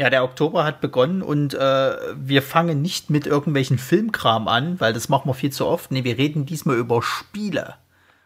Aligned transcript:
Ja, 0.00 0.08
der 0.08 0.24
Oktober 0.24 0.64
hat 0.64 0.80
begonnen 0.80 1.20
und 1.20 1.52
äh, 1.52 1.92
wir 2.16 2.40
fangen 2.40 2.80
nicht 2.80 3.10
mit 3.10 3.26
irgendwelchen 3.26 3.76
Filmkram 3.76 4.48
an, 4.48 4.80
weil 4.80 4.94
das 4.94 5.10
machen 5.10 5.28
wir 5.28 5.34
viel 5.34 5.52
zu 5.52 5.66
oft. 5.66 5.90
Nee, 5.90 6.04
wir 6.04 6.16
reden 6.16 6.46
diesmal 6.46 6.76
über 6.76 7.02
Spiele. 7.02 7.74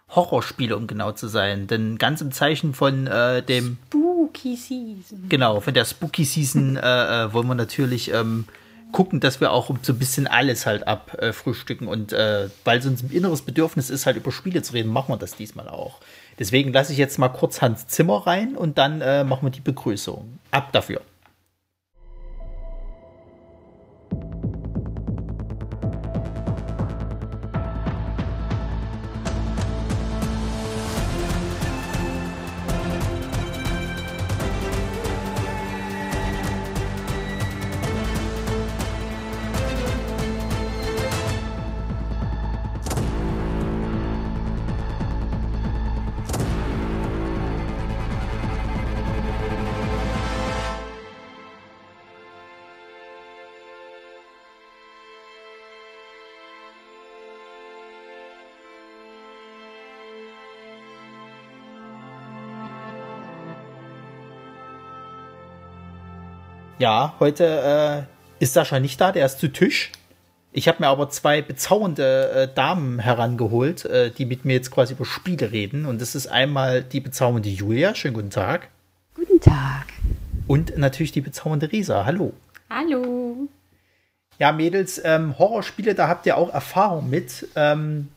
Horrorspiele, 0.09 0.77
um 0.77 0.87
genau 0.87 1.11
zu 1.11 1.27
sein. 1.27 1.67
Denn 1.67 1.99
ganz 1.99 2.21
im 2.21 2.31
Zeichen 2.31 2.75
von 2.75 3.09
äh, 3.09 3.43
dem. 3.43 3.79
Spooky 3.89 4.55
Season. 4.55 5.29
Genau, 5.29 5.59
von 5.59 5.75
der 5.75 5.85
Spooky 5.85 6.25
Season 6.25 6.77
äh, 6.77 7.25
äh, 7.25 7.33
wollen 7.33 7.49
wir 7.49 7.56
natürlich 7.56 8.13
ähm, 8.15 8.45
gucken, 8.93 9.19
dass 9.19 9.41
wir 9.41 9.51
auch 9.51 9.69
so 9.83 9.95
ein 9.95 9.99
bisschen 9.99 10.29
alles 10.29 10.67
halt 10.67 10.87
abfrühstücken. 10.87 11.88
und 11.88 12.13
äh, 12.13 12.51
weil 12.63 12.79
es 12.79 12.87
uns 12.87 13.03
ein 13.03 13.11
inneres 13.11 13.43
Bedürfnis 13.43 13.91
ist, 13.91 14.06
halt 14.06 14.17
über 14.17 14.31
Spiele 14.31 14.63
zu 14.63 14.75
reden, 14.75 14.93
machen 14.93 15.09
wir 15.13 15.17
das 15.17 15.35
diesmal 15.35 15.69
auch. 15.69 15.99
Deswegen 16.38 16.73
lasse 16.73 16.93
ich 16.93 16.98
jetzt 16.98 17.19
mal 17.19 17.30
kurz 17.30 17.62
Hans 17.62 17.88
Zimmer 17.88 18.29
rein 18.29 18.55
und 18.55 18.79
dann 18.79 19.01
äh, 19.01 19.25
machen 19.25 19.45
wir 19.45 19.51
die 19.51 19.61
Begrüßung. 19.61 20.38
Ab 20.52 20.70
dafür. 20.70 21.01
Ja, 66.85 67.15
heute 67.19 68.07
äh, 68.41 68.43
ist 68.45 68.53
Sascha 68.53 68.79
nicht 68.79 69.01
da, 69.01 69.11
der 69.11 69.25
ist 69.25 69.39
zu 69.39 69.49
Tisch. 69.49 69.91
Ich 70.53 70.69
habe 70.69 70.83
mir 70.83 70.89
aber 70.89 71.09
zwei 71.09 71.41
bezaubernde 71.41 72.31
äh, 72.31 72.55
Damen 72.55 72.99
herangeholt, 72.99 73.87
äh, 73.87 74.11
die 74.11 74.27
mit 74.27 74.45
mir 74.45 74.53
jetzt 74.53 74.71
quasi 74.71 74.93
über 74.93 75.07
Spiele 75.07 75.51
reden. 75.51 75.87
Und 75.87 76.03
das 76.03 76.15
ist 76.15 76.27
einmal 76.27 76.83
die 76.83 77.01
bezaubernde 77.01 77.49
Julia. 77.49 77.95
Schönen 77.95 78.12
guten 78.12 78.29
Tag. 78.29 78.69
Guten 79.15 79.41
Tag. 79.41 79.87
Und 80.47 80.77
natürlich 80.77 81.12
die 81.12 81.23
bezaubernde 81.23 81.73
Risa. 81.73 82.05
Hallo. 82.05 82.35
Hallo. 82.69 83.49
Ja, 84.39 84.53
Mädels, 84.53 85.01
ähm, 85.03 85.39
Horrorspiele, 85.39 85.95
da 85.95 86.09
habt 86.09 86.27
ihr 86.27 86.37
auch 86.37 86.53
Erfahrung 86.53 87.09
mit. 87.09 87.49
Ähm, 87.57 88.09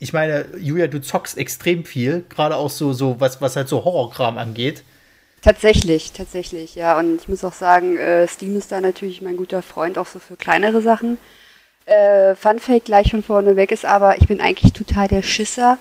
ich 0.00 0.12
meine, 0.12 0.44
Julia, 0.58 0.88
du 0.88 1.00
zockst 1.00 1.38
extrem 1.38 1.84
viel, 1.84 2.24
gerade 2.28 2.56
auch 2.56 2.70
so, 2.70 2.92
so 2.92 3.20
was, 3.20 3.40
was 3.40 3.54
halt 3.54 3.68
so 3.68 3.84
Horrorkram 3.84 4.38
angeht. 4.38 4.82
Tatsächlich, 5.42 6.12
tatsächlich, 6.12 6.74
ja. 6.74 6.98
Und 6.98 7.20
ich 7.20 7.28
muss 7.28 7.44
auch 7.44 7.52
sagen, 7.52 7.96
äh, 7.96 8.26
Steam 8.26 8.56
ist 8.56 8.72
da 8.72 8.80
natürlich 8.80 9.22
mein 9.22 9.36
guter 9.36 9.62
Freund, 9.62 9.96
auch 9.96 10.06
so 10.06 10.18
für 10.18 10.36
kleinere 10.36 10.82
Sachen. 10.82 11.18
Äh, 11.86 12.34
Fun 12.34 12.58
Fact 12.58 12.86
gleich 12.86 13.10
von 13.10 13.22
vorne 13.22 13.56
weg 13.56 13.70
ist 13.70 13.84
aber, 13.84 14.18
ich 14.18 14.26
bin 14.26 14.40
eigentlich 14.40 14.72
total 14.72 15.08
der 15.08 15.22
Schisser. 15.22 15.78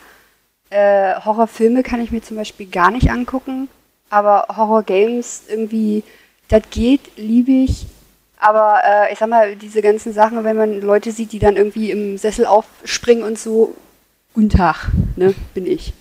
Äh, 0.70 1.16
Horrorfilme 1.26 1.84
kann 1.84 2.02
ich 2.02 2.12
mir 2.12 2.22
zum 2.22 2.38
Beispiel 2.38 2.68
gar 2.68 2.92
nicht 2.92 3.10
angucken, 3.10 3.68
aber 4.10 4.48
Horrorgames 4.56 5.44
irgendwie, 5.50 6.04
das 6.50 6.64
geht, 6.70 7.02
liebe 7.18 7.52
ich. 7.52 7.88
Aber 8.40 8.82
äh, 8.86 9.12
ich 9.12 9.20
sag 9.20 9.30
mal, 9.30 9.56
diese 9.56 9.82
ganzen 9.82 10.14
Sachen, 10.14 10.44
wenn 10.44 10.56
man 10.58 10.82
Leute 10.82 11.12
sieht, 11.12 11.32
die 11.32 11.40
dann 11.40 11.56
irgendwie 11.58 11.90
im 11.92 12.18
Sessel 12.18 12.46
aufspringen 12.46 13.24
und 13.24 13.40
so, 13.40 13.76
Guten 14.38 14.50
Tag, 14.50 14.90
ne, 15.16 15.34
bin 15.56 15.66
ich. 15.66 15.94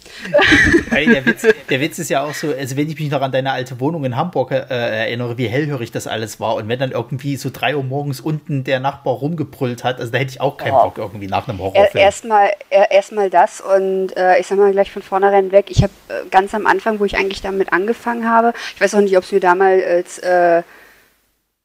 Der 0.92 1.24
Witz, 1.24 1.46
der 1.70 1.80
Witz, 1.80 1.98
ist 1.98 2.10
ja 2.10 2.22
auch 2.22 2.34
so, 2.34 2.52
also 2.52 2.76
wenn 2.76 2.90
ich 2.90 3.00
mich 3.00 3.10
noch 3.10 3.22
an 3.22 3.32
deine 3.32 3.50
alte 3.50 3.80
Wohnung 3.80 4.04
in 4.04 4.14
Hamburg 4.14 4.50
äh, 4.50 4.56
erinnere, 4.68 5.38
wie 5.38 5.46
hellhörig 5.46 5.90
das 5.90 6.06
alles 6.06 6.38
war 6.38 6.56
und 6.56 6.68
wenn 6.68 6.78
dann 6.78 6.90
irgendwie 6.90 7.36
so 7.36 7.48
drei 7.50 7.74
Uhr 7.74 7.82
morgens 7.82 8.20
unten 8.20 8.62
der 8.62 8.78
Nachbar 8.78 9.14
rumgebrüllt 9.14 9.84
hat, 9.84 10.00
also 10.00 10.12
da 10.12 10.18
hätte 10.18 10.32
ich 10.32 10.42
auch 10.42 10.58
keinen 10.58 10.74
oh. 10.74 10.82
Bock 10.82 10.98
irgendwie 10.98 11.28
nach 11.28 11.48
einem 11.48 11.60
Horrorfilm. 11.60 12.04
Erstmal 12.04 12.50
erstmal 12.68 13.30
das 13.30 13.62
und 13.62 14.14
äh, 14.18 14.38
ich 14.38 14.46
sag 14.46 14.58
mal 14.58 14.70
gleich 14.70 14.92
von 14.92 15.00
vornherein 15.00 15.50
weg, 15.50 15.68
ich 15.70 15.82
habe 15.82 15.94
äh, 16.08 16.28
ganz 16.28 16.54
am 16.54 16.66
Anfang, 16.66 17.00
wo 17.00 17.06
ich 17.06 17.16
eigentlich 17.16 17.40
damit 17.40 17.72
angefangen 17.72 18.28
habe, 18.28 18.52
ich 18.74 18.80
weiß 18.82 18.96
auch 18.96 19.00
nicht, 19.00 19.16
ob 19.16 19.24
es 19.24 19.32
mir 19.32 19.40
damals 19.40 20.18
äh, 20.18 20.62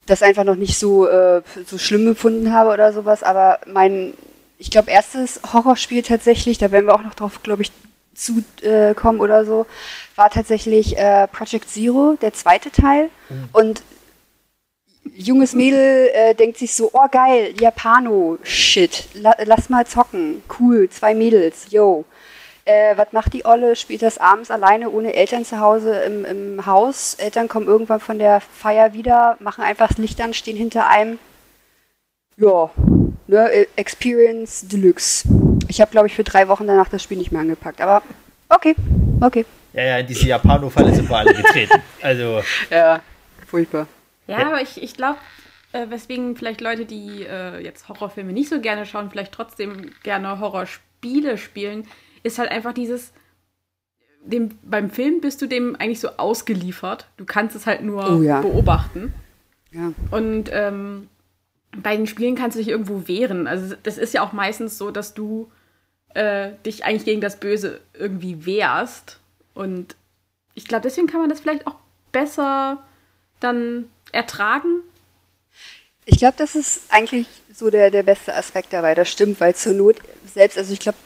das 0.06 0.24
einfach 0.24 0.46
noch 0.46 0.56
nicht 0.56 0.80
so, 0.80 1.06
äh, 1.06 1.42
so 1.66 1.78
schlimm 1.78 2.08
empfunden 2.08 2.54
habe 2.54 2.70
oder 2.70 2.94
sowas, 2.94 3.24
aber 3.24 3.60
mein 3.66 4.14
ich 4.62 4.70
glaube, 4.70 4.92
erstes 4.92 5.42
Horrorspiel 5.52 6.04
tatsächlich, 6.04 6.60
da 6.60 6.72
werden 6.72 6.86
wir 6.86 6.94
auch 6.94 7.02
noch 7.02 7.16
drauf, 7.16 7.42
glaube 7.42 7.64
ich, 7.64 7.72
zu 8.14 8.44
äh, 8.62 8.94
kommen 8.94 9.20
oder 9.20 9.44
so, 9.44 9.66
war 10.16 10.30
tatsächlich 10.30 10.96
äh, 11.00 11.28
Project 11.28 11.68
Zero, 11.68 12.16
der 12.22 12.34
zweite 12.34 12.70
Teil. 12.70 13.10
Mhm. 13.30 13.50
Und 13.54 13.84
junges 15.16 15.54
Mädel 15.54 16.12
äh, 16.14 16.36
denkt 16.36 16.60
sich 16.60 16.76
so, 16.76 16.92
oh 16.94 17.08
geil, 17.12 17.56
Japano, 17.60 18.38
shit, 18.44 19.08
la 19.16 19.36
lass 19.46 19.70
mal 19.70 19.88
zocken, 19.88 20.44
cool, 20.60 20.88
zwei 20.90 21.16
Mädels, 21.16 21.72
yo. 21.72 22.06
Äh, 22.66 22.96
was 22.98 23.14
macht 23.14 23.34
die 23.34 23.44
Olle? 23.46 23.76
Spielt 23.76 24.04
das 24.04 24.20
abends 24.20 24.52
alleine 24.52 24.92
ohne 24.92 25.16
Eltern 25.16 25.44
zu 25.44 25.60
Hause 25.60 26.02
im, 26.02 26.24
im 26.24 26.66
Haus. 26.68 27.16
Eltern 27.16 27.48
kommen 27.48 27.66
irgendwann 27.66 28.00
von 28.00 28.20
der 28.20 28.42
Feier 28.42 28.94
wieder, 28.94 29.38
machen 29.40 29.64
einfach 29.64 29.88
das 29.88 29.98
Licht 29.98 30.22
an, 30.22 30.36
stehen 30.36 30.56
hinter 30.56 30.88
einem. 30.88 31.18
Ja, 32.38 32.70
ne, 33.32 33.68
Experience 33.76 34.68
Deluxe. 34.68 35.28
Ich 35.68 35.82
habe, 35.82 35.92
glaube 35.92 36.08
ich, 36.08 36.16
für 36.16 36.24
drei 36.24 36.48
Wochen 36.48 36.68
danach 36.68 36.90
das 36.90 37.02
Spiel 37.02 37.18
nicht 37.18 37.32
mehr 37.32 37.42
angepackt. 37.42 37.82
Aber 37.82 38.04
okay, 38.50 38.76
okay. 39.22 39.46
Ja, 39.74 39.84
ja, 39.84 39.98
in 40.00 40.08
diese 40.08 40.28
Japano-Falle 40.28 40.94
sind 40.94 41.10
wir 41.10 41.18
alle 41.18 41.34
getreten. 41.34 41.82
Also. 42.02 42.42
Ja, 42.70 43.02
furchtbar. 43.48 43.88
Ja, 44.28 44.40
ja. 44.40 44.48
aber 44.48 44.62
ich, 44.62 44.82
ich 44.82 44.96
glaube, 44.96 45.18
äh, 45.72 45.90
weswegen 45.90 46.36
vielleicht 46.36 46.62
Leute, 46.62 46.86
die 46.86 47.24
äh, 47.24 47.64
jetzt 47.64 47.88
Horrorfilme 47.88 48.34
nicht 48.34 48.50
so 48.50 48.60
gerne 48.60 48.86
schauen, 48.86 49.10
vielleicht 49.10 49.32
trotzdem 49.32 49.92
gerne 50.04 50.40
Horrorspiele 50.40 51.38
spielen, 51.38 51.88
ist 52.24 52.40
halt 52.40 52.52
einfach 52.52 52.74
dieses. 52.74 53.14
Dem, 54.24 54.52
beim 54.62 54.92
Film 54.92 55.20
bist 55.20 55.42
du 55.42 55.48
dem 55.48 55.76
eigentlich 55.78 56.00
so 56.00 56.10
ausgeliefert. 56.18 57.08
Du 57.18 57.26
kannst 57.26 57.56
es 57.56 57.66
halt 57.66 57.82
nur 57.82 58.18
oh, 58.18 58.22
ja. 58.22 58.42
beobachten. 58.42 59.16
Ja. 59.72 59.94
Und 60.12 60.50
ähm, 60.54 61.08
bei 61.76 61.96
den 61.96 62.08
Spielen 62.08 62.36
kannst 62.36 62.56
du 62.56 62.60
dich 62.60 62.70
irgendwo 62.70 63.08
wehren. 63.08 63.48
Also 63.48 63.76
das 63.84 63.98
ist 63.98 64.14
ja 64.14 64.24
auch 64.24 64.34
meistens 64.34 64.78
so, 64.78 64.92
dass 64.92 65.14
du 65.14 65.50
äh, 66.14 66.52
dich 66.66 66.84
eigentlich 66.84 67.06
gegen 67.06 67.22
das 67.22 67.40
Böse 67.40 67.80
irgendwie 67.94 68.46
wehrst. 68.46 69.20
Und 69.54 69.96
ich 70.54 70.66
glaube, 70.66 70.84
deswegen 70.84 71.08
kann 71.08 71.22
man 71.22 71.30
das 71.30 71.40
vielleicht 71.40 71.68
auch 71.68 71.76
besser 72.12 72.84
dann 73.40 73.90
ertragen. 74.12 74.82
Ich 76.06 76.18
glaube, 76.18 76.36
das 76.38 76.56
ist 76.56 76.84
eigentlich 76.90 77.28
so 77.54 77.70
der, 77.70 77.92
der 77.92 78.04
beste 78.04 78.36
Aspekt 78.36 78.74
dabei. 78.74 78.96
Das 78.96 79.10
stimmt, 79.10 79.40
weil 79.40 79.56
zur 79.56 79.74
Not 79.74 79.98
selbst, 80.26 80.58
also 80.58 80.74
ich 80.74 80.80
glaube, 80.80 80.98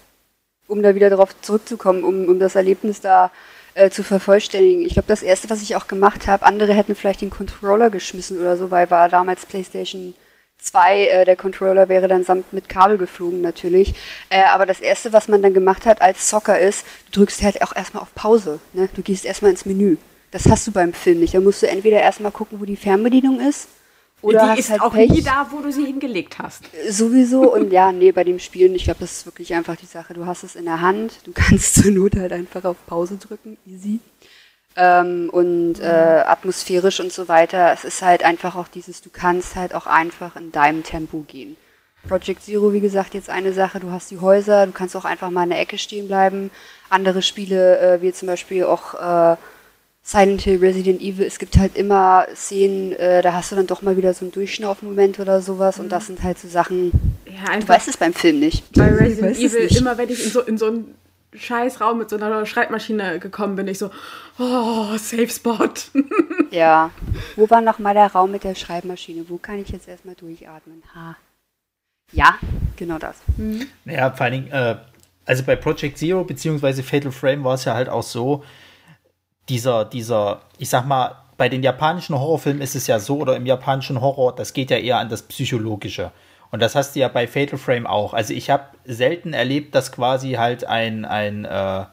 um 0.67 0.81
da 0.81 0.95
wieder 0.95 1.11
darauf 1.11 1.39
zurückzukommen, 1.41 2.03
um, 2.03 2.27
um 2.27 2.39
das 2.39 2.55
Erlebnis 2.55 3.01
da 3.01 3.31
äh, 3.75 3.91
zu 3.91 4.03
vervollständigen. 4.03 4.83
Ich 4.83 4.93
glaube, 4.93 5.07
das 5.07 5.21
erste, 5.21 5.49
was 5.49 5.61
ich 5.61 5.75
auch 5.75 5.87
gemacht 5.87 6.27
habe, 6.27 6.45
andere 6.45 6.73
hätten 6.73 6.95
vielleicht 6.95 7.21
den 7.21 7.29
Controller 7.29 7.91
geschmissen 7.91 8.39
oder 8.39 8.57
so, 8.57 8.71
weil 8.71 8.89
war 8.89 9.09
damals 9.09 9.45
PlayStation 9.45 10.15
2, 10.59 11.07
äh, 11.07 11.25
der 11.25 11.35
Controller 11.35 11.89
wäre 11.89 12.07
dann 12.07 12.23
samt 12.23 12.51
mit 12.53 12.69
Kabel 12.69 12.97
geflogen 12.97 13.41
natürlich. 13.41 13.93
Äh, 14.29 14.43
aber 14.45 14.65
das 14.65 14.79
erste, 14.79 15.13
was 15.13 15.27
man 15.27 15.41
dann 15.41 15.53
gemacht 15.53 15.85
hat 15.85 16.01
als 16.01 16.27
Zocker 16.27 16.59
ist, 16.59 16.85
du 17.11 17.19
drückst 17.19 17.43
halt 17.43 17.61
auch 17.61 17.75
erstmal 17.75 18.03
auf 18.03 18.13
Pause. 18.15 18.59
Ne? 18.73 18.89
Du 18.95 19.01
gehst 19.01 19.25
erstmal 19.25 19.51
ins 19.51 19.65
Menü. 19.65 19.97
Das 20.31 20.49
hast 20.49 20.67
du 20.67 20.71
beim 20.71 20.93
Film 20.93 21.19
nicht. 21.19 21.33
Da 21.33 21.39
musst 21.39 21.61
du 21.61 21.67
entweder 21.67 22.01
erstmal 22.01 22.31
gucken, 22.31 22.59
wo 22.59 22.65
die 22.65 22.75
Fernbedienung 22.75 23.39
ist. 23.39 23.67
Oder 24.21 24.53
die 24.53 24.59
ist 24.59 24.71
halt 24.71 24.81
auch 24.81 24.93
Pech. 24.93 25.11
nie 25.11 25.21
da, 25.21 25.47
wo 25.51 25.61
du 25.61 25.71
sie 25.71 25.85
hingelegt 25.85 26.39
hast. 26.39 26.63
Äh, 26.73 26.91
sowieso. 26.91 27.53
Und 27.53 27.71
ja, 27.71 27.91
nee, 27.91 28.11
bei 28.11 28.23
dem 28.23 28.39
Spielen, 28.39 28.73
ich 28.73 28.85
glaube, 28.85 29.01
das 29.01 29.11
ist 29.11 29.25
wirklich 29.27 29.53
einfach 29.53 29.75
die 29.75 29.85
Sache. 29.85 30.15
Du 30.15 30.25
hast 30.25 30.43
es 30.43 30.55
in 30.55 30.65
der 30.65 30.81
Hand. 30.81 31.19
Du 31.25 31.31
kannst 31.33 31.75
zur 31.75 31.91
Not 31.91 32.15
halt 32.15 32.33
einfach 32.33 32.63
auf 32.63 32.77
Pause 32.87 33.17
drücken. 33.17 33.57
Easy 33.67 33.99
ähm, 34.75 35.29
und 35.31 35.79
äh, 35.79 36.23
atmosphärisch 36.25 36.99
und 36.99 37.11
so 37.11 37.27
weiter. 37.27 37.71
Es 37.73 37.83
ist 37.83 38.01
halt 38.01 38.23
einfach 38.23 38.55
auch 38.55 38.67
dieses, 38.67 39.01
du 39.01 39.09
kannst 39.09 39.55
halt 39.55 39.73
auch 39.73 39.87
einfach 39.87 40.35
in 40.35 40.51
deinem 40.51 40.83
Tempo 40.83 41.19
gehen. 41.27 41.57
Project 42.07 42.43
Zero, 42.43 42.71
wie 42.71 42.81
gesagt, 42.81 43.13
jetzt 43.13 43.29
eine 43.29 43.51
Sache, 43.53 43.79
du 43.79 43.91
hast 43.91 44.11
die 44.11 44.19
Häuser, 44.19 44.65
du 44.65 44.71
kannst 44.71 44.95
auch 44.95 45.05
einfach 45.05 45.31
mal 45.31 45.43
in 45.43 45.49
der 45.49 45.59
Ecke 45.59 45.77
stehen 45.77 46.07
bleiben. 46.07 46.51
Andere 46.89 47.21
Spiele, 47.21 47.79
äh, 47.79 48.01
wie 48.01 48.13
zum 48.13 48.27
Beispiel 48.27 48.65
auch 48.65 48.93
äh, 48.93 49.37
Silent 50.03 50.41
Hill, 50.41 50.59
Resident 50.59 51.01
Evil, 51.01 51.25
es 51.25 51.39
gibt 51.39 51.57
halt 51.57 51.75
immer 51.75 52.27
Szenen, 52.35 52.91
äh, 52.93 53.23
da 53.23 53.33
hast 53.33 53.51
du 53.51 53.55
dann 53.55 53.65
doch 53.65 53.81
mal 53.81 53.97
wieder 53.97 54.13
so 54.13 54.23
einen 54.23 54.31
Durchschnaufmoment 54.31 55.19
oder 55.19 55.41
sowas 55.41 55.79
und 55.79 55.91
das 55.91 56.03
mhm. 56.03 56.07
sind 56.07 56.23
halt 56.23 56.37
so 56.37 56.47
Sachen, 56.47 56.91
ja, 57.25 57.59
du 57.59 57.67
weißt 57.67 57.87
es 57.87 57.97
beim 57.97 58.13
Film 58.13 58.39
nicht. 58.39 58.63
Bei 58.73 58.87
Resident 58.91 59.37
Evil, 59.39 59.75
immer 59.75 59.97
wenn 59.97 60.09
ich 60.09 60.23
in 60.23 60.31
so, 60.31 60.41
in 60.41 60.57
so 60.59 60.67
ein 60.67 60.93
scheiß 61.37 61.81
Raum 61.81 61.99
mit 61.99 62.09
so 62.09 62.15
einer 62.15 62.45
Schreibmaschine 62.45 63.19
gekommen 63.19 63.55
bin, 63.55 63.67
ich 63.67 63.79
so, 63.79 63.89
oh, 64.39 64.97
Safe 64.97 65.29
Spot. 65.29 65.69
Ja. 66.51 66.91
Wo 67.35 67.49
war 67.49 67.59
noch 67.59 67.79
mal 67.79 67.93
der 67.93 68.07
Raum 68.07 68.31
mit 68.31 68.45
der 68.45 68.55
Schreibmaschine? 68.55 69.25
Wo 69.27 69.37
kann 69.37 69.59
ich 69.59 69.69
jetzt 69.69 69.89
erstmal 69.89 70.15
durchatmen? 70.15 70.83
Ha. 70.93 71.17
Ja, 72.13 72.35
genau 72.77 72.97
das. 72.97 73.17
Naja, 73.83 74.11
vor 74.11 74.23
allen 74.25 74.33
Dingen, 74.33 74.51
äh, 74.51 74.77
also 75.25 75.43
bei 75.43 75.57
Project 75.57 75.97
Zero 75.97 76.23
beziehungsweise 76.23 76.81
Fatal 76.81 77.11
Frame 77.11 77.43
war 77.43 77.55
es 77.55 77.65
ja 77.65 77.73
halt 77.73 77.89
auch 77.89 78.03
so, 78.03 78.45
dieser, 79.49 79.83
dieser, 79.85 80.43
ich 80.57 80.69
sag 80.69 80.85
mal, 80.85 81.15
bei 81.37 81.49
den 81.49 81.63
japanischen 81.63 82.17
Horrorfilmen 82.17 82.61
ist 82.61 82.75
es 82.75 82.87
ja 82.87 82.99
so, 82.99 83.17
oder 83.17 83.35
im 83.35 83.45
japanischen 83.45 83.99
Horror, 83.99 84.33
das 84.33 84.53
geht 84.53 84.71
ja 84.71 84.77
eher 84.77 84.99
an 84.99 85.09
das 85.09 85.23
Psychologische. 85.23 86.11
Und 86.51 86.61
das 86.61 86.75
hast 86.75 86.95
du 86.95 86.99
ja 86.99 87.07
bei 87.07 87.27
Fatal 87.27 87.57
Frame 87.57 87.87
auch. 87.87 88.13
Also 88.13 88.33
ich 88.33 88.49
habe 88.49 88.65
selten 88.85 89.33
erlebt, 89.33 89.75
dass 89.75 89.91
quasi 89.91 90.33
halt 90.33 90.65
ein, 90.65 91.05
ein 91.05 91.45
äh, 91.45 91.85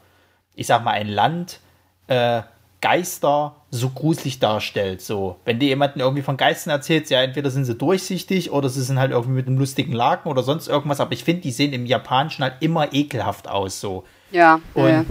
ich 0.55 0.67
sag 0.67 0.83
mal, 0.83 0.91
ein 0.91 1.07
Land 1.07 1.59
äh, 2.07 2.41
Geister 2.83 3.55
so 3.71 3.89
gruselig 3.89 4.39
darstellt. 4.39 5.01
So, 5.01 5.37
wenn 5.45 5.57
dir 5.57 5.69
jemanden 5.69 6.01
irgendwie 6.01 6.21
von 6.21 6.35
Geistern 6.35 6.71
erzählt, 6.71 7.09
ja, 7.09 7.21
entweder 7.21 7.49
sind 7.49 7.63
sie 7.63 7.75
durchsichtig 7.75 8.51
oder 8.51 8.67
sie 8.67 8.83
sind 8.83 8.99
halt 8.99 9.11
irgendwie 9.11 9.35
mit 9.35 9.47
einem 9.47 9.57
lustigen 9.57 9.93
Laken 9.93 10.29
oder 10.29 10.43
sonst 10.43 10.67
irgendwas, 10.67 10.99
aber 10.99 11.13
ich 11.13 11.23
finde, 11.23 11.43
die 11.43 11.51
sehen 11.51 11.71
im 11.71 11.85
Japanischen 11.85 12.43
halt 12.43 12.55
immer 12.59 12.93
ekelhaft 12.93 13.47
aus. 13.47 13.79
So. 13.79 14.03
Ja. 14.31 14.59
Und 14.73 14.89
ja. 14.89 15.05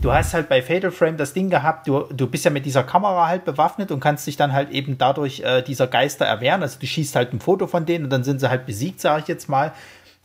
Du 0.00 0.12
hast 0.12 0.34
halt 0.34 0.48
bei 0.48 0.62
Fatal 0.62 0.90
Frame 0.90 1.16
das 1.16 1.32
Ding 1.32 1.50
gehabt, 1.50 1.88
du, 1.88 2.04
du 2.12 2.26
bist 2.26 2.44
ja 2.44 2.50
mit 2.50 2.64
dieser 2.64 2.84
Kamera 2.84 3.26
halt 3.26 3.44
bewaffnet 3.44 3.90
und 3.90 4.00
kannst 4.00 4.26
dich 4.26 4.36
dann 4.36 4.52
halt 4.52 4.70
eben 4.70 4.98
dadurch 4.98 5.40
äh, 5.40 5.62
dieser 5.62 5.86
Geister 5.86 6.24
erwehren. 6.24 6.62
Also 6.62 6.78
du 6.78 6.86
schießt 6.86 7.16
halt 7.16 7.32
ein 7.32 7.40
Foto 7.40 7.66
von 7.66 7.86
denen 7.86 8.04
und 8.04 8.10
dann 8.10 8.24
sind 8.24 8.40
sie 8.40 8.50
halt 8.50 8.66
besiegt, 8.66 9.00
sage 9.00 9.22
ich 9.22 9.28
jetzt 9.28 9.48
mal. 9.48 9.72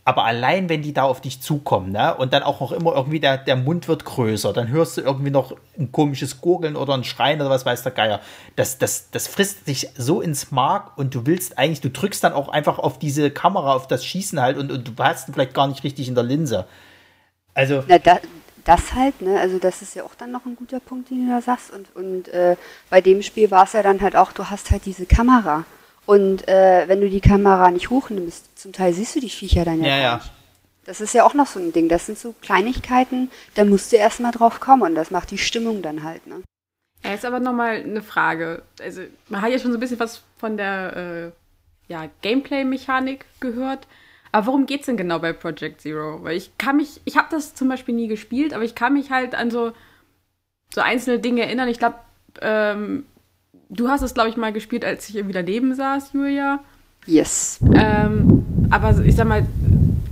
Aber 0.06 0.26
allein, 0.26 0.68
wenn 0.68 0.82
die 0.82 0.94
da 0.94 1.04
auf 1.04 1.22
dich 1.22 1.42
zukommen, 1.42 1.94
ne, 1.94 2.14
und 2.16 2.34
dann 2.34 2.44
auch 2.44 2.60
noch 2.60 2.74
immer 2.74 2.94
irgendwie 2.94 3.22
der, 3.22 3.38
der 3.38 3.56
Mund 3.56 3.88
wird 3.88 4.04
größer, 4.04 4.52
dann 4.52 4.68
hörst 4.68 4.98
du 4.98 5.02
irgendwie 5.02 5.32
noch 5.32 5.56
ein 5.80 5.94
komisches 5.94 6.42
Gurgeln 6.42 6.76
oder 6.76 6.94
ein 6.94 7.06
Schreien 7.06 7.40
oder 7.40 7.50
was 7.50 7.66
weiß 7.66 7.84
der 7.84 7.94
Geier. 7.94 8.20
Das, 8.58 8.78
das, 8.78 9.12
das 9.12 9.30
frisst 9.30 9.66
dich 9.66 9.88
so 9.96 10.20
ins 10.20 10.52
Mark 10.52 10.98
und 10.98 11.16
du 11.16 11.26
willst 11.26 11.58
eigentlich, 11.58 11.80
du 11.80 11.90
drückst 11.90 12.22
dann 12.22 12.34
auch 12.34 12.50
einfach 12.50 12.80
auf 12.80 13.00
diese 13.00 13.32
Kamera, 13.32 13.74
auf 13.76 13.88
das 13.88 14.04
Schießen 14.04 14.42
halt 14.42 14.58
und, 14.58 14.74
und 14.74 15.00
du 15.00 15.04
hast 15.04 15.30
ihn 15.30 15.34
vielleicht 15.34 15.54
gar 15.54 15.68
nicht 15.68 15.86
richtig 15.86 16.10
in 16.10 16.16
der 16.16 16.26
Linse. 16.26 16.66
Also, 17.54 17.84
Na, 17.88 17.98
da, 17.98 18.20
das 18.66 18.94
halt, 18.94 19.22
ne? 19.22 19.40
Also 19.40 19.60
das 19.60 19.82
ist 19.82 19.96
ja 19.96 20.04
auch 20.04 20.16
dann 20.16 20.32
noch 20.32 20.46
ein 20.46 20.56
guter 20.56 20.80
Punkt, 20.80 21.10
den 21.10 21.28
du 21.28 21.34
da 21.34 21.42
sagst. 21.42 21.72
Und, 21.72 21.96
und 21.96 22.28
äh, 22.30 22.56
bei 22.90 23.02
dem 23.02 23.22
Spiel 23.22 23.52
war 23.52 23.66
es 23.66 23.74
ja 23.74 23.84
dann 23.84 24.02
halt 24.02 24.16
auch, 24.16 24.32
du 24.32 24.50
hast 24.50 24.72
halt 24.72 24.86
diese 24.86 25.06
Kamera. 25.06 25.66
Und 26.06 26.48
äh, 26.48 26.88
wenn 26.88 27.02
du 27.02 27.10
die 27.10 27.22
Kamera 27.22 27.72
nicht 27.72 27.90
hochnimmst, 27.90 28.58
zum 28.60 28.74
Teil 28.74 28.94
siehst 28.94 29.16
du 29.16 29.20
die 29.20 29.30
Viecher 29.30 29.66
dann 29.66 29.82
ja, 29.82 29.90
ja, 29.90 29.96
gar 29.96 30.04
ja. 30.04 30.16
nicht. 30.18 30.32
Das 30.86 31.00
ist 31.00 31.14
ja 31.14 31.24
auch 31.24 31.34
noch 31.34 31.48
so 31.48 31.60
ein 31.60 31.72
Ding. 31.72 31.88
Das 31.88 32.06
sind 32.06 32.18
so 32.18 32.36
Kleinigkeiten, 32.42 33.32
da 33.56 33.64
musst 33.64 33.92
du 33.92 33.96
erstmal 33.96 34.32
drauf 34.32 34.60
kommen 34.60 34.82
und 34.82 34.96
das 34.96 35.12
macht 35.12 35.32
die 35.32 35.38
Stimmung 35.38 35.82
dann 35.82 36.04
halt, 36.04 36.28
ne? 36.28 36.42
Ja, 37.04 37.12
jetzt 37.12 37.26
aber 37.26 37.40
nochmal 37.40 37.78
eine 37.78 38.02
Frage. 38.02 38.64
Also, 38.82 39.02
man 39.28 39.42
hat 39.42 39.52
ja 39.52 39.60
schon 39.60 39.72
so 39.72 39.78
ein 39.78 39.80
bisschen 39.80 40.00
was 40.00 40.24
von 40.38 40.58
der 40.58 41.32
äh, 41.32 41.92
ja, 41.92 42.10
Gameplay-Mechanik 42.22 43.26
gehört. 43.40 43.88
Aber 44.34 44.48
worum 44.48 44.66
geht's 44.66 44.88
denn 44.88 44.98
genau 44.98 45.20
bei 45.20 45.32
Project 45.32 45.82
Zero? 45.82 46.24
Weil 46.24 46.36
ich 46.36 46.58
kann 46.58 46.78
mich, 46.78 47.00
ich 47.06 47.18
habe 47.18 47.28
das 47.30 47.54
zum 47.54 47.70
Beispiel 47.70 47.94
nie 47.94 48.08
gespielt, 48.08 48.54
aber 48.54 48.64
ich 48.64 48.74
kann 48.74 48.94
mich 48.94 49.12
halt 49.12 49.36
an 49.36 49.52
so, 49.52 49.74
so 50.74 50.82
einzelne 50.82 51.20
Dinge 51.20 51.44
erinnern. 51.44 51.70
Ich 51.70 51.78
glaube, 51.78 51.98
ähm, 52.42 53.06
du 53.70 53.90
hast 53.90 54.02
es, 54.02 54.16
glaube 54.16 54.30
ich, 54.30 54.36
mal 54.36 54.52
gespielt, 54.52 54.84
als 54.86 55.08
ich 55.08 55.16
irgendwie 55.16 55.36
daneben 55.36 55.76
saß, 55.76 56.14
Julia. 56.14 56.64
Yes. 57.06 57.60
Ähm, 57.76 58.68
aber 58.72 59.00
ich 59.06 59.16
sag 59.16 59.28
mal, 59.28 59.46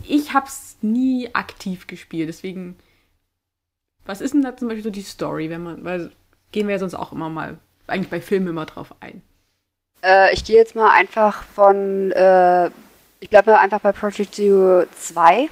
ich 0.08 0.36
hab's 0.36 0.78
nie 0.82 1.34
aktiv 1.34 1.88
gespielt, 1.88 2.30
deswegen. 2.30 2.78
Was 4.06 4.22
ist 4.22 4.36
denn 4.36 4.44
da 4.44 4.56
zum 4.56 4.68
Beispiel 4.68 4.84
so 4.84 4.92
die 4.92 5.02
Story, 5.02 5.50
wenn 5.50 5.64
man, 5.64 5.84
weil 5.84 6.12
gehen 6.52 6.68
wir 6.68 6.74
ja 6.74 6.80
sonst 6.80 6.94
auch 6.96 7.12
immer 7.12 7.30
mal, 7.30 7.58
eigentlich 7.88 8.10
bei 8.12 8.22
Filmen 8.22 8.50
immer 8.50 8.68
drauf 8.68 8.94
ein. 9.00 9.24
Äh, 10.04 10.32
ich 10.34 10.44
gehe 10.44 10.58
jetzt 10.58 10.76
mal 10.76 10.92
einfach 10.92 11.42
von, 11.42 12.12
äh, 12.12 12.70
ich 13.22 13.30
bleibe 13.30 13.52
mal 13.52 13.60
einfach 13.60 13.80
bei 13.80 13.92
Project 13.92 14.36
Zero 14.36 14.84
2, 15.00 15.50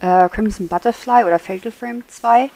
äh, 0.00 0.28
Crimson 0.28 0.68
Butterfly 0.68 1.24
oder 1.24 1.38
Fatal 1.38 1.70
Frame 1.70 2.02
2. 2.08 2.50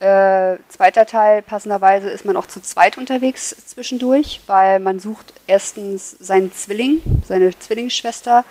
Äh, 0.00 0.58
zweiter 0.68 1.06
Teil, 1.06 1.42
passenderweise, 1.42 2.08
ist 2.08 2.24
man 2.24 2.36
auch 2.36 2.46
zu 2.46 2.62
zweit 2.62 2.98
unterwegs 2.98 3.48
zwischendurch, 3.66 4.42
weil 4.46 4.78
man 4.78 5.00
sucht 5.00 5.34
erstens 5.48 6.12
seinen 6.20 6.52
Zwilling, 6.52 7.00
seine 7.26 7.58
Zwillingsschwester 7.58 8.44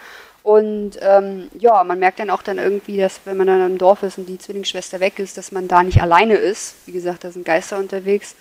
und 0.48 0.92
ähm, 1.02 1.50
ja, 1.60 1.84
man 1.84 2.00
merkt 2.00 2.20
dann 2.20 2.30
auch 2.30 2.42
dann 2.42 2.58
irgendwie, 2.58 2.98
dass 2.98 3.20
wenn 3.26 3.36
man 3.36 3.48
dann 3.48 3.66
im 3.66 3.78
Dorf 3.78 4.02
ist 4.04 4.18
und 4.18 4.28
die 4.28 4.38
Zwillingsschwester 4.38 5.02
weg 5.02 5.20
ist, 5.20 5.38
dass 5.38 5.52
man 5.52 5.68
da 5.68 5.84
nicht 5.84 6.02
alleine 6.02 6.36
ist. 6.36 6.76
Wie 6.86 6.94
gesagt, 6.94 7.26
da 7.26 7.32
sind 7.32 7.46
Geister 7.46 7.78
unterwegs. 7.78 8.34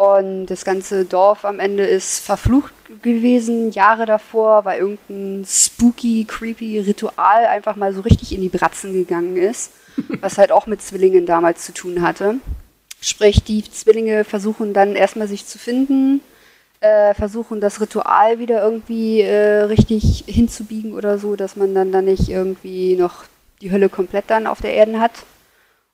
Und 0.00 0.46
das 0.46 0.64
ganze 0.64 1.04
Dorf 1.04 1.44
am 1.44 1.60
Ende 1.60 1.84
ist 1.84 2.20
verflucht 2.20 2.72
gewesen, 3.02 3.70
Jahre 3.70 4.06
davor, 4.06 4.64
weil 4.64 4.80
irgendein 4.80 5.44
spooky, 5.46 6.24
creepy 6.24 6.80
Ritual 6.80 7.44
einfach 7.44 7.76
mal 7.76 7.92
so 7.92 8.00
richtig 8.00 8.34
in 8.34 8.40
die 8.40 8.48
Bratzen 8.48 8.94
gegangen 8.94 9.36
ist, 9.36 9.72
was 10.22 10.38
halt 10.38 10.52
auch 10.52 10.66
mit 10.66 10.80
Zwillingen 10.80 11.26
damals 11.26 11.66
zu 11.66 11.74
tun 11.74 12.00
hatte. 12.00 12.36
Sprich, 13.02 13.44
die 13.44 13.62
Zwillinge 13.62 14.24
versuchen 14.24 14.72
dann 14.72 14.96
erstmal 14.96 15.28
sich 15.28 15.44
zu 15.44 15.58
finden, 15.58 16.22
äh, 16.80 17.12
versuchen 17.12 17.60
das 17.60 17.82
Ritual 17.82 18.38
wieder 18.38 18.62
irgendwie 18.62 19.20
äh, 19.20 19.64
richtig 19.64 20.24
hinzubiegen 20.26 20.94
oder 20.94 21.18
so, 21.18 21.36
dass 21.36 21.56
man 21.56 21.74
dann 21.74 21.92
da 21.92 22.00
nicht 22.00 22.30
irgendwie 22.30 22.96
noch 22.96 23.24
die 23.60 23.70
Hölle 23.70 23.90
komplett 23.90 24.24
dann 24.28 24.46
auf 24.46 24.62
der 24.62 24.72
Erde 24.72 24.98
hat. 24.98 25.12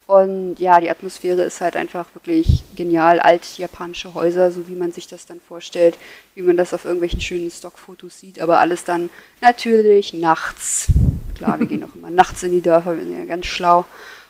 Und 0.07 0.61
ja, 0.61 0.81
die 0.81 0.89
Atmosphäre 0.89 1.43
ist 1.43 1.61
halt 1.61 1.75
einfach 1.75 2.07
wirklich 2.15 2.63
genial. 2.77 3.19
Alt 3.19 3.59
japanische 3.59 4.15
Häuser, 4.15 4.53
so 4.53 4.69
wie 4.69 4.77
man 4.77 4.93
sich 4.93 5.09
das 5.09 5.27
dann 5.27 5.41
vorstellt, 5.41 5.99
wie 6.37 6.43
man 6.43 6.57
das 6.57 6.73
auf 6.73 6.85
irgendwelchen 6.85 7.21
schönen 7.21 7.51
Stockfotos 7.51 8.21
sieht, 8.21 8.41
aber 8.41 8.61
alles 8.61 8.85
dann 8.85 9.11
natürlich 9.41 10.13
nachts. 10.13 10.89
Klar, 11.35 11.59
wir 11.59 11.67
gehen 11.67 11.83
auch 11.91 11.95
immer 11.97 12.11
nachts 12.11 12.45
in 12.45 12.53
die 12.53 12.63
Dörfer, 12.63 12.97
wir 12.97 13.05
sind 13.05 13.19
ja 13.19 13.25
ganz 13.25 13.47
schlau. 13.47 13.85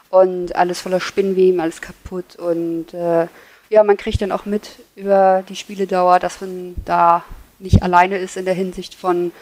Und 0.09 0.57
alles 0.57 0.81
voller 0.81 1.01
Spinnweben, 1.01 1.61
alles 1.61 1.83
kaputt. 1.83 2.37
Und 2.37 2.95
äh, 2.95 3.27
ja, 3.69 3.83
man 3.85 3.99
kriegt 3.99 4.23
dann 4.23 4.33
auch 4.33 4.47
mit 4.47 4.71
über 4.95 5.45
die 5.47 5.57
Spieledauer, 5.57 6.21
dass 6.21 6.41
man 6.41 6.75
da 6.87 7.23
nicht 7.59 7.83
alleine 7.83 8.17
ist 8.17 8.37
in 8.37 8.45
der 8.45 8.55
Hinsicht 8.55 8.95
von 8.95 9.33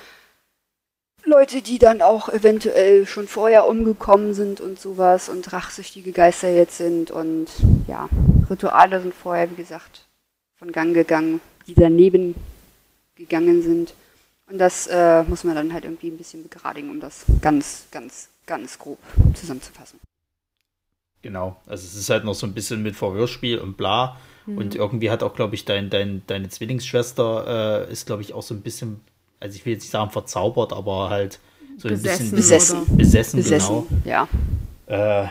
Leute, 1.27 1.63
die 1.63 1.79
dann 1.79 2.03
auch 2.03 2.29
eventuell 2.29 3.07
schon 3.07 3.27
vorher 3.27 3.67
umgekommen 3.67 4.35
sind 4.35 4.61
und 4.61 4.79
sowas 4.79 5.29
und 5.29 5.53
rachsüchtige 5.53 6.13
Geister 6.13 6.51
jetzt 6.51 6.77
sind 6.77 7.11
und 7.11 7.47
ja, 7.87 8.09
Rituale 8.51 9.01
sind 9.01 9.15
vorher, 9.15 9.51
wie 9.51 9.55
gesagt, 9.55 10.07
von 10.57 10.73
Gang 10.73 10.95
gegangen, 10.95 11.41
die 11.67 11.75
daneben 11.75 12.35
gegangen 13.15 13.63
sind. 13.63 13.95
Und 14.51 14.59
das 14.59 14.87
äh, 14.87 15.23
muss 15.23 15.45
man 15.45 15.55
dann 15.55 15.73
halt 15.73 15.85
irgendwie 15.85 16.09
ein 16.09 16.19
bisschen 16.19 16.43
begradigen, 16.43 16.91
um 16.91 17.01
das 17.01 17.25
ganz, 17.41 17.87
ganz, 17.91 18.29
ganz 18.47 18.79
grob 18.79 18.99
zusammenzufassen. 19.35 19.99
Genau, 21.23 21.57
also 21.67 21.87
es 21.87 21.95
ist 21.95 22.11
halt 22.11 22.25
noch 22.25 22.35
so 22.35 22.47
ein 22.47 22.53
bisschen 22.53 22.83
mit 22.83 22.97
Verhörspiel 22.97 23.59
und 23.59 23.79
bla. 23.79 24.19
Mhm. 24.45 24.59
Und 24.59 24.75
irgendwie 24.75 25.11
hat 25.11 25.23
auch, 25.23 25.35
glaube 25.35 25.55
ich, 25.55 25.65
dein, 25.65 25.89
dein, 25.89 26.23
deine 26.27 26.51
Zwillingsschwester 26.51 27.87
äh, 27.89 27.93
ist, 27.93 28.05
glaube 28.07 28.21
ich, 28.21 28.35
auch 28.35 28.43
so 28.43 28.53
ein 28.55 28.61
bisschen, 28.61 29.01
also 29.45 29.57
ich 29.57 29.67
will 29.67 29.75
jetzt 29.75 29.83
nicht 29.83 29.91
sagen 29.91 30.11
verzaubert, 30.11 30.73
aber 30.73 31.11
halt 31.11 31.39
so 31.77 31.89
ein 31.89 31.95
Besessen 31.95 32.31
bisschen 32.31 32.37
Besessen. 32.87 32.97
besessen, 32.97 33.37
Besessen, 33.37 33.87
ja. 34.07 34.27
genau. 34.87 35.23
Äh, 35.23 35.29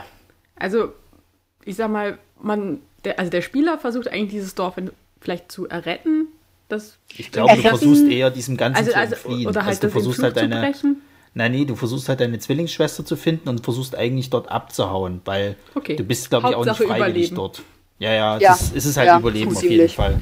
Also, 0.55 0.93
ich 1.65 1.75
sag 1.75 1.89
mal, 1.89 2.19
man, 2.41 2.79
der, 3.03 3.17
also 3.17 3.31
der 3.31 3.41
Spieler 3.41 3.79
versucht 3.79 4.07
eigentlich 4.07 4.31
dieses 4.31 4.53
Dorf 4.55 4.77
in, 4.77 4.91
vielleicht 5.19 5.51
zu 5.51 5.67
erretten. 5.67 6.27
Das, 6.69 6.97
ich 7.17 7.31
glaube, 7.31 7.55
du 7.55 7.61
versuchst 7.61 8.07
eher 8.07 8.29
diesem 8.29 8.55
Ganzen 8.55 8.77
also, 8.77 8.91
zu 8.91 8.97
also, 8.97 9.15
entfliehen. 9.15 9.47
oder 9.47 9.61
halt 9.61 9.69
also 9.69 9.81
du 9.87 9.89
versuchst 9.91 10.21
halt 10.23 10.37
deine, 10.37 10.59
brechen. 10.59 11.01
nein, 11.33 11.51
nee, 11.51 11.65
du 11.65 11.75
versuchst 11.75 12.07
halt 12.07 12.19
deine 12.19 12.37
Zwillingsschwester 12.39 13.03
zu 13.05 13.15
finden 13.15 13.49
und 13.49 13.63
versuchst 13.63 13.95
eigentlich 13.95 14.29
dort 14.29 14.49
abzuhauen, 14.51 15.21
weil 15.25 15.55
Okay. 15.75 15.95
du 15.95 16.03
bist, 16.03 16.29
glaube 16.29 16.49
ich, 16.49 16.55
auch 16.55 16.65
nicht 16.65 16.75
freiwillig 16.77 16.99
überleben. 16.99 17.35
dort. 17.35 17.61
Ja, 17.99 18.11
ja, 18.11 18.37
Ja, 18.39 18.49
das 18.51 18.71
ist 18.71 18.85
es 18.85 18.97
halt 18.97 19.07
ja, 19.07 19.17
Überleben 19.19 19.55
auf 19.55 19.63
jeden. 19.63 19.89
Fall. 19.89 20.19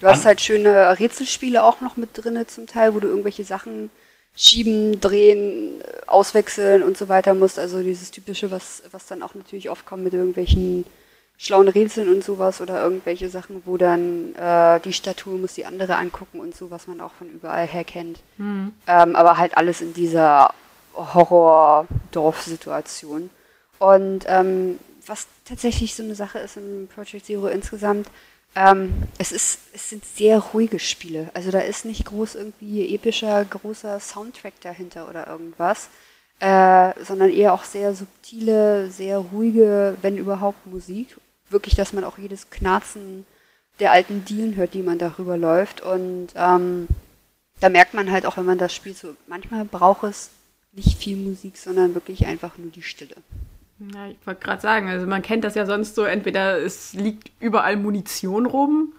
Du 0.00 0.06
hast 0.06 0.26
halt 0.26 0.40
schöne 0.40 0.98
Rätselspiele 0.98 1.64
auch 1.64 1.80
noch 1.80 1.96
mit 1.96 2.10
drinne 2.12 2.46
zum 2.46 2.66
Teil, 2.66 2.94
wo 2.94 3.00
du 3.00 3.08
irgendwelche 3.08 3.44
Sachen 3.44 3.90
schieben, 4.36 5.00
drehen, 5.00 5.82
auswechseln 6.06 6.82
und 6.82 6.98
so 6.98 7.08
weiter 7.08 7.32
musst. 7.34 7.58
Also 7.58 7.82
dieses 7.82 8.10
typische, 8.10 8.50
was, 8.50 8.82
was 8.90 9.06
dann 9.06 9.22
auch 9.22 9.34
natürlich 9.34 9.70
oft 9.70 9.86
kommt 9.86 10.04
mit 10.04 10.12
irgendwelchen 10.12 10.84
schlauen 11.38 11.68
Rätseln 11.68 12.08
und 12.08 12.24
sowas 12.24 12.60
oder 12.60 12.82
irgendwelche 12.82 13.30
Sachen, 13.30 13.62
wo 13.64 13.76
dann 13.76 14.34
äh, 14.36 14.80
die 14.80 14.92
Statue 14.92 15.38
muss 15.38 15.54
die 15.54 15.66
andere 15.66 15.96
angucken 15.96 16.40
und 16.40 16.56
so, 16.56 16.70
was 16.70 16.86
man 16.86 17.00
auch 17.00 17.12
von 17.12 17.30
überall 17.30 17.66
her 17.66 17.84
kennt. 17.84 18.20
Mhm. 18.38 18.72
Ähm, 18.86 19.16
aber 19.16 19.38
halt 19.38 19.56
alles 19.56 19.80
in 19.80 19.94
dieser 19.94 20.52
Horror-Dorf-Situation. 20.94 23.30
Und 23.78 24.24
ähm, 24.26 24.78
was 25.06 25.26
tatsächlich 25.44 25.94
so 25.94 26.02
eine 26.02 26.14
Sache 26.14 26.38
ist 26.38 26.56
in 26.56 26.88
Project 26.94 27.26
Zero 27.26 27.48
insgesamt, 27.48 28.08
ähm, 28.54 29.02
es, 29.18 29.32
ist, 29.32 29.60
es 29.74 29.90
sind 29.90 30.04
sehr 30.04 30.38
ruhige 30.38 30.78
Spiele. 30.78 31.30
Also 31.34 31.50
da 31.50 31.60
ist 31.60 31.84
nicht 31.84 32.06
groß 32.06 32.36
irgendwie 32.36 32.94
epischer, 32.94 33.44
großer 33.44 34.00
Soundtrack 34.00 34.54
dahinter 34.62 35.08
oder 35.08 35.26
irgendwas, 35.26 35.90
äh, 36.40 36.92
sondern 37.04 37.30
eher 37.30 37.52
auch 37.52 37.64
sehr 37.64 37.94
subtile, 37.94 38.90
sehr 38.90 39.18
ruhige, 39.18 39.96
wenn 40.00 40.16
überhaupt 40.16 40.66
Musik. 40.66 41.16
Wirklich, 41.50 41.74
dass 41.74 41.92
man 41.92 42.04
auch 42.04 42.18
jedes 42.18 42.50
Knarzen 42.50 43.26
der 43.78 43.92
alten 43.92 44.24
Dielen 44.24 44.56
hört, 44.56 44.72
die 44.72 44.82
man 44.82 44.98
darüber 44.98 45.36
läuft. 45.36 45.82
Und 45.82 46.28
ähm, 46.34 46.88
da 47.60 47.68
merkt 47.68 47.92
man 47.92 48.10
halt 48.10 48.24
auch, 48.24 48.38
wenn 48.38 48.46
man 48.46 48.58
das 48.58 48.74
spielt, 48.74 48.96
so 48.96 49.14
manchmal 49.26 49.66
braucht 49.66 50.04
es 50.04 50.30
nicht 50.72 50.98
viel 50.98 51.16
Musik, 51.16 51.56
sondern 51.56 51.94
wirklich 51.94 52.26
einfach 52.26 52.56
nur 52.58 52.70
die 52.70 52.82
Stille. 52.82 53.16
Ja, 53.78 54.08
ich 54.08 54.16
wollte 54.26 54.40
gerade 54.42 54.62
sagen, 54.62 54.88
also 54.88 55.06
man 55.06 55.22
kennt 55.22 55.44
das 55.44 55.54
ja 55.54 55.66
sonst 55.66 55.94
so, 55.94 56.04
entweder 56.04 56.58
es 56.58 56.94
liegt 56.94 57.30
überall 57.40 57.76
Munition 57.76 58.46
rum 58.46 58.94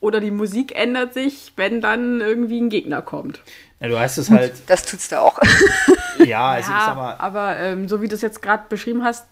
oder 0.00 0.20
die 0.20 0.30
Musik 0.30 0.76
ändert 0.76 1.14
sich, 1.14 1.52
wenn 1.56 1.80
dann 1.80 2.20
irgendwie 2.20 2.60
ein 2.60 2.68
Gegner 2.68 3.02
kommt. 3.02 3.40
Ja, 3.80 3.88
du 3.88 3.98
hast 3.98 4.18
es 4.18 4.30
halt. 4.30 4.54
Das 4.66 4.84
tut's 4.84 5.08
da 5.08 5.20
auch. 5.20 5.38
ja, 6.18 6.50
also 6.50 6.70
ja, 6.70 6.78
ich 6.78 6.84
sag 6.84 6.96
mal. 6.96 7.14
Aber 7.18 7.56
ähm, 7.58 7.88
so 7.88 8.02
wie 8.02 8.08
du 8.08 8.16
es 8.16 8.22
jetzt 8.22 8.42
gerade 8.42 8.64
beschrieben 8.68 9.04
hast, 9.04 9.26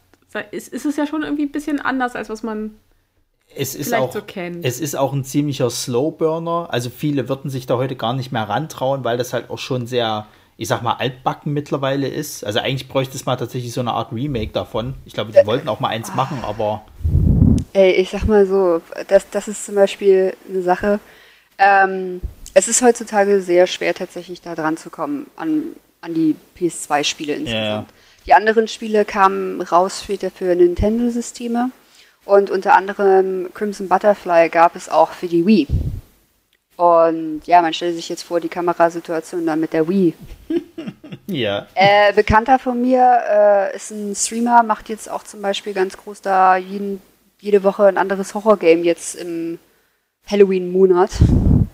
ist, 0.51 0.69
ist 0.69 0.87
es 0.87 0.97
ja 0.97 1.07
schon 1.07 1.23
irgendwie 1.23 1.45
ein 1.45 1.53
bisschen 1.53 1.81
anders, 1.81 2.15
als 2.15 2.29
was 2.29 2.43
man 2.43 2.77
es 3.55 3.75
ist 3.75 3.95
auch, 3.95 4.13
so 4.13 4.21
Es 4.63 4.81
ist 4.81 4.97
auch 4.97 5.13
ein 5.13 5.25
ziemlicher 5.25 5.71
Slowburner. 5.71 6.69
Also 6.71 6.91
viele 6.91 7.29
würden 7.29 7.51
sich 7.51 7.67
da 7.67 7.77
heute 7.77 7.97
gar 7.97 8.13
nicht 8.13 8.31
mehr 8.33 8.49
rantrauen, 8.49 9.03
weil 9.05 9.17
das 9.17 9.33
halt 9.33 9.51
auch 9.51 9.59
schon 9.59 9.87
sehr 9.87 10.27
ich 10.57 10.69
sag 10.69 10.83
mal, 10.83 10.95
altbacken 10.95 11.53
mittlerweile 11.53 12.09
ist. 12.09 12.45
Also 12.45 12.61
eigentlich 12.61 12.89
bräuchte 12.89 13.17
es 13.17 13.27
mal 13.27 13.37
tatsächlich 13.37 13.73
so 13.73 13.81
eine 13.81 13.93
Art 13.93 14.13
Remake 14.13 14.53
davon. 14.53 14.95
Ich 15.05 15.13
glaube, 15.13 15.33
die 15.33 15.47
wollten 15.47 15.69
auch 15.69 15.81
mal 15.81 15.89
eins 15.89 16.15
machen, 16.15 16.39
aber. 16.43 16.85
Ey, 17.73 17.93
ich 17.93 18.11
sag 18.11 18.25
mal 18.25 18.47
so, 18.47 18.81
das, 19.09 19.29
das 19.31 19.49
ist 19.49 19.67
zum 19.67 19.75
Beispiel 19.75 20.35
eine 20.49 20.63
Sache. 20.63 20.99
Ähm, 21.59 22.23
es 22.55 22.69
ist 22.69 22.81
heutzutage 22.81 23.43
sehr 23.43 23.67
schwer, 23.67 23.93
tatsächlich 23.93 24.41
da 24.41 24.55
dran 24.55 24.79
zu 24.79 24.89
kommen, 24.89 25.31
an, 25.37 25.75
an 26.01 26.15
die 26.15 26.37
PS2-Spiele 26.59 27.35
insgesamt. 27.35 27.91
Ja. 27.91 27.95
Die 28.25 28.35
anderen 28.35 28.67
Spiele 28.67 29.05
kamen 29.05 29.61
raus 29.61 30.03
später 30.03 30.31
für 30.31 30.55
Nintendo-Systeme 30.55 31.71
und 32.25 32.51
unter 32.51 32.75
anderem 32.75 33.51
Crimson 33.53 33.89
Butterfly 33.89 34.49
gab 34.49 34.75
es 34.75 34.89
auch 34.89 35.13
für 35.13 35.29
die 35.29 35.47
Wii. 35.47 35.67
Und 36.77 37.43
ja, 37.47 37.63
man 37.63 37.73
stellt 37.73 37.97
sich 37.97 38.09
jetzt 38.09 38.23
vor, 38.23 38.39
die 38.39 38.49
Kamerasituation 38.49 39.47
dann 39.47 39.61
mit 39.61 39.73
der 39.73 39.89
Wii. 39.89 40.15
ja. 41.27 41.67
Äh, 41.75 42.13
Bekannter 42.13 42.59
von 42.59 42.81
mir 42.81 43.19
äh, 43.29 43.77
ist 43.77 43.91
ein 43.91 44.15
Streamer, 44.15 44.63
macht 44.63 44.91
jetzt 44.91 45.11
auch 45.11 45.25
zum 45.25 45.41
Beispiel 45.41 45.73
ganz 45.73 45.97
groß 45.97 46.21
da 46.21 46.57
jeden, 46.57 47.01
jede 47.41 47.65
Woche 47.65 47.87
ein 47.87 47.97
anderes 47.97 48.35
Horrorgame 48.35 48.83
jetzt 48.83 49.15
im 49.15 49.59
Halloween-Monat. 50.27 51.13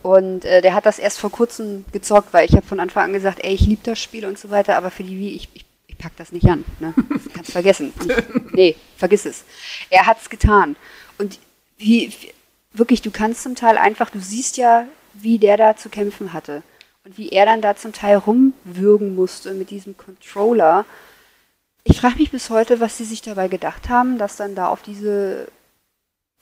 Und 0.03 0.45
äh, 0.45 0.63
der 0.63 0.75
hat 0.75 0.87
das 0.87 0.99
erst 0.99 1.19
vor 1.19 1.31
kurzem 1.31 1.85
gezockt, 1.93 2.33
weil 2.33 2.49
ich 2.49 2.55
habe 2.55 2.67
von 2.67 2.81
Anfang 2.81 3.05
an 3.05 3.13
gesagt, 3.13 3.41
ey, 3.43 3.55
ich 3.55 3.63
liebe 3.63 3.83
das 3.85 4.01
Spiel 4.01 4.25
und 4.25 4.39
so 4.39 4.51
weiter, 4.51 4.77
aber 4.77 4.91
für 4.91 5.05
die 5.05 5.19
Wii, 5.19 5.35
ich, 5.35 5.49
ich, 5.55 5.65
ich 5.89 5.99
pack 5.99 6.13
das 6.17 6.31
nicht 6.31 6.47
an. 6.47 6.65
Ne? 6.79 6.95
Kannst 7.35 7.53
vergessen. 7.53 7.93
Ich, 8.01 8.53
nee, 8.53 8.77
vergiss 8.97 9.27
es. 9.27 9.45
Er 9.91 10.07
hat's 10.07 10.31
getan. 10.31 10.77
Und 11.19 11.39
wie, 11.79 12.13
wirklich, 12.73 13.03
du 13.03 13.11
kannst 13.11 13.43
zum 13.43 13.55
Teil 13.55 13.79
einfach, 13.79 14.11
du 14.11 14.21
siehst 14.21 14.57
ja, 14.57 14.87
wie 15.15 15.39
der 15.39 15.57
da 15.57 15.77
zu 15.77 15.89
kämpfen 15.89 16.33
hatte. 16.33 16.63
Und 17.05 17.19
wie 17.19 17.31
er 17.31 17.47
dann 17.47 17.61
da 17.61 17.75
zum 17.75 17.93
Teil 17.93 18.17
rumwürgen 18.17 19.15
musste 19.15 19.55
mit 19.55 19.71
diesem 19.71 19.97
Controller. 19.97 20.85
Ich 21.85 22.01
frage 22.01 22.19
mich 22.19 22.31
bis 22.31 22.49
heute, 22.49 22.79
was 22.79 22.97
sie 22.97 23.05
sich 23.05 23.23
dabei 23.23 23.49
gedacht 23.49 23.89
haben, 23.89 24.19
das 24.19 24.37
dann 24.37 24.55
da 24.55 24.69
auf 24.69 24.83
diese 24.83 25.49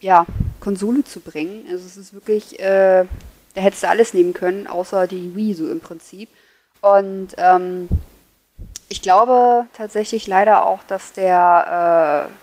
ja, 0.01 0.27
Konsole 0.61 1.05
zu 1.05 1.21
bringen. 1.21 1.65
Also 1.71 1.87
es 1.87 1.97
ist 1.97 2.13
wirklich, 2.13 2.61
äh, 2.61 3.07
da 3.55 3.61
hättest 3.61 3.85
du 3.85 3.89
alles 3.89 4.13
nehmen 4.13 4.35
können, 4.35 4.67
außer 4.67 5.07
die 5.07 5.35
Wii 5.35 5.55
so 5.55 5.71
im 5.71 5.81
Prinzip. 5.81 6.29
Und 6.83 7.29
ähm, 7.39 7.89
ich 8.89 9.03
glaube 9.03 9.67
tatsächlich 9.73 10.27
leider 10.27 10.67
auch, 10.67 10.83
dass 10.85 11.13
der 11.13 12.29
äh, 12.29 12.40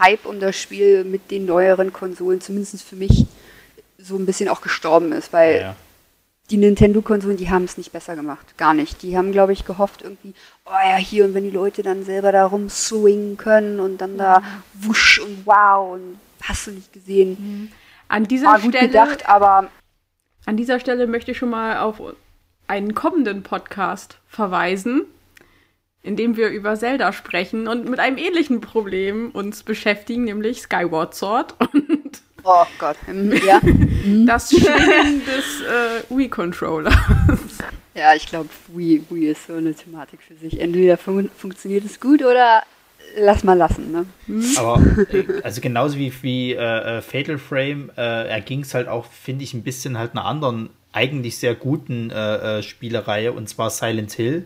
Hype 0.00 0.26
um 0.26 0.40
das 0.40 0.56
Spiel 0.56 1.04
mit 1.04 1.30
den 1.30 1.46
neueren 1.46 1.92
Konsolen, 1.92 2.40
zumindest 2.40 2.82
für 2.82 2.96
mich, 2.96 3.26
so 3.98 4.16
ein 4.16 4.26
bisschen 4.26 4.48
auch 4.48 4.62
gestorben 4.62 5.12
ist, 5.12 5.32
weil 5.32 5.56
ja, 5.56 5.60
ja. 5.60 5.76
die 6.50 6.56
Nintendo-Konsolen, 6.56 7.36
die 7.36 7.50
haben 7.50 7.64
es 7.64 7.76
nicht 7.76 7.92
besser 7.92 8.16
gemacht. 8.16 8.56
Gar 8.56 8.72
nicht. 8.72 9.02
Die 9.02 9.16
haben, 9.16 9.30
glaube 9.30 9.52
ich, 9.52 9.66
gehofft 9.66 10.02
irgendwie, 10.02 10.32
oh 10.64 10.70
ja, 10.70 10.96
hier 10.96 11.26
und 11.26 11.34
wenn 11.34 11.44
die 11.44 11.50
Leute 11.50 11.82
dann 11.82 12.02
selber 12.02 12.32
da 12.32 12.46
rumswingen 12.46 13.36
können 13.36 13.78
und 13.78 13.98
dann 13.98 14.16
da 14.16 14.42
wusch 14.72 15.20
und 15.20 15.44
wow 15.44 15.92
und 15.92 16.18
hast 16.42 16.66
du 16.66 16.70
nicht 16.70 16.92
gesehen. 16.92 17.36
Mhm. 17.38 17.72
An 18.08 18.24
dieser 18.24 18.46
War 18.46 18.60
gut 18.60 18.74
Stelle, 18.74 18.88
gedacht, 18.88 19.28
aber 19.28 19.68
an 20.46 20.56
dieser 20.56 20.80
Stelle 20.80 21.06
möchte 21.06 21.32
ich 21.32 21.38
schon 21.38 21.50
mal 21.50 21.78
auf 21.78 22.00
einen 22.66 22.94
kommenden 22.94 23.42
Podcast 23.42 24.18
verweisen 24.26 25.04
indem 26.02 26.36
wir 26.36 26.48
über 26.48 26.76
Zelda 26.76 27.12
sprechen 27.12 27.68
und 27.68 27.88
mit 27.88 27.98
einem 27.98 28.18
ähnlichen 28.18 28.60
Problem 28.60 29.30
uns 29.32 29.62
beschäftigen, 29.62 30.24
nämlich 30.24 30.62
Skyward 30.62 31.14
Sword 31.14 31.54
und 31.72 32.22
Oh 32.42 32.64
Gott, 32.78 32.96
ja. 33.46 33.60
das 34.26 34.50
Schwingen 34.50 35.22
des 35.26 35.60
äh, 35.60 36.02
Wii-Controllers. 36.08 36.94
Ja, 37.94 38.14
ich 38.14 38.26
glaube, 38.26 38.48
Wii, 38.68 39.04
Wii 39.10 39.30
ist 39.30 39.46
so 39.46 39.54
eine 39.54 39.74
Thematik 39.74 40.20
für 40.22 40.34
sich. 40.34 40.58
Entweder 40.58 40.96
fun 40.96 41.30
funktioniert 41.36 41.84
es 41.84 42.00
gut 42.00 42.22
oder 42.22 42.62
lass 43.18 43.44
mal 43.44 43.58
lassen. 43.58 43.92
Ne? 43.92 44.06
Hm? 44.26 44.44
Aber 44.56 44.82
äh, 45.12 45.42
also 45.42 45.60
genauso 45.60 45.98
wie, 45.98 46.12
wie 46.22 46.52
äh, 46.52 46.98
äh 46.98 47.02
Fatal 47.02 47.38
Frame 47.38 47.90
äh, 47.96 48.28
erging 48.28 48.60
es 48.60 48.74
halt 48.74 48.88
auch, 48.88 49.06
finde 49.06 49.44
ich, 49.44 49.54
ein 49.54 49.62
bisschen 49.62 49.98
halt 49.98 50.12
einer 50.12 50.24
anderen, 50.24 50.70
eigentlich 50.92 51.38
sehr 51.38 51.54
guten 51.54 52.10
äh, 52.10 52.58
äh, 52.58 52.62
Spielereihe 52.62 53.32
und 53.32 53.48
zwar 53.48 53.70
Silent 53.70 54.12
Hill. 54.12 54.44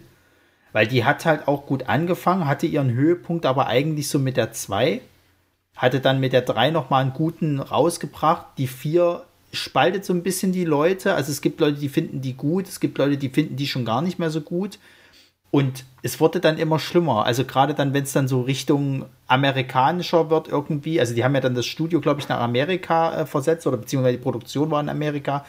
Weil 0.75 0.89
die 0.89 1.05
hat 1.05 1.25
halt 1.25 1.47
auch 1.47 1.67
gut 1.67 1.89
angefangen, 1.89 2.49
hatte 2.49 2.67
ihren 2.67 2.93
Höhepunkt 2.93 3.47
aber 3.47 3.69
eigentlich 3.69 4.09
so 4.09 4.19
mit 4.19 4.37
der 4.37 4.51
2. 4.51 5.01
Hatte 5.77 6.01
dann 6.01 6.19
mit 6.19 6.33
der 6.33 6.43
3 6.43 6.73
nochmal 6.73 7.03
einen 7.03 7.13
guten 7.13 7.61
rausgebracht. 7.61 8.47
Die 8.59 8.67
4 8.67 9.23
spaltet 9.53 10.05
so 10.05 10.13
ein 10.13 10.25
bisschen 10.25 10.51
die 10.51 10.65
Leute. 10.65 11.15
Also 11.15 11.31
es 11.31 11.43
gibt 11.43 11.61
Leute, 11.61 11.79
die 11.79 11.89
finden 11.89 12.23
die 12.23 12.35
gut, 12.35 12.67
es 12.67 12.81
gibt 12.81 12.99
Leute, 12.99 13.17
die 13.17 13.29
finden 13.29 13.55
die 13.55 13.69
schon 13.69 13.85
gar 13.85 14.03
nicht 14.03 14.19
mehr 14.19 14.31
so 14.31 14.41
gut. 14.41 14.81
Und 15.53 15.85
es 16.03 16.19
wurde 16.19 16.41
dann 16.41 16.59
immer 16.59 16.81
schlimmer. 16.81 17.25
Also 17.25 17.45
gerade 17.45 17.75
dann, 17.75 17.95
wenn 17.95 18.03
es 18.03 18.13
dann 18.13 18.27
so 18.27 18.41
Richtung 18.41 19.05
amerikanischer 19.29 20.29
wird 20.29 20.49
irgendwie. 20.49 20.99
Also 20.99 21.15
die 21.15 21.23
haben 21.23 21.37
ja 21.37 21.41
dann 21.41 21.55
das 21.55 21.67
Studio, 21.67 22.01
glaube 22.01 22.19
ich, 22.19 22.29
nach 22.29 22.41
Amerika 22.41 23.21
äh, 23.21 23.27
versetzt 23.27 23.65
oder 23.69 23.77
beziehungsweise 23.77 24.17
die 24.17 24.23
Produktion 24.25 24.73
war 24.73 24.81
in 24.81 24.89
Amerika. 24.89 25.45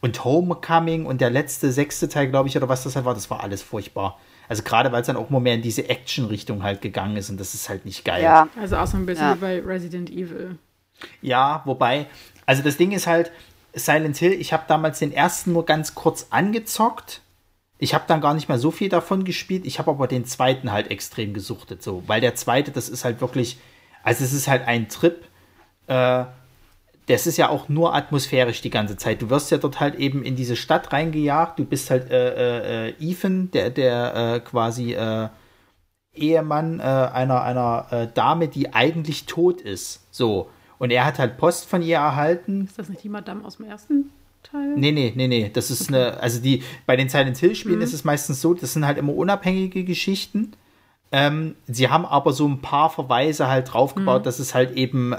Und 0.00 0.24
Homecoming 0.24 1.04
und 1.04 1.20
der 1.20 1.30
letzte, 1.30 1.72
sechste 1.72 2.08
Teil, 2.08 2.28
glaube 2.28 2.48
ich, 2.48 2.56
oder 2.56 2.68
was 2.68 2.84
das 2.84 2.94
halt 2.94 3.04
war, 3.04 3.14
das 3.14 3.28
war 3.28 3.42
alles 3.42 3.60
furchtbar. 3.60 4.16
Also 4.48 4.62
gerade 4.62 4.90
weil 4.92 5.02
es 5.02 5.06
dann 5.06 5.16
auch 5.16 5.30
mal 5.30 5.40
mehr 5.40 5.54
in 5.54 5.62
diese 5.62 5.88
Action-Richtung 5.88 6.62
halt 6.62 6.80
gegangen 6.80 7.16
ist 7.16 7.30
und 7.30 7.38
das 7.38 7.54
ist 7.54 7.68
halt 7.68 7.84
nicht 7.84 8.04
geil. 8.04 8.22
Ja. 8.22 8.48
Also 8.60 8.76
auch 8.76 8.86
so 8.86 8.96
ein 8.96 9.06
bisschen 9.06 9.24
ja. 9.24 9.36
wie 9.36 9.40
bei 9.40 9.60
Resident 9.60 10.10
Evil. 10.10 10.58
Ja, 11.20 11.62
wobei, 11.64 12.06
also 12.46 12.62
das 12.62 12.76
Ding 12.76 12.92
ist 12.92 13.06
halt, 13.06 13.30
Silent 13.74 14.16
Hill, 14.16 14.32
ich 14.32 14.52
habe 14.52 14.64
damals 14.66 14.98
den 14.98 15.12
ersten 15.12 15.52
nur 15.52 15.66
ganz 15.66 15.94
kurz 15.94 16.28
angezockt. 16.30 17.20
Ich 17.78 17.94
habe 17.94 18.04
dann 18.08 18.20
gar 18.20 18.34
nicht 18.34 18.48
mehr 18.48 18.58
so 18.58 18.70
viel 18.70 18.88
davon 18.88 19.24
gespielt. 19.24 19.66
Ich 19.66 19.78
habe 19.78 19.90
aber 19.90 20.08
den 20.08 20.24
zweiten 20.24 20.72
halt 20.72 20.90
extrem 20.90 21.32
gesuchtet, 21.34 21.82
so, 21.82 22.02
weil 22.06 22.20
der 22.20 22.34
zweite, 22.34 22.72
das 22.72 22.88
ist 22.88 23.04
halt 23.04 23.20
wirklich, 23.20 23.58
also 24.02 24.24
es 24.24 24.32
ist 24.32 24.48
halt 24.48 24.66
ein 24.66 24.88
Trip. 24.88 25.24
Äh, 25.86 26.24
das 27.08 27.26
ist 27.26 27.38
ja 27.38 27.48
auch 27.48 27.68
nur 27.68 27.94
atmosphärisch 27.94 28.60
die 28.60 28.70
ganze 28.70 28.96
Zeit. 28.96 29.22
Du 29.22 29.30
wirst 29.30 29.50
ja 29.50 29.58
dort 29.58 29.80
halt 29.80 29.94
eben 29.96 30.22
in 30.22 30.36
diese 30.36 30.56
Stadt 30.56 30.92
reingejagt. 30.92 31.58
Du 31.58 31.64
bist 31.64 31.90
halt 31.90 32.10
äh, 32.10 32.88
äh, 32.88 32.94
Ethan, 33.00 33.50
der, 33.50 33.70
der 33.70 34.14
äh, 34.14 34.40
quasi 34.40 34.92
äh, 34.92 35.28
Ehemann 36.14 36.80
äh, 36.80 36.82
einer, 36.82 37.42
einer 37.42 37.86
äh, 37.90 38.08
Dame, 38.12 38.48
die 38.48 38.74
eigentlich 38.74 39.24
tot 39.24 39.62
ist. 39.62 40.06
So. 40.10 40.50
Und 40.78 40.90
er 40.90 41.06
hat 41.06 41.18
halt 41.18 41.38
Post 41.38 41.68
von 41.68 41.80
ihr 41.82 41.96
erhalten. 41.96 42.66
Ist 42.66 42.78
das 42.78 42.88
nicht 42.90 43.02
die 43.02 43.08
Madame 43.08 43.44
aus 43.44 43.56
dem 43.56 43.66
ersten 43.66 44.10
Teil? 44.42 44.76
Nee, 44.76 44.92
nee, 44.92 45.12
nee, 45.16 45.28
nee. 45.28 45.50
Das 45.52 45.70
ist 45.70 45.88
okay. 45.88 45.94
eine, 45.94 46.20
also 46.20 46.40
die, 46.40 46.62
bei 46.84 46.96
den 46.96 47.08
Silent 47.08 47.38
Hill 47.38 47.54
Spielen 47.54 47.76
mhm. 47.76 47.82
ist 47.82 47.94
es 47.94 48.04
meistens 48.04 48.42
so, 48.42 48.52
das 48.52 48.74
sind 48.74 48.86
halt 48.86 48.98
immer 48.98 49.14
unabhängige 49.14 49.84
Geschichten. 49.84 50.52
Ähm, 51.10 51.54
sie 51.66 51.88
haben 51.88 52.04
aber 52.04 52.34
so 52.34 52.46
ein 52.46 52.60
paar 52.60 52.90
Verweise 52.90 53.48
halt 53.48 53.72
draufgebaut, 53.72 54.20
mhm. 54.20 54.24
dass 54.24 54.38
es 54.40 54.54
halt 54.54 54.72
eben 54.72 55.14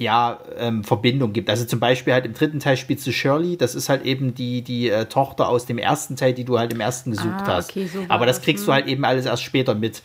ja, 0.00 0.38
ähm, 0.56 0.82
Verbindung 0.82 1.34
gibt. 1.34 1.50
Also 1.50 1.66
zum 1.66 1.78
Beispiel 1.78 2.14
halt 2.14 2.24
im 2.24 2.32
dritten 2.32 2.58
Teil 2.58 2.78
spielst 2.78 3.06
du 3.06 3.12
Shirley, 3.12 3.58
das 3.58 3.74
ist 3.74 3.90
halt 3.90 4.06
eben 4.06 4.34
die, 4.34 4.62
die 4.62 4.88
äh, 4.88 5.04
Tochter 5.04 5.46
aus 5.46 5.66
dem 5.66 5.76
ersten 5.76 6.16
Teil, 6.16 6.32
die 6.32 6.44
du 6.44 6.58
halt 6.58 6.72
im 6.72 6.80
ersten 6.80 7.10
gesucht 7.10 7.34
Ah, 7.42 7.56
hast. 7.56 7.70
okay, 7.70 7.86
so 7.86 7.98
Aber 8.08 8.24
das 8.24 8.36
das, 8.36 8.44
kriegst 8.46 8.64
du 8.64 8.68
hm. 8.68 8.74
halt 8.74 8.86
eben 8.86 9.04
alles 9.04 9.26
erst 9.26 9.42
später 9.42 9.74
mit. 9.74 10.02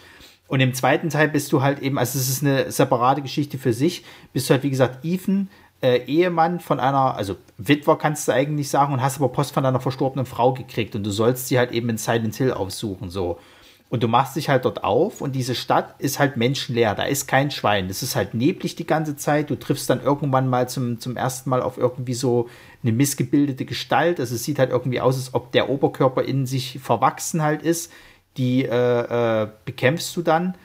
Und 0.50 0.60
im 0.60 0.74
zweiten 0.74 1.10
Teil 1.10 1.30
bist 1.30 1.50
du 1.54 1.62
halt 1.62 1.80
eben, 1.80 1.98
also 1.98 2.20
es 2.20 2.28
ist 2.28 2.44
eine 2.44 2.70
separate 2.74 3.22
Geschichte 3.22 3.58
für 3.58 3.72
sich, 3.72 4.04
bist 4.34 4.50
du 4.50 4.56
halt 4.56 4.64
wie 4.64 4.70
gesagt 4.70 5.06
Ethan, 5.06 5.50
äh, 5.82 6.00
Ehemann 6.08 6.60
von 6.60 6.82
einer, 6.82 7.16
also 7.16 7.38
Witwer 7.58 7.96
kannst 7.98 8.28
du 8.28 8.34
eigentlich 8.34 8.70
sagen 8.70 8.92
und 8.92 9.02
hast 9.02 9.16
aber 9.16 9.30
Post 9.30 9.54
von 9.54 9.64
deiner 9.64 9.80
verstorbenen 9.80 10.26
Frau 10.26 10.52
gekriegt 10.52 10.94
und 10.98 11.04
du 11.04 11.10
sollst 11.12 11.48
sie 11.48 11.58
halt 11.58 11.72
eben 11.72 11.88
in 11.88 11.98
Silent 11.98 12.36
Hill 12.36 12.52
aufsuchen, 12.52 13.10
so. 13.10 13.40
Und 13.88 14.02
du 14.02 14.08
machst 14.08 14.36
dich 14.36 14.50
halt 14.50 14.66
dort 14.66 14.84
auf 14.84 15.22
und 15.22 15.34
diese 15.34 15.54
Stadt 15.54 15.96
ist 16.00 16.18
halt 16.18 16.38
menschenleer. 16.38 16.96
Da 16.96 17.04
ist 17.04 17.28
kein 17.28 17.52
Schwein. 17.52 17.88
Es 17.90 18.02
ist 18.02 18.16
halt 18.16 18.34
neblig 18.34 18.76
die 18.76 18.88
ganze 18.88 19.16
Zeit. 19.16 19.52
Du 19.52 19.56
triffst 19.56 19.90
dann 19.90 20.02
irgendwann 20.02 20.50
mal 20.50 20.68
zum, 20.68 21.00
zum 21.00 21.16
ersten 21.16 21.52
Mal 21.52 21.62
auf 21.62 21.78
irgendwie 21.78 22.16
so 22.16 22.50
eine 22.82 22.92
missgebildete 22.92 23.64
Gestalt. 23.64 24.20
Also 24.20 24.36
es 24.36 24.44
sieht 24.44 24.58
halt 24.58 24.72
irgendwie 24.72 25.02
aus, 25.02 25.16
als 25.18 25.34
ob 25.36 25.52
der 25.52 25.70
Oberkörper 25.70 26.24
in 26.24 26.48
sich 26.48 26.80
verwachsen 26.82 27.44
halt 27.44 27.62
ist. 27.62 27.92
Die 28.38 28.66
äh, 28.66 29.44
äh, 29.44 29.48
bekämpfst 29.66 30.18
du 30.18 30.24
dann. 30.24 30.56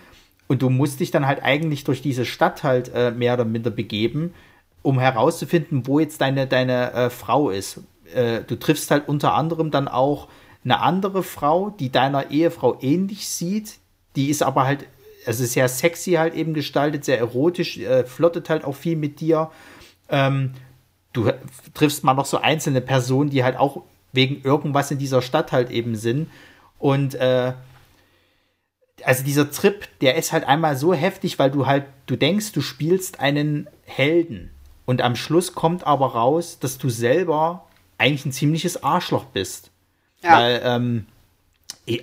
Und 0.48 0.62
du 0.62 0.70
musst 0.70 0.98
dich 0.98 1.10
dann 1.10 1.26
halt 1.26 1.44
eigentlich 1.44 1.84
durch 1.84 2.02
diese 2.02 2.24
Stadt 2.24 2.64
halt 2.64 2.90
äh, 2.92 3.10
mehr 3.12 3.34
oder 3.34 3.44
minder 3.44 3.70
begeben, 3.70 4.34
um 4.82 4.98
herauszufinden, 4.98 5.86
wo 5.86 6.00
jetzt 6.00 6.20
deine, 6.22 6.46
deine 6.46 6.92
äh, 6.92 7.10
Frau 7.10 7.50
ist. 7.50 7.82
Äh, 8.12 8.40
du 8.44 8.58
triffst 8.58 8.90
halt 8.90 9.08
unter 9.08 9.34
anderem 9.34 9.70
dann 9.70 9.86
auch 9.86 10.26
eine 10.64 10.80
andere 10.80 11.22
Frau, 11.22 11.70
die 11.70 11.90
deiner 11.90 12.30
Ehefrau 12.30 12.78
ähnlich 12.80 13.28
sieht. 13.28 13.78
Die 14.16 14.28
ist 14.28 14.42
aber 14.42 14.64
halt, 14.64 14.86
also 15.26 15.44
sehr 15.44 15.68
sexy 15.68 16.12
halt 16.12 16.34
eben 16.34 16.54
gestaltet, 16.54 17.04
sehr 17.04 17.18
erotisch, 17.18 17.78
äh, 17.78 18.04
flottet 18.04 18.50
halt 18.50 18.64
auch 18.64 18.74
viel 18.74 18.96
mit 18.96 19.20
dir. 19.20 19.50
Ähm, 20.08 20.52
du 21.12 21.30
triffst 21.74 22.04
mal 22.04 22.14
noch 22.14 22.26
so 22.26 22.38
einzelne 22.38 22.80
Personen, 22.80 23.30
die 23.30 23.44
halt 23.44 23.56
auch 23.56 23.82
wegen 24.12 24.42
irgendwas 24.42 24.90
in 24.90 24.98
dieser 24.98 25.22
Stadt 25.22 25.52
halt 25.52 25.70
eben 25.70 25.96
sind. 25.96 26.28
Und 26.78 27.14
äh, 27.14 27.52
also 29.04 29.24
dieser 29.24 29.50
Trip, 29.50 29.88
der 30.00 30.16
ist 30.16 30.32
halt 30.32 30.44
einmal 30.44 30.76
so 30.76 30.92
heftig, 30.92 31.38
weil 31.38 31.50
du 31.50 31.66
halt, 31.66 31.84
du 32.06 32.16
denkst, 32.16 32.52
du 32.52 32.60
spielst 32.60 33.20
einen 33.20 33.68
Helden. 33.84 34.50
Und 34.84 35.02
am 35.02 35.16
Schluss 35.16 35.54
kommt 35.54 35.86
aber 35.86 36.12
raus, 36.14 36.58
dass 36.58 36.78
du 36.78 36.88
selber 36.88 37.66
eigentlich 37.98 38.26
ein 38.26 38.32
ziemliches 38.32 38.82
Arschloch 38.82 39.24
bist. 39.26 39.69
Ja. 40.22 40.38
Weil, 40.38 40.60
ähm, 40.64 41.06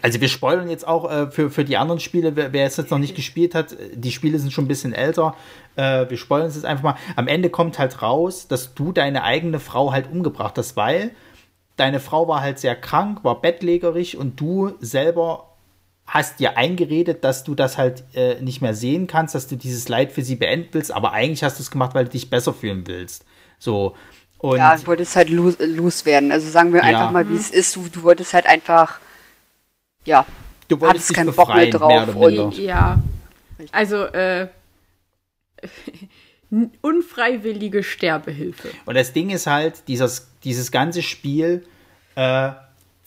also 0.01 0.19
wir 0.19 0.27
spoilern 0.27 0.69
jetzt 0.69 0.88
auch 0.88 1.09
äh, 1.09 1.31
für, 1.31 1.50
für 1.50 1.63
die 1.63 1.77
anderen 1.77 2.00
Spiele, 2.00 2.36
wer, 2.36 2.51
wer 2.53 2.65
es 2.65 2.77
jetzt 2.77 2.91
noch 2.91 2.97
nicht 2.97 3.15
gespielt 3.15 3.55
hat, 3.55 3.74
äh, 3.74 3.95
die 3.95 4.12
Spiele 4.12 4.39
sind 4.39 4.51
schon 4.51 4.65
ein 4.65 4.67
bisschen 4.67 4.93
älter. 4.93 5.36
Äh, 5.75 6.09
wir 6.09 6.17
spoilern 6.17 6.47
es 6.47 6.55
jetzt 6.55 6.65
einfach 6.65 6.83
mal. 6.83 6.95
Am 7.15 7.27
Ende 7.27 7.50
kommt 7.50 7.79
halt 7.79 8.01
raus, 8.01 8.47
dass 8.47 8.74
du 8.74 8.91
deine 8.91 9.24
eigene 9.24 9.59
Frau 9.59 9.91
halt 9.91 10.12
umgebracht 10.12 10.57
hast, 10.57 10.75
weil 10.75 11.12
deine 11.75 12.00
Frau 12.00 12.27
war 12.27 12.41
halt 12.41 12.59
sehr 12.59 12.75
krank, 12.75 13.24
war 13.24 13.41
bettlägerig 13.41 14.17
und 14.17 14.39
du 14.39 14.74
selber 14.79 15.55
hast 16.07 16.39
dir 16.39 16.57
eingeredet, 16.57 17.24
dass 17.24 17.43
du 17.43 17.53
das 17.53 17.77
halt 17.77 18.03
äh, 18.13 18.41
nicht 18.41 18.62
mehr 18.62 18.74
sehen 18.74 19.07
kannst, 19.07 19.36
dass 19.36 19.47
du 19.47 19.57
dieses 19.57 19.89
Leid 19.89 20.12
für 20.12 20.21
sie 20.21 20.38
beenden 20.38 20.69
willst, 20.71 20.91
aber 20.91 21.12
eigentlich 21.12 21.43
hast 21.43 21.59
du 21.59 21.63
es 21.63 21.69
gemacht, 21.69 21.93
weil 21.93 22.05
du 22.05 22.12
dich 22.12 22.29
besser 22.29 22.53
fühlen 22.53 22.88
willst. 22.88 23.25
So. 23.59 23.95
Und 24.39 24.58
Ja, 24.58 24.75
du 24.77 24.86
wolltest 24.88 25.15
halt 25.15 25.29
los, 25.29 25.56
loswerden. 25.60 26.32
Also 26.32 26.50
sagen 26.50 26.72
wir 26.74 26.82
Ja. 26.82 26.86
einfach 26.86 27.12
mal, 27.12 27.27
wie 27.29 27.36
es 27.36 27.50
ist. 27.50 27.75
Du, 27.75 27.88
du 27.91 28.03
wolltest 28.03 28.34
halt 28.34 28.46
einfach, 28.46 29.00
ja, 30.06 30.25
du 30.67 30.79
hattest 30.88 31.10
dich 31.10 31.15
keinen 31.17 31.34
Bock 31.34 31.53
mehr 31.53 31.67
drauf 31.72 31.89
mehr 31.91 32.03
oder 32.03 32.15
und- 32.17 32.34
minder. 32.58 32.58
Ja. 32.62 33.00
Also, 33.72 34.03
äh, 34.06 34.48
unfreiwillige 36.82 37.84
Sterbehilfe. 37.84 38.70
Und 38.86 38.96
das 38.96 39.12
Ding 39.13 39.29
ist 39.32 39.48
halt, 39.48 39.88
dieses, 39.88 40.27
dieses 40.44 40.72
ganze 40.72 41.01
Spiel 41.01 41.65
äh, 42.15 42.51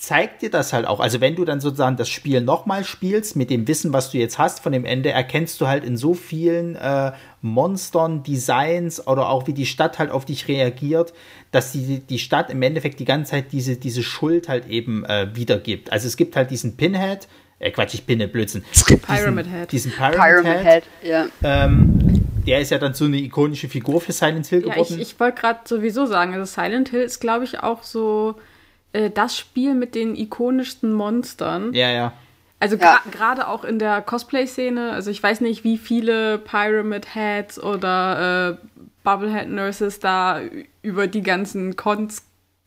zeigt 0.01 0.41
dir 0.41 0.49
das 0.51 0.73
halt 0.73 0.87
auch. 0.87 0.99
Also 0.99 1.21
wenn 1.21 1.37
du 1.37 1.45
dann 1.45 1.61
sozusagen 1.61 1.99
das 1.99 2.09
Spiel 2.09 2.41
nochmal 2.41 2.85
spielst, 2.85 3.37
mit 3.37 3.51
dem 3.51 3.69
Wissen, 3.69 3.93
was 3.93 4.11
du 4.11 4.17
jetzt 4.17 4.39
hast 4.39 4.61
von 4.61 4.73
dem 4.73 4.87
Ende, 4.87 5.11
erkennst 5.11 5.61
du 5.61 5.67
halt 5.67 5.85
in 5.85 5.99
so 5.99 6.15
vielen 6.15 6.75
äh, 6.75 7.13
Monstern, 7.43 8.23
Designs 8.23 9.07
oder 9.07 9.29
auch 9.29 9.47
wie 9.47 9.53
die 9.53 9.67
Stadt 9.67 9.99
halt 9.99 10.11
auf 10.11 10.25
dich 10.25 10.49
reagiert, 10.49 11.13
dass 11.51 11.73
die, 11.73 12.01
die 12.01 12.19
Stadt 12.19 12.49
im 12.49 12.63
Endeffekt 12.63 12.99
die 12.99 13.05
ganze 13.05 13.33
Zeit 13.33 13.53
diese, 13.53 13.77
diese 13.77 14.03
Schuld 14.03 14.49
halt 14.49 14.67
eben 14.69 15.05
äh, 15.05 15.29
wiedergibt. 15.35 15.93
Also 15.93 16.07
es 16.07 16.17
gibt 16.17 16.35
halt 16.35 16.51
diesen 16.51 16.79
Pinhead, 16.79 17.29
äh 17.59 17.71
Quatsch, 17.71 17.93
ich 17.93 18.07
Pinhead, 18.07 18.33
Blödsinn. 18.33 18.65
Pyramid 19.07 19.45
diesen, 19.45 19.59
Head. 19.59 19.73
Diesen 19.73 19.93
Pyramid, 19.93 20.17
Pyramid 20.19 20.65
Head. 20.65 20.65
Head, 20.65 20.85
ja. 21.03 21.27
Ähm, 21.43 22.25
der 22.47 22.61
ist 22.61 22.71
ja 22.71 22.79
dann 22.79 22.95
so 22.95 23.05
eine 23.05 23.19
ikonische 23.19 23.69
Figur 23.69 24.01
für 24.01 24.13
Silent 24.13 24.47
Hill 24.47 24.65
Ja, 24.67 24.73
geworden. 24.73 24.95
ich, 24.95 25.13
ich 25.13 25.21
wollte 25.21 25.43
gerade 25.43 25.61
sowieso 25.65 26.07
sagen, 26.07 26.33
also 26.33 26.47
Silent 26.47 26.89
Hill 26.89 27.03
ist, 27.03 27.21
glaube 27.21 27.45
ich, 27.45 27.63
auch 27.63 27.83
so 27.83 28.37
äh, 28.93 29.11
das 29.11 29.37
Spiel 29.37 29.75
mit 29.75 29.95
den 29.95 30.17
ikonischsten 30.17 30.93
Monstern. 30.93 31.73
ja, 31.75 31.91
ja. 31.91 32.13
Also 32.63 32.77
Ja. 32.77 33.01
gerade 33.11 33.49
auch 33.49 33.65
in 33.65 33.79
der 33.79 34.03
Cosplay-Szene. 34.03 34.93
Also 34.93 35.11
ich 35.11 35.23
weiß 35.23 35.41
nicht, 35.41 35.65
wie 35.65 35.79
viele 35.79 36.37
Pyramid 36.37 37.15
Heads 37.15 37.59
oder 37.59 38.59
äh, 38.61 38.67
Bubblehead 39.03 39.49
Nurses 39.49 39.99
da 39.99 40.41
über 40.83 41.07
die 41.07 41.23
ganzen 41.23 41.77
Cons 41.77 42.23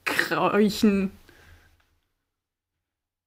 kreuchen. 0.05 1.11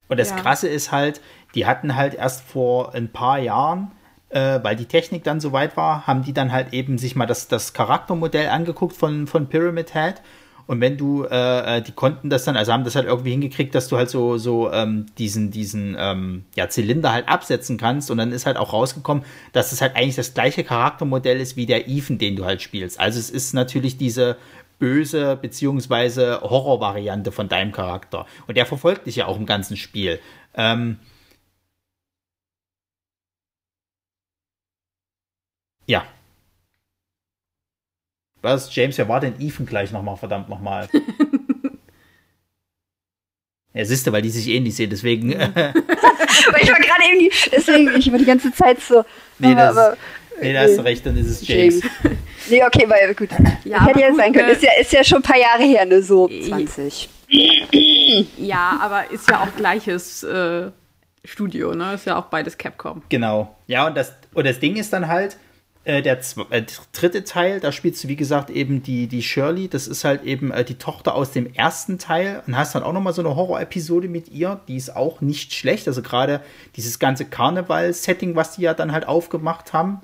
Und 0.08 0.18
das 0.18 0.30
Ja. 0.30 0.36
Krasse 0.36 0.68
ist 0.68 0.92
halt, 0.92 1.20
die 1.54 1.66
hatten 1.66 1.94
halt 1.96 2.14
erst 2.14 2.42
vor 2.42 2.94
ein 2.94 3.12
paar 3.12 3.38
Jahren, 3.38 3.92
äh, 4.30 4.58
weil 4.62 4.76
die 4.76 4.86
Technik 4.86 5.24
dann 5.24 5.40
so 5.40 5.52
weit 5.52 5.76
war, 5.76 6.06
haben 6.06 6.22
die 6.22 6.32
dann 6.32 6.52
halt 6.52 6.72
eben 6.72 6.98
sich 6.98 7.16
mal 7.16 7.26
das, 7.26 7.48
das 7.48 7.72
Charaktermodell 7.72 8.48
angeguckt 8.48 8.96
von, 8.96 9.26
von 9.26 9.48
Pyramid 9.48 9.92
Head. 9.94 10.16
Und 10.66 10.80
wenn 10.80 10.96
du, 10.96 11.24
äh, 11.24 11.78
äh, 11.78 11.82
die 11.82 11.92
konnten 11.92 12.28
das 12.28 12.44
dann, 12.44 12.56
also 12.56 12.72
haben 12.72 12.84
das 12.84 12.96
halt 12.96 13.06
irgendwie 13.06 13.30
hingekriegt, 13.30 13.74
dass 13.74 13.88
du 13.88 13.96
halt 13.96 14.10
so, 14.10 14.36
so 14.36 14.70
ähm, 14.72 15.06
diesen, 15.16 15.50
diesen 15.50 15.96
ähm, 15.98 16.44
ja, 16.56 16.68
Zylinder 16.68 17.12
halt 17.12 17.28
absetzen 17.28 17.78
kannst. 17.78 18.10
Und 18.10 18.18
dann 18.18 18.32
ist 18.32 18.46
halt 18.46 18.56
auch 18.56 18.72
rausgekommen, 18.72 19.24
dass 19.52 19.72
es 19.72 19.80
halt 19.80 19.94
eigentlich 19.94 20.16
das 20.16 20.34
gleiche 20.34 20.64
Charaktermodell 20.64 21.40
ist 21.40 21.56
wie 21.56 21.66
der 21.66 21.88
Ethan, 21.88 22.18
den 22.18 22.36
du 22.36 22.44
halt 22.44 22.62
spielst. 22.62 22.98
Also 22.98 23.18
es 23.18 23.30
ist 23.30 23.54
natürlich 23.54 23.96
diese 23.96 24.36
böse 24.78 25.36
beziehungsweise 25.40 26.40
Horror-Variante 26.42 27.32
von 27.32 27.48
deinem 27.48 27.72
Charakter. 27.72 28.26
Und 28.46 28.56
der 28.56 28.66
verfolgt 28.66 29.06
dich 29.06 29.16
ja 29.16 29.26
auch 29.26 29.36
im 29.36 29.46
ganzen 29.46 29.76
Spiel. 29.76 30.18
Ähm, 30.54 30.98
ja. 35.86 36.04
Was, 38.46 38.72
James, 38.72 38.96
wer 38.96 39.08
war 39.08 39.18
denn 39.18 39.34
Ethan 39.40 39.66
gleich 39.66 39.90
nochmal, 39.90 40.16
verdammt 40.16 40.48
nochmal? 40.48 40.88
ja, 43.74 43.84
siehst 43.84 44.06
du, 44.06 44.12
weil 44.12 44.22
die 44.22 44.30
sich 44.30 44.46
ähnlich 44.48 44.76
sehen, 44.76 44.88
deswegen. 44.88 45.34
Aber 45.34 45.50
ich 46.62 46.70
war 46.70 46.78
gerade 46.78 47.02
irgendwie, 47.10 47.32
deswegen, 47.50 47.92
ich 47.96 48.10
war 48.12 48.18
die 48.20 48.24
ganze 48.24 48.52
Zeit 48.52 48.80
so. 48.80 49.04
nee, 49.40 49.52
das, 49.54 49.76
aber, 49.76 49.96
nee, 50.40 50.52
da 50.52 50.60
hast 50.60 50.78
du 50.78 50.84
recht, 50.84 51.04
dann 51.04 51.16
ist 51.16 51.26
es 51.26 51.46
James. 51.46 51.82
Nee, 52.48 52.62
okay, 52.62 52.84
weil 52.88 53.12
gut. 53.16 53.30
Ja, 53.64 53.84
hätte 53.84 53.98
ja 53.98 54.08
gut, 54.10 54.18
sein 54.18 54.32
können. 54.32 54.48
äh, 54.48 54.52
Ist 54.52 54.62
ja, 54.62 54.70
ist 54.80 54.92
ja 54.92 55.02
schon 55.02 55.18
ein 55.18 55.22
paar 55.22 55.36
Jahre 55.36 55.64
her, 55.64 55.84
ne? 55.84 56.00
So 56.00 56.28
I- 56.30 56.48
20. 56.48 57.08
Ja, 58.38 58.78
aber 58.80 59.10
ist 59.10 59.28
ja 59.28 59.42
auch 59.42 59.56
gleiches 59.56 60.22
äh, 60.22 60.70
Studio, 61.24 61.74
ne? 61.74 61.94
Ist 61.94 62.06
ja 62.06 62.16
auch 62.16 62.26
beides 62.26 62.56
Capcom. 62.56 63.02
Genau. 63.08 63.56
Ja, 63.66 63.88
und 63.88 63.96
das, 63.96 64.12
und 64.32 64.46
das 64.46 64.60
Ding 64.60 64.76
ist 64.76 64.92
dann 64.92 65.08
halt, 65.08 65.36
äh, 65.86 66.02
der 66.02 66.18
äh, 66.50 66.62
dritte 66.92 67.24
Teil, 67.24 67.60
da 67.60 67.70
spielst 67.72 68.02
du, 68.04 68.08
wie 68.08 68.16
gesagt, 68.16 68.50
eben 68.50 68.82
die, 68.82 69.06
die 69.06 69.22
Shirley. 69.22 69.68
Das 69.68 69.86
ist 69.86 70.04
halt 70.04 70.24
eben 70.24 70.50
äh, 70.50 70.64
die 70.64 70.76
Tochter 70.78 71.14
aus 71.14 71.30
dem 71.32 71.52
ersten 71.54 71.98
Teil. 71.98 72.42
Und 72.46 72.56
hast 72.56 72.74
dann 72.74 72.82
auch 72.82 72.92
nochmal 72.92 73.12
so 73.12 73.22
eine 73.22 73.36
Horror-Episode 73.36 74.08
mit 74.08 74.28
ihr. 74.28 74.60
Die 74.68 74.76
ist 74.76 74.94
auch 74.96 75.20
nicht 75.20 75.54
schlecht. 75.54 75.86
Also 75.88 76.02
gerade 76.02 76.42
dieses 76.76 76.98
ganze 76.98 77.24
Karneval-Setting, 77.24 78.34
was 78.36 78.56
die 78.56 78.62
ja 78.62 78.74
dann 78.74 78.92
halt 78.92 79.06
aufgemacht 79.08 79.72
haben. 79.72 80.00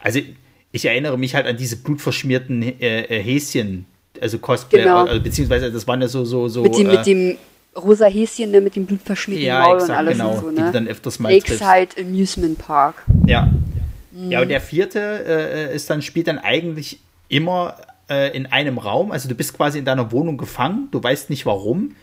Also, 0.00 0.20
ich 0.72 0.84
erinnere 0.84 1.18
mich 1.18 1.34
halt 1.34 1.46
an 1.46 1.56
diese 1.56 1.76
blutverschmierten 1.76 2.62
äh, 2.62 3.02
äh, 3.02 3.22
Häschen, 3.22 3.86
also 4.20 4.38
Cosplay, 4.38 4.82
Genau. 4.82 5.04
also, 5.04 5.20
beziehungsweise 5.20 5.70
das 5.70 5.86
waren 5.86 6.00
ja 6.00 6.08
so, 6.08 6.24
so, 6.24 6.48
so. 6.48 6.62
mit, 6.62 6.76
dem, 6.76 6.90
äh, 6.90 6.96
mit 6.96 7.06
dem 7.06 7.38
rosa 7.76 8.06
Häschen, 8.06 8.50
ne? 8.50 8.60
Mit 8.60 8.76
dem 8.76 8.86
blutverschmierten 8.86 9.46
ja, 9.46 9.60
Maul 9.60 9.74
und 9.74 9.80
exakt, 9.82 9.98
alles 9.98 10.12
genau, 10.12 10.30
und 10.30 10.40
so, 10.40 10.50
die 10.50 10.60
ne? 10.60 10.70
dann 10.72 10.88
öfters 10.88 11.18
mal. 11.18 11.32
Lakeside 11.32 11.88
Amusement 12.00 12.58
Park. 12.58 13.02
Ja. 13.26 13.50
Ja, 14.28 14.42
und 14.42 14.48
der 14.48 14.60
vierte 14.60 15.00
äh, 15.26 15.74
ist 15.74 15.90
dann, 15.90 16.00
spielt 16.00 16.28
dann 16.28 16.38
eigentlich 16.38 17.00
immer 17.28 17.76
äh, 18.08 18.34
in 18.36 18.46
einem 18.46 18.78
Raum. 18.78 19.10
Also 19.10 19.28
du 19.28 19.34
bist 19.34 19.56
quasi 19.56 19.78
in 19.80 19.84
deiner 19.84 20.12
Wohnung 20.12 20.38
gefangen, 20.38 20.88
du 20.92 21.02
weißt 21.02 21.30
nicht 21.30 21.46
warum. 21.46 21.96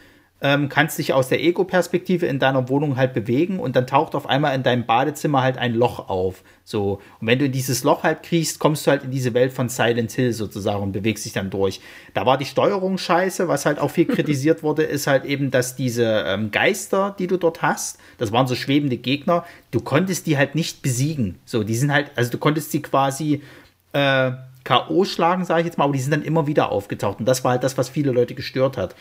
Ähm, 0.44 0.70
kannst 0.70 0.98
dich 0.98 1.14
aus 1.14 1.30
der 1.30 1.42
Ego-Perspektive 1.44 2.26
in 2.26 2.40
deiner 2.40 2.68
Wohnung 2.68 2.98
halt 2.98 3.14
bewegen 3.14 3.60
und 3.60 3.76
dann 3.76 3.86
taucht 3.86 4.16
auf 4.16 4.28
einmal 4.28 4.56
in 4.56 4.64
deinem 4.64 4.88
Badezimmer 4.88 5.44
halt 5.44 5.60
ein 5.60 5.76
Loch 5.76 6.10
auf. 6.10 6.44
So. 6.64 7.00
Und 7.20 7.28
wenn 7.28 7.38
du 7.38 7.46
in 7.46 7.52
dieses 7.52 7.84
Loch 7.84 8.02
halt 8.04 8.24
kriegst, 8.24 8.58
kommst 8.58 8.86
du 8.86 8.92
halt 8.92 9.04
in 9.04 9.12
diese 9.12 9.36
Welt 9.36 9.54
von 9.54 9.70
Silent 9.70 10.12
Hill 10.12 10.34
sozusagen 10.34 10.82
und 10.82 10.94
bewegst 10.94 11.26
dich 11.26 11.34
dann 11.34 11.52
durch. 11.52 11.80
Da 12.16 12.26
war 12.26 12.40
die 12.40 12.46
Steuerung 12.46 12.98
scheiße, 12.98 13.48
was 13.48 13.68
halt 13.68 13.78
auch 13.78 13.92
viel 13.92 14.06
kritisiert 14.06 14.64
wurde, 14.64 14.82
ist 14.82 15.06
halt 15.06 15.26
eben, 15.26 15.52
dass 15.52 15.76
diese 15.76 16.24
ähm, 16.26 16.50
Geister, 16.50 17.16
die 17.20 17.28
du 17.28 17.38
dort 17.38 17.62
hast, 17.62 18.00
das 18.18 18.32
waren 18.32 18.48
so 18.48 18.56
schwebende 18.56 18.98
Gegner, 18.98 19.46
du 19.70 19.80
konntest 19.80 20.26
die 20.26 20.38
halt 20.38 20.56
nicht 20.56 20.82
besiegen. 20.82 21.38
So, 21.46 21.64
die 21.64 21.76
sind 21.76 21.94
halt, 21.94 22.12
also 22.16 22.32
du 22.32 22.40
konntest 22.40 22.72
sie 22.72 22.82
quasi 22.82 23.44
äh, 23.94 24.32
K.O. 24.64 25.06
schlagen, 25.06 25.46
sage 25.46 25.62
ich 25.62 25.66
jetzt 25.68 25.78
mal, 25.78 25.84
aber 25.84 25.94
die 25.94 26.00
sind 26.00 26.12
dann 26.12 26.24
immer 26.24 26.48
wieder 26.48 26.72
aufgetaucht. 26.72 27.20
Und 27.20 27.26
das 27.26 27.44
war 27.44 27.52
halt 27.52 27.64
das, 27.64 27.78
was 27.78 27.90
viele 27.90 28.12
Leute 28.12 28.34
gestört 28.34 28.78
hat. 28.78 28.96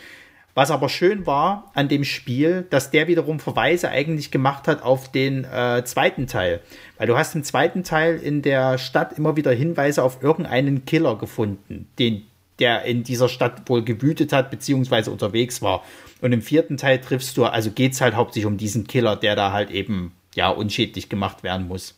Was 0.53 0.71
aber 0.71 0.89
schön 0.89 1.25
war 1.25 1.71
an 1.73 1.87
dem 1.87 2.03
Spiel, 2.03 2.65
dass 2.69 2.91
der 2.91 3.07
wiederum 3.07 3.39
Verweise 3.39 3.89
eigentlich 3.89 4.31
gemacht 4.31 4.67
hat 4.67 4.83
auf 4.83 5.11
den 5.11 5.45
äh, 5.45 5.83
zweiten 5.85 6.27
Teil. 6.27 6.61
Weil 6.97 7.07
du 7.07 7.17
hast 7.17 7.35
im 7.35 7.43
zweiten 7.43 7.83
Teil 7.83 8.17
in 8.17 8.41
der 8.41 8.77
Stadt 8.77 9.17
immer 9.17 9.37
wieder 9.37 9.51
Hinweise 9.51 10.03
auf 10.03 10.21
irgendeinen 10.21 10.85
Killer 10.85 11.17
gefunden, 11.17 11.87
den, 11.99 12.23
der 12.59 12.83
in 12.83 13.03
dieser 13.03 13.29
Stadt 13.29 13.69
wohl 13.69 13.83
gewütet 13.83 14.33
hat, 14.33 14.51
beziehungsweise 14.51 15.09
unterwegs 15.11 15.61
war. 15.61 15.83
Und 16.19 16.33
im 16.33 16.41
vierten 16.41 16.77
Teil 16.77 16.99
triffst 16.99 17.37
du, 17.37 17.45
also 17.45 17.71
geht 17.71 17.93
es 17.93 18.01
halt 18.01 18.15
hauptsächlich 18.15 18.45
um 18.45 18.57
diesen 18.57 18.87
Killer, 18.87 19.15
der 19.15 19.35
da 19.35 19.53
halt 19.53 19.71
eben, 19.71 20.11
ja, 20.35 20.49
unschädlich 20.49 21.07
gemacht 21.07 21.43
werden 21.43 21.67
muss. 21.67 21.97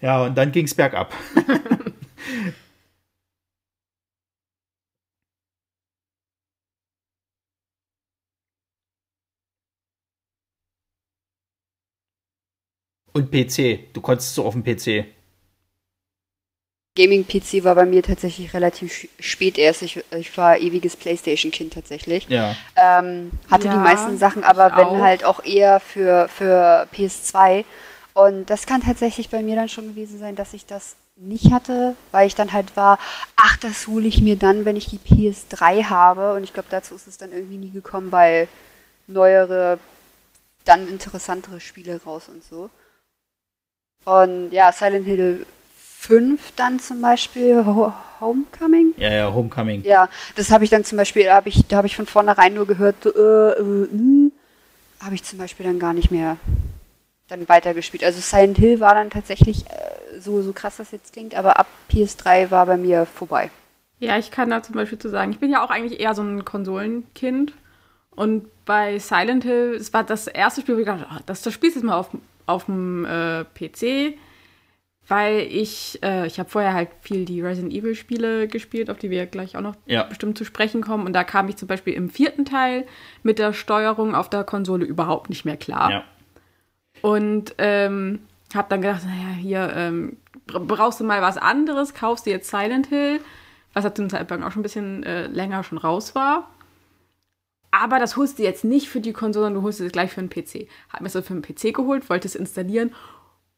Ja, 0.00 0.24
und 0.24 0.36
dann 0.36 0.52
ging 0.52 0.64
es 0.64 0.74
bergab. 0.74 1.14
Und 13.12 13.30
PC. 13.30 13.92
Du 13.92 14.00
konntest 14.00 14.34
so 14.34 14.44
auf 14.44 14.54
dem 14.54 14.64
PC. 14.64 15.06
Gaming-PC 16.94 17.64
war 17.64 17.74
bei 17.74 17.86
mir 17.86 18.02
tatsächlich 18.02 18.52
relativ 18.52 19.08
spät 19.18 19.56
erst. 19.56 19.80
Ich, 19.82 20.04
ich 20.10 20.36
war 20.36 20.58
ewiges 20.58 20.96
Playstation-Kind 20.96 21.72
tatsächlich. 21.72 22.28
Ja. 22.28 22.54
Ähm, 22.76 23.30
hatte 23.50 23.68
Ja, 23.68 23.72
die 23.72 23.78
meisten 23.78 24.18
Sachen, 24.18 24.44
aber 24.44 24.76
wenn 24.76 24.88
auch. 24.88 25.00
halt 25.00 25.24
auch 25.24 25.42
eher 25.42 25.80
für, 25.80 26.28
für 26.28 26.86
PS2. 26.92 27.64
Und 28.12 28.50
das 28.50 28.66
kann 28.66 28.82
tatsächlich 28.82 29.30
bei 29.30 29.42
mir 29.42 29.56
dann 29.56 29.70
schon 29.70 29.88
gewesen 29.88 30.18
sein, 30.18 30.36
dass 30.36 30.52
ich 30.52 30.66
das 30.66 30.96
nicht 31.16 31.50
hatte, 31.50 31.96
weil 32.10 32.26
ich 32.26 32.34
dann 32.34 32.52
halt 32.52 32.76
war, 32.76 32.98
ach, 33.36 33.56
das 33.58 33.86
hole 33.86 34.06
ich 34.06 34.20
mir 34.20 34.36
dann, 34.36 34.66
wenn 34.66 34.76
ich 34.76 34.86
die 34.86 34.98
PS3 34.98 35.84
habe. 35.84 36.34
Und 36.34 36.44
ich 36.44 36.52
glaube, 36.52 36.68
dazu 36.70 36.94
ist 36.94 37.06
es 37.06 37.16
dann 37.16 37.32
irgendwie 37.32 37.56
nie 37.56 37.70
gekommen, 37.70 38.12
weil 38.12 38.48
neuere, 39.06 39.78
dann 40.64 40.88
interessantere 40.88 41.60
Spiele 41.60 42.00
raus 42.04 42.28
und 42.28 42.44
so. 42.44 42.70
Und 44.04 44.50
ja, 44.50 44.72
Silent 44.72 45.06
Hill 45.06 45.46
5 45.76 46.52
dann 46.56 46.80
zum 46.80 47.00
Beispiel, 47.00 47.64
Ho 47.64 47.92
Homecoming? 48.20 48.94
Ja, 48.96 49.12
ja, 49.12 49.32
Homecoming. 49.32 49.82
Ja, 49.84 50.08
das 50.36 50.50
habe 50.50 50.64
ich 50.64 50.70
dann 50.70 50.84
zum 50.84 50.96
Beispiel, 50.96 51.24
da 51.24 51.34
habe 51.34 51.48
ich, 51.48 51.66
da 51.66 51.78
habe 51.78 51.86
ich 51.86 51.96
von 51.96 52.06
vornherein 52.06 52.54
nur 52.54 52.66
gehört, 52.66 52.96
so, 53.02 53.10
äh, 53.10 53.60
äh, 53.60 53.82
äh, 53.84 54.30
habe 55.00 55.14
ich 55.14 55.24
zum 55.24 55.38
Beispiel 55.38 55.66
dann 55.66 55.78
gar 55.78 55.92
nicht 55.92 56.10
mehr 56.10 56.36
dann 57.28 57.48
weitergespielt. 57.48 58.04
Also 58.04 58.20
Silent 58.20 58.58
Hill 58.58 58.80
war 58.80 58.94
dann 58.94 59.10
tatsächlich 59.10 59.66
äh, 59.66 60.20
so, 60.20 60.42
so 60.42 60.52
krass 60.52 60.76
das 60.76 60.92
jetzt 60.92 61.12
klingt, 61.12 61.34
aber 61.34 61.58
ab 61.58 61.66
PS3 61.90 62.50
war 62.50 62.66
bei 62.66 62.76
mir 62.76 63.06
vorbei. 63.06 63.50
Ja, 63.98 64.18
ich 64.18 64.30
kann 64.30 64.50
da 64.50 64.62
zum 64.62 64.74
Beispiel 64.74 64.98
zu 64.98 65.08
sagen, 65.08 65.30
ich 65.32 65.38
bin 65.38 65.50
ja 65.50 65.64
auch 65.64 65.70
eigentlich 65.70 66.00
eher 66.00 66.14
so 66.14 66.22
ein 66.22 66.44
Konsolenkind. 66.44 67.52
Und 68.10 68.46
bei 68.64 68.98
Silent 68.98 69.44
Hill, 69.44 69.76
es 69.78 69.92
war 69.92 70.04
das 70.04 70.26
erste 70.26 70.60
Spiel, 70.60 70.76
wo 70.76 70.80
ich 70.80 70.86
dachte, 70.86 71.06
oh, 71.10 71.20
das, 71.26 71.42
das 71.42 71.52
spielst 71.52 71.76
du 71.76 71.80
jetzt 71.80 71.86
mal 71.86 71.96
auf, 71.96 72.10
auf 72.46 72.66
dem 72.66 73.04
äh, 73.04 73.44
PC. 73.44 74.18
Weil 75.08 75.40
ich, 75.40 75.98
äh, 76.02 76.26
ich 76.28 76.38
habe 76.38 76.48
vorher 76.48 76.74
halt 76.74 76.88
viel 77.00 77.24
die 77.24 77.40
Resident 77.40 77.72
Evil 77.72 77.96
Spiele 77.96 78.46
gespielt, 78.46 78.88
auf 78.88 78.98
die 78.98 79.10
wir 79.10 79.26
gleich 79.26 79.56
auch 79.56 79.60
noch 79.60 79.74
Ja. 79.86 80.04
bestimmt 80.04 80.38
zu 80.38 80.44
sprechen 80.44 80.80
kommen. 80.80 81.06
Und 81.06 81.12
da 81.12 81.24
kam 81.24 81.48
ich 81.48 81.56
zum 81.56 81.66
Beispiel 81.66 81.94
im 81.94 82.08
vierten 82.08 82.44
Teil 82.44 82.86
mit 83.24 83.40
der 83.40 83.52
Steuerung 83.52 84.14
auf 84.14 84.30
der 84.30 84.44
Konsole 84.44 84.84
überhaupt 84.86 85.28
nicht 85.28 85.44
mehr 85.44 85.56
klar. 85.56 85.90
Ja. 85.90 86.04
Und 87.02 87.54
ähm, 87.58 88.20
habe 88.54 88.68
dann 88.68 88.80
gedacht, 88.80 89.02
naja, 89.04 89.34
hier 89.36 89.72
ähm, 89.74 90.16
bra- 90.46 90.60
brauchst 90.60 91.00
du 91.00 91.04
mal 91.04 91.20
was 91.20 91.36
anderes, 91.36 91.94
kaufst 91.94 92.26
du 92.26 92.30
jetzt 92.30 92.48
Silent 92.48 92.86
Hill, 92.86 93.20
was 93.74 93.82
ja 93.84 93.92
zum 93.94 94.08
Zeitpunkt 94.08 94.44
auch 94.44 94.52
schon 94.52 94.60
ein 94.60 94.62
bisschen 94.62 95.02
äh, 95.02 95.26
länger 95.26 95.64
schon 95.64 95.78
raus 95.78 96.14
war. 96.14 96.48
Aber 97.72 97.98
das 97.98 98.16
holst 98.16 98.38
du 98.38 98.42
jetzt 98.44 98.62
nicht 98.64 98.88
für 98.88 99.00
die 99.00 99.12
Konsole, 99.12 99.46
sondern 99.46 99.62
du 99.62 99.66
holst 99.66 99.80
es 99.80 99.90
gleich 99.90 100.12
für 100.12 100.20
einen 100.20 100.30
PC. 100.30 100.68
Hab 100.90 101.00
mir 101.00 101.08
das 101.08 101.26
für 101.26 101.32
einen 101.32 101.42
PC 101.42 101.74
geholt, 101.74 102.08
wollte 102.10 102.28
es 102.28 102.34
installieren 102.36 102.94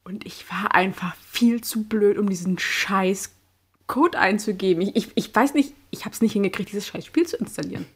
und 0.04 0.24
ich 0.24 0.48
war 0.50 0.74
einfach 0.74 1.14
viel 1.30 1.60
zu 1.62 1.84
blöd, 1.84 2.16
um 2.18 2.28
diesen 2.30 2.58
scheiß 2.58 3.32
Code 3.86 4.18
einzugeben. 4.18 4.82
Ich, 4.82 4.94
ich, 4.96 5.08
ich 5.16 5.34
weiß 5.34 5.54
nicht, 5.54 5.74
ich 5.90 6.04
habe 6.04 6.14
es 6.14 6.20
nicht 6.22 6.32
hingekriegt, 6.32 6.70
dieses 6.70 6.86
scheiß 6.86 7.04
Spiel 7.04 7.26
zu 7.26 7.36
installieren. 7.36 7.86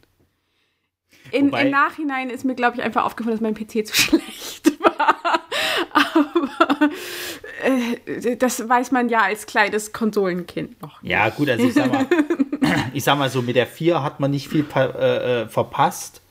In, 1.31 1.47
Wobei- 1.51 1.65
Im 1.65 1.71
Nachhinein 1.71 2.29
ist 2.29 2.43
mir, 2.45 2.55
glaube 2.55 2.77
ich, 2.77 2.83
einfach 2.83 3.05
aufgefallen, 3.05 3.35
dass 3.37 3.41
mein 3.41 3.53
PC 3.55 3.87
zu 3.87 3.95
schlecht 3.95 4.79
war. 4.81 5.41
Aber 5.91 6.89
äh, 7.63 8.35
das 8.35 8.67
weiß 8.67 8.91
man 8.91 9.09
ja 9.09 9.21
als 9.21 9.45
kleines 9.45 9.93
Konsolenkind 9.93 10.81
noch. 10.81 11.01
nicht. 11.01 11.11
Ja, 11.11 11.29
gut, 11.29 11.49
also 11.49 11.65
ich 11.67 11.73
sag 11.73 11.91
mal, 11.91 12.07
ich 12.93 13.03
sag 13.03 13.17
mal 13.17 13.29
so, 13.29 13.41
mit 13.41 13.55
der 13.55 13.67
4 13.67 14.03
hat 14.03 14.19
man 14.19 14.31
nicht 14.31 14.49
viel 14.49 14.65
äh, 14.75 15.41
äh, 15.43 15.47
verpasst. 15.47 16.21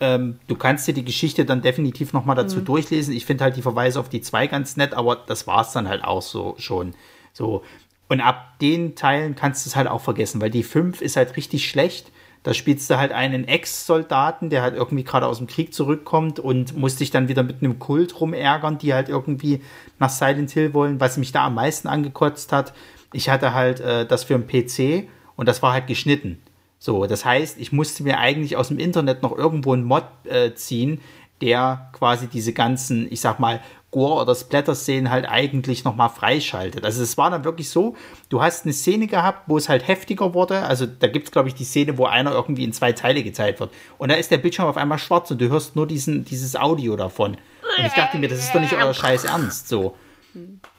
Ähm, 0.00 0.38
du 0.46 0.54
kannst 0.54 0.86
dir 0.86 0.94
die 0.94 1.04
Geschichte 1.04 1.44
dann 1.44 1.62
definitiv 1.62 2.12
nochmal 2.12 2.36
dazu 2.36 2.60
durchlesen. 2.60 3.14
Ich 3.14 3.26
finde 3.26 3.44
halt 3.44 3.56
die 3.56 3.62
Verweise 3.62 3.98
auf 3.98 4.08
die 4.08 4.20
2 4.20 4.46
ganz 4.46 4.76
nett, 4.76 4.94
aber 4.94 5.16
das 5.16 5.46
war's 5.46 5.72
dann 5.72 5.88
halt 5.88 6.04
auch 6.04 6.22
so 6.22 6.54
schon. 6.58 6.94
So. 7.32 7.62
Und 8.08 8.20
ab 8.20 8.58
den 8.60 8.94
Teilen 8.94 9.34
kannst 9.34 9.66
du 9.66 9.70
es 9.70 9.76
halt 9.76 9.88
auch 9.88 10.00
vergessen, 10.00 10.40
weil 10.40 10.50
die 10.50 10.62
5 10.62 11.02
ist 11.02 11.16
halt 11.16 11.36
richtig 11.36 11.68
schlecht. 11.68 12.10
Da 12.44 12.54
spielst 12.54 12.88
du 12.88 12.96
halt 12.96 13.12
einen 13.12 13.46
Ex-Soldaten, 13.46 14.48
der 14.48 14.62
halt 14.62 14.74
irgendwie 14.74 15.04
gerade 15.04 15.26
aus 15.26 15.38
dem 15.38 15.48
Krieg 15.48 15.74
zurückkommt 15.74 16.38
und 16.38 16.76
musst 16.76 17.00
dich 17.00 17.10
dann 17.10 17.28
wieder 17.28 17.42
mit 17.42 17.62
einem 17.62 17.78
Kult 17.78 18.20
rumärgern, 18.20 18.78
die 18.78 18.94
halt 18.94 19.08
irgendwie 19.08 19.60
nach 19.98 20.08
Silent 20.08 20.52
Hill 20.52 20.72
wollen. 20.72 21.00
Was 21.00 21.16
mich 21.16 21.32
da 21.32 21.46
am 21.46 21.56
meisten 21.56 21.88
angekotzt 21.88 22.52
hat, 22.52 22.72
ich 23.12 23.28
hatte 23.28 23.54
halt 23.54 23.80
äh, 23.80 24.06
das 24.06 24.24
für 24.24 24.34
einen 24.34 24.46
PC 24.46 25.08
und 25.38 25.46
das 25.46 25.62
war 25.62 25.72
halt 25.72 25.86
geschnitten. 25.86 26.42
So, 26.80 27.06
das 27.06 27.24
heißt, 27.24 27.58
ich 27.58 27.72
musste 27.72 28.02
mir 28.02 28.18
eigentlich 28.18 28.56
aus 28.56 28.68
dem 28.68 28.78
Internet 28.78 29.22
noch 29.22 29.36
irgendwo 29.36 29.72
einen 29.72 29.84
Mod 29.84 30.04
äh, 30.24 30.52
ziehen, 30.54 31.00
der 31.40 31.90
quasi 31.92 32.26
diese 32.26 32.52
ganzen, 32.52 33.10
ich 33.10 33.20
sag 33.20 33.38
mal, 33.38 33.60
Gore- 33.92 34.22
oder 34.22 34.34
Splatter-Szenen 34.34 35.10
halt 35.10 35.26
eigentlich 35.26 35.84
nochmal 35.84 36.10
freischaltet. 36.10 36.84
Also 36.84 37.02
es 37.02 37.16
war 37.16 37.30
dann 37.30 37.44
wirklich 37.44 37.70
so, 37.70 37.96
du 38.28 38.42
hast 38.42 38.64
eine 38.64 38.74
Szene 38.74 39.06
gehabt, 39.06 39.44
wo 39.46 39.56
es 39.56 39.68
halt 39.68 39.86
heftiger 39.86 40.34
wurde. 40.34 40.62
Also 40.62 40.86
da 40.86 41.06
gibt 41.06 41.26
es, 41.26 41.32
glaube 41.32 41.48
ich, 41.48 41.54
die 41.54 41.64
Szene, 41.64 41.96
wo 41.96 42.04
einer 42.04 42.32
irgendwie 42.32 42.64
in 42.64 42.72
zwei 42.72 42.92
Teile 42.92 43.22
geteilt 43.22 43.60
wird. 43.60 43.70
Und 43.96 44.10
da 44.10 44.16
ist 44.16 44.30
der 44.30 44.38
Bildschirm 44.38 44.66
auf 44.66 44.76
einmal 44.76 44.98
schwarz 44.98 45.30
und 45.30 45.40
du 45.40 45.48
hörst 45.48 45.74
nur 45.74 45.86
diesen, 45.86 46.24
dieses 46.24 46.56
Audio 46.56 46.96
davon. 46.96 47.36
Und 47.78 47.86
ich 47.86 47.92
dachte 47.92 48.18
mir, 48.18 48.28
das 48.28 48.40
ist 48.40 48.54
doch 48.54 48.60
nicht 48.60 48.74
euer 48.74 48.92
Scheiß 48.92 49.24
Ernst. 49.24 49.68
So. 49.68 49.94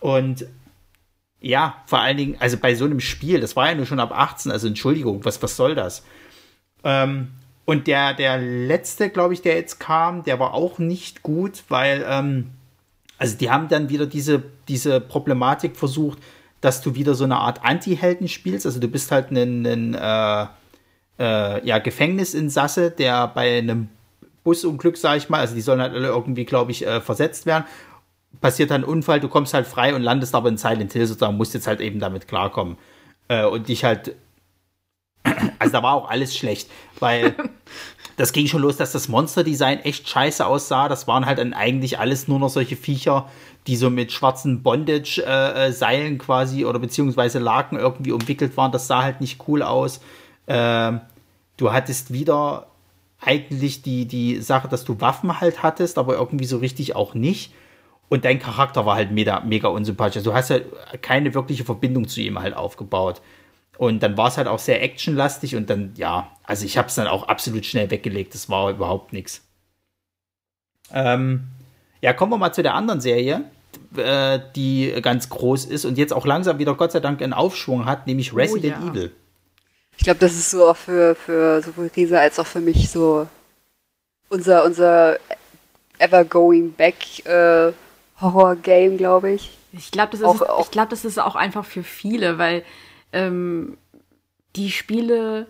Und 0.02 0.46
ja, 1.42 1.82
vor 1.86 2.00
allen 2.00 2.18
Dingen, 2.18 2.36
also 2.40 2.58
bei 2.58 2.76
so 2.76 2.86
einem 2.86 3.00
Spiel, 3.00 3.40
das 3.40 3.56
war 3.56 3.70
ja 3.70 3.76
nur 3.76 3.86
schon 3.86 4.00
ab 4.00 4.12
18, 4.14 4.52
also 4.52 4.68
Entschuldigung, 4.68 5.24
was, 5.24 5.42
was 5.42 5.56
soll 5.56 5.76
das? 5.76 6.04
Ähm, 6.84 7.30
und 7.66 7.88
der, 7.88 8.14
der 8.14 8.40
letzte, 8.40 9.10
glaube 9.10 9.34
ich, 9.34 9.42
der 9.42 9.56
jetzt 9.56 9.80
kam, 9.80 10.24
der 10.24 10.40
war 10.40 10.54
auch 10.54 10.80
nicht 10.80 11.22
gut, 11.22 11.64
weil, 11.70 12.06
ähm, 12.08 12.50
also 13.18 13.38
die 13.38 13.52
haben 13.52 13.68
dann 13.68 13.90
wieder 13.90 14.06
diese, 14.06 14.44
diese 14.68 15.00
Problematik 15.00 15.78
versucht, 15.78 16.20
dass 16.62 16.82
du 16.82 16.96
wieder 16.96 17.14
so 17.14 17.24
eine 17.24 17.38
Art 17.38 17.64
Anti-Helden 17.64 18.28
spielst. 18.28 18.66
Also 18.66 18.80
du 18.80 18.88
bist 18.88 19.12
halt 19.12 19.32
ein, 19.32 19.66
ein 19.66 19.94
äh, 19.94 20.46
äh, 21.20 21.66
ja, 21.66 21.80
Gefängnisinsasse, 21.80 22.92
der 22.92 23.28
bei 23.28 23.60
einem 23.60 23.90
Busunglück, 24.44 24.98
sag 24.98 25.18
ich 25.18 25.30
mal, 25.30 25.40
also 25.40 25.56
die 25.56 25.62
sollen 25.62 25.82
halt 25.82 25.94
alle 25.94 26.08
irgendwie, 26.08 26.46
glaube 26.46 26.72
ich, 26.72 26.86
äh, 26.86 27.02
versetzt 27.02 27.46
werden. 27.46 27.66
Passiert 28.42 28.72
dann 28.72 28.82
ein 28.82 28.90
Unfall, 28.90 29.20
du 29.20 29.28
kommst 29.28 29.54
halt 29.54 29.68
frei 29.68 29.94
und 29.94 30.02
landest 30.02 30.36
aber 30.36 30.50
in 30.50 30.58
Silent 30.58 30.94
Hill 30.94 31.08
sozusagen, 31.08 31.38
musst 31.38 31.54
jetzt 31.54 31.68
halt 31.68 31.82
eben 31.82 32.00
damit 32.00 32.28
klarkommen. 32.28 32.78
Äh, 33.28 33.46
und 33.46 33.68
dich 33.68 33.84
halt 33.84 34.16
also 35.60 35.72
da 35.72 35.84
war 35.84 35.94
auch 35.94 36.10
alles 36.10 36.36
schlecht, 36.36 36.70
weil 37.00 37.36
das 38.18 38.34
ging 38.34 38.48
schon 38.48 38.62
los, 38.62 38.78
dass 38.78 38.92
das 38.92 39.08
Monsterdesign 39.08 39.80
echt 39.80 40.08
scheiße 40.08 40.46
aussah. 40.46 40.90
Das 40.90 41.08
waren 41.08 41.26
halt 41.26 41.40
dann 41.40 41.54
eigentlich 41.54 42.00
alles 42.00 42.28
nur 42.28 42.40
noch 42.40 42.50
solche 42.50 42.76
Viecher, 42.76 43.30
die 43.68 43.76
so 43.76 43.90
mit 43.90 44.12
schwarzen 44.12 44.64
Bondage-Seilen 44.64 46.18
quasi 46.18 46.66
oder 46.66 46.80
beziehungsweise 46.80 47.40
Laken 47.40 47.78
irgendwie 47.78 48.12
umwickelt 48.12 48.58
waren. 48.58 48.72
Das 48.72 48.88
sah 48.88 49.04
halt 49.04 49.22
nicht 49.22 49.48
cool 49.48 49.62
aus. 49.62 50.02
Ähm, 50.48 51.02
du 51.58 51.72
hattest 51.72 52.12
wieder 52.12 52.68
eigentlich 53.22 53.82
die, 53.82 54.06
die 54.06 54.42
Sache, 54.42 54.70
dass 54.70 54.86
du 54.86 55.02
Waffen 55.02 55.42
halt 55.42 55.62
hattest, 55.62 55.98
aber 55.98 56.16
irgendwie 56.16 56.46
so 56.46 56.58
richtig 56.58 56.96
auch 56.96 57.14
nicht. 57.14 57.54
Und 58.10 58.26
dein 58.26 58.40
Charakter 58.40 58.86
war 58.86 58.96
halt 58.96 59.12
mega, 59.12 59.40
mega 59.42 59.68
unsympathisch. 59.68 60.18
Also 60.18 60.32
du 60.32 60.36
hast 60.36 60.50
ja 60.50 60.60
keine 61.02 61.34
wirkliche 61.36 61.64
Verbindung 61.64 62.08
zu 62.08 62.22
ihm 62.22 62.40
halt 62.40 62.56
aufgebaut. 62.56 63.22
Und 63.78 64.04
dann 64.04 64.18
war 64.18 64.28
es 64.28 64.38
halt 64.38 64.48
auch 64.48 64.60
sehr 64.60 64.84
actionlastig 64.84 65.56
und 65.56 65.70
dann, 65.70 65.94
ja, 65.96 66.30
also 66.44 66.66
ich 66.66 66.78
habe 66.78 66.90
es 66.90 66.96
dann 66.96 67.08
auch 67.08 67.28
absolut 67.30 67.66
schnell 67.66 67.90
weggelegt. 67.92 68.34
Das 68.34 68.50
war 68.50 68.72
überhaupt 68.72 69.14
nichts. 69.14 69.48
Ähm, 70.92 71.44
ja, 72.02 72.14
kommen 72.14 72.32
wir 72.32 72.38
mal 72.38 72.52
zu 72.52 72.64
der 72.64 72.74
anderen 72.74 73.00
Serie, 73.00 73.46
äh, 73.96 74.40
die 74.56 74.94
ganz 75.02 75.30
groß 75.30 75.66
ist 75.66 75.86
und 75.86 75.98
jetzt 75.98 76.12
auch 76.12 76.26
langsam 76.26 76.60
wieder 76.60 76.76
Gott 76.76 76.92
sei 76.92 77.00
Dank 77.00 77.22
einen 77.22 77.32
Aufschwung 77.32 77.86
hat, 77.86 78.08
nämlich 78.08 78.36
Resident 78.36 78.76
oh, 78.82 78.86
ja. 78.86 78.92
Evil. 78.92 79.12
Ich 79.98 80.04
glaube, 80.04 80.20
das 80.20 80.34
ist 80.34 80.52
so 80.52 80.68
auch 80.68 80.78
für, 80.78 81.16
für 81.16 81.62
sowohl 81.62 81.92
Risa 81.96 82.18
als 82.20 82.40
auch 82.40 82.48
für 82.48 82.62
mich 82.62 82.90
so 82.90 83.28
unser, 84.30 84.66
unser 84.66 85.20
ever 86.00 86.26
going 86.26 86.74
back 86.74 87.26
äh, 87.26 87.72
Horror-Game, 88.22 88.98
glaube 88.98 89.32
ich. 89.32 89.52
Ich 89.72 89.92
glaube, 89.92 90.12
das, 90.12 90.22
ist, 90.22 90.26
auch, 90.26 90.62
ich 90.62 90.72
glaub, 90.72 90.90
das 90.90 91.06
ist 91.06 91.20
auch 91.20 91.36
einfach 91.36 91.66
für 91.66 91.84
viele, 91.84 92.38
weil 92.38 92.64
ähm, 93.14 93.78
die 94.56 94.72
Spiele 94.72 95.48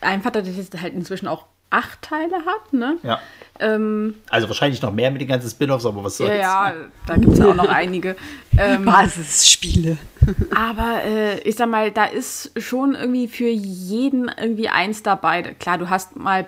einfach, 0.00 0.30
dass 0.30 0.48
es 0.48 0.70
halt 0.80 0.94
inzwischen 0.94 1.28
auch 1.28 1.46
acht 1.70 2.02
Teile 2.02 2.36
hat, 2.44 2.72
ne? 2.72 2.98
Ja. 3.02 3.20
Ähm, 3.58 4.16
also 4.28 4.48
wahrscheinlich 4.48 4.82
noch 4.82 4.92
mehr 4.92 5.10
mit 5.10 5.20
den 5.20 5.28
ganzen 5.28 5.48
Spin-offs, 5.48 5.86
aber 5.86 6.04
was 6.04 6.18
soll's. 6.18 6.30
Ja, 6.30 6.70
ja, 6.70 6.74
da 7.06 7.16
gibt 7.16 7.32
es 7.32 7.38
ja 7.38 7.46
auch 7.46 7.54
noch 7.54 7.68
einige. 7.68 8.16
Ähm, 8.58 8.84
Basisspiele. 8.84 9.96
aber 10.54 11.02
äh, 11.04 11.38
ich 11.38 11.56
sag 11.56 11.70
mal, 11.70 11.90
da 11.90 12.04
ist 12.04 12.52
schon 12.60 12.94
irgendwie 12.94 13.26
für 13.26 13.48
jeden 13.48 14.28
irgendwie 14.28 14.68
eins 14.68 15.02
dabei. 15.02 15.40
Klar, 15.58 15.78
du 15.78 15.88
hast 15.88 16.16
mal 16.16 16.46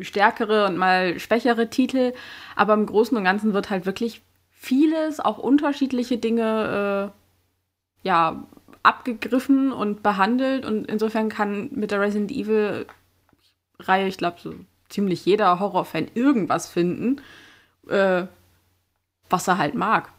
stärkere 0.00 0.66
und 0.66 0.76
mal 0.76 1.18
schwächere 1.18 1.68
Titel, 1.68 2.12
aber 2.56 2.74
im 2.74 2.86
Großen 2.86 3.16
und 3.16 3.24
Ganzen 3.24 3.52
wird 3.52 3.70
halt 3.70 3.86
wirklich 3.86 4.22
vieles, 4.50 5.20
auch 5.20 5.38
unterschiedliche 5.38 6.18
Dinge, 6.18 7.12
äh, 7.12 8.06
ja, 8.06 8.44
abgegriffen 8.82 9.72
und 9.72 10.02
behandelt 10.02 10.66
und 10.66 10.86
insofern 10.86 11.28
kann 11.28 11.70
mit 11.72 11.90
der 11.90 12.00
Resident 12.00 12.32
Evil 12.32 12.86
Reihe, 13.78 14.06
ich 14.06 14.18
glaube, 14.18 14.38
so 14.40 14.54
ziemlich 14.88 15.24
jeder 15.24 15.58
Horrorfan 15.58 16.08
irgendwas 16.14 16.68
finden, 16.68 17.20
äh, 17.88 18.24
was 19.30 19.48
er 19.48 19.58
halt 19.58 19.74
mag. 19.74 20.10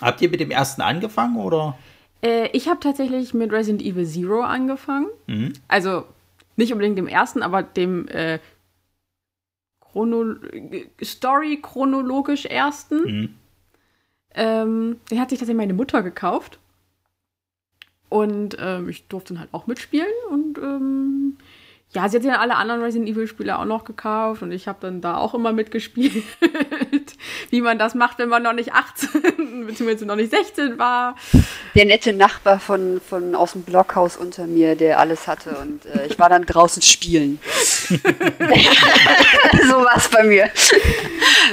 Habt 0.00 0.20
ihr 0.20 0.30
mit 0.30 0.40
dem 0.40 0.50
ersten 0.50 0.82
angefangen 0.82 1.36
oder? 1.36 1.76
Äh, 2.22 2.48
ich 2.48 2.68
habe 2.68 2.80
tatsächlich 2.80 3.34
mit 3.34 3.52
Resident 3.52 3.82
Evil 3.82 4.06
Zero 4.06 4.42
angefangen. 4.42 5.06
Mhm. 5.26 5.54
Also 5.68 6.04
nicht 6.56 6.72
unbedingt 6.72 6.98
dem 6.98 7.08
ersten, 7.08 7.42
aber 7.42 7.62
dem 7.62 8.08
äh, 8.08 8.38
Chrono 9.96 10.36
Story 11.02 11.58
chronologisch 11.62 12.44
ersten. 12.44 13.20
Mhm. 13.20 13.34
Ähm, 14.34 15.00
den 15.10 15.18
hat 15.18 15.30
sich 15.30 15.38
tatsächlich 15.38 15.56
meine 15.56 15.72
Mutter 15.72 16.02
gekauft. 16.02 16.58
Und 18.10 18.58
ähm, 18.60 18.90
ich 18.90 19.06
durfte 19.08 19.32
dann 19.32 19.40
halt 19.40 19.54
auch 19.54 19.66
mitspielen. 19.66 20.12
Und 20.30 20.58
ähm, 20.58 21.38
ja, 21.96 22.10
sie 22.10 22.18
hat 22.18 22.24
ja 22.24 22.40
alle 22.40 22.56
anderen 22.56 22.82
Resident 22.82 23.08
Evil 23.08 23.26
Spiele 23.26 23.58
auch 23.58 23.64
noch 23.64 23.86
gekauft 23.86 24.42
und 24.42 24.52
ich 24.52 24.68
habe 24.68 24.76
dann 24.82 25.00
da 25.00 25.16
auch 25.16 25.32
immer 25.32 25.52
mitgespielt, 25.52 26.24
wie 27.50 27.62
man 27.62 27.78
das 27.78 27.94
macht, 27.94 28.18
wenn 28.18 28.28
man 28.28 28.42
noch 28.42 28.52
nicht 28.52 28.74
18 28.74 29.64
bzw. 29.66 30.04
noch 30.04 30.16
nicht 30.16 30.30
16 30.30 30.78
war. 30.78 31.16
Der 31.74 31.86
nette 31.86 32.12
Nachbar 32.12 32.60
von, 32.60 33.00
von 33.00 33.34
aus 33.34 33.52
dem 33.52 33.62
Blockhaus 33.62 34.18
unter 34.18 34.46
mir, 34.46 34.76
der 34.76 35.00
alles 35.00 35.26
hatte 35.26 35.56
und 35.56 35.86
äh, 35.86 36.06
ich 36.06 36.18
war 36.18 36.28
dann 36.28 36.44
draußen 36.44 36.82
spielen. 36.82 37.38
so 37.88 37.96
war 37.96 39.96
es 39.96 40.10
bei 40.10 40.24
mir. 40.24 40.50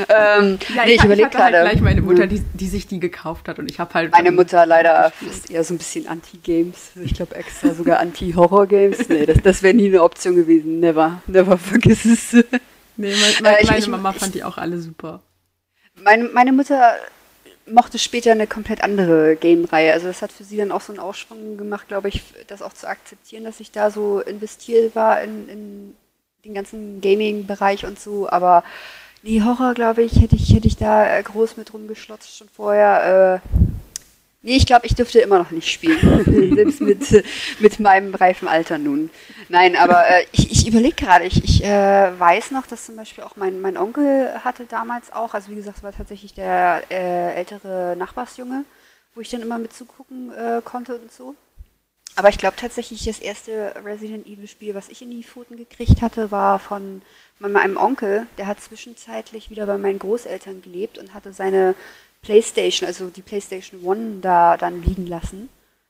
ähm, 0.10 0.60
ja, 0.76 0.84
nee, 0.84 0.92
ich, 0.92 0.96
ich 0.96 1.04
überlege 1.06 1.24
halt 1.24 1.34
gerade. 1.34 1.58
Halt 1.60 1.70
gleich 1.70 1.82
meine 1.82 2.02
Mutter, 2.02 2.28
die, 2.28 2.44
die 2.54 2.68
sich 2.68 2.88
die 2.88 3.00
gekauft 3.00 3.48
hat 3.48 3.60
und 3.60 3.72
ich 3.72 3.80
habe 3.80 3.94
halt. 3.94 4.12
Meine 4.12 4.32
Mutter 4.32 4.66
leider 4.66 5.14
ist 5.22 5.50
eher 5.50 5.64
so 5.64 5.74
ein 5.74 5.78
bisschen 5.78 6.08
Anti-Games. 6.08 6.92
Ich 7.02 7.14
glaube 7.14 7.36
extra 7.36 7.74
sogar 7.74 8.02
Anti-Horror-Games. 8.02 9.08
Nee, 9.08 9.26
das, 9.26 9.38
das 9.42 9.64
wäre 9.64 9.74
nie 9.74 9.88
eine 9.88 10.04
Option 10.04 10.33
Option 10.34 10.36
gewesen. 10.36 10.80
Never, 10.80 11.22
never 11.28 11.58
vergiss 11.58 12.06
es. 12.06 12.46
Nee, 12.96 13.16
meine, 13.42 13.58
äh, 13.58 13.66
meine 13.66 13.80
ich, 13.80 13.88
Mama 13.88 14.14
fand 14.14 14.36
die 14.36 14.44
auch 14.44 14.60
alle 14.60 14.78
super. 14.78 15.20
Meine, 15.96 16.26
meine 16.26 16.54
Mutter 16.54 16.94
mochte 17.66 17.98
später 17.98 18.34
eine 18.34 18.46
komplett 18.46 18.84
andere 18.84 19.36
Game-Reihe. 19.36 19.94
Also 19.94 20.06
das 20.06 20.22
hat 20.22 20.32
für 20.32 20.44
sie 20.44 20.58
dann 20.58 20.72
auch 20.72 20.82
so 20.82 20.94
einen 20.94 21.00
Aufschwung 21.00 21.58
gemacht, 21.58 21.88
glaube 21.88 22.10
ich, 22.10 22.22
das 22.46 22.62
auch 22.62 22.74
zu 22.74 22.88
akzeptieren, 22.88 23.46
dass 23.46 23.60
ich 23.60 23.72
da 23.72 23.90
so 23.90 24.20
investiert 24.20 24.96
war 24.96 25.24
in, 25.24 25.50
in 25.50 25.96
den 26.46 26.54
ganzen 26.54 27.02
Gaming-Bereich 27.02 27.84
und 27.88 28.00
so. 28.00 28.30
Aber 28.30 28.64
nee, 29.24 29.42
Horror, 29.42 29.74
glaube 29.74 30.04
ich, 30.04 30.22
hätte 30.22 30.36
ich, 30.36 30.54
hätte 30.54 30.68
ich 30.68 30.78
da 30.78 31.20
groß 31.20 31.58
mit 31.58 31.74
rumgeschlotzt 31.74 32.38
schon 32.38 32.50
vorher. 32.50 33.42
Äh, 33.44 33.60
Nee, 34.46 34.58
ich 34.58 34.66
glaube, 34.66 34.86
ich 34.86 34.94
dürfte 34.94 35.20
immer 35.20 35.40
noch 35.40 35.52
nicht 35.52 35.72
spielen. 35.72 36.52
Selbst 36.56 36.82
mit, 36.82 37.24
mit 37.60 37.80
meinem 37.80 38.14
reifen 38.14 38.50
Alter 38.50 38.78
nun. 38.78 39.10
Nein, 39.48 39.78
aber 39.78 40.06
äh, 40.06 40.26
ich, 40.34 40.52
ich 40.52 40.68
überlege 40.68 40.96
gerade, 40.96 41.24
ich, 41.24 41.42
ich 41.46 41.64
äh, 41.64 42.20
weiß 42.20 42.52
noch, 42.52 42.68
dass 42.68 42.86
zum 42.86 42.98
Beispiel 42.98 43.24
auch 43.24 43.38
mein, 43.38 43.62
mein 43.62 43.78
Onkel 43.78 44.44
hatte 44.44 44.66
damals 44.66 45.14
auch, 45.14 45.34
also 45.34 45.50
wie 45.50 45.56
gesagt, 45.56 45.82
war 45.82 45.94
tatsächlich 45.94 46.34
der 46.34 46.84
äh, 46.92 47.36
ältere 47.36 47.96
Nachbarsjunge, 47.98 48.66
wo 49.16 49.22
ich 49.22 49.30
dann 49.30 49.42
immer 49.42 49.60
mit 49.60 49.72
zugucken 49.72 50.34
äh, 50.34 50.62
konnte 50.62 50.98
und 50.98 51.10
so. 51.10 51.36
Aber 52.18 52.28
ich 52.28 52.38
glaube 52.38 52.58
tatsächlich, 52.58 53.06
das 53.06 53.20
erste 53.20 53.74
Resident 53.86 54.28
Evil 54.28 54.50
Spiel, 54.50 54.76
was 54.76 54.90
ich 54.90 55.02
in 55.02 55.10
die 55.10 55.24
Pfoten 55.24 55.56
gekriegt 55.56 56.02
hatte, 56.02 56.32
war 56.32 56.60
von 56.60 57.02
meinem 57.40 57.78
Onkel. 57.78 58.28
Der 58.38 58.48
hat 58.48 58.60
zwischenzeitlich 58.60 59.50
wieder 59.50 59.66
bei 59.66 59.78
meinen 59.78 60.00
Großeltern 60.00 60.62
gelebt 60.62 60.98
und 60.98 61.14
hatte 61.14 61.32
seine 61.32 61.76
PlayStation, 62.24 62.88
also 62.88 63.08
die 63.08 63.22
PlayStation 63.22 63.84
One 63.84 64.20
da 64.22 64.58
dann 64.58 64.82
liegen 64.82 65.06
lassen, 65.06 65.50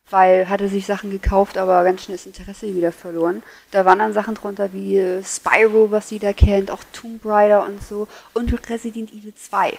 weil 0.10 0.50
hatte 0.50 0.68
sich 0.68 0.86
Sachen 0.86 1.12
gekauft, 1.12 1.58
aber 1.58 1.84
ganz 1.84 2.04
schnell 2.04 2.18
das 2.18 2.26
Interesse 2.26 2.76
wieder 2.76 2.92
verloren. 2.92 3.44
Da 3.72 3.86
waren 3.86 4.00
dann 4.00 4.14
Sachen 4.14 4.36
drunter 4.36 4.74
wie 4.74 4.98
äh, 4.98 5.24
Spyro, 5.24 5.92
was 5.92 6.12
jeder 6.12 6.34
kennt, 6.34 6.72
auch 6.72 6.84
Tomb 6.92 7.26
Raider 7.26 7.66
und 7.66 7.82
so 7.82 8.08
und 8.34 8.52
Resident 8.70 9.14
Evil 9.14 9.34
2. 9.34 9.78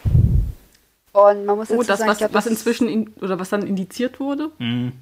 Und 1.13 1.45
man 1.45 1.57
muss 1.57 1.71
oh, 1.71 1.83
das, 1.83 1.99
sagen, 2.01 2.11
was, 2.11 2.19
glaub, 2.19 2.35
was 2.35 2.47
inzwischen 2.47 2.89
in, 2.89 3.15
oder 3.21 3.39
was 3.39 3.51
dann 3.51 3.67
indiziert 3.67 4.19
wurde? 4.19 4.51
Mhm. 4.59 4.93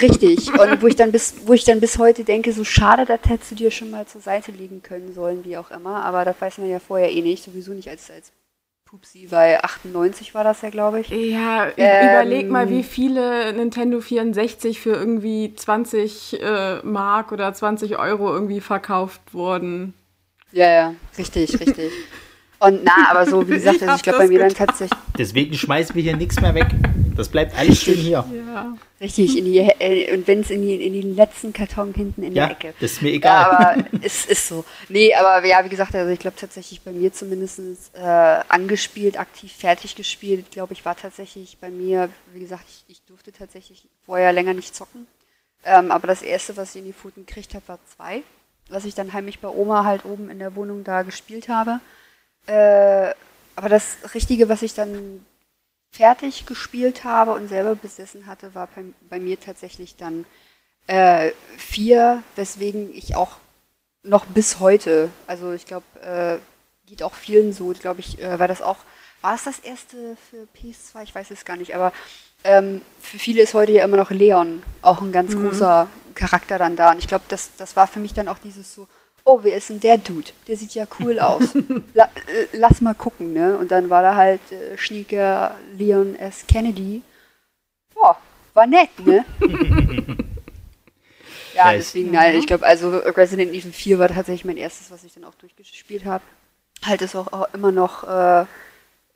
Richtig. 0.00 0.52
Und 0.60 0.82
wo 0.82 0.86
ich 0.86 0.96
dann 0.96 1.12
bis, 1.12 1.34
wo 1.44 1.52
ich 1.52 1.64
dann 1.64 1.80
bis 1.80 1.98
heute 1.98 2.24
denke, 2.24 2.52
so 2.52 2.64
schade, 2.64 3.04
das 3.04 3.20
hättest 3.28 3.52
du 3.52 3.54
dir 3.56 3.70
schon 3.70 3.90
mal 3.90 4.06
zur 4.06 4.20
Seite 4.20 4.52
legen 4.52 4.82
können 4.82 5.12
sollen, 5.14 5.44
wie 5.44 5.56
auch 5.56 5.70
immer. 5.70 6.04
Aber 6.04 6.24
das 6.24 6.40
weiß 6.40 6.58
man 6.58 6.68
ja 6.68 6.78
vorher 6.78 7.10
eh 7.12 7.20
nicht, 7.20 7.44
sowieso 7.44 7.72
nicht 7.72 7.88
als, 7.88 8.10
als 8.10 8.30
Pupsi, 8.90 9.28
weil 9.30 9.60
98 9.62 10.34
war 10.34 10.42
das 10.42 10.62
ja, 10.62 10.70
glaube 10.70 10.98
ich. 10.98 11.10
Ja, 11.10 11.68
ähm, 11.76 12.08
überleg 12.08 12.50
mal, 12.50 12.68
wie 12.70 12.82
viele 12.82 13.52
Nintendo 13.52 14.00
64 14.00 14.80
für 14.80 14.90
irgendwie 14.90 15.54
20 15.54 16.42
äh, 16.42 16.78
Mark 16.82 17.30
oder 17.30 17.54
20 17.54 18.00
Euro 18.00 18.32
irgendwie 18.32 18.60
verkauft 18.60 19.20
wurden. 19.30 19.94
Ja, 20.50 20.68
ja, 20.68 20.94
richtig, 21.16 21.60
richtig. 21.60 21.92
Und 22.58 22.82
na, 22.82 23.10
aber 23.10 23.26
so, 23.26 23.48
wie 23.48 23.54
gesagt, 23.54 23.80
also 23.80 23.94
ich 23.94 24.02
glaube 24.02 24.18
bei 24.18 24.26
mir 24.26 24.40
dann 24.40 24.54
tatsächlich. 24.54 24.98
Deswegen 25.16 25.54
schmeißen 25.54 25.94
wir 25.94 26.02
hier 26.02 26.16
nichts 26.16 26.40
mehr 26.40 26.56
weg. 26.56 26.66
Das 27.20 27.28
bleibt 27.28 27.54
alles 27.54 27.82
schön 27.82 27.98
hier. 27.98 28.24
Ja. 28.32 28.74
Richtig, 28.98 29.36
in 29.36 29.44
die, 29.44 29.58
äh, 29.58 30.14
und 30.14 30.26
wenn 30.26 30.40
es 30.40 30.48
in, 30.48 30.66
in 30.66 30.94
den 30.94 31.14
letzten 31.14 31.52
Karton 31.52 31.92
hinten 31.92 32.22
in 32.22 32.34
ja, 32.34 32.46
der 32.46 32.56
Ecke. 32.56 32.74
Das 32.80 32.92
ist 32.92 33.02
mir 33.02 33.10
egal. 33.10 33.42
Ja, 33.42 33.50
aber 33.50 33.84
es 34.02 34.24
ist 34.24 34.48
so. 34.48 34.64
Nee, 34.88 35.14
aber 35.14 35.46
ja, 35.46 35.62
wie 35.62 35.68
gesagt, 35.68 35.94
also 35.94 36.10
ich 36.10 36.18
glaube 36.18 36.38
tatsächlich 36.40 36.80
bei 36.80 36.92
mir 36.92 37.12
zumindest 37.12 37.60
äh, 37.92 38.00
angespielt, 38.00 39.20
aktiv 39.20 39.52
fertig 39.52 39.96
gespielt, 39.96 40.50
glaube 40.50 40.72
ich, 40.72 40.86
war 40.86 40.96
tatsächlich 40.96 41.58
bei 41.60 41.68
mir, 41.68 42.08
wie 42.32 42.40
gesagt, 42.40 42.64
ich, 42.66 42.84
ich 42.88 43.02
durfte 43.04 43.32
tatsächlich 43.32 43.86
vorher 44.06 44.32
länger 44.32 44.54
nicht 44.54 44.74
zocken. 44.74 45.06
Ähm, 45.62 45.90
aber 45.90 46.06
das 46.06 46.22
erste, 46.22 46.56
was 46.56 46.74
ich 46.74 46.80
in 46.80 46.86
die 46.86 46.94
Pfoten 46.94 47.26
gekriegt 47.26 47.52
habe, 47.52 47.68
war 47.68 47.78
zwei. 47.94 48.22
Was 48.70 48.86
ich 48.86 48.94
dann 48.94 49.12
heimlich 49.12 49.40
bei 49.40 49.48
Oma 49.48 49.84
halt 49.84 50.06
oben 50.06 50.30
in 50.30 50.38
der 50.38 50.56
Wohnung 50.56 50.84
da 50.84 51.02
gespielt 51.02 51.50
habe. 51.50 51.80
Äh, 52.46 53.12
aber 53.56 53.68
das 53.68 53.98
Richtige, 54.14 54.48
was 54.48 54.62
ich 54.62 54.72
dann 54.72 55.26
fertig 55.90 56.46
gespielt 56.46 57.04
habe 57.04 57.32
und 57.32 57.48
selber 57.48 57.74
besessen 57.74 58.26
hatte, 58.26 58.54
war 58.54 58.68
bei, 58.74 58.84
bei 59.08 59.20
mir 59.20 59.38
tatsächlich 59.40 59.96
dann 59.96 60.24
äh, 60.86 61.32
vier, 61.56 62.22
weswegen 62.36 62.94
ich 62.94 63.16
auch 63.16 63.38
noch 64.02 64.26
bis 64.26 64.60
heute, 64.60 65.10
also 65.26 65.52
ich 65.52 65.66
glaube, 65.66 65.84
äh, 66.02 66.38
geht 66.88 67.02
auch 67.02 67.14
vielen 67.14 67.52
so, 67.52 67.72
glaube 67.72 68.00
ich, 68.00 68.20
äh, 68.20 68.38
war 68.38 68.48
das 68.48 68.62
auch, 68.62 68.78
war 69.20 69.34
es 69.34 69.44
das 69.44 69.58
erste 69.58 70.16
für 70.30 70.48
PS2? 70.58 71.02
Ich 71.02 71.14
weiß 71.14 71.30
es 71.30 71.44
gar 71.44 71.56
nicht, 71.56 71.74
aber 71.74 71.92
ähm, 72.42 72.80
für 73.00 73.18
viele 73.18 73.42
ist 73.42 73.54
heute 73.54 73.72
ja 73.72 73.84
immer 73.84 73.98
noch 73.98 74.10
Leon 74.10 74.62
auch 74.82 75.02
ein 75.02 75.12
ganz 75.12 75.34
mhm. 75.34 75.48
großer 75.48 75.88
Charakter 76.14 76.58
dann 76.58 76.76
da. 76.76 76.90
Und 76.90 76.98
ich 76.98 77.08
glaube, 77.08 77.24
das, 77.28 77.50
das 77.56 77.76
war 77.76 77.86
für 77.86 78.00
mich 78.00 78.14
dann 78.14 78.28
auch 78.28 78.38
dieses 78.38 78.74
so, 78.74 78.88
oh, 79.24 79.40
wer 79.42 79.56
ist 79.56 79.70
denn 79.70 79.80
der 79.80 79.98
Dude? 79.98 80.30
Der 80.48 80.56
sieht 80.56 80.74
ja 80.74 80.86
cool 80.98 81.18
aus. 81.20 81.54
La 81.94 82.04
äh, 82.04 82.46
lass 82.52 82.80
mal 82.80 82.94
gucken, 82.94 83.32
ne? 83.32 83.56
Und 83.58 83.70
dann 83.70 83.90
war 83.90 84.02
da 84.02 84.14
halt 84.14 84.40
äh, 84.52 84.76
schnieke 84.76 85.52
Leon 85.76 86.16
S. 86.16 86.44
Kennedy. 86.46 87.02
Boah, 87.94 88.16
war 88.54 88.66
nett, 88.66 88.90
ne? 89.04 89.24
ja, 91.54 91.72
deswegen, 91.72 92.12
nein, 92.12 92.36
ich 92.36 92.46
glaube, 92.46 92.66
also 92.66 92.90
Resident 92.90 93.52
Evil 93.52 93.72
4 93.72 93.98
war 93.98 94.08
tatsächlich 94.08 94.44
mein 94.44 94.56
erstes, 94.56 94.90
was 94.90 95.04
ich 95.04 95.14
dann 95.14 95.24
auch 95.24 95.34
durchgespielt 95.34 96.04
habe. 96.04 96.24
Halt 96.84 97.02
es 97.02 97.14
auch, 97.14 97.32
auch, 97.32 97.52
immer 97.52 97.72
noch 97.72 98.04
äh, 98.04 98.46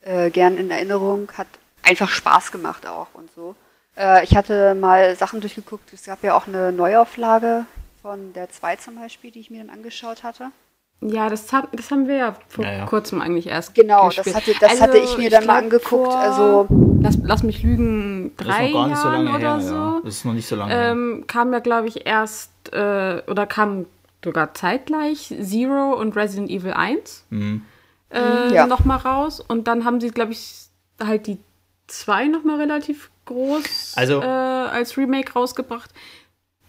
äh, 0.02 0.30
gern 0.30 0.58
in 0.58 0.70
Erinnerung, 0.70 1.30
hat 1.36 1.46
einfach 1.82 2.10
Spaß 2.10 2.52
gemacht 2.52 2.86
auch 2.86 3.08
und 3.14 3.30
so. 3.34 3.54
Äh, 3.96 4.24
ich 4.24 4.36
hatte 4.36 4.74
mal 4.74 5.16
Sachen 5.16 5.40
durchgeguckt. 5.40 5.92
Es 5.92 6.04
gab 6.04 6.22
ja 6.22 6.36
auch 6.36 6.46
eine 6.46 6.72
Neuauflage 6.72 7.66
von 8.04 8.34
der 8.34 8.50
2 8.50 8.76
zum 8.76 8.96
Beispiel, 8.96 9.30
die 9.30 9.40
ich 9.40 9.50
mir 9.50 9.60
dann 9.64 9.70
angeschaut 9.70 10.22
hatte. 10.24 10.50
Ja, 11.00 11.30
das, 11.30 11.50
hat, 11.54 11.68
das 11.72 11.90
haben 11.90 12.06
wir 12.06 12.16
ja 12.16 12.36
vor 12.48 12.62
Ja, 12.62 12.72
ja. 12.72 12.84
kurzem 12.84 13.22
eigentlich 13.22 13.46
erst 13.46 13.74
Genau, 13.74 14.08
gespielt. 14.08 14.26
das 14.26 14.34
hatte, 14.34 14.52
das 14.60 14.70
Also, 14.72 14.82
hatte 14.82 14.98
ich 14.98 15.16
mir 15.16 15.30
dann 15.30 15.46
mal 15.46 15.62
glaub, 15.62 15.64
angeguckt. 15.72 16.12
vor- 16.12 16.18
Also, 16.18 16.66
Lass, 17.00 17.18
lass 17.22 17.42
mich 17.42 17.62
lügen, 17.62 18.32
Das 18.36 18.46
drei 18.46 18.66
ist 18.66 18.72
noch 18.74 18.80
gar 18.80 18.88
nicht 18.88 18.98
so 18.98 19.08
oder 19.08 19.38
her. 19.38 19.60
so. 19.60 19.74
Ja. 19.74 20.00
Das 20.04 20.14
ist 20.16 20.24
noch 20.26 20.32
nicht 20.34 20.46
so 20.46 20.56
lange 20.56 20.74
her. 20.74 20.90
ähm, 20.90 21.24
kam 21.26 21.50
ja, 21.54 21.58
glaube 21.60 21.88
ich, 21.88 22.06
erst, 22.06 22.50
äh, 22.74 23.22
oder 23.26 23.46
kam 23.46 23.86
sogar 24.22 24.52
zeitgleich 24.52 25.34
Zero 25.42 25.94
und 25.98 26.14
Resident 26.14 26.50
Evil 26.50 26.72
1 26.74 27.24
Mhm. 27.30 27.62
äh, 28.10 28.52
Ja. 28.54 28.66
nochmal 28.66 28.98
raus. 28.98 29.40
Und 29.40 29.66
dann 29.66 29.86
haben 29.86 29.98
sie, 30.00 30.10
glaube 30.10 30.32
ich, 30.32 30.66
halt 31.02 31.26
die 31.26 31.38
zwei 31.86 32.26
nochmal 32.26 32.58
relativ 32.60 33.10
groß 33.24 33.94
Also- 33.96 34.20
äh, 34.20 34.24
als 34.26 34.96
Remake 34.98 35.32
rausgebracht. 35.34 35.90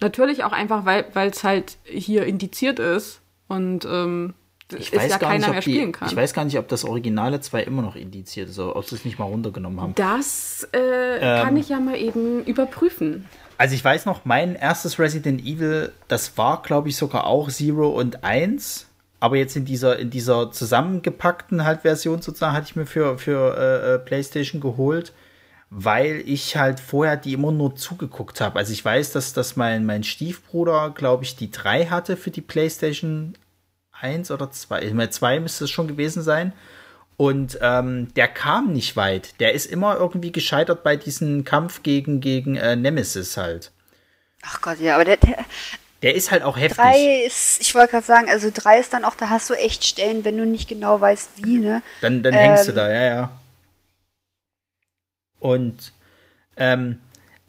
Natürlich 0.00 0.44
auch 0.44 0.52
einfach, 0.52 0.84
weil 0.84 1.30
es 1.30 1.42
halt 1.44 1.78
hier 1.84 2.24
indiziert 2.26 2.78
ist 2.78 3.20
und 3.48 3.84
ähm, 3.84 4.34
Ich 4.76 4.94
weiß, 4.94 5.10
ja 5.10 5.18
gar 5.18 5.30
keiner 5.30 5.38
nicht, 5.38 5.48
mehr 5.48 5.58
ob 5.58 5.64
die, 5.64 5.72
spielen 5.72 5.92
kann. 5.92 6.08
ich 6.08 6.16
weiß 6.16 6.32
gar 6.34 6.44
nicht, 6.44 6.58
ob 6.58 6.68
das 6.68 6.84
Originale 6.84 7.40
2 7.40 7.62
immer 7.62 7.82
noch 7.82 7.96
indiziert 7.96 8.48
ist, 8.48 8.58
ob 8.58 8.84
sie 8.84 8.96
es 8.96 9.04
nicht 9.04 9.18
mal 9.18 9.24
runtergenommen 9.26 9.80
haben. 9.80 9.94
Das 9.94 10.68
äh, 10.72 10.78
Ähm. 10.78 11.44
kann 11.44 11.56
ich 11.56 11.68
ja 11.68 11.80
mal 11.80 11.96
eben 11.96 12.44
überprüfen. 12.44 13.26
Also 13.58 13.74
ich 13.74 13.82
weiß 13.82 14.04
noch, 14.04 14.24
mein 14.26 14.54
erstes 14.54 14.98
Resident 14.98 15.40
Evil, 15.40 15.92
das 16.08 16.36
war, 16.36 16.60
glaube 16.62 16.88
ich, 16.90 16.96
sogar 16.96 17.26
auch 17.26 17.50
Zero 17.50 17.88
und 17.88 18.22
1. 18.22 18.86
Aber 19.18 19.36
jetzt 19.36 19.56
in 19.56 19.64
dieser, 19.64 19.98
in 19.98 20.10
dieser 20.10 20.52
zusammengepackten 20.52 21.64
halt 21.64 21.80
Version 21.80 22.20
sozusagen 22.20 22.52
hatte 22.54 22.66
ich 22.68 22.76
mir 22.76 22.84
für, 22.84 23.16
für 23.18 23.56
äh, 23.56 23.94
äh, 23.94 23.98
PlayStation 23.98 24.60
geholt, 24.60 25.14
weil 25.78 26.22
ich 26.24 26.56
halt 26.56 26.80
vorher 26.80 27.18
die 27.18 27.34
immer 27.34 27.52
nur 27.52 27.76
zugeguckt 27.76 28.40
habe. 28.40 28.58
Also 28.58 28.72
ich 28.72 28.82
weiß, 28.82 29.12
dass, 29.12 29.34
dass 29.34 29.56
mein, 29.56 29.84
mein 29.84 30.04
Stiefbruder, 30.04 30.88
glaube 30.90 31.24
ich, 31.24 31.36
die 31.36 31.50
3 31.50 31.86
hatte 31.88 32.16
für 32.16 32.30
die 32.30 32.40
PlayStation 32.40 33.36
1 33.92 34.30
oder 34.30 34.50
2. 34.50 34.82
Ich 34.84 34.94
meine, 34.94 35.10
2 35.10 35.38
müsste 35.40 35.64
es 35.64 35.70
schon 35.70 35.86
gewesen 35.86 36.22
sein. 36.22 36.54
Und 37.18 37.58
ähm, 37.60 38.08
der 38.14 38.28
kam 38.28 38.72
nicht 38.72 38.96
weit. 38.96 39.38
Der 39.38 39.52
ist 39.52 39.66
immer 39.66 39.96
irgendwie 39.96 40.32
gescheitert 40.32 40.82
bei 40.82 40.96
diesem 40.96 41.44
Kampf 41.44 41.82
gegen, 41.82 42.20
gegen 42.22 42.56
äh, 42.56 42.74
Nemesis 42.76 43.36
halt. 43.36 43.70
ach 44.42 44.60
Gott, 44.62 44.80
ja, 44.80 44.94
aber 44.94 45.04
der, 45.04 45.18
der 45.18 45.44
Der 46.02 46.14
ist 46.14 46.30
halt 46.30 46.42
auch 46.42 46.56
heftig. 46.56 46.76
drei 46.76 47.24
ist, 47.26 47.60
ich 47.60 47.74
wollte 47.74 47.92
gerade 47.92 48.06
sagen, 48.06 48.28
also 48.30 48.50
drei 48.52 48.78
ist 48.78 48.92
dann 48.92 49.04
auch, 49.04 49.14
da 49.14 49.30
hast 49.30 49.48
du 49.50 49.54
echt 49.54 49.84
Stellen, 49.84 50.24
wenn 50.24 50.36
du 50.36 50.46
nicht 50.46 50.68
genau 50.68 51.00
weißt, 51.00 51.30
wie, 51.36 51.58
ne? 51.58 51.82
Dann, 52.00 52.22
dann 52.22 52.34
hängst 52.34 52.68
du 52.68 52.72
Ähm. 52.72 52.76
da, 52.76 52.90
ja, 52.90 53.02
ja. 53.04 53.30
Und 55.38 55.92
ähm, 56.56 56.98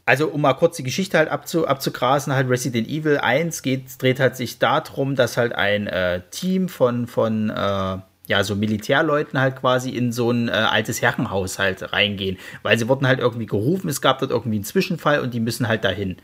also 0.06 0.30
um 0.30 0.42
mal 0.42 0.54
kurz 0.54 0.78
die 0.78 0.84
Geschichte 0.84 1.18
halt 1.18 1.30
abzu, 1.30 1.68
abzugrasen, 1.68 2.34
halt 2.34 2.50
Resident 2.50 2.88
Evil 2.88 3.18
1 3.18 3.62
geht, 3.62 4.02
dreht 4.02 4.20
halt 4.20 4.36
sich 4.36 4.60
darum, 4.60 5.16
dass 5.16 5.38
halt 5.38 5.54
ein 5.54 5.88
äh, 5.88 6.22
Team 6.32 6.70
von, 6.70 7.08
von 7.08 7.50
äh, 7.50 7.98
ja, 8.28 8.44
so 8.44 8.56
Militärleuten 8.56 9.40
halt 9.40 9.58
quasi 9.58 9.92
in 9.92 10.12
so 10.12 10.32
ein 10.32 10.50
äh, 10.50 10.52
altes 10.52 11.02
Herrenhaus 11.02 11.60
halt 11.60 11.94
reingehen. 11.94 12.38
Weil 12.62 12.78
sie 12.78 12.88
wurden 12.88 13.08
halt 13.08 13.20
irgendwie 13.20 13.46
gerufen, 13.46 13.90
es 13.90 14.02
gab 14.02 14.20
dort 14.20 14.32
irgendwie 14.32 14.58
einen 14.58 14.66
Zwischenfall 14.66 15.20
und 15.22 15.34
die 15.34 15.40
müssen 15.40 15.68
halt 15.68 15.84
dahin. 15.84 16.18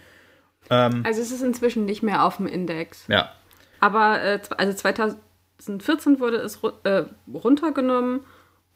Also 0.69 1.21
es 1.21 1.32
ist 1.32 1.43
inzwischen 1.43 1.86
nicht 1.86 2.04
mehr 2.04 2.23
auf 2.23 2.38
dem 2.38 2.47
Index. 2.47 3.06
Ja. 3.08 3.32
Aber 3.80 4.21
äh, 4.21 4.39
also 4.58 4.73
2014 4.73 6.19
wurde 6.19 6.38
es 6.38 6.60
äh, 6.84 7.04
runtergenommen 7.32 8.21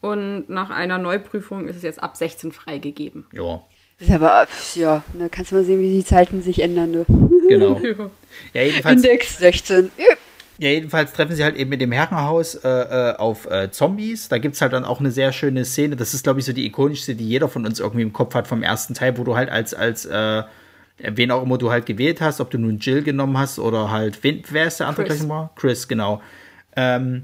und 0.02 0.50
nach 0.50 0.70
einer 0.70 0.98
Neuprüfung 0.98 1.68
ist 1.68 1.76
es 1.78 1.84
jetzt 1.84 2.02
ab 2.02 2.16
16 2.18 2.52
freigegeben. 2.52 3.26
Ja, 3.34 3.62
Das 4.00 4.08
ist 4.10 4.14
aber, 4.14 4.48
ja, 4.76 5.04
ne, 5.14 5.30
kannst 5.30 5.52
du 5.52 5.56
mal 5.56 5.64
sehen, 5.64 5.80
wie 5.82 5.92
die 5.92 6.06
Zeiten 6.06 6.42
sich 6.42 6.62
ändern, 6.62 6.92
ne? 6.92 7.06
genau. 7.50 7.80
Ja, 8.54 8.62
jedenfalls, 8.62 9.04
Index 9.04 9.38
16. 9.38 9.92
Ja. 9.98 10.06
Ja, 10.60 10.70
jedenfalls 10.70 11.14
treffen 11.14 11.36
sie 11.36 11.44
halt 11.44 11.56
eben 11.56 11.70
mit 11.70 11.82
dem 11.82 11.92
Herrenhaus 11.92 12.56
äh, 12.56 12.68
äh, 12.68 13.16
auf 13.18 13.46
äh, 13.46 13.70
Zombies. 13.70 14.28
Da 14.28 14.40
gibt's 14.40 14.60
halt 14.60 14.74
dann 14.74 14.86
auch 14.86 15.00
eine 15.00 15.12
sehr 15.12 15.32
schöne 15.32 15.64
Szene. 15.66 15.96
Das 15.96 16.16
ist, 16.16 16.24
glaube 16.24 16.40
ich, 16.40 16.48
so 16.48 16.54
die 16.54 16.66
ikonischste, 16.66 17.14
die 17.14 17.28
jeder 17.30 17.48
von 17.48 17.64
uns 17.64 17.80
irgendwie 17.80 18.02
im 18.02 18.12
Kopf 18.12 18.34
hat 18.34 18.48
vom 18.48 18.64
ersten 18.64 18.96
Teil, 18.96 19.20
wo 19.20 19.24
du 19.24 19.36
halt 19.36 19.50
als, 19.52 19.76
als 19.76 20.06
äh, 20.08 20.44
wen 20.98 21.30
auch 21.30 21.44
immer 21.44 21.60
du 21.60 21.70
halt 21.70 21.86
gewählt 21.86 22.22
hast, 22.22 22.42
ob 22.42 22.50
du 22.50 22.58
nun 22.58 22.80
Jill 22.80 23.04
genommen 23.04 23.38
hast 23.38 23.60
oder 23.60 23.92
halt, 23.92 24.24
wen, 24.24 24.42
wer 24.50 24.66
ist 24.66 24.80
der 24.80 24.88
andere 24.88 25.04
Chris. 25.06 25.18
gleich 25.18 25.28
nochmal? 25.28 25.50
Chris, 25.56 25.88
genau. 25.88 26.24
Ähm, 26.76 27.24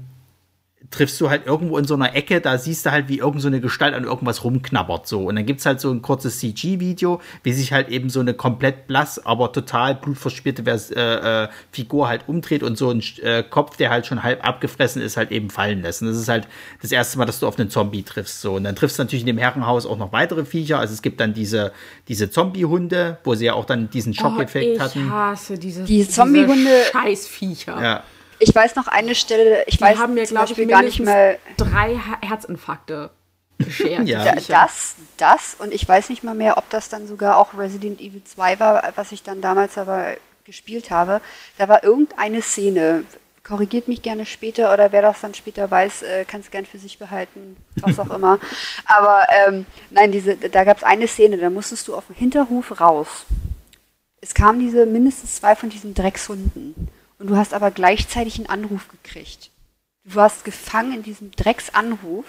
triffst 0.90 1.20
du 1.20 1.30
halt 1.30 1.46
irgendwo 1.46 1.78
in 1.78 1.84
so 1.84 1.94
einer 1.94 2.14
Ecke, 2.14 2.40
da 2.40 2.58
siehst 2.58 2.86
du 2.86 2.90
halt, 2.92 3.08
wie 3.08 3.18
irgend 3.18 3.40
so 3.42 3.48
eine 3.48 3.60
Gestalt 3.60 3.94
an 3.94 4.04
irgendwas 4.04 4.44
rumknabbert 4.44 5.06
so. 5.08 5.24
Und 5.26 5.36
dann 5.36 5.46
gibt's 5.46 5.66
halt 5.66 5.80
so 5.80 5.90
ein 5.90 6.02
kurzes 6.02 6.38
CG-Video, 6.38 7.20
wie 7.42 7.52
sich 7.52 7.72
halt 7.72 7.88
eben 7.88 8.10
so 8.10 8.20
eine 8.20 8.34
komplett 8.34 8.86
blass, 8.86 9.24
aber 9.24 9.52
total 9.52 9.94
blutverschmierte 9.94 10.64
Vers 10.64 10.90
äh, 10.90 11.44
äh, 11.44 11.48
Figur 11.72 12.08
halt 12.08 12.28
umdreht 12.28 12.62
und 12.62 12.76
so 12.78 12.90
ein 12.90 13.02
äh, 13.22 13.42
Kopf, 13.42 13.76
der 13.76 13.90
halt 13.90 14.06
schon 14.06 14.22
halb 14.22 14.46
abgefressen 14.46 15.02
ist, 15.02 15.16
halt 15.16 15.32
eben 15.32 15.50
fallen 15.50 15.82
lässt. 15.82 16.02
Und 16.02 16.08
das 16.08 16.16
ist 16.16 16.28
halt 16.28 16.46
das 16.82 16.92
erste 16.92 17.18
Mal, 17.18 17.24
dass 17.24 17.40
du 17.40 17.46
auf 17.46 17.58
einen 17.58 17.70
Zombie 17.70 18.02
triffst. 18.02 18.40
So. 18.40 18.54
Und 18.54 18.64
dann 18.64 18.76
triffst 18.76 18.98
du 18.98 19.02
natürlich 19.02 19.22
in 19.22 19.26
dem 19.28 19.38
Herrenhaus 19.38 19.86
auch 19.86 19.98
noch 19.98 20.12
weitere 20.12 20.44
Viecher. 20.44 20.78
Also 20.78 20.94
es 20.94 21.02
gibt 21.02 21.18
dann 21.20 21.34
diese, 21.34 21.72
diese 22.08 22.30
Zombie-Hunde, 22.30 23.18
wo 23.24 23.34
sie 23.34 23.46
ja 23.46 23.54
auch 23.54 23.64
dann 23.64 23.90
diesen 23.90 24.14
Schockeffekt 24.14 24.66
oh, 24.66 24.74
ich 24.74 24.80
hatten. 24.80 25.10
hasse 25.10 25.58
diese, 25.58 25.84
Die 25.84 26.04
Zombiehunde- 26.04 26.54
diese 26.54 26.92
Scheißviecher. 26.92 27.82
Ja. 27.82 28.02
Ich 28.38 28.54
weiß 28.54 28.74
noch 28.76 28.86
eine 28.88 29.14
Stelle, 29.14 29.64
ich 29.66 29.76
Die 29.76 29.82
weiß 29.82 29.98
haben 29.98 30.14
mir, 30.14 30.24
zum 30.24 30.36
glaube 30.36 30.44
ich, 30.46 30.50
Beispiel 30.52 30.66
gar 30.66 30.82
nicht 30.82 31.00
mal 31.00 31.38
drei 31.56 31.90
Her- 31.96 32.18
Herzinfarkte 32.28 33.10
beschert. 33.58 34.06
Ja. 34.08 34.34
das, 34.48 34.96
das 35.16 35.56
und 35.58 35.72
ich 35.72 35.86
weiß 35.88 36.08
nicht 36.10 36.24
mal 36.24 36.34
mehr, 36.34 36.58
ob 36.58 36.68
das 36.70 36.88
dann 36.88 37.06
sogar 37.06 37.36
auch 37.38 37.56
Resident 37.56 38.00
Evil 38.00 38.22
2 38.24 38.58
war, 38.60 38.92
was 38.96 39.12
ich 39.12 39.22
dann 39.22 39.40
damals 39.40 39.78
aber 39.78 40.16
gespielt 40.44 40.90
habe. 40.90 41.20
Da 41.58 41.68
war 41.68 41.84
irgendeine 41.84 42.42
Szene, 42.42 43.04
korrigiert 43.44 43.88
mich 43.88 44.02
gerne 44.02 44.26
später 44.26 44.72
oder 44.74 44.90
wer 44.92 45.02
das 45.02 45.20
dann 45.20 45.34
später 45.34 45.70
weiß, 45.70 46.02
äh, 46.02 46.24
kann 46.24 46.40
es 46.40 46.50
gern 46.50 46.66
für 46.66 46.78
sich 46.78 46.98
behalten, 46.98 47.56
was 47.76 47.98
auch 47.98 48.10
immer. 48.14 48.38
Aber 48.86 49.26
ähm, 49.46 49.66
nein, 49.90 50.12
diese, 50.12 50.36
da 50.36 50.64
gab 50.64 50.78
es 50.78 50.82
eine 50.82 51.06
Szene, 51.08 51.36
da 51.38 51.48
musstest 51.50 51.86
du 51.88 51.94
auf 51.94 52.06
dem 52.06 52.16
Hinterhof 52.16 52.80
raus. 52.80 53.24
Es 54.20 54.34
kamen 54.34 54.58
diese 54.58 54.86
mindestens 54.86 55.36
zwei 55.36 55.54
von 55.54 55.68
diesen 55.70 55.92
Dreckshunden 55.94 56.88
und 57.18 57.28
du 57.28 57.36
hast 57.36 57.54
aber 57.54 57.70
gleichzeitig 57.70 58.36
einen 58.36 58.48
Anruf 58.48 58.88
gekriegt. 58.88 59.50
Du 60.04 60.14
warst 60.16 60.44
gefangen 60.44 60.92
in 60.92 61.02
diesem 61.02 61.30
Drecksanruf 61.30 62.26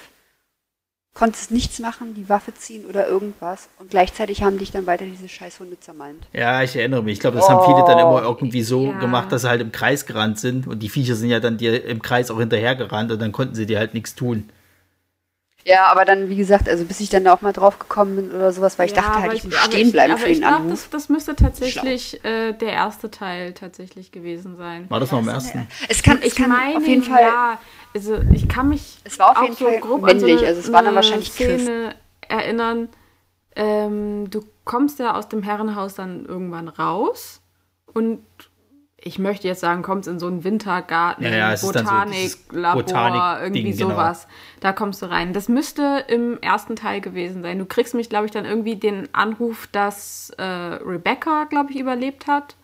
konntest 1.15 1.49
nichts 1.49 1.79
machen, 1.79 2.13
die 2.13 2.29
Waffe 2.29 2.53
ziehen 2.53 2.85
oder 2.85 3.07
irgendwas. 3.07 3.69
Und 3.79 3.89
gleichzeitig 3.89 4.43
haben 4.43 4.59
dich 4.59 4.71
dann 4.71 4.85
weiter 4.85 5.05
diese 5.05 5.29
Scheißhunde 5.29 5.79
zermalmt. 5.79 6.27
Ja, 6.33 6.61
ich 6.61 6.75
erinnere 6.75 7.01
mich. 7.01 7.13
Ich 7.13 7.19
glaube, 7.21 7.37
das 7.37 7.49
haben 7.49 7.65
viele 7.65 7.85
dann 7.87 7.97
immer 7.97 8.15
Oh, 8.15 8.19
irgendwie 8.19 8.61
so 8.61 8.87
ja. 8.87 8.99
gemacht, 8.99 9.31
dass 9.31 9.41
sie 9.43 9.49
halt 9.49 9.61
im 9.61 9.71
Kreis 9.71 10.05
gerannt 10.05 10.39
sind. 10.39 10.67
Und 10.67 10.79
die 10.79 10.89
Viecher 10.89 11.15
sind 11.15 11.29
ja 11.29 11.39
dann 11.39 11.57
dir 11.57 11.85
im 11.85 12.01
Kreis 12.01 12.29
auch 12.29 12.39
hinterhergerannt 12.39 13.11
und 13.11 13.21
dann 13.21 13.31
konnten 13.31 13.55
sie 13.55 13.65
dir 13.65 13.79
halt 13.79 13.93
nichts 13.93 14.13
tun. 14.13 14.49
Ja, 15.67 15.87
aber 15.87 16.05
dann, 16.05 16.29
wie 16.29 16.35
gesagt, 16.35 16.69
also 16.69 16.85
bis 16.85 16.99
ich 16.99 17.09
dann 17.09 17.23
da 17.23 17.33
auch 17.33 17.41
mal 17.41 17.51
drauf 17.51 17.79
gekommen 17.79 18.15
bin 18.15 18.31
oder 18.31 18.51
sowas, 18.51 18.77
weil 18.77 18.85
ich 18.85 18.93
dachte 18.93 19.19
halt, 19.19 19.33
ich 19.33 19.43
muss 19.43 19.55
stehen 19.55 19.91
bleiben 19.91 20.11
aber 20.11 20.21
für 20.21 20.27
ich 20.29 20.37
den 20.37 20.47
glaub, 20.47 20.59
Anruf. 20.59 20.71
Das, 20.71 20.89
das 20.91 21.09
müsste 21.09 21.35
tatsächlich 21.35 22.23
äh, 22.23 22.53
der 22.53 22.71
erste 22.71 23.09
Teil 23.09 23.53
tatsächlich 23.53 24.11
gewesen 24.11 24.57
sein. 24.57 24.87
War 24.89 24.99
das 24.99 25.11
noch 25.11 25.21
im 25.21 25.27
ersten? 25.27 25.67
Es 25.89 26.03
kann, 26.03 26.19
es 26.19 26.27
ich 26.27 26.35
kann 26.35 26.49
meine, 26.49 26.77
auf 26.77 26.87
jeden 26.87 27.01
Fall. 27.01 27.23
ja, 27.23 27.59
also 27.95 28.19
ich 28.31 28.47
kann 28.47 28.69
mich 28.69 28.99
Es 29.05 29.17
war 29.17 29.31
auf 29.31 29.37
auch 29.37 29.41
jeden 29.41 29.55
so 29.55 29.65
Fall 29.65 29.79
grob 29.79 30.03
männlich, 30.03 30.39
so 30.39 30.45
also 30.45 30.59
es 30.59 30.71
war 30.71 30.83
dann 30.83 30.93
wahrscheinlich. 30.93 31.31
Szene 31.31 31.95
erinnern. 32.27 32.89
Ähm, 33.55 34.29
du 34.29 34.45
kommst 34.65 34.99
ja 34.99 35.15
aus 35.15 35.29
dem 35.29 35.41
Herrenhaus 35.41 35.95
dann 35.95 36.25
irgendwann 36.25 36.67
raus 36.67 37.41
und 37.91 38.19
ich 39.07 39.19
möchte 39.19 39.47
jetzt 39.47 39.59
sagen, 39.61 39.83
kommst 39.83 40.07
in 40.07 40.17
so 40.17 40.25
einen 40.25 40.43
Wintergarten, 40.43 41.23
Ja, 41.23 41.29
ja, 41.29 41.47
dann 41.49 41.57
so 41.57 41.67
Botaniklabor, 41.67 42.81
Botanik-Ding, 42.81 43.63
irgendwie 43.65 43.77
genau. 43.77 43.91
sowas. 43.91 44.27
Da 44.61 44.73
kommst 44.73 44.99
du 45.03 45.05
rein. 45.05 45.31
Das 45.31 45.47
müsste 45.47 46.03
im 46.07 46.39
ersten 46.41 46.75
Teil 46.75 47.01
gewesen 47.01 47.43
sein. 47.43 47.59
Du 47.59 47.65
kriegst 47.65 47.93
mich, 47.93 48.09
glaube 48.09 48.25
ich, 48.25 48.31
dann 48.31 48.45
irgendwie 48.45 48.75
den 48.77 49.07
Anruf, 49.13 49.67
dass 49.71 50.31
äh, 50.39 50.43
Rebecca, 50.43 51.43
glaube 51.43 51.71
ich, 51.71 51.77
überlebt 51.79 52.25
hat 52.25 52.55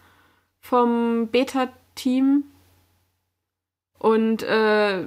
vom 0.59 1.27
Beta-Team. 1.31 2.43
Und 3.99 4.41
äh, 4.41 5.05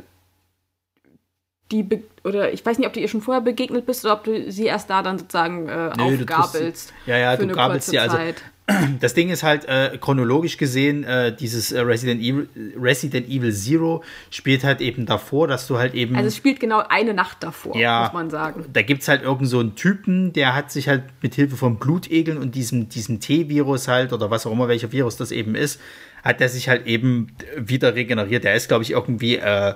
die, 1.73 2.05
oder 2.23 2.53
ich 2.53 2.65
weiß 2.65 2.79
nicht, 2.79 2.87
ob 2.87 2.93
du 2.93 3.01
ihr 3.01 3.09
schon 3.09 3.23
vorher 3.23 3.41
begegnet 3.41 3.87
bist 3.87 4.05
oder 4.05 4.15
ob 4.15 4.23
du 4.23 4.53
sie 4.53 4.67
erst 4.67 4.89
da 4.89 5.03
dann 5.03 5.19
sozusagen 5.19 5.69
äh, 5.69 5.91
Nö, 5.97 6.21
aufgabelst. 6.21 6.89
sie- 7.05 7.11
ja, 7.11 7.17
ja, 7.19 7.37
für 7.37 7.47
du 7.49 7.55
gabelst 7.57 7.89
sie 7.89 7.99
also- 7.99 8.17
Zeit. 8.17 8.41
Das 9.01 9.13
Ding 9.13 9.29
ist 9.29 9.43
halt 9.43 9.67
äh, 9.67 9.99
chronologisch 10.01 10.57
gesehen, 10.57 11.05
äh, 11.05 11.35
dieses 11.37 11.71
äh, 11.73 11.81
Resident, 11.81 12.23
Evil, 12.23 12.49
Resident 12.81 13.29
Evil 13.29 13.53
Zero 13.53 14.03
spielt 14.31 14.65
halt 14.65 14.81
eben 14.81 15.05
davor, 15.05 15.47
dass 15.49 15.67
du 15.67 15.77
halt 15.79 15.95
eben. 15.95 16.17
Also 16.17 16.29
es 16.29 16.37
spielt 16.37 16.61
genau 16.61 16.83
eine 16.89 17.13
Nacht 17.13 17.43
davor, 17.43 17.77
Ja. 17.77 18.05
muss 18.05 18.13
man 18.15 18.31
sagen. 18.31 18.65
da 18.73 18.81
gibt's 18.83 19.09
halt 19.09 19.23
irgend 19.23 19.49
so 19.49 19.59
einen 19.61 19.75
Typen, 19.75 20.33
der 20.33 20.55
hat 20.55 20.73
sich 20.73 20.89
halt 20.89 21.03
mit 21.21 21.35
Hilfe 21.35 21.57
von 21.57 21.77
Blutegeln 21.79 22.39
und 22.39 22.55
diesem, 22.55 22.89
diesem 22.89 23.21
T-Virus 23.21 23.89
halt, 23.89 24.13
oder 24.15 24.31
was 24.31 24.47
auch 24.47 24.53
immer, 24.53 24.69
welcher 24.69 24.93
Virus 24.93 25.17
das 25.17 25.31
eben 25.31 25.55
ist, 25.55 25.79
hat 26.23 26.41
er 26.41 26.49
sich 26.49 26.71
halt 26.71 26.87
eben 26.87 27.29
wieder 27.59 27.95
regeneriert. 27.95 28.45
Der 28.45 28.55
ist, 28.55 28.69
glaube 28.69 28.83
ich, 28.83 28.93
irgendwie 28.93 29.37
äh, 29.37 29.75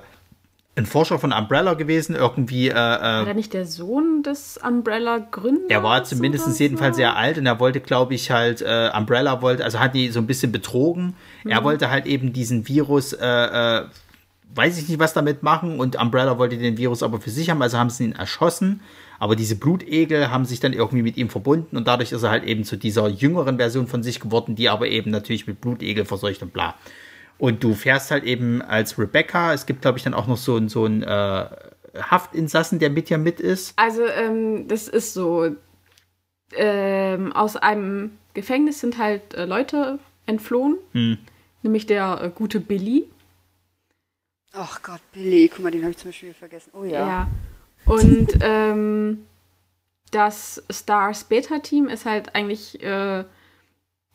ein 0.77 0.87
Forscher 0.87 1.19
von 1.19 1.33
Umbrella 1.33 1.75
gewesen, 1.75 2.15
irgendwie. 2.15 2.69
Äh, 2.69 2.75
War 2.75 3.27
er 3.27 3.35
nicht 3.35 3.53
der 3.53 3.67
Sohn 3.67 4.23
des 4.23 4.59
Umbrella-Gründers? 4.65 5.71
Er 5.71 5.83
war 5.83 6.05
zumindest 6.05 6.47
oder 6.47 6.57
jedenfalls 6.57 6.97
so? 6.97 7.01
sehr 7.01 7.17
alt 7.17 7.37
und 7.37 7.47
er 7.47 7.59
wollte, 7.59 7.81
glaube 7.81 8.15
ich, 8.15 8.31
halt, 8.31 8.63
äh, 8.63 8.91
Umbrella 8.97 9.43
wollte, 9.43 9.65
also 9.65 9.81
hat 9.81 9.95
die 9.95 10.11
so 10.11 10.21
ein 10.21 10.27
bisschen 10.27 10.53
betrogen. 10.53 11.15
Er 11.45 11.65
wollte 11.65 11.91
halt 11.91 12.07
eben 12.07 12.33
diesen 12.33 12.69
Virus, 12.69 13.13
äh, 13.13 13.27
äh, 13.27 13.85
weiß 14.55 14.79
ich 14.79 14.89
nicht, 14.89 14.99
was 14.99 15.13
damit 15.13 15.43
machen 15.43 15.81
und 15.81 16.01
Umbrella 16.01 16.39
wollte 16.39 16.57
den 16.57 16.77
Virus 16.77 17.03
aber 17.03 17.21
für 17.21 17.31
sich 17.31 17.51
haben, 17.51 17.61
also 17.61 17.77
haben 17.79 17.91
sie 17.91 18.05
ihn 18.05 18.13
erschossen. 18.13 18.81
Aber 19.21 19.35
diese 19.35 19.57
Blutegel 19.57 20.31
haben 20.31 20.45
sich 20.45 20.61
dann 20.61 20.73
irgendwie 20.73 21.03
mit 21.03 21.17
ihm 21.17 21.29
verbunden 21.29 21.77
und 21.77 21.89
dadurch 21.89 22.13
ist 22.13 22.23
er 22.23 22.31
halt 22.31 22.45
eben 22.45 22.63
zu 22.63 22.77
dieser 22.77 23.09
jüngeren 23.09 23.57
Version 23.57 23.89
von 23.89 24.05
sich 24.05 24.21
geworden, 24.21 24.55
die 24.55 24.69
aber 24.69 24.87
eben 24.87 25.11
natürlich 25.11 25.47
mit 25.49 25.61
Blutegel 25.61 26.05
verseucht 26.05 26.41
und 26.43 26.53
bla. 26.53 26.77
Und 27.39 27.63
du 27.63 27.75
fährst 27.75 28.11
halt 28.11 28.25
eben 28.25 28.61
als 28.63 28.99
Rebecca, 28.99 29.53
es 29.55 29.65
gibt, 29.67 29.83
glaube 29.83 29.99
ich, 29.99 30.05
dann 30.05 30.15
auch 30.15 30.27
noch 30.27 30.37
so, 30.37 30.57
ein- 30.57 30.69
so 30.69 30.85
einen 30.85 31.03
äh, 31.05 31.47
Haftinsassen, 32.01 32.79
der 32.81 32.91
mit 32.91 33.11
ja 33.11 33.19
mit 33.19 33.41
ist. 33.41 33.73
Also, 33.77 34.05
ähm, 34.07 34.67
das 34.69 34.89
ist 34.89 35.15
so. 35.15 35.55
Ähm, 36.55 37.33
aus 37.33 37.57
einem 37.57 38.13
Gefängnis 38.35 38.81
sind 38.81 38.97
halt 38.99 39.35
äh, 39.35 39.45
Leute 39.45 39.99
entflohen. 40.27 40.79
Hm. 40.93 41.19
Nämlich 41.63 41.87
der 41.87 42.21
äh, 42.23 42.31
gute 42.35 42.59
Billy. 42.61 43.05
Ach 44.53 44.83
Gott, 44.83 45.01
Billy, 45.13 45.49
guck 45.49 45.63
mal, 45.65 45.71
den 45.71 45.83
habe 45.83 45.91
ich 45.91 45.99
zum 45.99 46.09
Beispiel 46.09 46.33
vergessen. 46.33 46.71
Oh 46.73 46.85
ja. 46.85 47.07
Ja. 47.07 47.29
Und 47.85 48.29
ähm, 48.41 49.27
das 50.11 50.63
Stars 50.71 51.25
Beta-Team 51.25 51.89
ist 51.89 52.07
halt 52.07 52.35
eigentlich 52.35 52.83
äh, 52.83 53.25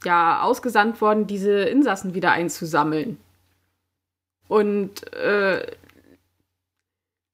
ja 0.05 0.41
ausgesandt 0.41 1.01
worden, 1.01 1.27
diese 1.27 1.63
Insassen 1.63 2.13
wieder 2.13 2.31
einzusammeln. 2.31 3.17
Und 4.47 5.11
äh, 5.13 5.65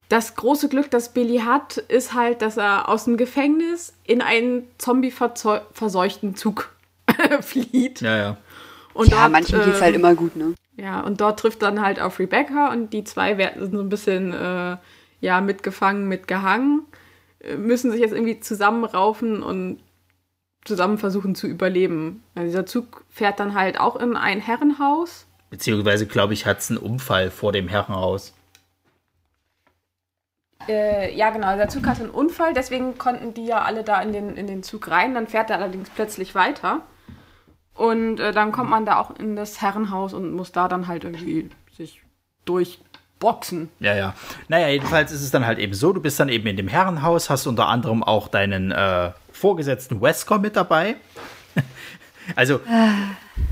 das 0.09 0.35
große 0.35 0.69
Glück, 0.69 0.89
das 0.89 1.13
Billy 1.13 1.39
hat, 1.39 1.77
ist 1.77 2.13
halt, 2.13 2.41
dass 2.41 2.57
er 2.57 2.89
aus 2.89 3.05
dem 3.05 3.17
Gefängnis 3.17 3.93
in 4.03 4.21
einen 4.21 4.67
zombie-verseuchten 4.77 6.35
Zug 6.35 6.73
flieht. 7.41 8.01
Ja, 8.01 8.17
ja. 8.17 8.37
Und 8.93 9.09
ja, 9.09 9.29
manchen 9.29 9.59
geht's 9.59 9.77
ähm, 9.77 9.83
halt 9.83 9.95
immer 9.95 10.15
gut, 10.15 10.35
ne? 10.35 10.55
ja, 10.79 11.01
und 11.01 11.21
dort 11.21 11.39
trifft 11.39 11.61
dann 11.61 11.81
halt 11.81 11.99
auf 11.99 12.19
Rebecca 12.19 12.71
und 12.71 12.91
die 12.93 13.03
zwei 13.03 13.37
werden 13.37 13.71
so 13.71 13.79
ein 13.79 13.89
bisschen 13.89 14.33
äh, 14.33 14.77
ja 15.21 15.41
mitgefangen, 15.41 16.07
mitgehangen, 16.07 16.85
äh, 17.39 17.55
müssen 17.55 17.91
sich 17.91 17.99
jetzt 17.99 18.13
irgendwie 18.13 18.39
zusammenraufen 18.39 19.43
und 19.43 19.79
zusammen 20.69 20.97
versuchen 20.97 21.35
zu 21.35 21.47
überleben. 21.47 22.23
Also 22.35 22.45
dieser 22.45 22.65
Zug 22.65 23.03
fährt 23.09 23.39
dann 23.39 23.55
halt 23.55 23.79
auch 23.79 23.95
in 23.97 24.15
ein 24.15 24.39
Herrenhaus. 24.39 25.25
Beziehungsweise, 25.49 26.05
glaube 26.05 26.33
ich, 26.33 26.45
hat 26.45 26.59
es 26.59 26.69
einen 26.69 26.77
Unfall 26.77 27.31
vor 27.31 27.51
dem 27.51 27.67
Herrenhaus. 27.67 28.33
Äh, 30.67 31.15
ja, 31.15 31.31
genau, 31.31 31.55
der 31.55 31.69
Zug 31.69 31.87
hatte 31.87 32.03
einen 32.03 32.11
Unfall, 32.11 32.53
deswegen 32.53 32.97
konnten 32.97 33.33
die 33.33 33.45
ja 33.45 33.63
alle 33.63 33.83
da 33.83 34.01
in 34.01 34.13
den, 34.13 34.35
in 34.37 34.45
den 34.45 34.61
Zug 34.61 34.89
rein. 34.89 35.15
Dann 35.15 35.27
fährt 35.27 35.49
er 35.49 35.57
allerdings 35.57 35.89
plötzlich 35.89 36.35
weiter. 36.35 36.81
Und 37.73 38.19
äh, 38.19 38.31
dann 38.31 38.51
kommt 38.51 38.69
man 38.69 38.85
da 38.85 38.99
auch 38.99 39.15
in 39.17 39.35
das 39.35 39.61
Herrenhaus 39.61 40.13
und 40.13 40.33
muss 40.33 40.51
da 40.51 40.67
dann 40.67 40.87
halt 40.87 41.05
irgendwie 41.05 41.49
sich 41.75 42.01
durchboxen. 42.45 43.69
Ja, 43.79 43.95
ja. 43.95 44.13
Naja, 44.49 44.67
jedenfalls 44.67 45.11
ist 45.11 45.23
es 45.23 45.31
dann 45.31 45.45
halt 45.45 45.57
eben 45.57 45.73
so, 45.73 45.93
du 45.93 46.01
bist 46.01 46.19
dann 46.19 46.29
eben 46.29 46.45
in 46.45 46.57
dem 46.57 46.67
Herrenhaus, 46.67 47.29
hast 47.29 47.47
unter 47.47 47.67
anderem 47.67 48.03
auch 48.03 48.27
deinen 48.27 48.71
äh, 48.71 49.11
Vorgesetzten 49.39 50.01
Wesker 50.01 50.37
mit 50.37 50.55
dabei. 50.55 50.97
also, 52.35 52.59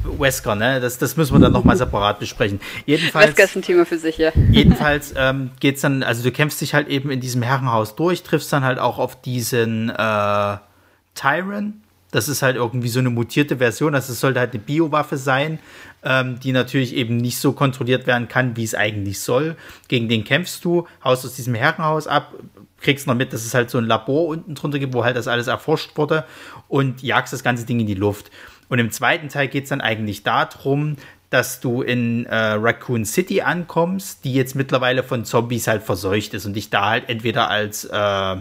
Wesker, 0.04 0.56
ne? 0.56 0.82
Das, 0.82 0.98
das 0.98 1.16
müssen 1.16 1.34
wir 1.34 1.40
dann 1.40 1.54
nochmal 1.54 1.78
separat 1.78 2.20
besprechen. 2.20 2.60
Jedenfalls. 2.86 3.30
Wesker 3.30 3.44
ist 3.46 3.56
ein 3.56 3.62
Thema 3.62 3.86
für 3.86 3.98
sich, 3.98 4.18
ja. 4.18 4.32
Jedenfalls 4.52 5.14
ähm, 5.16 5.52
geht's 5.62 5.82
dann, 5.82 6.04
also 6.04 6.24
du 6.24 6.32
kämpfst 6.32 6.60
dich 6.60 6.74
halt 6.74 6.90
eben 6.90 7.10
in 7.10 7.22
diesem 7.22 7.42
Herrenhaus 7.42 7.96
durch, 7.96 8.24
triffst 8.24 8.52
dann 8.52 8.64
halt 8.64 8.80
auch 8.80 9.00
auf 9.00 9.22
diesen 9.22 9.90
äh, 9.90 10.58
Tyron. 11.16 11.82
Das 12.12 12.30
ist 12.30 12.42
halt 12.42 12.56
irgendwie 12.56 12.88
so 12.88 13.00
eine 13.00 13.10
mutierte 13.10 13.58
Version, 13.58 13.94
also 13.94 14.14
es 14.14 14.20
sollte 14.20 14.40
halt 14.40 14.54
eine 14.54 14.62
Biowaffe 14.62 15.18
sein, 15.18 15.60
ähm, 16.04 16.40
die 16.40 16.54
natürlich 16.54 16.96
eben 16.96 17.18
nicht 17.18 17.38
so 17.38 17.52
kontrolliert 17.52 18.08
werden 18.08 18.28
kann, 18.28 18.56
wie 18.56 18.64
es 18.64 18.76
eigentlich 18.76 19.20
soll. 19.20 19.56
Gegen 19.88 20.08
den 20.08 20.24
kämpfst 20.24 20.64
du, 20.64 20.88
haust 21.04 21.26
aus 21.26 21.36
diesem 21.36 21.54
Herrenhaus 21.54 22.08
ab, 22.08 22.34
kriegst 22.82 23.08
noch 23.08 23.16
mit, 23.16 23.34
dass 23.34 23.46
es 23.46 23.54
halt 23.54 23.70
so 23.70 23.78
ein 23.78 23.86
Labor 23.86 24.28
unten 24.28 24.56
drunter 24.56 24.80
gibt, 24.80 24.94
wo 24.94 25.04
halt 25.04 25.18
das 25.18 25.28
alles 25.28 25.48
erforscht 25.48 25.98
wurde 25.98 26.26
und 26.68 27.02
jagst 27.02 27.34
das 27.34 27.44
ganze 27.44 27.66
Ding 27.66 27.80
in 27.80 27.88
die 27.88 27.94
Luft. 27.94 28.32
Und 28.70 28.80
im 28.80 28.92
zweiten 28.92 29.30
Teil 29.30 29.48
geht 29.48 29.64
es 29.64 29.70
dann 29.70 29.82
eigentlich 29.82 30.24
darum, 30.24 30.98
dass 31.30 31.60
du 31.60 31.82
in 31.82 32.26
äh, 32.26 32.36
Raccoon 32.36 33.06
City 33.06 33.42
ankommst, 33.42 34.24
die 34.24 34.34
jetzt 34.34 34.56
mittlerweile 34.56 35.04
von 35.04 35.26
Zombies 35.26 35.68
halt 35.68 35.84
verseucht 35.84 36.34
ist 36.34 36.46
und 36.46 36.54
dich 36.54 36.70
da 36.70 36.90
halt 36.90 37.10
entweder 37.10 37.50
als, 37.50 37.86
äh, 37.86 38.36